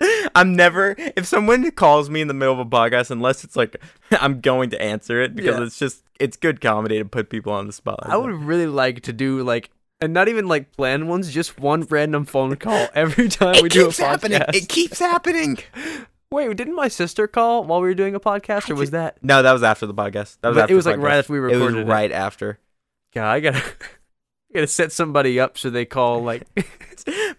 I'm 0.34 0.54
never 0.56 0.94
if 0.98 1.26
someone 1.26 1.70
calls 1.72 2.10
me 2.10 2.20
in 2.20 2.28
the 2.28 2.34
middle 2.34 2.54
of 2.54 2.60
a 2.60 2.64
podcast 2.66 3.10
unless 3.10 3.44
it's 3.44 3.56
like 3.56 3.76
I'm 4.10 4.40
going 4.40 4.70
to 4.70 4.80
answer 4.82 5.20
it 5.22 5.34
because 5.36 5.58
Yeah. 5.58 5.64
it's 5.64 5.78
just 5.78 6.02
it's 6.20 6.36
good 6.36 6.60
comedy 6.60 6.98
to 6.98 7.04
put 7.04 7.30
people 7.30 7.52
on 7.52 7.66
the 7.66 7.72
spot. 7.72 8.00
I 8.04 8.16
would 8.16 8.30
really 8.32 8.66
like 8.66 9.02
to 9.02 9.12
do 9.12 9.42
like, 9.42 9.70
and 10.00 10.12
not 10.12 10.28
even 10.28 10.46
like 10.48 10.72
planned 10.76 11.08
ones, 11.08 11.32
just 11.32 11.58
one 11.58 11.82
random 11.90 12.24
phone 12.24 12.56
call 12.56 12.88
every 12.94 13.28
time 13.28 13.56
we 13.62 13.66
It 13.66 13.72
do 13.72 13.82
a 13.82 13.84
keeps 13.86 13.98
happening. 13.98 14.38
podcast. 14.40 14.54
It 14.54 14.68
keeps 14.68 14.98
happening. 15.00 15.58
Wait, 16.30 16.56
didn't 16.56 16.74
my 16.74 16.88
sister 16.88 17.26
call 17.28 17.64
while 17.64 17.80
we 17.80 17.88
were 17.88 17.94
doing 17.94 18.14
a 18.16 18.20
podcast, 18.20 18.68
or 18.70 18.74
was 18.74 18.90
that? 18.90 19.18
No, 19.22 19.42
that 19.42 19.52
was 19.52 19.62
after 19.62 19.86
the 19.86 19.94
podcast. 19.94 20.38
That 20.40 20.48
was 20.48 20.56
But 20.56 20.62
after 20.62 20.72
it 20.72 20.76
was 20.76 20.86
like 20.86 20.98
right 20.98 21.18
after 21.18 21.32
we 21.32 21.38
It 21.38 21.42
recorded 21.42 21.74
was 21.76 21.84
it. 21.84 21.86
right 21.86 22.10
after. 22.12 22.58
Yeah, 23.14 23.28
I 23.28 23.38
gotta, 23.40 23.58
I 23.58 24.54
gotta 24.54 24.66
set 24.66 24.90
somebody 24.90 25.38
up 25.38 25.56
so 25.58 25.70
they 25.70 25.84
call 25.84 26.22
like 26.22 26.42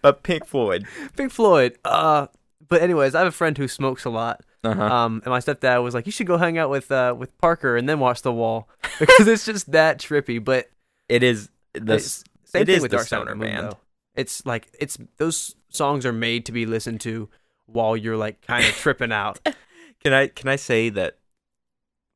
But 0.02 0.24
Pink 0.24 0.46
Floyd. 0.46 0.86
Pink 1.18 1.32
Floyd. 1.32 1.78
Uh, 1.84 2.28
but 2.68 2.82
anyways, 2.82 3.16
I 3.16 3.20
have 3.20 3.28
a 3.28 3.32
friend 3.32 3.58
who 3.58 3.68
smokes 3.68 4.06
a 4.06 4.10
lot. 4.10 4.42
Uh-huh. 4.64 4.84
Um, 4.84 5.22
and 5.24 5.32
my 5.32 5.40
stepdad 5.40 5.84
was 5.84 5.94
like, 5.94 6.06
"You 6.06 6.12
should 6.12 6.28
go 6.28 6.38
hang 6.38 6.58
out 6.58 6.70
with 6.70 6.92
uh 6.92 7.16
with 7.18 7.38
Parker 7.38 7.78
and 7.78 7.88
then 7.88 8.00
watch 8.00 8.22
The 8.22 8.32
Wall 8.32 8.68
because 9.00 9.28
it's 9.28 9.46
just 9.46 9.72
that 9.72 10.00
trippy." 10.00 10.44
But 10.44 10.70
it 11.08 11.24
is 11.24 11.50
the 11.74 11.96
it's, 11.96 12.24
same 12.44 12.64
it 12.64 12.66
thing 12.66 12.82
with 12.82 12.92
Dark 12.92 13.08
Side 13.08 13.22
of 13.22 13.28
the 13.28 13.36
Moon, 13.36 13.48
band. 13.48 13.68
though. 13.68 13.78
It's 14.16 14.46
like 14.46 14.68
it's 14.80 14.98
those 15.18 15.56
songs 15.70 16.06
are 16.06 16.14
made 16.14 16.46
to 16.46 16.52
be 16.52 16.66
listened 16.66 17.02
to 17.02 17.30
while 17.68 17.96
you're 17.96 18.18
like 18.18 18.42
kind 18.42 18.66
of 18.66 18.72
tripping 18.76 19.12
out. 19.12 19.40
Can 20.04 20.14
I 20.14 20.28
can 20.28 20.50
I 20.50 20.56
say 20.56 20.90
that 20.90 21.18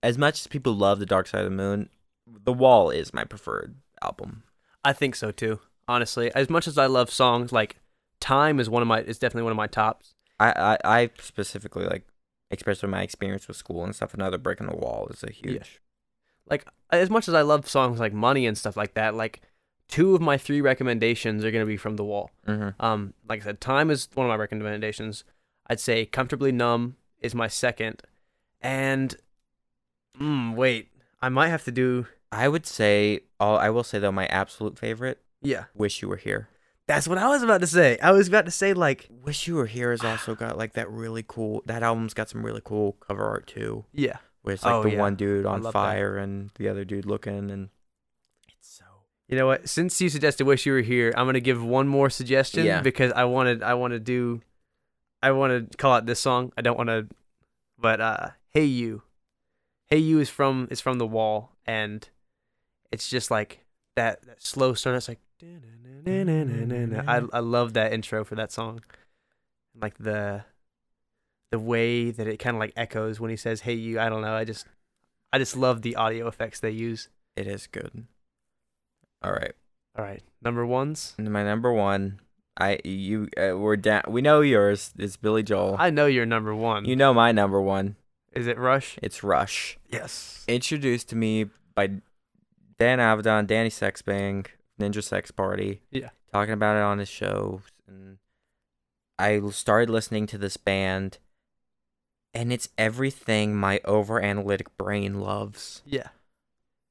as 0.02 0.18
much 0.18 0.40
as 0.40 0.48
people 0.48 0.74
love 0.74 1.00
the 1.00 1.06
Dark 1.06 1.28
Side 1.28 1.40
of 1.40 1.46
the 1.46 1.56
Moon, 1.56 1.90
The 2.26 2.54
Wall 2.54 2.90
is 2.90 3.14
my 3.14 3.26
preferred 3.26 3.76
album. 4.02 4.44
I 4.84 4.94
think 4.94 5.16
so 5.16 5.32
too. 5.32 5.60
Honestly, 5.88 6.34
as 6.34 6.50
much 6.50 6.68
as 6.68 6.78
I 6.78 6.86
love 6.86 7.12
songs, 7.12 7.52
like 7.52 7.78
Time 8.20 8.60
is 8.60 8.70
one 8.70 8.82
of 8.82 8.88
my 8.88 9.02
is 9.02 9.18
definitely 9.18 9.44
one 9.44 9.52
of 9.52 9.58
my 9.58 9.68
tops. 9.68 10.14
I, 10.40 10.52
I, 10.84 11.02
I 11.02 11.10
specifically 11.20 11.86
like, 11.86 12.06
especially 12.52 12.90
my 12.90 13.02
experience 13.02 13.48
with 13.48 13.58
school 13.58 13.84
and 13.84 13.96
stuff. 13.96 14.14
Another 14.14 14.38
brick 14.38 14.60
in 14.60 14.68
the 14.68 14.76
wall 14.76 15.08
is 15.12 15.24
a 15.24 15.32
huge. 15.32 15.82
Like 16.50 16.66
as 16.92 17.10
much 17.10 17.28
as 17.28 17.34
I 17.34 17.42
love 17.42 17.70
songs 17.70 18.00
like 18.00 18.14
Money 18.14 18.46
and 18.48 18.58
stuff 18.58 18.76
like 18.78 18.94
that, 18.96 19.16
like 19.16 19.42
two 19.88 20.16
of 20.16 20.22
my 20.22 20.38
three 20.38 20.62
recommendations 20.62 21.44
are 21.44 21.52
gonna 21.52 21.66
be 21.66 21.78
from 21.78 21.96
The 21.96 22.06
Wall. 22.06 22.32
hmm 22.46 22.70
Um, 22.80 23.14
like 23.28 23.42
I 23.42 23.46
said, 23.46 23.62
Time 23.62 23.92
is 23.92 24.08
one 24.14 24.26
of 24.26 24.30
my 24.30 24.36
recommendations. 24.36 25.24
I'd 25.68 25.80
say 25.80 26.06
Comfortably 26.06 26.52
Numb 26.52 26.96
is 27.20 27.36
my 27.36 27.48
second, 27.48 28.02
and 28.62 29.16
mm, 30.20 30.56
wait, 30.56 30.90
I 31.22 31.30
might 31.30 31.50
have 31.50 31.66
to 31.66 31.72
do 31.72 32.08
I 32.32 32.48
would 32.48 32.66
say, 32.66 33.22
all 33.40 33.58
I 33.58 33.70
will 33.70 33.84
say 33.84 34.00
though, 34.00 34.12
my 34.12 34.28
absolute 34.28 34.78
favorite, 34.78 35.20
yeah. 35.42 35.66
"Wish 35.74 36.02
You 36.02 36.10
Were 36.10 36.18
Here." 36.18 36.48
That's 36.90 37.08
what 37.08 37.18
I 37.18 37.28
was 37.30 37.42
about 37.44 37.62
to 37.62 37.68
say. 37.68 37.98
I 38.02 38.12
was 38.12 38.28
about 38.28 38.46
to 38.46 38.52
say 38.52 38.74
like 38.74 39.08
"Wish 39.24 39.48
You 39.48 39.56
Were 39.56 39.68
Here" 39.68 39.92
has 39.92 40.04
also 40.04 40.36
got 40.36 40.58
like 40.58 40.74
that 40.74 40.90
really 40.92 41.24
cool. 41.26 41.62
That 41.68 41.84
album's 41.84 42.14
got 42.14 42.30
some 42.30 42.44
really 42.46 42.62
cool 42.66 42.94
cover 43.08 43.24
art 43.24 43.48
too. 43.48 43.86
yeah. 43.94 44.18
Where 44.42 44.56
it's 44.56 44.64
like 44.64 44.74
Oh, 44.74 44.84
the 44.84 44.92
yeah. 44.94 45.00
one 45.00 45.16
dude 45.16 45.46
on 45.46 45.62
love 45.62 45.74
that. 45.74 45.80
fire 45.80 46.18
and 46.18 46.50
the 46.56 46.68
other 46.68 46.84
dude 46.86 47.06
looking, 47.06 47.52
and 47.52 47.70
it's 48.48 48.68
so. 48.78 48.86
You 49.28 49.38
know 49.38 49.46
what? 49.48 49.70
Since 49.70 50.02
you 50.02 50.10
suggested 50.10 50.46
"Wish 50.46 50.66
You 50.66 50.72
Were 50.74 50.82
Here," 50.82 51.14
I'm 51.16 51.26
gonna 51.28 51.40
give 51.40 51.64
one 51.64 51.88
more 51.88 52.10
suggestion 52.10 52.66
Yeah. 52.66 52.82
because 52.82 53.12
I 53.14 53.26
wanted 53.26 53.62
I 53.64 53.76
want 53.76 53.94
to 53.94 54.00
do, 54.00 54.42
I 55.22 55.32
want 55.32 55.72
to 55.72 55.78
call 55.78 55.94
out 55.94 56.06
this 56.08 56.20
song. 56.20 56.52
I 56.58 56.62
don't 56.62 56.78
want 56.78 56.90
to, 56.90 57.08
but 57.78 58.02
uh, 58.02 58.30
"Hey 58.50 58.64
You," 58.66 59.04
"Hey 59.88 59.98
You" 60.00 60.20
is 60.20 60.30
from 60.30 60.68
is 60.72 60.82
from 60.82 60.98
The 60.98 61.06
Wall, 61.06 61.52
and 61.68 62.08
it's 62.92 63.08
just 63.10 63.30
like 63.30 63.60
that, 63.96 64.26
that 64.26 64.42
slow 64.42 64.74
start. 64.74 64.96
It's 64.96 65.08
like, 65.10 65.20
I 67.08 67.22
I 67.34 67.40
love 67.40 67.74
that 67.74 67.94
intro 67.94 68.24
for 68.24 68.36
that 68.36 68.52
song, 68.52 68.82
like 69.80 69.98
the 69.98 70.44
the 71.52 71.60
way 71.60 72.12
that 72.12 72.28
it 72.28 72.38
kind 72.38 72.56
of 72.56 72.60
like 72.60 72.74
echoes 72.76 73.20
when 73.20 73.30
he 73.30 73.38
says 73.38 73.62
"Hey 73.62 73.74
You." 73.74 74.00
I 74.00 74.10
don't 74.10 74.22
know. 74.22 74.34
I 74.34 74.44
just 74.44 74.66
I 75.32 75.38
just 75.38 75.56
love 75.56 75.82
the 75.82 75.96
audio 75.96 76.28
effects 76.28 76.60
they 76.60 76.72
use. 76.72 77.10
It 77.36 77.48
is 77.48 77.68
good. 77.68 78.06
All 79.22 79.32
right. 79.32 79.54
All 79.98 80.06
right, 80.06 80.22
number 80.42 80.66
ones. 80.66 81.16
My 81.18 81.44
number 81.44 81.74
one, 81.74 82.22
I 82.58 82.80
you 82.86 83.28
uh, 83.38 83.58
we're 83.58 83.76
down. 83.76 84.04
We 84.08 84.22
know 84.22 84.42
yours. 84.42 84.94
It's 84.98 85.18
Billy 85.18 85.44
Joel. 85.44 85.76
I 85.78 85.90
know 85.90 86.06
you're 86.06 86.26
number 86.26 86.56
one. 86.56 86.86
you 86.86 86.96
know 86.96 87.14
my 87.14 87.32
number 87.32 87.62
one. 87.62 87.96
Is 88.32 88.48
it 88.48 88.58
Rush? 88.58 88.98
It's 89.02 89.24
Rush. 89.24 89.78
Yes. 89.90 90.46
Introduced 90.48 91.10
to 91.10 91.16
me 91.16 91.48
by 91.76 91.88
Dan 92.78 93.00
Avidan, 93.00 93.48
Danny 93.48 93.70
Sexbang, 93.70 94.46
Ninja 94.80 95.04
Sex 95.04 95.32
Party. 95.32 95.82
Yeah. 95.92 96.10
Talking 96.34 96.54
about 96.54 96.76
it 96.78 96.84
on 96.84 97.00
his 97.00 97.10
show, 97.10 97.62
and 97.88 98.18
I 99.18 99.40
started 99.50 99.90
listening 99.90 100.28
to 100.28 100.38
this 100.38 100.58
band, 100.58 101.18
and 102.34 102.54
it's 102.54 102.70
everything 102.78 103.56
my 103.56 103.82
over 103.86 104.22
analytic 104.22 104.76
brain 104.78 105.20
loves. 105.22 105.82
Yeah. 105.86 106.08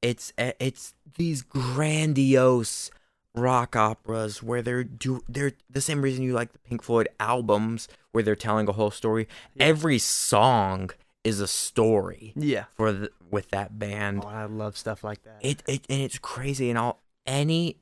it's 0.01 0.31
it's 0.37 0.93
these 1.15 1.41
grandiose 1.41 2.89
rock 3.35 3.75
operas 3.75 4.41
where 4.43 4.61
they're 4.61 4.83
do 4.83 5.21
they're 5.29 5.53
the 5.69 5.81
same 5.81 6.01
reason 6.01 6.23
you 6.23 6.33
like 6.33 6.51
the 6.51 6.59
Pink 6.59 6.81
Floyd 6.83 7.07
albums 7.19 7.87
where 8.11 8.23
they're 8.23 8.35
telling 8.35 8.67
a 8.67 8.71
whole 8.73 8.91
story. 8.91 9.27
Yeah. 9.53 9.65
Every 9.65 9.99
song 9.99 10.89
is 11.23 11.39
a 11.39 11.47
story 11.47 12.33
Yeah. 12.35 12.65
for 12.75 12.91
the, 12.91 13.11
with 13.29 13.49
that 13.51 13.77
band. 13.77 14.23
Oh, 14.25 14.29
I 14.29 14.45
love 14.45 14.77
stuff 14.77 15.03
like 15.03 15.23
that. 15.23 15.37
It 15.41 15.63
it 15.67 15.85
and 15.89 16.01
it's 16.01 16.17
crazy 16.19 16.69
and 16.69 16.77
all 16.77 17.01
any 17.29 17.77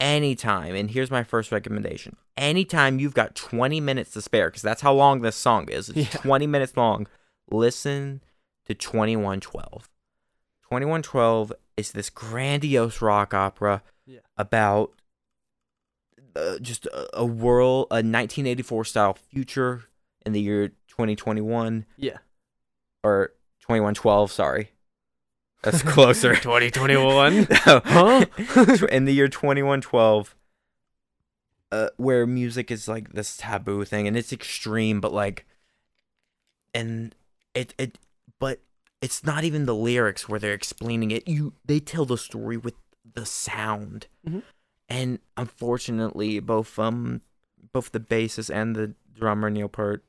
anytime 0.00 0.74
and 0.74 0.90
here's 0.90 1.10
my 1.10 1.22
first 1.22 1.52
recommendation. 1.52 2.16
Anytime 2.36 2.98
you've 2.98 3.14
got 3.14 3.34
20 3.36 3.80
minutes 3.80 4.10
to 4.12 4.20
spare 4.20 4.50
cuz 4.50 4.60
that's 4.60 4.82
how 4.82 4.92
long 4.92 5.20
this 5.22 5.36
song 5.36 5.68
is. 5.70 5.88
It's 5.90 5.96
Yeah. 6.14 6.20
20 6.20 6.46
minutes 6.48 6.76
long. 6.76 7.06
Listen 7.50 8.20
to 8.66 8.74
2112. 8.74 9.88
2112 10.62 11.52
is 11.76 11.92
this 11.92 12.10
grandiose 12.10 13.00
rock 13.00 13.32
opera 13.32 13.82
Yeah. 14.04 14.20
about 14.36 14.92
uh, 16.36 16.58
just 16.58 16.86
a, 16.86 17.20
a 17.20 17.24
world, 17.24 17.86
a 17.92 18.02
1984 18.02 18.84
style 18.84 19.14
future 19.14 19.84
in 20.26 20.32
the 20.32 20.40
year 20.40 20.68
2021 20.88 21.86
yeah. 21.96 22.18
or 23.04 23.28
2112. 23.60 24.32
Sorry, 24.32 24.70
that's 25.64 25.82
closer. 25.82 26.34
2021. 26.36 27.46
Huh? 27.64 28.26
in 28.90 29.04
the 29.06 29.12
year 29.12 29.28
2112, 29.28 30.34
uh, 31.72 31.88
where 31.96 32.26
music 32.26 32.70
is 32.70 32.86
like 32.86 33.12
this 33.12 33.36
taboo 33.36 33.84
thing 33.84 34.06
and 34.06 34.16
it's 34.16 34.32
extreme, 34.32 35.00
but 35.00 35.12
like, 35.12 35.44
and 36.72 37.14
it 37.54 37.74
it, 37.78 37.98
but 38.38 38.60
it's 39.00 39.24
not 39.24 39.44
even 39.44 39.66
the 39.66 39.74
lyrics 39.74 40.28
where 40.28 40.38
they're 40.40 40.54
explaining 40.54 41.10
it. 41.10 41.26
You 41.26 41.54
they 41.64 41.80
tell 41.80 42.04
the 42.04 42.18
story 42.18 42.56
with 42.56 42.74
the 43.14 43.26
sound, 43.26 44.06
Mhm. 44.26 44.42
and 44.88 45.18
unfortunately, 45.36 46.40
both 46.40 46.78
um 46.78 47.20
both 47.72 47.92
the 47.92 48.00
bassist 48.00 48.54
and 48.54 48.74
the 48.76 48.94
drummer 49.12 49.50
Neil 49.50 49.68
Peart 49.68 50.04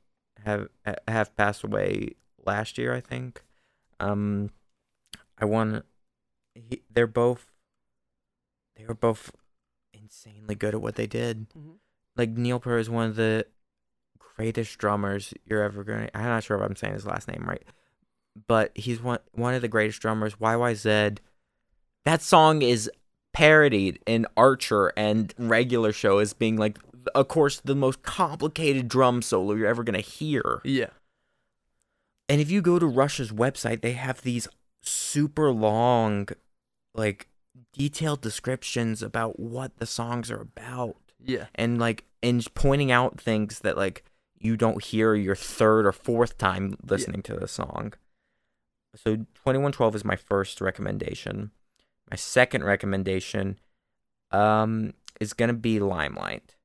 have 0.45 0.69
have 1.07 1.35
passed 1.35 1.63
away 1.63 2.09
last 2.45 2.77
year, 2.77 2.93
I 2.93 3.01
think. 3.01 3.43
Um, 3.99 4.51
I 5.37 5.45
want. 5.45 5.85
He, 6.53 6.81
they're 6.89 7.07
both. 7.07 7.51
They 8.75 8.85
were 8.85 8.93
both 8.93 9.31
insanely 9.93 10.55
good 10.55 10.73
at 10.75 10.81
what 10.81 10.95
they 10.95 11.07
did. 11.07 11.49
Mhm. 11.49 11.75
Like 12.15 12.29
Neil 12.31 12.59
Peart 12.59 12.81
is 12.81 12.89
one 12.89 13.09
of 13.09 13.15
the 13.15 13.45
greatest 14.17 14.77
drummers 14.77 15.33
you're 15.45 15.63
ever 15.63 15.83
gonna. 15.83 16.09
I'm 16.13 16.23
not 16.25 16.43
sure 16.43 16.57
if 16.57 16.63
I'm 16.63 16.75
saying 16.75 16.93
his 16.93 17.05
last 17.05 17.27
name 17.27 17.45
right, 17.47 17.63
but 18.47 18.71
he's 18.75 19.01
one 19.01 19.19
one 19.33 19.53
of 19.53 19.61
the 19.61 19.67
greatest 19.67 20.01
drummers. 20.01 20.35
YYZ. 20.35 21.17
That 22.05 22.21
song 22.21 22.61
is 22.61 22.89
parodied 23.33 23.99
in 24.05 24.27
Archer 24.37 24.93
and 24.95 25.33
regular 25.37 25.91
show 25.91 26.19
as 26.19 26.33
being 26.33 26.55
like, 26.55 26.77
of 27.13 27.27
course, 27.27 27.59
the 27.59 27.75
most 27.75 28.03
complicated 28.03 28.87
drum 28.87 29.21
solo 29.21 29.55
you're 29.55 29.67
ever 29.67 29.83
gonna 29.83 29.99
hear. 29.99 30.61
yeah. 30.63 30.89
And 32.27 32.41
if 32.41 32.49
you 32.49 32.61
go 32.61 32.79
to 32.79 32.87
Rush's 32.87 33.31
website, 33.31 33.81
they 33.81 33.91
have 33.93 34.21
these 34.21 34.47
super 34.85 35.51
long 35.51 36.27
like 36.93 37.27
detailed 37.73 38.21
descriptions 38.21 39.01
about 39.01 39.39
what 39.39 39.77
the 39.77 39.85
songs 39.85 40.29
are 40.31 40.41
about 40.41 40.95
Yeah. 41.23 41.47
and 41.55 41.79
like 41.79 42.05
and 42.23 42.45
pointing 42.55 42.91
out 42.91 43.19
things 43.19 43.59
that 43.59 43.77
like 43.77 44.03
you 44.37 44.57
don't 44.57 44.83
hear 44.83 45.15
your 45.15 45.35
third 45.35 45.85
or 45.85 45.91
fourth 45.91 46.37
time 46.37 46.75
listening 46.87 47.21
to 47.23 47.35
the 47.35 47.47
song. 47.47 47.93
So 48.95 49.15
2112 49.15 49.95
is 49.95 50.05
my 50.05 50.15
first 50.15 50.61
recommendation. 50.61 51.51
My 52.09 52.15
second 52.17 52.63
recommendation 52.63 53.59
um 54.31 54.93
is 55.19 55.33
going 55.33 55.47
to 55.49 55.53
be 55.53 55.79
Limelight. 55.79 56.55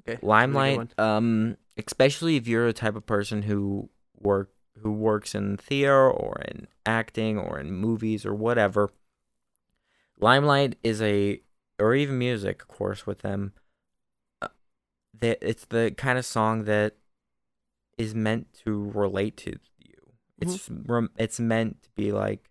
Okay. 0.00 0.18
Limelight 0.22 0.98
um 0.98 1.56
especially 1.76 2.36
if 2.36 2.46
you're 2.46 2.66
a 2.68 2.72
type 2.72 2.94
of 2.96 3.06
person 3.06 3.42
who 3.42 3.88
work 4.20 4.50
who 4.82 4.92
works 4.92 5.34
in 5.34 5.56
theater 5.56 6.10
or 6.10 6.40
in 6.48 6.66
acting 6.84 7.38
or 7.38 7.58
in 7.58 7.72
movies 7.72 8.26
or 8.26 8.34
whatever. 8.34 8.90
Limelight 10.18 10.76
is 10.82 11.00
a 11.02 11.40
or 11.78 11.94
even 11.94 12.18
music, 12.18 12.62
of 12.62 12.68
course, 12.68 13.06
with 13.06 13.20
them. 13.20 13.52
uh, 14.42 14.48
That 15.18 15.38
it's 15.40 15.64
the 15.64 15.92
kind 15.96 16.18
of 16.18 16.24
song 16.24 16.64
that 16.64 16.94
is 17.98 18.14
meant 18.14 18.52
to 18.64 18.90
relate 18.94 19.36
to 19.38 19.58
you. 19.78 19.94
It's 20.40 20.68
rem- 20.68 21.10
it's 21.16 21.40
meant 21.40 21.82
to 21.82 21.90
be 21.96 22.12
like, 22.12 22.50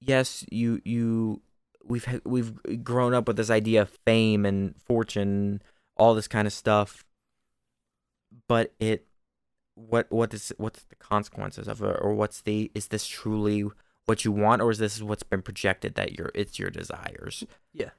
yes, 0.00 0.44
you 0.50 0.80
you 0.84 1.42
we've 1.84 2.20
we've 2.24 2.84
grown 2.84 3.14
up 3.14 3.26
with 3.26 3.36
this 3.36 3.50
idea 3.50 3.82
of 3.82 3.90
fame 4.04 4.44
and 4.46 4.74
fortune, 4.80 5.62
all 5.96 6.14
this 6.14 6.28
kind 6.28 6.46
of 6.46 6.52
stuff, 6.52 7.04
but 8.46 8.74
it 8.78 9.06
what 9.78 10.10
what 10.10 10.34
is 10.34 10.52
what's 10.58 10.82
the 10.84 10.96
consequences 10.96 11.68
of 11.68 11.80
it 11.82 11.96
or 12.00 12.14
what's 12.14 12.40
the 12.40 12.70
is 12.74 12.88
this 12.88 13.06
truly 13.06 13.64
what 14.06 14.24
you 14.24 14.32
want 14.32 14.60
or 14.60 14.70
is 14.70 14.78
this 14.78 15.00
what's 15.00 15.22
been 15.22 15.42
projected 15.42 15.94
that 15.94 16.12
your 16.18 16.30
it's 16.34 16.58
your 16.58 16.70
desires? 16.70 17.44
Yeah. 17.72 17.90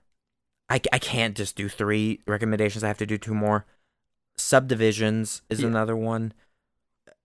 I, 0.69 0.80
I 0.93 0.99
can't 0.99 1.35
just 1.35 1.56
do 1.56 1.68
three 1.68 2.19
recommendations. 2.27 2.84
I 2.84 2.88
have 2.89 2.97
to 2.99 3.06
do 3.06 3.18
two 3.18 3.34
more. 3.34 3.65
Subdivisions 4.38 5.41
is 5.49 5.61
Yeah. 5.61 5.68
another 5.68 5.95
one. 5.95 6.34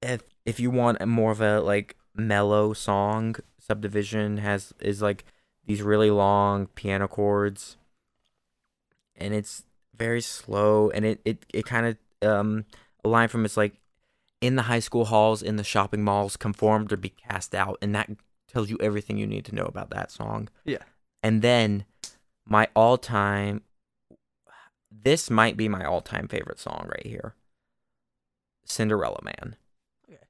If 0.01 0.22
if 0.44 0.60
you 0.60 0.70
want 0.70 0.98
a 1.01 1.06
more 1.06 1.31
of 1.32 1.40
a 1.40 1.60
like 1.60 1.97
mellow 2.14 2.72
song 2.72 3.36
subdivision 3.59 4.39
has 4.39 4.72
is 4.81 5.02
like 5.02 5.24
these 5.66 5.82
really 5.82 6.10
long 6.10 6.66
piano 6.68 7.09
chords. 7.09 7.76
And 9.16 9.32
it's 9.35 9.64
very 9.97 10.20
slow 10.20 10.90
and 10.90 11.05
it 11.05 11.20
it, 11.24 11.47
it 11.52 11.64
kind 11.64 11.86
of 11.86 12.28
um 12.28 12.64
a 13.05 13.09
line 13.09 13.28
from 13.28 13.44
it's 13.44 13.56
like 13.56 13.74
in 14.45 14.57
the 14.57 14.62
high 14.62 14.79
school 14.81 15.07
halls 15.07 15.43
in 15.43 15.57
the 15.57 15.65
shopping 15.65 16.05
malls 16.05 16.37
conformed 16.37 16.93
or 16.93 16.97
be 16.99 17.09
cast 17.09 17.55
out 17.55 17.79
and 17.81 17.95
that 17.95 18.11
tells 18.47 18.69
you 18.69 18.77
everything 18.81 19.16
you 19.16 19.27
need 19.27 19.45
to 19.47 19.55
know 19.55 19.65
about 19.65 19.91
that 19.91 20.11
song. 20.11 20.49
Yeah. 20.65 20.83
and 21.23 21.41
then 21.41 21.87
my 22.47 22.69
all-time 22.77 23.62
this 24.91 25.31
might 25.31 25.57
be 25.57 25.69
my 25.69 25.85
all-time 25.85 26.29
favorite 26.29 26.61
song 26.61 26.87
right 26.89 27.07
here. 27.07 27.35
Cinderella 28.65 29.21
man. 29.23 29.57
Okay. 30.09 30.23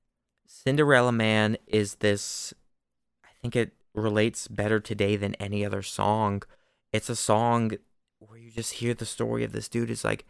cinderella 0.47 1.13
man 1.13 1.57
is 1.67 1.97
this 1.97 2.55
i 3.25 3.29
think 3.43 3.57
it 3.57 3.73
relates 3.95 4.49
better 4.49 4.81
today 4.81 5.17
than 5.17 5.35
any 5.37 5.65
other 5.65 5.83
song. 5.83 6.43
It's 6.93 7.09
a 7.09 7.17
song 7.17 7.73
where 8.19 8.39
you 8.39 8.51
just 8.51 8.75
hear 8.75 8.95
the 8.95 9.07
story 9.07 9.45
of 9.45 9.53
this 9.53 9.69
dude. 9.69 9.91
Is 9.91 10.05
like 10.05 10.25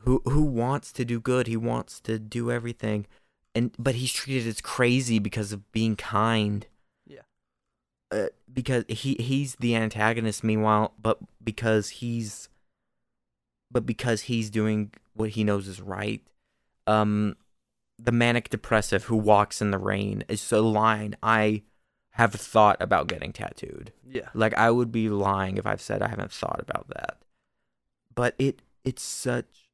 who 0.00 0.22
who 0.24 0.42
wants 0.42 0.92
to 0.92 1.04
do 1.04 1.20
good 1.20 1.46
he 1.46 1.56
wants 1.56 2.00
to 2.00 2.18
do 2.18 2.50
everything 2.50 3.06
and 3.54 3.74
but 3.78 3.94
he's 3.96 4.12
treated 4.12 4.46
as 4.46 4.60
crazy 4.60 5.18
because 5.18 5.52
of 5.52 5.70
being 5.72 5.96
kind 5.96 6.66
Yeah. 7.06 7.20
uh, 8.10 8.26
because 8.52 8.84
he 8.88 9.14
he's 9.14 9.56
the 9.56 9.74
antagonist 9.76 10.44
meanwhile 10.44 10.92
but 11.00 11.18
because 11.42 11.88
he's 11.88 12.48
but 13.70 13.84
because 13.86 14.22
he's 14.22 14.50
doing 14.50 14.92
what 15.14 15.30
he 15.30 15.44
knows 15.44 15.66
is 15.66 15.80
right 15.80 16.22
um 16.86 17.36
the 17.98 18.12
manic 18.12 18.50
depressive 18.50 19.04
who 19.04 19.16
walks 19.16 19.60
in 19.62 19.70
the 19.70 19.78
rain 19.78 20.22
is 20.28 20.52
a 20.52 20.60
line 20.60 21.16
i 21.22 21.62
have 22.10 22.32
thought 22.32 22.76
about 22.80 23.08
getting 23.08 23.30
tattooed 23.32 23.92
Yeah. 24.08 24.28
like 24.32 24.54
I 24.54 24.70
would 24.70 24.90
be 24.90 25.10
lying 25.10 25.58
if 25.58 25.66
I've 25.66 25.82
said 25.82 26.00
I 26.00 26.08
haven't 26.08 26.32
thought 26.32 26.60
about 26.60 26.88
that. 26.88 27.18
But 28.14 28.34
it 28.38 28.62
it's 28.86 29.02
such 29.02 29.65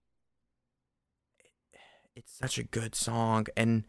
it's 2.14 2.32
such 2.32 2.58
a 2.58 2.64
good 2.64 2.94
song 2.94 3.46
and 3.56 3.84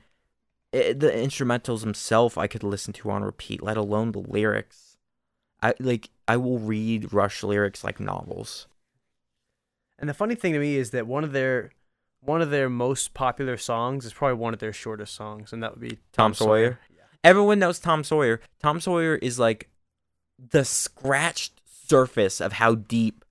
it, 0.71 0.99
the 0.99 1.11
instrumentals 1.11 1.81
themselves 1.81 2.35
I 2.35 2.47
could 2.47 2.63
listen 2.63 2.93
to 2.93 3.11
on 3.11 3.23
repeat, 3.23 3.61
let 3.61 3.77
alone 3.77 4.11
the 4.11 4.19
lyrics. 4.19 4.97
I 5.61 5.75
like 5.79 6.09
I 6.27 6.37
will 6.37 6.59
read 6.59 7.13
Rush 7.13 7.43
lyrics 7.43 7.83
like 7.83 7.99
novels. 7.99 8.67
And 9.99 10.09
the 10.09 10.13
funny 10.13 10.35
thing 10.35 10.53
to 10.53 10.59
me 10.59 10.75
is 10.75 10.89
that 10.91 11.07
one 11.07 11.23
of 11.23 11.31
their 11.31 11.71
one 12.21 12.41
of 12.41 12.49
their 12.49 12.69
most 12.69 13.13
popular 13.13 13.57
songs 13.57 14.05
is 14.05 14.13
probably 14.13 14.35
one 14.35 14.53
of 14.53 14.59
their 14.59 14.73
shortest 14.73 15.13
songs, 15.13 15.53
and 15.53 15.61
that 15.61 15.71
would 15.71 15.81
be 15.81 15.99
Tom 16.11 16.33
Sawyer? 16.33 16.79
Everyone 17.23 17.59
knows 17.59 17.79
Tom 17.79 18.03
Sawyer. 18.03 18.41
Tom 18.61 18.81
Sawyer 18.81 19.15
is 19.15 19.39
like 19.39 19.69
the 20.39 20.65
scratched 20.65 21.61
surface 21.65 22.41
of 22.41 22.53
how 22.53 22.75
deep 22.75 23.23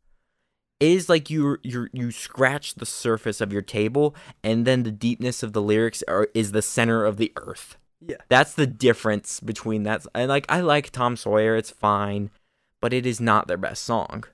is 0.83 1.09
like 1.09 1.31
you 1.31 1.59
you 1.63 1.89
you 1.93 2.11
scratch 2.11 2.75
the 2.75 2.85
surface 2.87 3.41
of 3.41 3.53
your 3.53 3.63
table 3.63 4.15
and 4.43 4.67
then 4.67 4.83
the 4.83 4.91
deepness 4.91 5.43
of 5.43 5.53
the 5.53 5.63
lyrics 5.63 6.03
are 6.09 6.29
is 6.35 6.53
the 6.53 6.63
center 6.63 7.05
of 7.05 7.17
the 7.19 7.33
earth. 7.37 7.77
Yeah. 8.01 8.17
That's 8.29 8.55
the 8.55 8.67
difference 8.67 9.39
between 9.39 9.85
that 9.85 10.05
and 10.15 10.29
like 10.29 10.45
I 10.49 10.61
like 10.61 10.91
Tom 10.91 11.17
Sawyer, 11.17 11.55
it's 11.57 11.71
fine, 11.71 12.31
but 12.81 12.93
it 12.93 13.07
is 13.07 13.21
not 13.21 13.47
their 13.47 13.57
best 13.57 13.85
song. 13.85 14.25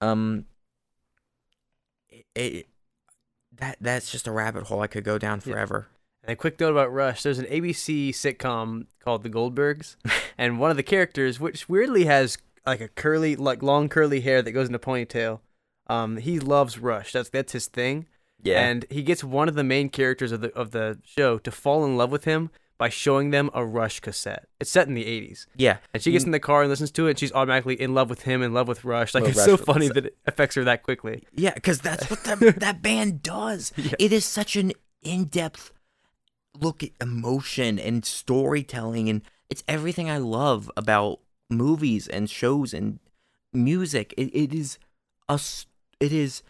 Um 0.00 0.46
it, 2.08 2.24
it 2.34 2.66
that 3.52 3.76
that's 3.80 4.10
just 4.10 4.26
a 4.26 4.32
rabbit 4.32 4.64
hole 4.64 4.80
I 4.80 4.86
could 4.86 5.04
go 5.04 5.18
down 5.18 5.42
Yeah. 5.44 5.52
forever. 5.52 5.88
And 6.22 6.32
a 6.32 6.36
quick 6.36 6.58
note 6.58 6.70
about 6.72 6.92
Rush: 6.92 7.22
there's 7.22 7.38
an 7.38 7.46
ABC 7.46 8.08
sitcom 8.10 8.86
called 9.00 9.22
The 9.22 9.30
Goldbergs, 9.30 9.96
and 10.38 10.58
one 10.58 10.70
of 10.72 10.76
the 10.76 10.82
characters, 10.82 11.38
which 11.38 11.68
weirdly 11.68 12.06
has 12.06 12.36
like 12.66 12.80
a 12.80 12.88
curly, 12.88 13.36
like 13.36 13.62
long 13.62 13.88
curly 13.88 14.20
hair 14.20 14.42
that 14.42 14.52
goes 14.52 14.68
in 14.68 14.74
a 14.74 14.78
ponytail, 14.78 15.40
um, 15.88 16.16
he 16.16 16.40
loves 16.40 16.78
Rush. 16.78 17.12
That's 17.12 17.28
that's 17.28 17.52
his 17.52 17.66
thing. 17.66 18.06
Yeah. 18.42 18.60
And 18.60 18.84
he 18.90 19.02
gets 19.02 19.24
one 19.24 19.48
of 19.48 19.54
the 19.54 19.64
main 19.64 19.88
characters 19.88 20.32
of 20.32 20.40
the 20.40 20.52
of 20.54 20.70
the 20.72 20.98
show 21.04 21.38
to 21.38 21.50
fall 21.50 21.84
in 21.84 21.96
love 21.96 22.10
with 22.10 22.24
him 22.24 22.50
by 22.78 22.88
showing 22.90 23.30
them 23.30 23.48
a 23.54 23.64
Rush 23.64 24.00
cassette. 24.00 24.46
It's 24.60 24.70
set 24.70 24.86
in 24.86 24.92
the 24.92 25.04
80s. 25.04 25.46
yeah. 25.56 25.78
And 25.94 26.02
she 26.02 26.12
gets 26.12 26.24
in 26.24 26.30
the 26.30 26.38
car 26.38 26.60
and 26.60 26.68
listens 26.68 26.90
to 26.90 27.06
it, 27.06 27.10
and 27.10 27.18
she's 27.18 27.32
automatically 27.32 27.80
in 27.80 27.94
love 27.94 28.10
with 28.10 28.22
him, 28.22 28.42
in 28.42 28.52
love 28.52 28.68
with 28.68 28.84
Rush. 28.84 29.14
Like 29.14 29.22
Love 29.22 29.30
it's 29.30 29.38
Rush 29.38 29.46
so 29.46 29.56
funny 29.56 29.88
that 29.88 30.04
it 30.06 30.16
affects 30.26 30.56
her 30.56 30.64
that 30.64 30.82
quickly. 30.82 31.24
Yeah, 31.32 31.54
because 31.54 31.80
that's 31.80 32.10
what 32.10 32.24
that 32.24 32.38
that 32.60 32.82
band 32.82 33.22
does. 33.22 33.72
Yeah. 33.76 33.92
It 33.98 34.12
is 34.12 34.26
such 34.26 34.56
an 34.56 34.72
in-depth 35.02 35.72
look 36.60 36.82
at 36.82 36.90
emotion 37.00 37.78
and 37.78 38.04
storytelling, 38.04 39.08
and 39.08 39.22
it's 39.48 39.64
everything 39.66 40.10
I 40.10 40.18
love 40.18 40.70
about 40.76 41.20
movies 41.50 42.08
and 42.08 42.28
shows 42.28 42.74
and 42.74 42.98
music. 43.52 44.14
It, 44.16 44.34
it 44.34 44.54
is 44.54 44.78
us. 45.28 45.66
It 46.00 46.12
is 46.12 46.42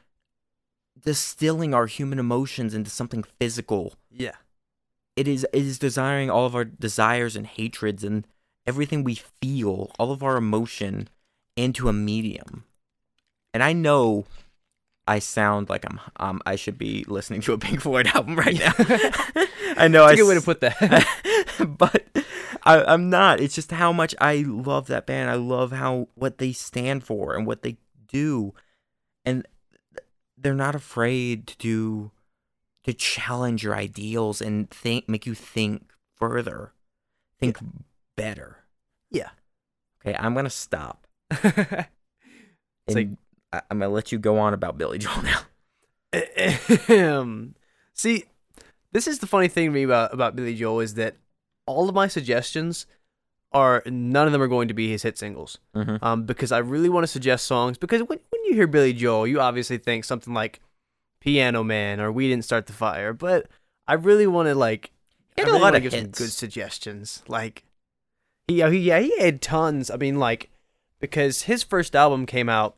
distilling 1.01 1.75
our 1.75 1.87
human 1.87 2.19
emotions 2.19 2.75
into 2.75 2.91
something 2.91 3.25
physical. 3.39 3.95
Yeah. 4.11 4.33
It 5.15 5.29
is 5.29 5.47
it 5.53 5.63
is 5.63 5.79
desiring 5.79 6.31
all 6.31 6.47
of 6.47 6.55
our 6.55 6.65
desires 6.65 7.37
and 7.37 7.47
hatreds 7.47 8.05
and 8.05 8.27
everything 8.67 9.05
we 9.05 9.15
feel, 9.15 9.91
all 9.99 10.13
of 10.13 10.23
our 10.23 10.37
emotion 10.37 11.09
into 11.57 11.89
a 11.89 11.93
medium. 11.93 12.65
And 13.55 13.63
I 13.63 13.73
know 13.73 14.27
I 15.09 15.21
sound 15.21 15.71
like 15.71 15.85
I'm 15.87 16.01
um 16.17 16.43
I 16.45 16.57
should 16.57 16.77
be 16.77 17.05
listening 17.09 17.41
to 17.43 17.53
a 17.53 17.59
Pink 17.59 17.81
Floyd 17.81 18.07
album 18.15 18.37
right 18.37 18.59
now. 18.59 18.73
I 19.79 19.89
know 19.89 20.07
That's 20.07 20.11
I 20.11 20.13
a 20.13 20.17
good 20.17 20.29
way 20.29 20.35
to 20.35 20.43
put 20.43 20.61
that. 20.61 21.07
but 21.79 22.05
I, 22.67 22.85
I'm 22.93 23.09
not. 23.11 23.41
It's 23.41 23.55
just 23.55 23.71
how 23.71 23.93
much 23.93 24.15
I 24.21 24.45
love 24.47 24.89
that 24.89 25.07
band. 25.07 25.31
I 25.31 25.35
love 25.35 25.73
how 25.73 26.09
what 26.15 26.39
they 26.39 26.53
stand 26.53 27.05
for 27.05 27.35
and 27.35 27.47
what 27.47 27.63
they 27.63 27.77
do, 28.09 28.53
and 29.25 29.47
they're 30.37 30.55
not 30.55 30.75
afraid 30.75 31.47
to 31.47 31.57
do 31.59 32.11
to 32.85 32.93
challenge 32.93 33.65
your 33.65 33.75
ideals 33.75 34.41
and 34.41 34.69
think, 34.71 35.09
make 35.09 35.27
you 35.27 35.35
think 35.35 35.91
further, 36.17 36.73
think 37.41 37.59
better. 38.17 38.59
Yeah. 39.11 39.31
Okay, 40.05 40.17
I'm 40.19 40.35
gonna 40.35 40.51
stop. 40.51 41.07
It's 42.89 42.95
like- 42.95 43.09
I, 43.53 43.63
I'm 43.71 43.81
gonna 43.81 43.93
let 43.93 44.13
you 44.13 44.19
go 44.19 44.39
on 44.39 44.55
about 44.55 44.79
Billy 44.79 44.99
Joel 44.99 45.23
now. 45.23 45.41
See, 47.95 48.25
this 48.93 49.07
is 49.09 49.19
the 49.19 49.27
funny 49.27 49.49
thing 49.49 49.67
to 49.67 49.73
me 49.73 49.83
about, 49.83 50.13
about 50.15 50.37
Billy 50.37 50.55
Joel 50.55 50.81
is 50.81 50.95
that 50.95 51.17
all 51.67 51.89
of 51.89 51.95
my 51.95 52.09
suggestions 52.09 52.87
are 53.53 53.83
none 53.87 54.27
of 54.27 54.33
them 54.33 54.43
are 54.43 54.49
going 54.49 54.69
to 54.69 54.75
be 54.75 54.89
his 54.91 55.03
hit 55.03 55.17
singles. 55.19 55.59
Mhm. 55.75 56.03
Um, 56.03 56.25
because 56.25 56.53
I 56.53 56.59
really 56.59 56.89
want 56.89 57.05
to 57.05 57.09
suggest 57.09 57.47
songs 57.47 57.79
because 57.79 58.03
when 58.03 58.19
when 58.31 58.45
you 58.45 58.55
hear 58.55 58.67
Billy 58.67 58.93
Joel, 58.93 59.27
you 59.27 59.41
obviously 59.41 59.79
think 59.79 60.05
something 60.05 60.35
like 60.35 60.61
Piano 61.21 61.63
Man 61.65 62.01
or 62.01 62.11
We 62.13 62.29
Didn't 62.29 62.45
Start 62.45 62.67
the 62.67 62.73
Fire, 62.73 63.13
but 63.13 63.47
I 63.87 63.95
really 63.95 64.27
want 64.27 64.49
to 64.49 64.55
like 64.55 64.91
He 65.37 65.43
I 65.43 65.47
had 65.47 65.55
a 65.55 65.59
lot 65.59 65.75
of 65.75 65.83
give 65.83 65.93
some 65.93 66.09
good 66.09 66.31
suggestions. 66.33 67.23
Like 67.29 67.65
He, 68.49 68.57
yeah, 68.59 68.71
he, 68.71 68.79
yeah, 68.79 69.01
he 69.01 69.19
had 69.21 69.41
tons. 69.43 69.91
I 69.91 69.97
mean, 69.97 70.19
like, 70.19 70.51
because 71.01 71.43
his 71.43 71.63
first 71.65 71.97
album 71.97 72.27
came 72.27 72.49
out 72.49 72.77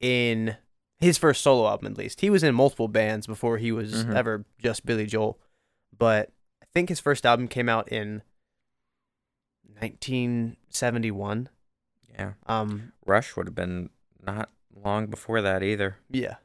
in 0.00 0.56
his 0.98 1.16
first 1.18 1.42
solo 1.42 1.68
album, 1.68 1.92
at 1.92 1.98
least. 1.98 2.20
He 2.22 2.30
was 2.30 2.42
in 2.42 2.54
multiple 2.54 2.88
bands 2.88 3.26
before 3.26 3.58
he 3.58 3.70
was 3.70 4.04
Mhm. 4.04 4.14
ever 4.16 4.44
just 4.58 4.84
Billy 4.86 5.06
Joel. 5.06 5.38
But 5.96 6.32
think 6.76 6.90
his 6.90 7.00
first 7.00 7.24
album 7.24 7.48
came 7.48 7.70
out 7.70 7.88
in 7.90 8.20
1971. 9.80 11.48
Yeah. 12.14 12.32
Um, 12.46 12.92
Rush 13.04 13.34
would 13.36 13.46
have 13.46 13.54
been 13.54 13.90
not 14.26 14.50
long 14.84 15.06
before 15.06 15.40
that 15.42 15.62
either. 15.62 15.96
yeah. 16.10 16.36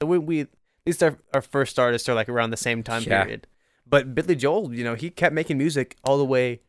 So 0.00 0.06
we, 0.06 0.18
we 0.18 0.40
at 0.42 0.48
least 0.86 1.02
our, 1.02 1.16
our 1.34 1.42
first 1.42 1.76
artists 1.78 2.08
are 2.08 2.14
like 2.14 2.28
around 2.28 2.50
the 2.50 2.56
same 2.56 2.82
time 2.84 3.02
Yeah. 3.04 3.22
period. 3.24 3.46
But 3.86 4.14
Billy 4.14 4.36
Joel, 4.36 4.72
you 4.72 4.84
know, 4.84 4.94
he 4.94 5.10
kept 5.10 5.34
making 5.34 5.58
music 5.58 5.96
all 6.04 6.18
the 6.18 6.24
way. 6.24 6.60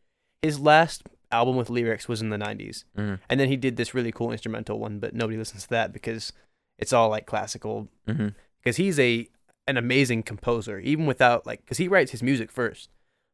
His 0.42 0.58
last 0.58 1.02
album 1.30 1.54
with 1.56 1.70
lyrics 1.70 2.08
was 2.08 2.20
in 2.20 2.30
the 2.30 2.36
90s. 2.38 2.84
Mhm. 2.96 3.20
And 3.28 3.38
then 3.40 3.48
he 3.48 3.56
did 3.56 3.76
this 3.76 3.94
really 3.94 4.10
cool 4.10 4.32
instrumental 4.32 4.78
one, 4.80 4.98
but 4.98 5.14
nobody 5.14 5.36
listens 5.38 5.62
to 5.64 5.68
that 5.70 5.92
because 5.92 6.32
it's 6.78 6.92
all 6.92 7.08
like 7.08 7.26
classical. 7.26 7.88
Mm-hmm. 8.08 8.28
Because 8.62 8.76
he's 8.78 8.98
a 8.98 9.28
an 9.68 9.76
amazing 9.76 10.24
composer, 10.24 10.80
even 10.80 11.06
without 11.06 11.46
like, 11.46 11.60
because 11.64 11.78
he 11.78 11.86
writes 11.86 12.10
his 12.10 12.22
music 12.22 12.50
first. 12.50 12.88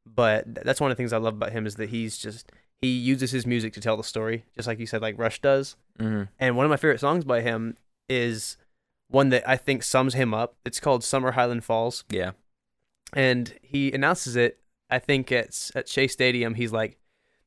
But 0.07 0.55
that's 0.65 0.81
one 0.81 0.91
of 0.91 0.97
the 0.97 1.01
things 1.01 1.13
I 1.13 1.19
love 1.19 1.35
about 1.35 1.53
him 1.53 1.67
is 1.67 1.75
that 1.77 1.89
he's 1.91 2.17
just 2.17 2.51
he 2.79 2.89
uses 2.89 3.31
his 3.31 3.47
music 3.47 3.73
to 3.75 3.81
tell 3.81 3.97
the 3.97 4.05
story, 4.05 4.45
just 4.55 4.69
like 4.69 4.79
you 4.79 4.87
said, 4.87 5.03
like 5.03 5.19
Rush 5.19 5.41
does. 5.41 5.77
Mm-hmm. 5.99 6.25
And 6.39 6.57
one 6.57 6.65
of 6.67 6.71
my 6.71 6.77
favorite 6.77 7.01
songs 7.01 7.25
by 7.25 7.41
him 7.41 7.77
is 8.09 8.57
one 9.09 9.31
that 9.31 9.49
I 9.49 9.57
think 9.57 9.83
sums 9.83 10.15
him 10.15 10.33
up. 10.35 10.57
It's 10.65 10.79
called 10.81 11.03
Summer 11.03 11.33
Highland 11.33 11.65
Falls 11.65 12.05
Yeah. 12.11 12.33
and 13.13 13.55
he 13.63 13.93
announces 13.93 14.37
it. 14.37 14.59
I 14.91 14.99
think 14.99 15.33
it's 15.33 15.73
at 15.75 15.89
Shea 15.89 16.07
Stadium. 16.07 16.55
He's 16.55 16.73
like, 16.73 16.99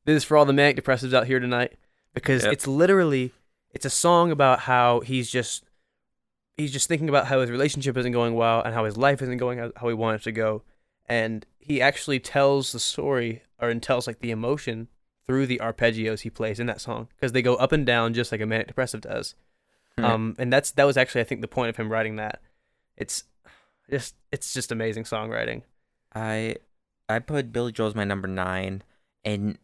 "This 0.04 0.16
is 0.18 0.24
for 0.24 0.36
all 0.36 0.44
the 0.44 0.52
manic 0.52 0.76
depressives 0.76 1.14
out 1.14 1.26
here 1.26 1.40
tonight," 1.40 1.78
because 2.14 2.44
Yep. 2.44 2.52
it's 2.52 2.66
literally 2.66 3.32
it's 3.72 3.86
a 3.86 3.90
song 3.90 4.30
about 4.30 4.60
how 4.60 5.00
he's 5.00 5.30
just 5.30 5.64
he's 6.56 6.72
just 6.72 6.88
thinking 6.88 7.08
about 7.08 7.26
how 7.28 7.40
his 7.40 7.50
relationship 7.50 7.96
isn't 7.96 8.12
going 8.12 8.34
well 8.34 8.60
and 8.62 8.74
how 8.74 8.84
his 8.84 8.96
life 8.98 9.22
isn't 9.22 9.38
going 9.38 9.58
how 9.58 9.72
how 9.76 9.88
he 9.88 9.94
wants 9.94 10.22
it 10.22 10.24
to 10.24 10.32
go, 10.32 10.62
and 11.10 11.44
he 11.58 11.82
actually 11.82 12.20
tells 12.20 12.72
the 12.72 12.80
story 12.80 13.42
or 13.58 13.68
and 13.68 13.82
tells 13.82 14.06
like 14.06 14.20
the 14.20 14.30
emotion 14.30 14.88
through 15.26 15.46
the 15.46 15.58
arpeggios 15.58 16.20
he 16.20 16.30
plays 16.30 16.58
in 16.58 16.66
that 16.66 16.80
song 16.80 17.08
because 17.14 17.32
they 17.32 17.42
go 17.42 17.56
up 17.56 17.72
and 17.72 17.84
down 17.84 18.14
just 18.14 18.32
like 18.32 18.40
a 18.40 18.46
manic 18.46 18.68
depressive 18.68 19.02
does. 19.02 19.34
Hmm. 19.98 20.04
Um, 20.04 20.34
and 20.38 20.52
that's 20.52 20.70
that 20.72 20.84
was 20.84 20.96
actually 20.96 21.20
I 21.20 21.24
think 21.24 21.40
the 21.40 21.48
point 21.48 21.68
of 21.68 21.76
him 21.76 21.90
writing 21.90 22.16
that. 22.16 22.40
It's 22.96 23.24
just 23.90 24.14
it's 24.32 24.54
just 24.54 24.72
amazing 24.72 25.04
songwriting. 25.04 25.62
I 26.14 26.56
I 27.08 27.18
put 27.18 27.52
Billy 27.52 27.72
Joel 27.72 27.88
as 27.88 27.94
my 27.94 28.04
number 28.04 28.28
nine, 28.28 28.82
and 29.24 29.58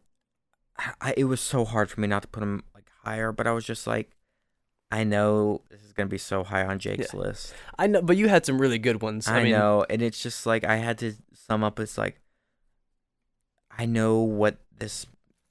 I, 1.01 1.14
it 1.16 1.24
was 1.24 1.40
so 1.40 1.64
hard 1.64 1.90
for 1.90 2.01
me 2.01 2.09
not 2.09 2.23
to 2.23 2.28
put 2.28 2.43
him 2.43 2.64
like 2.74 2.90
higher. 3.05 3.31
But 3.31 3.47
I 3.47 3.52
was 3.52 3.64
just 3.64 3.86
like, 3.86 4.10
I 4.90 5.02
know 5.04 5.62
this 5.70 5.82
is 5.82 5.92
gonna 5.92 6.08
be 6.08 6.18
so 6.18 6.44
high 6.44 6.64
on 6.64 6.78
Jake's 6.78 7.12
list. 7.12 7.54
I 7.78 7.86
know, 7.88 8.02
but 8.02 8.16
you 8.16 8.28
had 8.28 8.46
some 8.46 8.60
really 8.60 8.78
good 8.78 9.02
ones. 9.02 9.26
I, 9.26 9.38
I, 9.38 9.42
mean, 9.42 9.52
know, 9.52 9.84
and 9.90 10.00
it's 10.02 10.22
just 10.22 10.46
like 10.46 10.64
I 10.64 10.76
had 10.76 10.98
to 10.98 11.14
sum 11.34 11.64
up. 11.64 11.80
It's 11.80 11.98
like 11.98 12.20
I 13.76 13.86
know 13.86 14.18
what 14.20 14.58
this 14.78 15.06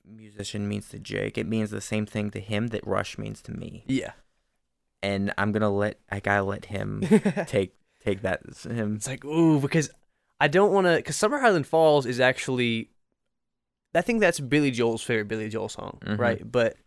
musician 0.05 0.67
means 0.67 0.89
to 0.89 0.99
Jake. 0.99 1.37
It 1.37 1.47
means 1.47 1.69
the 1.69 1.81
same 1.81 2.05
thing 2.05 2.31
to 2.31 2.39
him 2.39 2.67
that 2.67 2.85
Rush 2.87 3.17
means 3.17 3.41
to 3.43 3.51
me, 3.51 3.83
Yeah. 3.87 4.11
and 5.03 5.33
I'm 5.37 5.51
gonna 5.51 5.69
let 5.69 5.99
I 6.09 6.19
gotta 6.19 6.43
let 6.43 6.65
him 6.65 7.01
take 7.47 7.75
take 8.03 8.21
that 8.21 8.41
him. 8.65 8.95
It's 8.95 9.07
like 9.07 9.25
ooh 9.25 9.59
because 9.59 9.89
I 10.39 10.47
don't 10.47 10.71
want 10.71 10.87
to 10.87 10.95
because 10.95 11.15
Summer 11.17 11.39
Highland 11.39 11.67
Falls 11.67 12.05
is 12.05 12.19
actually 12.19 12.89
I 13.93 14.01
think 14.01 14.19
that's 14.21 14.39
Billy 14.39 14.71
Joel's 14.71 15.03
favorite 15.03 15.27
Billy 15.27 15.49
Joel 15.49 15.69
song, 15.69 15.99
Mhm. 16.05 16.17
right? 16.19 16.51
But 16.51 16.77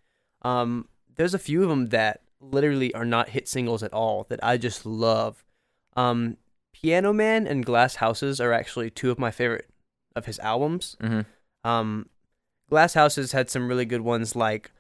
um, 0.42 0.88
there's 1.16 1.34
a 1.34 1.38
few 1.38 1.62
of 1.62 1.68
them 1.68 1.86
that 1.86 2.20
literally 2.40 2.94
are 2.94 3.04
not 3.04 3.30
hit 3.30 3.48
singles 3.48 3.82
at 3.82 3.92
all 3.92 4.24
that 4.28 4.40
I 4.42 4.56
just 4.56 4.86
love. 4.86 5.44
Um, 5.96 6.36
Piano 6.72 7.12
Man 7.12 7.46
and 7.46 7.64
Glass 7.66 7.96
Houses 7.96 8.40
are 8.40 8.52
actually 8.52 8.90
two 8.90 9.10
of 9.10 9.18
my 9.18 9.30
favorite 9.30 9.68
of 10.14 10.26
his 10.26 10.38
albums. 10.40 10.96
hmm 11.00 11.20
Um, 11.64 12.08
Glass 12.70 12.94
Houses 12.94 13.32
had 13.32 13.48
some 13.50 13.68
really 13.68 13.84
good 13.86 14.02
ones 14.02 14.36
like 14.36 14.70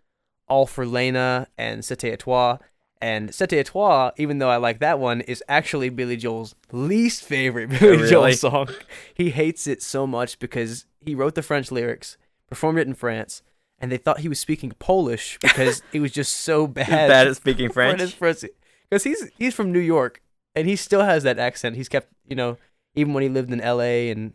All 0.46 0.66
for 0.66 0.86
Leyna 0.86 1.48
and 1.56 1.82
C'était 1.82 2.12
à 2.12 2.18
Toi. 2.18 2.58
And 3.00 3.30
C'était 3.30 3.60
à 3.60 3.64
Toi, 3.64 4.10
even 4.18 4.38
though 4.38 4.50
I 4.50 4.56
like 4.56 4.80
that 4.80 4.98
one, 4.98 5.20
is 5.22 5.42
actually 5.48 5.88
Billy 5.88 6.16
Joel's 6.16 6.54
least 6.72 7.22
favorite 7.24 7.70
Billy 7.80 7.96
really? 7.96 8.10
Joel 8.10 8.32
song. 8.34 8.68
He 9.14 9.30
hates 9.30 9.66
it 9.66 9.82
so 9.82 10.06
much 10.06 10.38
because 10.38 10.84
he 11.00 11.14
wrote 11.14 11.34
the 11.34 11.42
French 11.42 11.70
lyrics, 11.72 12.16
performed 12.48 12.78
it 12.80 12.86
in 12.88 12.94
France, 12.94 13.42
and 13.80 13.92
they 13.92 13.96
thought 13.96 14.20
he 14.20 14.28
was 14.28 14.38
speaking 14.38 14.72
Polish 14.78 15.38
because 15.40 15.82
it 15.92 16.00
was 16.00 16.12
just 16.12 16.34
so 16.36 16.66
bad. 16.78 16.86
Bad 17.08 17.28
at 17.28 17.36
speaking 17.36 17.70
French. 17.72 18.18
Because 18.18 19.04
he's 19.04 19.30
he's 19.38 19.54
from 19.54 19.72
New 19.72 19.78
York 19.78 20.22
and 20.54 20.66
he 20.66 20.76
still 20.76 21.02
has 21.02 21.22
that 21.22 21.38
accent. 21.38 21.76
He's 21.76 21.88
kept, 21.88 22.08
you 22.26 22.34
know, 22.36 22.56
even 22.94 23.14
when 23.14 23.22
he 23.22 23.28
lived 23.28 23.52
in 23.52 23.60
L.A. 23.60 24.10
and 24.10 24.32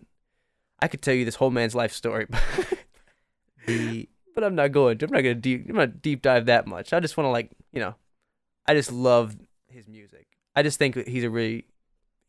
I 0.79 0.87
could 0.87 1.01
tell 1.01 1.13
you 1.13 1.25
this 1.25 1.35
whole 1.35 1.51
man's 1.51 1.75
life 1.75 1.91
story, 1.93 2.27
The 3.67 4.09
but 4.35 4.43
I'm 4.43 4.55
not 4.55 4.71
going. 4.71 4.97
to. 4.97 5.05
I'm 5.05 5.11
not 5.11 5.21
gonna 5.21 5.35
deep. 5.35 5.69
I'm 5.69 5.75
not 5.75 6.01
deep 6.01 6.21
dive 6.21 6.47
that 6.47 6.67
much. 6.67 6.91
I 6.91 6.99
just 6.99 7.17
want 7.17 7.25
to 7.27 7.31
like, 7.31 7.51
you 7.71 7.79
know, 7.79 7.95
I 8.67 8.73
just 8.73 8.91
love 8.91 9.35
his 9.67 9.87
music. 9.87 10.27
I 10.55 10.63
just 10.63 10.77
think 10.79 10.95
that 10.95 11.07
he's 11.07 11.23
a 11.23 11.29
really, 11.29 11.65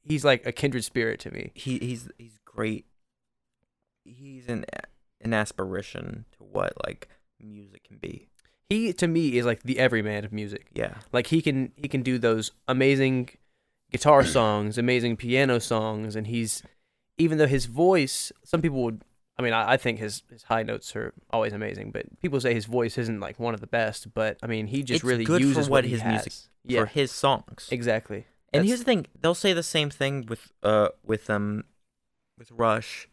he's 0.02 0.24
like 0.24 0.46
a 0.46 0.52
kindred 0.52 0.84
spirit 0.84 1.20
to 1.20 1.30
me. 1.30 1.50
he 1.54 1.78
he's 1.78 2.08
he's 2.18 2.38
great. 2.44 2.86
He's 4.04 4.48
an 4.48 4.64
an 5.20 5.32
aspiration 5.32 6.24
to 6.32 6.33
what 6.54 6.72
like 6.86 7.08
music 7.40 7.84
can 7.84 7.98
be. 7.98 8.28
He 8.70 8.92
to 8.94 9.06
me 9.06 9.36
is 9.36 9.44
like 9.44 9.62
the 9.62 9.78
everyman 9.78 10.24
of 10.24 10.32
music. 10.32 10.68
Yeah. 10.72 10.94
Like 11.12 11.26
he 11.28 11.42
can 11.42 11.72
he 11.76 11.88
can 11.88 12.02
do 12.02 12.18
those 12.18 12.50
amazing 12.68 13.28
guitar 13.92 14.24
songs, 14.38 14.78
amazing 14.78 15.16
piano 15.16 15.60
songs, 15.60 16.16
and 16.16 16.26
he's 16.26 16.62
even 17.18 17.38
though 17.38 17.46
his 17.46 17.66
voice, 17.66 18.32
some 18.44 18.60
people 18.62 18.82
would. 18.84 19.02
I 19.36 19.42
mean, 19.42 19.52
I, 19.52 19.72
I 19.72 19.76
think 19.76 19.98
his, 19.98 20.22
his 20.30 20.44
high 20.44 20.62
notes 20.62 20.94
are 20.94 21.12
always 21.30 21.52
amazing, 21.52 21.90
but 21.90 22.06
people 22.20 22.40
say 22.40 22.54
his 22.54 22.66
voice 22.66 22.96
isn't 22.96 23.18
like 23.18 23.40
one 23.40 23.52
of 23.52 23.60
the 23.60 23.66
best. 23.66 24.14
But 24.14 24.38
I 24.44 24.46
mean, 24.46 24.68
he 24.68 24.82
just 24.84 24.98
It's 24.98 25.04
really 25.04 25.24
uses 25.24 25.68
what 25.68 25.82
he 25.84 25.90
his 25.90 26.02
has. 26.02 26.12
music- 26.12 26.32
Yeah, 26.64 26.80
For 26.82 26.86
his 26.86 27.10
songs. 27.10 27.68
exactly. 27.70 28.26
And 28.52 28.60
That's- 28.60 28.66
here's 28.68 28.78
the 28.80 28.84
thing: 28.84 29.06
they'll 29.20 29.34
say 29.34 29.52
the 29.52 29.64
same 29.64 29.90
thing 29.90 30.26
with 30.28 30.52
uh 30.62 30.88
with 31.04 31.28
um 31.28 31.64
with 32.38 32.50
Rush. 32.52 33.08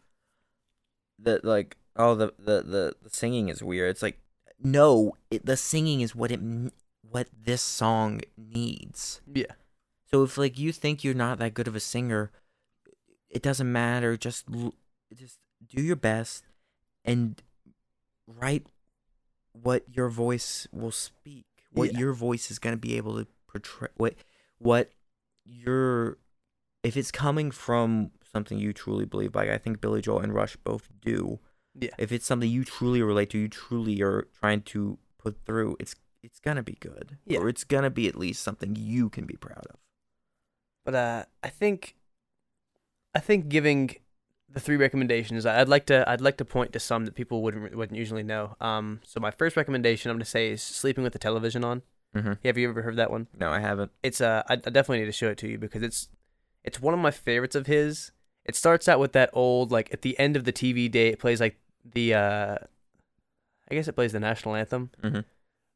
That 1.18 1.44
like 1.44 1.76
oh 1.96 2.14
the 2.14 2.32
the 2.38 2.62
the, 2.62 2.94
the 3.02 3.10
singing 3.10 3.48
is 3.48 3.62
weird. 3.62 3.90
It's 3.90 4.02
like 4.02 4.18
no, 4.62 5.16
it, 5.30 5.44
the 5.44 5.56
singing 5.56 6.00
is 6.00 6.14
what 6.14 6.30
it 6.30 6.40
what 7.02 7.28
this 7.44 7.62
song 7.62 8.20
needs. 8.36 9.20
Yeah. 9.32 9.52
So 10.10 10.22
if 10.22 10.36
like 10.38 10.58
you 10.58 10.72
think 10.72 11.02
you're 11.02 11.14
not 11.14 11.38
that 11.38 11.54
good 11.54 11.68
of 11.68 11.74
a 11.76 11.80
singer, 11.80 12.30
it 13.30 13.42
doesn't 13.42 13.70
matter. 13.70 14.16
Just 14.16 14.46
just 15.14 15.38
do 15.66 15.82
your 15.82 15.96
best 15.96 16.44
and 17.04 17.42
write 18.26 18.66
what 19.52 19.84
your 19.88 20.08
voice 20.08 20.66
will 20.72 20.90
speak. 20.92 21.46
What 21.72 21.92
Yeah. 21.92 21.98
your 22.00 22.12
voice 22.12 22.50
is 22.50 22.58
going 22.58 22.74
to 22.74 22.80
be 22.80 22.96
able 22.96 23.16
to 23.18 23.26
portray. 23.46 23.88
What 23.96 24.14
what 24.58 24.90
your 25.44 26.18
if 26.82 26.96
it's 26.96 27.10
coming 27.10 27.50
from 27.50 28.10
something 28.32 28.58
you 28.58 28.72
truly 28.72 29.04
believe, 29.04 29.34
like 29.34 29.48
I 29.48 29.58
think 29.58 29.80
Billy 29.80 30.00
Joel 30.00 30.20
and 30.20 30.34
Rush 30.34 30.56
both 30.56 30.88
do. 31.00 31.38
Yeah. 31.78 31.90
If 31.98 32.12
it's 32.12 32.26
something 32.26 32.50
you 32.50 32.64
truly 32.64 33.02
relate 33.02 33.30
to, 33.30 33.38
you 33.38 33.48
truly 33.48 34.02
are 34.02 34.28
trying 34.38 34.62
to 34.62 34.98
put 35.18 35.36
through, 35.44 35.76
it's 35.80 35.94
it's 36.22 36.38
gonna 36.38 36.62
be 36.62 36.76
good. 36.80 37.18
Yeah. 37.26 37.40
Or 37.40 37.48
it's 37.48 37.64
gonna 37.64 37.90
be 37.90 38.06
at 38.08 38.16
least 38.16 38.42
something 38.42 38.76
you 38.78 39.08
can 39.08 39.24
be 39.24 39.34
proud 39.34 39.64
of. 39.70 39.76
But 40.84 40.94
uh, 40.94 41.24
I 41.42 41.48
think, 41.48 41.96
I 43.14 43.20
think 43.20 43.48
giving 43.48 43.96
the 44.48 44.60
three 44.60 44.76
recommendations, 44.76 45.46
I'd 45.46 45.68
like 45.68 45.86
to 45.86 46.08
I'd 46.08 46.20
like 46.20 46.36
to 46.38 46.44
point 46.44 46.72
to 46.74 46.80
some 46.80 47.04
that 47.06 47.14
people 47.14 47.42
wouldn't 47.42 47.74
wouldn't 47.74 47.98
usually 47.98 48.22
know. 48.22 48.56
Um, 48.60 49.00
so 49.04 49.20
my 49.20 49.30
first 49.30 49.56
recommendation 49.56 50.10
I'm 50.10 50.16
gonna 50.16 50.24
say 50.24 50.50
is 50.50 50.62
sleeping 50.62 51.04
with 51.04 51.12
the 51.12 51.18
television 51.18 51.64
on. 51.64 51.82
Mm-hmm. 52.14 52.32
Have 52.44 52.58
you 52.58 52.68
ever 52.68 52.82
heard 52.82 52.96
that 52.96 53.10
one? 53.10 53.28
No, 53.38 53.50
I 53.50 53.60
haven't. 53.60 53.90
It's 54.02 54.20
uh, 54.20 54.42
I, 54.48 54.54
I 54.54 54.56
definitely 54.56 55.00
need 55.00 55.06
to 55.06 55.12
show 55.12 55.28
it 55.28 55.38
to 55.38 55.48
you 55.48 55.58
because 55.58 55.82
it's 55.82 56.08
it's 56.62 56.80
one 56.80 56.94
of 56.94 57.00
my 57.00 57.10
favorites 57.10 57.56
of 57.56 57.66
his. 57.66 58.12
It 58.44 58.56
starts 58.56 58.88
out 58.88 58.98
with 58.98 59.12
that 59.12 59.30
old 59.32 59.70
like 59.70 59.92
at 59.92 60.02
the 60.02 60.18
end 60.18 60.36
of 60.36 60.44
the 60.44 60.52
TV 60.52 60.90
day, 60.90 61.08
it 61.08 61.18
plays 61.18 61.40
like 61.40 61.58
the 61.84 62.14
uh, 62.14 62.56
I 63.70 63.74
guess 63.74 63.88
it 63.88 63.92
plays 63.94 64.12
the 64.12 64.20
national 64.20 64.54
anthem. 64.56 64.90
Mm-hmm. 65.02 65.20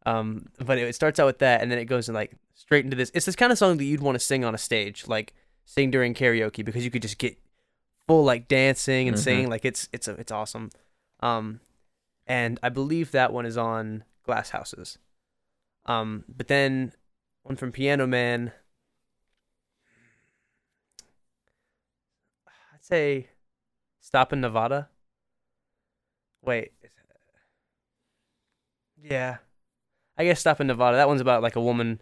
Um, 0.04 0.46
but 0.64 0.78
it 0.78 0.94
starts 0.94 1.18
out 1.18 1.26
with 1.26 1.38
that, 1.38 1.62
and 1.62 1.70
then 1.70 1.78
it 1.78 1.86
goes 1.86 2.08
in, 2.08 2.14
like 2.14 2.36
straight 2.54 2.84
into 2.84 2.96
this. 2.96 3.10
It's 3.14 3.26
this 3.26 3.36
kind 3.36 3.50
of 3.50 3.58
song 3.58 3.76
that 3.78 3.84
you'd 3.84 4.00
want 4.00 4.14
to 4.14 4.24
sing 4.24 4.44
on 4.44 4.54
a 4.54 4.58
stage, 4.58 5.08
like 5.08 5.34
sing 5.64 5.90
during 5.90 6.14
karaoke, 6.14 6.64
because 6.64 6.84
you 6.84 6.90
could 6.90 7.02
just 7.02 7.18
get 7.18 7.36
full 8.06 8.24
like 8.24 8.46
dancing 8.46 9.08
and 9.08 9.16
Mhm. 9.16 9.20
singing. 9.20 9.50
Like 9.50 9.64
it's 9.64 9.88
it's 9.92 10.06
a, 10.06 10.12
it's 10.12 10.30
awesome. 10.30 10.70
Um, 11.20 11.60
and 12.26 12.60
I 12.62 12.68
believe 12.68 13.10
that 13.12 13.32
one 13.32 13.46
is 13.46 13.56
on 13.56 14.04
Glass 14.24 14.50
Houses. 14.50 14.98
Um, 15.86 16.24
but 16.28 16.46
then 16.48 16.92
one 17.42 17.56
from 17.56 17.72
Piano 17.72 18.06
Man. 18.06 18.52
I'd 22.74 22.84
say 22.84 23.28
Stop 24.00 24.32
in 24.32 24.40
Nevada. 24.40 24.88
Wait, 26.46 26.72
Yeah. 29.02 29.38
I 30.16 30.24
guess 30.24 30.40
Stop 30.40 30.60
in 30.60 30.66
Nevada. 30.68 30.96
That 30.96 31.08
one's 31.08 31.20
about 31.20 31.42
like 31.42 31.56
a 31.56 31.60
woman 31.60 32.00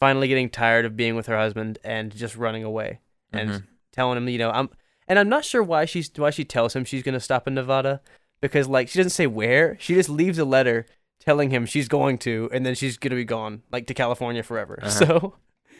finally 0.00 0.28
getting 0.28 0.50
tired 0.50 0.84
of 0.84 0.96
being 0.96 1.14
with 1.16 1.26
her 1.26 1.36
husband 1.38 1.78
and 1.82 2.14
just 2.14 2.36
running 2.36 2.62
away 2.64 3.00
and 3.32 3.48
Mhm. 3.50 3.66
telling 3.92 4.18
him, 4.18 4.28
you 4.28 4.38
know, 4.38 4.50
I'm 4.50 4.68
and 5.08 5.18
I'm 5.18 5.28
not 5.28 5.44
sure 5.44 5.62
why 5.62 5.84
she's 5.86 6.10
why 6.16 6.30
she 6.30 6.44
tells 6.44 6.74
him 6.76 6.84
she's 6.84 7.02
going 7.02 7.14
to 7.14 7.20
stop 7.20 7.46
in 7.46 7.54
Nevada 7.54 8.00
because 8.40 8.68
like 8.68 8.88
she 8.88 8.98
doesn't 8.98 9.10
say 9.10 9.26
where. 9.26 9.76
She 9.80 9.94
just 9.94 10.08
leaves 10.10 10.38
a 10.38 10.44
letter 10.44 10.86
telling 11.20 11.50
him 11.50 11.64
she's 11.64 11.88
going 11.88 12.18
to 12.18 12.50
and 12.52 12.66
then 12.66 12.74
she's 12.74 12.98
going 12.98 13.10
to 13.10 13.16
be 13.16 13.24
gone 13.24 13.62
like 13.72 13.86
to 13.86 13.94
California 13.94 14.42
forever. 14.42 14.78
Uh-huh. 14.82 14.90
So 14.90 15.34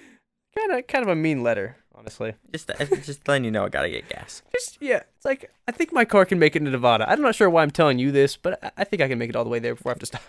kind 0.56 0.72
of 0.72 0.86
kind 0.86 1.02
of 1.02 1.08
a 1.08 1.16
mean 1.16 1.42
letter, 1.42 1.76
honestly. 1.96 2.34
Just 2.52 2.70
just 3.02 3.26
letting 3.28 3.44
you 3.44 3.50
know 3.50 3.64
I 3.64 3.68
gotta 3.68 3.88
get 3.88 4.08
gas. 4.08 4.42
Just 4.52 4.78
yeah, 4.80 5.02
it's 5.16 5.24
like 5.24 5.50
I 5.68 5.72
think 5.72 5.92
my 5.92 6.04
car 6.04 6.24
can 6.24 6.38
make 6.38 6.56
it 6.56 6.60
to 6.60 6.70
Nevada. 6.70 7.10
I'm 7.10 7.22
not 7.22 7.34
sure 7.34 7.48
why 7.48 7.62
I'm 7.62 7.70
telling 7.70 7.98
you 7.98 8.10
this, 8.10 8.36
but 8.36 8.62
I, 8.62 8.70
I 8.78 8.84
think 8.84 9.02
I 9.02 9.08
can 9.08 9.18
make 9.18 9.30
it 9.30 9.36
all 9.36 9.44
the 9.44 9.50
way 9.50 9.58
there 9.58 9.74
before 9.74 9.90
I 9.90 9.94
have 9.94 10.00
to 10.00 10.06
stop. 10.06 10.22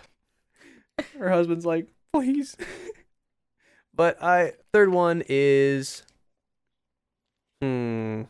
Her 1.18 1.30
husband's 1.30 1.66
like, 1.66 1.88
please. 2.12 2.56
but 3.94 4.22
I 4.22 4.52
third 4.72 4.90
one 4.90 5.22
is 5.28 6.02
hmm. 7.60 8.22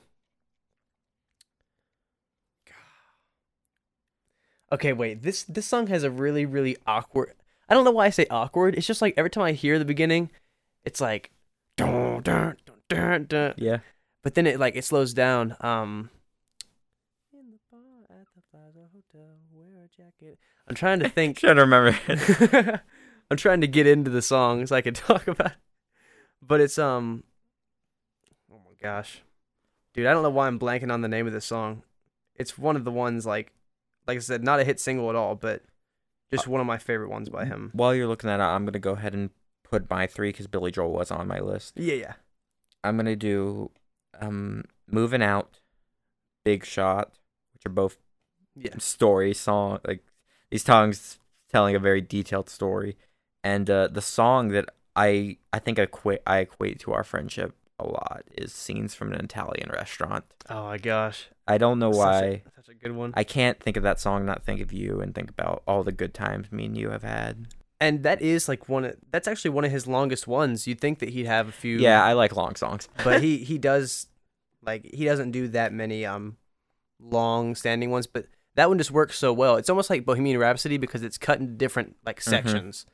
Okay, 4.73 4.93
wait. 4.93 5.23
This 5.23 5.45
this 5.45 5.67
song 5.67 5.87
has 5.89 6.03
a 6.03 6.11
really 6.11 6.45
really 6.45 6.77
awkward. 6.87 7.35
I 7.69 7.75
don't 7.75 7.85
know 7.85 7.91
why 7.91 8.07
I 8.07 8.11
say 8.11 8.27
awkward. 8.31 8.75
It's 8.77 8.87
just 8.87 9.03
like 9.03 9.15
every 9.17 9.31
time 9.31 9.45
I 9.45 9.53
hear 9.53 9.79
the 9.79 9.85
beginning, 9.85 10.31
it's 10.85 11.01
like 11.01 11.31
dun, 11.77 12.23
dun, 12.23 12.57
dun, 12.89 12.99
dun, 13.01 13.27
dun 13.29 13.55
Yeah. 13.59 13.79
but 14.23 14.35
then 14.35 14.47
it 14.47 14.59
like 14.61 14.77
it 14.77 14.85
slows 14.85 15.15
down. 15.15 15.57
Um, 15.61 16.11
in 17.33 17.51
the 17.51 17.59
bar 17.71 17.81
at 18.11 18.27
the 18.35 18.43
Plaza 18.51 18.89
Hotel, 18.95 19.37
wear 19.53 19.85
a 19.85 19.89
jacket. 19.97 20.39
I'm 20.69 20.75
trying 20.75 21.01
to 21.01 21.09
think. 21.17 21.39
Trying 21.39 21.57
to 21.57 21.63
remember 21.63 21.99
it. 22.09 22.81
I'm 23.31 23.37
trying 23.37 23.61
to 23.61 23.67
get 23.67 23.87
into 23.87 24.11
the 24.11 24.23
song 24.23 24.67
so 24.67 24.77
I 24.77 24.81
can 24.83 24.95
talk 24.95 25.27
about. 25.29 25.49
It. 25.49 25.53
But 26.43 26.61
it's 26.61 26.79
um. 26.79 27.25
Oh 28.53 28.59
my 28.65 28.75
gosh, 28.81 29.23
dude! 29.95 30.07
I 30.07 30.13
don't 30.13 30.23
know 30.23 30.31
why 30.31 30.47
I'm 30.47 30.59
blanking 30.59 30.93
on 30.93 31.01
the 31.01 31.09
name 31.09 31.27
of 31.27 31.33
this 31.33 31.45
song. 31.47 31.83
It's 32.37 32.59
one 32.59 32.77
of 32.77 32.85
the 32.85 32.91
ones 32.93 33.25
like, 33.27 33.53
like 34.07 34.17
I 34.17 34.21
said, 34.21 34.45
not 34.45 34.61
a 34.61 34.65
hit 34.65 34.79
single 34.79 35.09
at 35.09 35.17
all, 35.17 35.35
but 35.35 35.63
just 36.31 36.47
one 36.47 36.61
of 36.61 36.67
my 36.67 36.77
favorite 36.79 37.09
ones 37.11 37.29
by 37.31 37.47
him. 37.47 37.71
While 37.73 37.95
you're 37.95 38.07
looking 38.07 38.29
that 38.29 38.41
up, 38.41 38.51
I'm 38.55 38.65
gonna 38.67 38.79
go 38.79 38.93
ahead 38.93 39.15
and 39.15 39.31
put 39.65 39.89
my 39.91 40.07
three 40.07 40.29
because 40.31 40.47
Billy 40.47 40.71
Joel 40.71 40.93
was 40.93 41.11
on 41.11 41.27
my 41.27 41.41
list. 41.41 41.73
Yeah, 41.77 41.95
yeah. 41.95 42.13
I'm 42.87 42.97
gonna 42.97 43.17
do 43.17 43.71
um 44.21 44.65
moving 44.91 45.23
out, 45.23 45.61
Big 46.45 46.65
Shot, 46.65 47.13
which 47.55 47.67
are 47.67 47.71
both 47.71 47.99
Yeah. 48.55 48.79
story 48.79 49.35
song 49.35 49.81
like 49.87 50.03
these 50.51 50.65
songs 50.65 51.19
telling 51.53 51.75
a 51.77 51.79
very 51.79 52.01
detailed 52.01 52.49
story, 52.49 52.97
and 53.45 53.69
uh, 53.71 53.89
the 53.89 54.03
song 54.03 54.49
that 54.49 54.67
I 54.95 55.39
I 55.53 55.59
think 55.59 55.79
I 55.79 55.83
equate 55.83 56.21
I 56.27 56.39
equate 56.39 56.81
to 56.81 56.93
our 56.93 57.05
friendship 57.05 57.55
a 57.79 57.85
lot 57.87 58.23
is 58.33 58.53
scenes 58.55 58.95
from 58.95 59.13
an 59.13 59.21
Italian 59.23 59.69
restaurant. 59.71 60.25
Oh 60.49 60.65
my 60.65 60.79
gosh. 60.79 61.29
I 61.47 61.59
don't 61.59 61.79
know 61.79 61.91
why. 61.91 62.23
a, 62.23 62.43
such 62.57 62.69
a 62.71 62.75
good 62.75 62.93
one. 62.93 63.13
I 63.15 63.23
can't 63.23 63.61
think 63.61 63.77
of 63.77 63.83
that 63.83 64.01
song, 64.01 64.25
not 64.25 64.45
think 64.45 64.61
of 64.61 64.73
you, 64.73 65.01
and 65.01 65.15
think 65.15 65.31
about 65.31 65.63
all 65.67 65.83
the 65.85 65.93
good 65.93 66.15
times 66.15 66.51
me 66.51 66.65
and 66.67 66.77
you 66.77 66.91
have 66.91 67.03
had. 67.03 67.49
And 67.81 68.03
that 68.05 68.23
is 68.23 68.49
like 68.49 68.69
one. 68.69 68.85
Of, 68.85 68.97
that's 69.11 69.29
actually 69.29 69.51
one 69.51 69.65
of 69.65 69.71
his 69.71 69.87
longest 69.87 70.27
ones. 70.27 70.67
You'd 70.67 70.81
think 70.81 70.99
that 71.01 71.11
he'd 71.11 71.27
have 71.27 71.49
a 71.49 71.53
few. 71.53 71.79
Yeah, 71.79 72.03
I 72.05 72.13
like 72.15 72.35
long 72.37 72.57
songs. 72.57 72.89
but 73.05 73.23
he 73.23 73.39
he 73.39 73.59
does 73.59 74.09
like 74.63 74.85
he 74.93 75.05
doesn't 75.05 75.31
do 75.31 75.49
that 75.49 75.73
many 75.73 76.05
um 76.05 76.37
long 76.99 77.55
standing 77.55 77.91
ones 77.91 78.07
but 78.07 78.27
that 78.55 78.69
one 78.69 78.79
just 78.79 78.91
works 78.91 79.19
so 79.19 79.33
well 79.33 79.57
it's 79.57 79.69
almost 79.69 79.91
like 79.91 80.07
bohemian 80.07 80.39
rhapsody 80.39 80.79
because 80.79 81.03
it's 81.03 81.19
cut 81.19 81.39
into 81.39 81.53
different 81.53 81.95
like 82.07 82.21
Mhm. 82.21 82.23
sections 82.23 82.87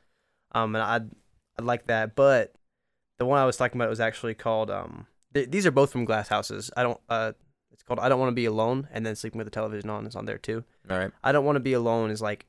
um 0.51 0.75
and 0.75 0.83
i 0.83 0.99
i 1.57 1.63
like 1.63 1.87
that 1.87 2.15
but 2.15 2.53
the 3.17 3.25
one 3.25 3.39
i 3.39 3.45
was 3.45 3.55
talking 3.55 3.79
about 3.79 3.89
was 3.89 4.01
actually 4.01 4.33
called 4.33 4.69
um 4.69 5.07
th- 5.33 5.49
these 5.49 5.65
are 5.65 5.71
both 5.71 5.89
from 5.91 6.03
glass 6.03 6.27
houses 6.27 6.69
i 6.75 6.83
don't 6.83 6.99
uh 7.07 7.31
it's 7.71 7.81
called 7.81 7.99
i 7.99 8.09
don't 8.09 8.19
want 8.19 8.29
to 8.29 8.35
be 8.35 8.45
alone 8.45 8.89
and 8.91 9.05
then 9.05 9.15
sleeping 9.15 9.37
with 9.37 9.47
the 9.47 9.51
television 9.51 9.89
on 9.89 10.05
is 10.05 10.15
on 10.17 10.25
there 10.25 10.37
too 10.37 10.65
All 10.91 10.97
right. 10.97 11.11
I 11.23 11.31
don't 11.31 11.45
want 11.45 11.55
to 11.55 11.61
be 11.61 11.73
alone 11.73 12.11
is 12.11 12.21
like 12.21 12.45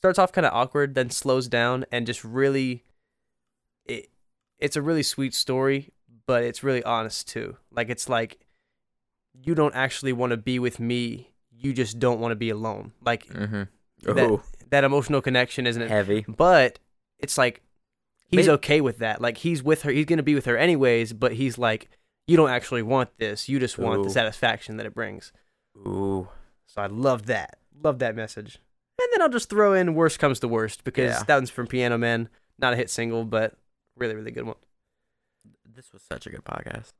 starts 0.00 0.18
off 0.18 0.32
kind 0.32 0.46
of 0.46 0.52
awkward, 0.52 0.94
then 0.94 1.10
slows 1.10 1.46
down 1.48 1.84
and 1.92 2.06
just 2.06 2.24
really 2.24 2.84
it 3.86 4.08
it's 4.58 4.76
a 4.76 4.82
really 4.82 5.02
sweet 5.02 5.34
story, 5.34 5.90
but 6.26 6.42
it's 6.42 6.62
really 6.62 6.82
honest 6.84 7.28
too. 7.28 7.56
Like 7.70 7.88
it's 7.90 8.08
like 8.08 8.38
you 9.32 9.54
don't 9.54 9.74
actually 9.74 10.12
want 10.12 10.30
to 10.30 10.36
be 10.36 10.58
with 10.58 10.80
me, 10.80 11.32
you 11.50 11.72
just 11.72 11.98
don't 11.98 12.20
want 12.20 12.32
to 12.32 12.36
be 12.36 12.50
alone. 12.50 12.92
Like 13.04 13.26
Mm-hmm. 13.28 13.62
That- 14.14 14.40
that 14.70 14.84
emotional 14.84 15.20
connection 15.20 15.66
isn't 15.66 15.82
it? 15.82 15.90
heavy. 15.90 16.24
But 16.28 16.78
it's 17.18 17.36
like 17.36 17.60
he's 18.28 18.46
May- 18.46 18.52
okay 18.54 18.80
with 18.80 18.98
that. 18.98 19.20
Like 19.20 19.38
he's 19.38 19.62
with 19.64 19.82
her, 19.82 19.90
he's 19.90 20.06
going 20.06 20.18
to 20.18 20.22
be 20.22 20.34
with 20.36 20.44
her 20.46 20.56
anyways, 20.56 21.12
but 21.12 21.32
he's 21.32 21.58
like 21.58 21.88
you 22.26 22.36
don't 22.36 22.50
actually 22.50 22.82
want 22.82 23.10
this. 23.18 23.48
You 23.48 23.58
just 23.58 23.76
want 23.78 24.04
the 24.04 24.10
satisfaction 24.10 24.76
that 24.76 24.86
it 24.86 24.94
brings. 24.94 25.32
Ooh. 25.76 26.28
So 26.66 26.80
I 26.82 26.86
love 26.86 27.26
that. 27.26 27.58
Love 27.82 27.98
that 27.98 28.14
message. 28.14 28.58
And 29.00 29.08
then 29.12 29.22
I'll 29.22 29.28
just 29.30 29.48
throw 29.48 29.72
in 29.72 29.94
Worst 29.94 30.18
Comes 30.18 30.40
to 30.40 30.48
Worst 30.48 30.84
because 30.84 31.10
Yeah. 31.14 31.22
that 31.26 31.34
one's 31.36 31.50
from 31.50 31.66
Piano 31.66 31.96
Man. 31.98 32.28
Not 32.58 32.72
a 32.74 32.76
hit 32.76 32.90
single, 32.90 33.24
but 33.24 33.54
really, 33.96 34.14
really 34.14 34.30
good 34.30 34.44
one. 34.44 34.56
This 35.74 35.92
was 35.92 36.02
such 36.02 36.26
a 36.26 36.30
good 36.30 36.44
podcast. 36.44 36.92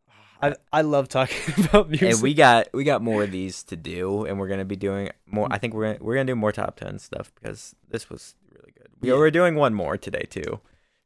I 0.42 0.54
I 0.72 0.80
love 0.82 1.08
talking 1.08 1.52
about 1.66 1.90
music. 1.90 2.12
And 2.14 2.22
we 2.22 2.32
got 2.32 2.68
we 2.72 2.84
got 2.84 3.02
more 3.02 3.24
of 3.24 3.30
these 3.30 3.62
to 3.64 3.76
do, 3.76 4.24
and 4.24 4.38
we're 4.38 4.48
gonna 4.48 4.64
be 4.64 4.76
doing 4.76 5.10
more. 5.26 5.46
I 5.50 5.58
think 5.58 5.74
we're 5.74 5.92
gonna, 5.92 6.04
we're 6.04 6.14
gonna 6.14 6.24
do 6.32 6.36
more 6.36 6.52
top 6.52 6.76
ten 6.76 6.98
stuff 6.98 7.30
because 7.34 7.74
this 7.90 8.08
was 8.08 8.34
really 8.50 8.72
good. 8.76 8.88
We 9.00 9.10
Yeah. 9.10 9.16
we're 9.16 9.30
doing 9.30 9.54
one 9.56 9.74
more 9.74 9.98
today 9.98 10.26
too. 10.30 10.60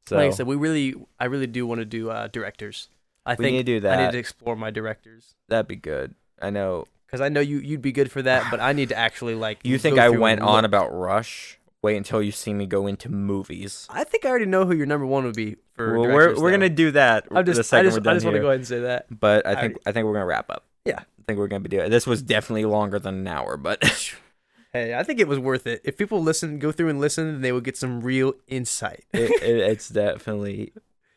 So 0.07 0.17
like 0.17 0.27
I 0.29 0.31
said, 0.31 0.47
we 0.47 0.55
really, 0.57 0.95
I 1.19 1.25
really 1.25 1.47
do 1.47 1.67
want 1.67 1.81
to 1.81 1.85
do 1.87 2.11
uh, 2.11 2.29
directors. 2.29 2.91
I 3.27 3.33
we 3.35 3.45
think 3.47 3.57
need 3.57 3.67
to 3.67 3.81
do 3.81 3.89
I 3.89 3.97
that. 3.97 4.05
need 4.05 4.13
to 4.13 4.19
explore 4.19 4.55
my 4.55 4.71
directors 4.71 5.35
That'd 5.49 5.67
be 5.67 5.77
good. 5.77 6.15
I 6.43 6.51
know 6.51 6.85
because 7.07 7.21
I 7.21 7.29
know 7.29 7.41
you 7.41 7.59
you'd 7.59 7.83
be 7.83 7.93
good 7.93 8.11
for 8.11 8.23
that, 8.23 8.51
but 8.51 8.61
I 8.61 8.73
need 8.73 8.89
to 8.91 8.97
actually 8.99 9.35
like. 9.35 9.61
you 9.65 9.79
think 9.79 9.99
I 9.99 10.09
went 10.11 10.41
on 10.41 10.65
about 10.65 10.89
Rush. 10.93 11.59
Wait 11.83 11.97
until 11.99 12.23
you 12.23 12.33
see 12.33 12.55
me 12.55 12.65
go 12.65 12.87
into 12.87 13.11
movies. 13.11 13.87
I 13.91 14.05
think 14.05 14.25
I 14.25 14.31
already 14.31 14.47
know 14.47 14.65
who 14.65 14.75
your 14.75 14.87
number 14.87 15.05
one 15.05 15.25
would 15.25 15.35
be 15.37 15.57
for. 15.75 15.99
Well, 15.99 16.09
we're 16.11 16.29
we're 16.29 16.35
though. 16.35 16.51
gonna 16.51 16.69
do 16.71 16.91
that. 16.93 17.27
I'm 17.31 17.45
just, 17.45 17.71
the 17.71 17.77
I 17.77 17.83
just, 17.83 17.97
we're 17.99 18.01
done 18.01 18.13
I 18.13 18.17
just 18.17 18.25
want 18.25 18.37
to 18.37 18.41
go 18.41 18.49
ahead 18.49 18.61
and 18.61 18.67
say 18.67 18.81
that. 18.81 19.07
But 19.11 19.47
I 19.47 19.51
I 19.51 19.55
think 19.55 19.63
already- 19.63 19.81
I 19.87 19.93
think 19.93 20.07
we're 20.07 20.13
gonna 20.15 20.27
wrap 20.27 20.49
up. 20.51 20.65
Yeah. 20.87 21.01
I 21.01 21.23
think 21.27 21.39
we're 21.39 21.49
gonna 21.49 21.61
be 21.61 21.69
doing. 21.69 21.91
This 21.91 22.07
was 22.07 22.23
definitely 22.23 22.65
longer 22.65 22.99
than 22.99 23.17
an 23.17 23.27
hour, 23.27 23.57
but 23.59 23.83
Hey, 24.73 24.93
I 24.95 25.03
think 25.05 25.21
it 25.21 25.29
was 25.29 25.39
worth 25.39 25.67
it. 25.69 25.83
If 25.85 25.97
people 25.97 26.21
listen, 26.23 26.59
go 26.59 26.73
through 26.73 26.89
and 26.89 27.01
listen, 27.01 27.43
they 27.43 27.53
would 27.53 27.63
get 27.65 27.77
some 27.77 28.01
real 28.01 28.35
insight. 28.49 29.05
it, 29.13 29.31
it, 29.43 29.57
it's 29.71 29.89
definitely 29.89 30.73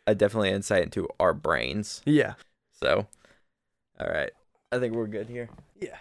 a 0.06 0.14
definitely 0.14 0.52
insight 0.52 0.84
into 0.84 1.08
our 1.20 1.34
brains. 1.34 2.02
Yeah. 2.06 2.34
So, 2.74 3.08
all 4.00 4.08
right, 4.08 4.30
I 4.72 4.80
think 4.80 4.94
we're 4.94 5.08
good 5.08 5.28
here. 5.28 5.50
Yeah. 5.80 5.98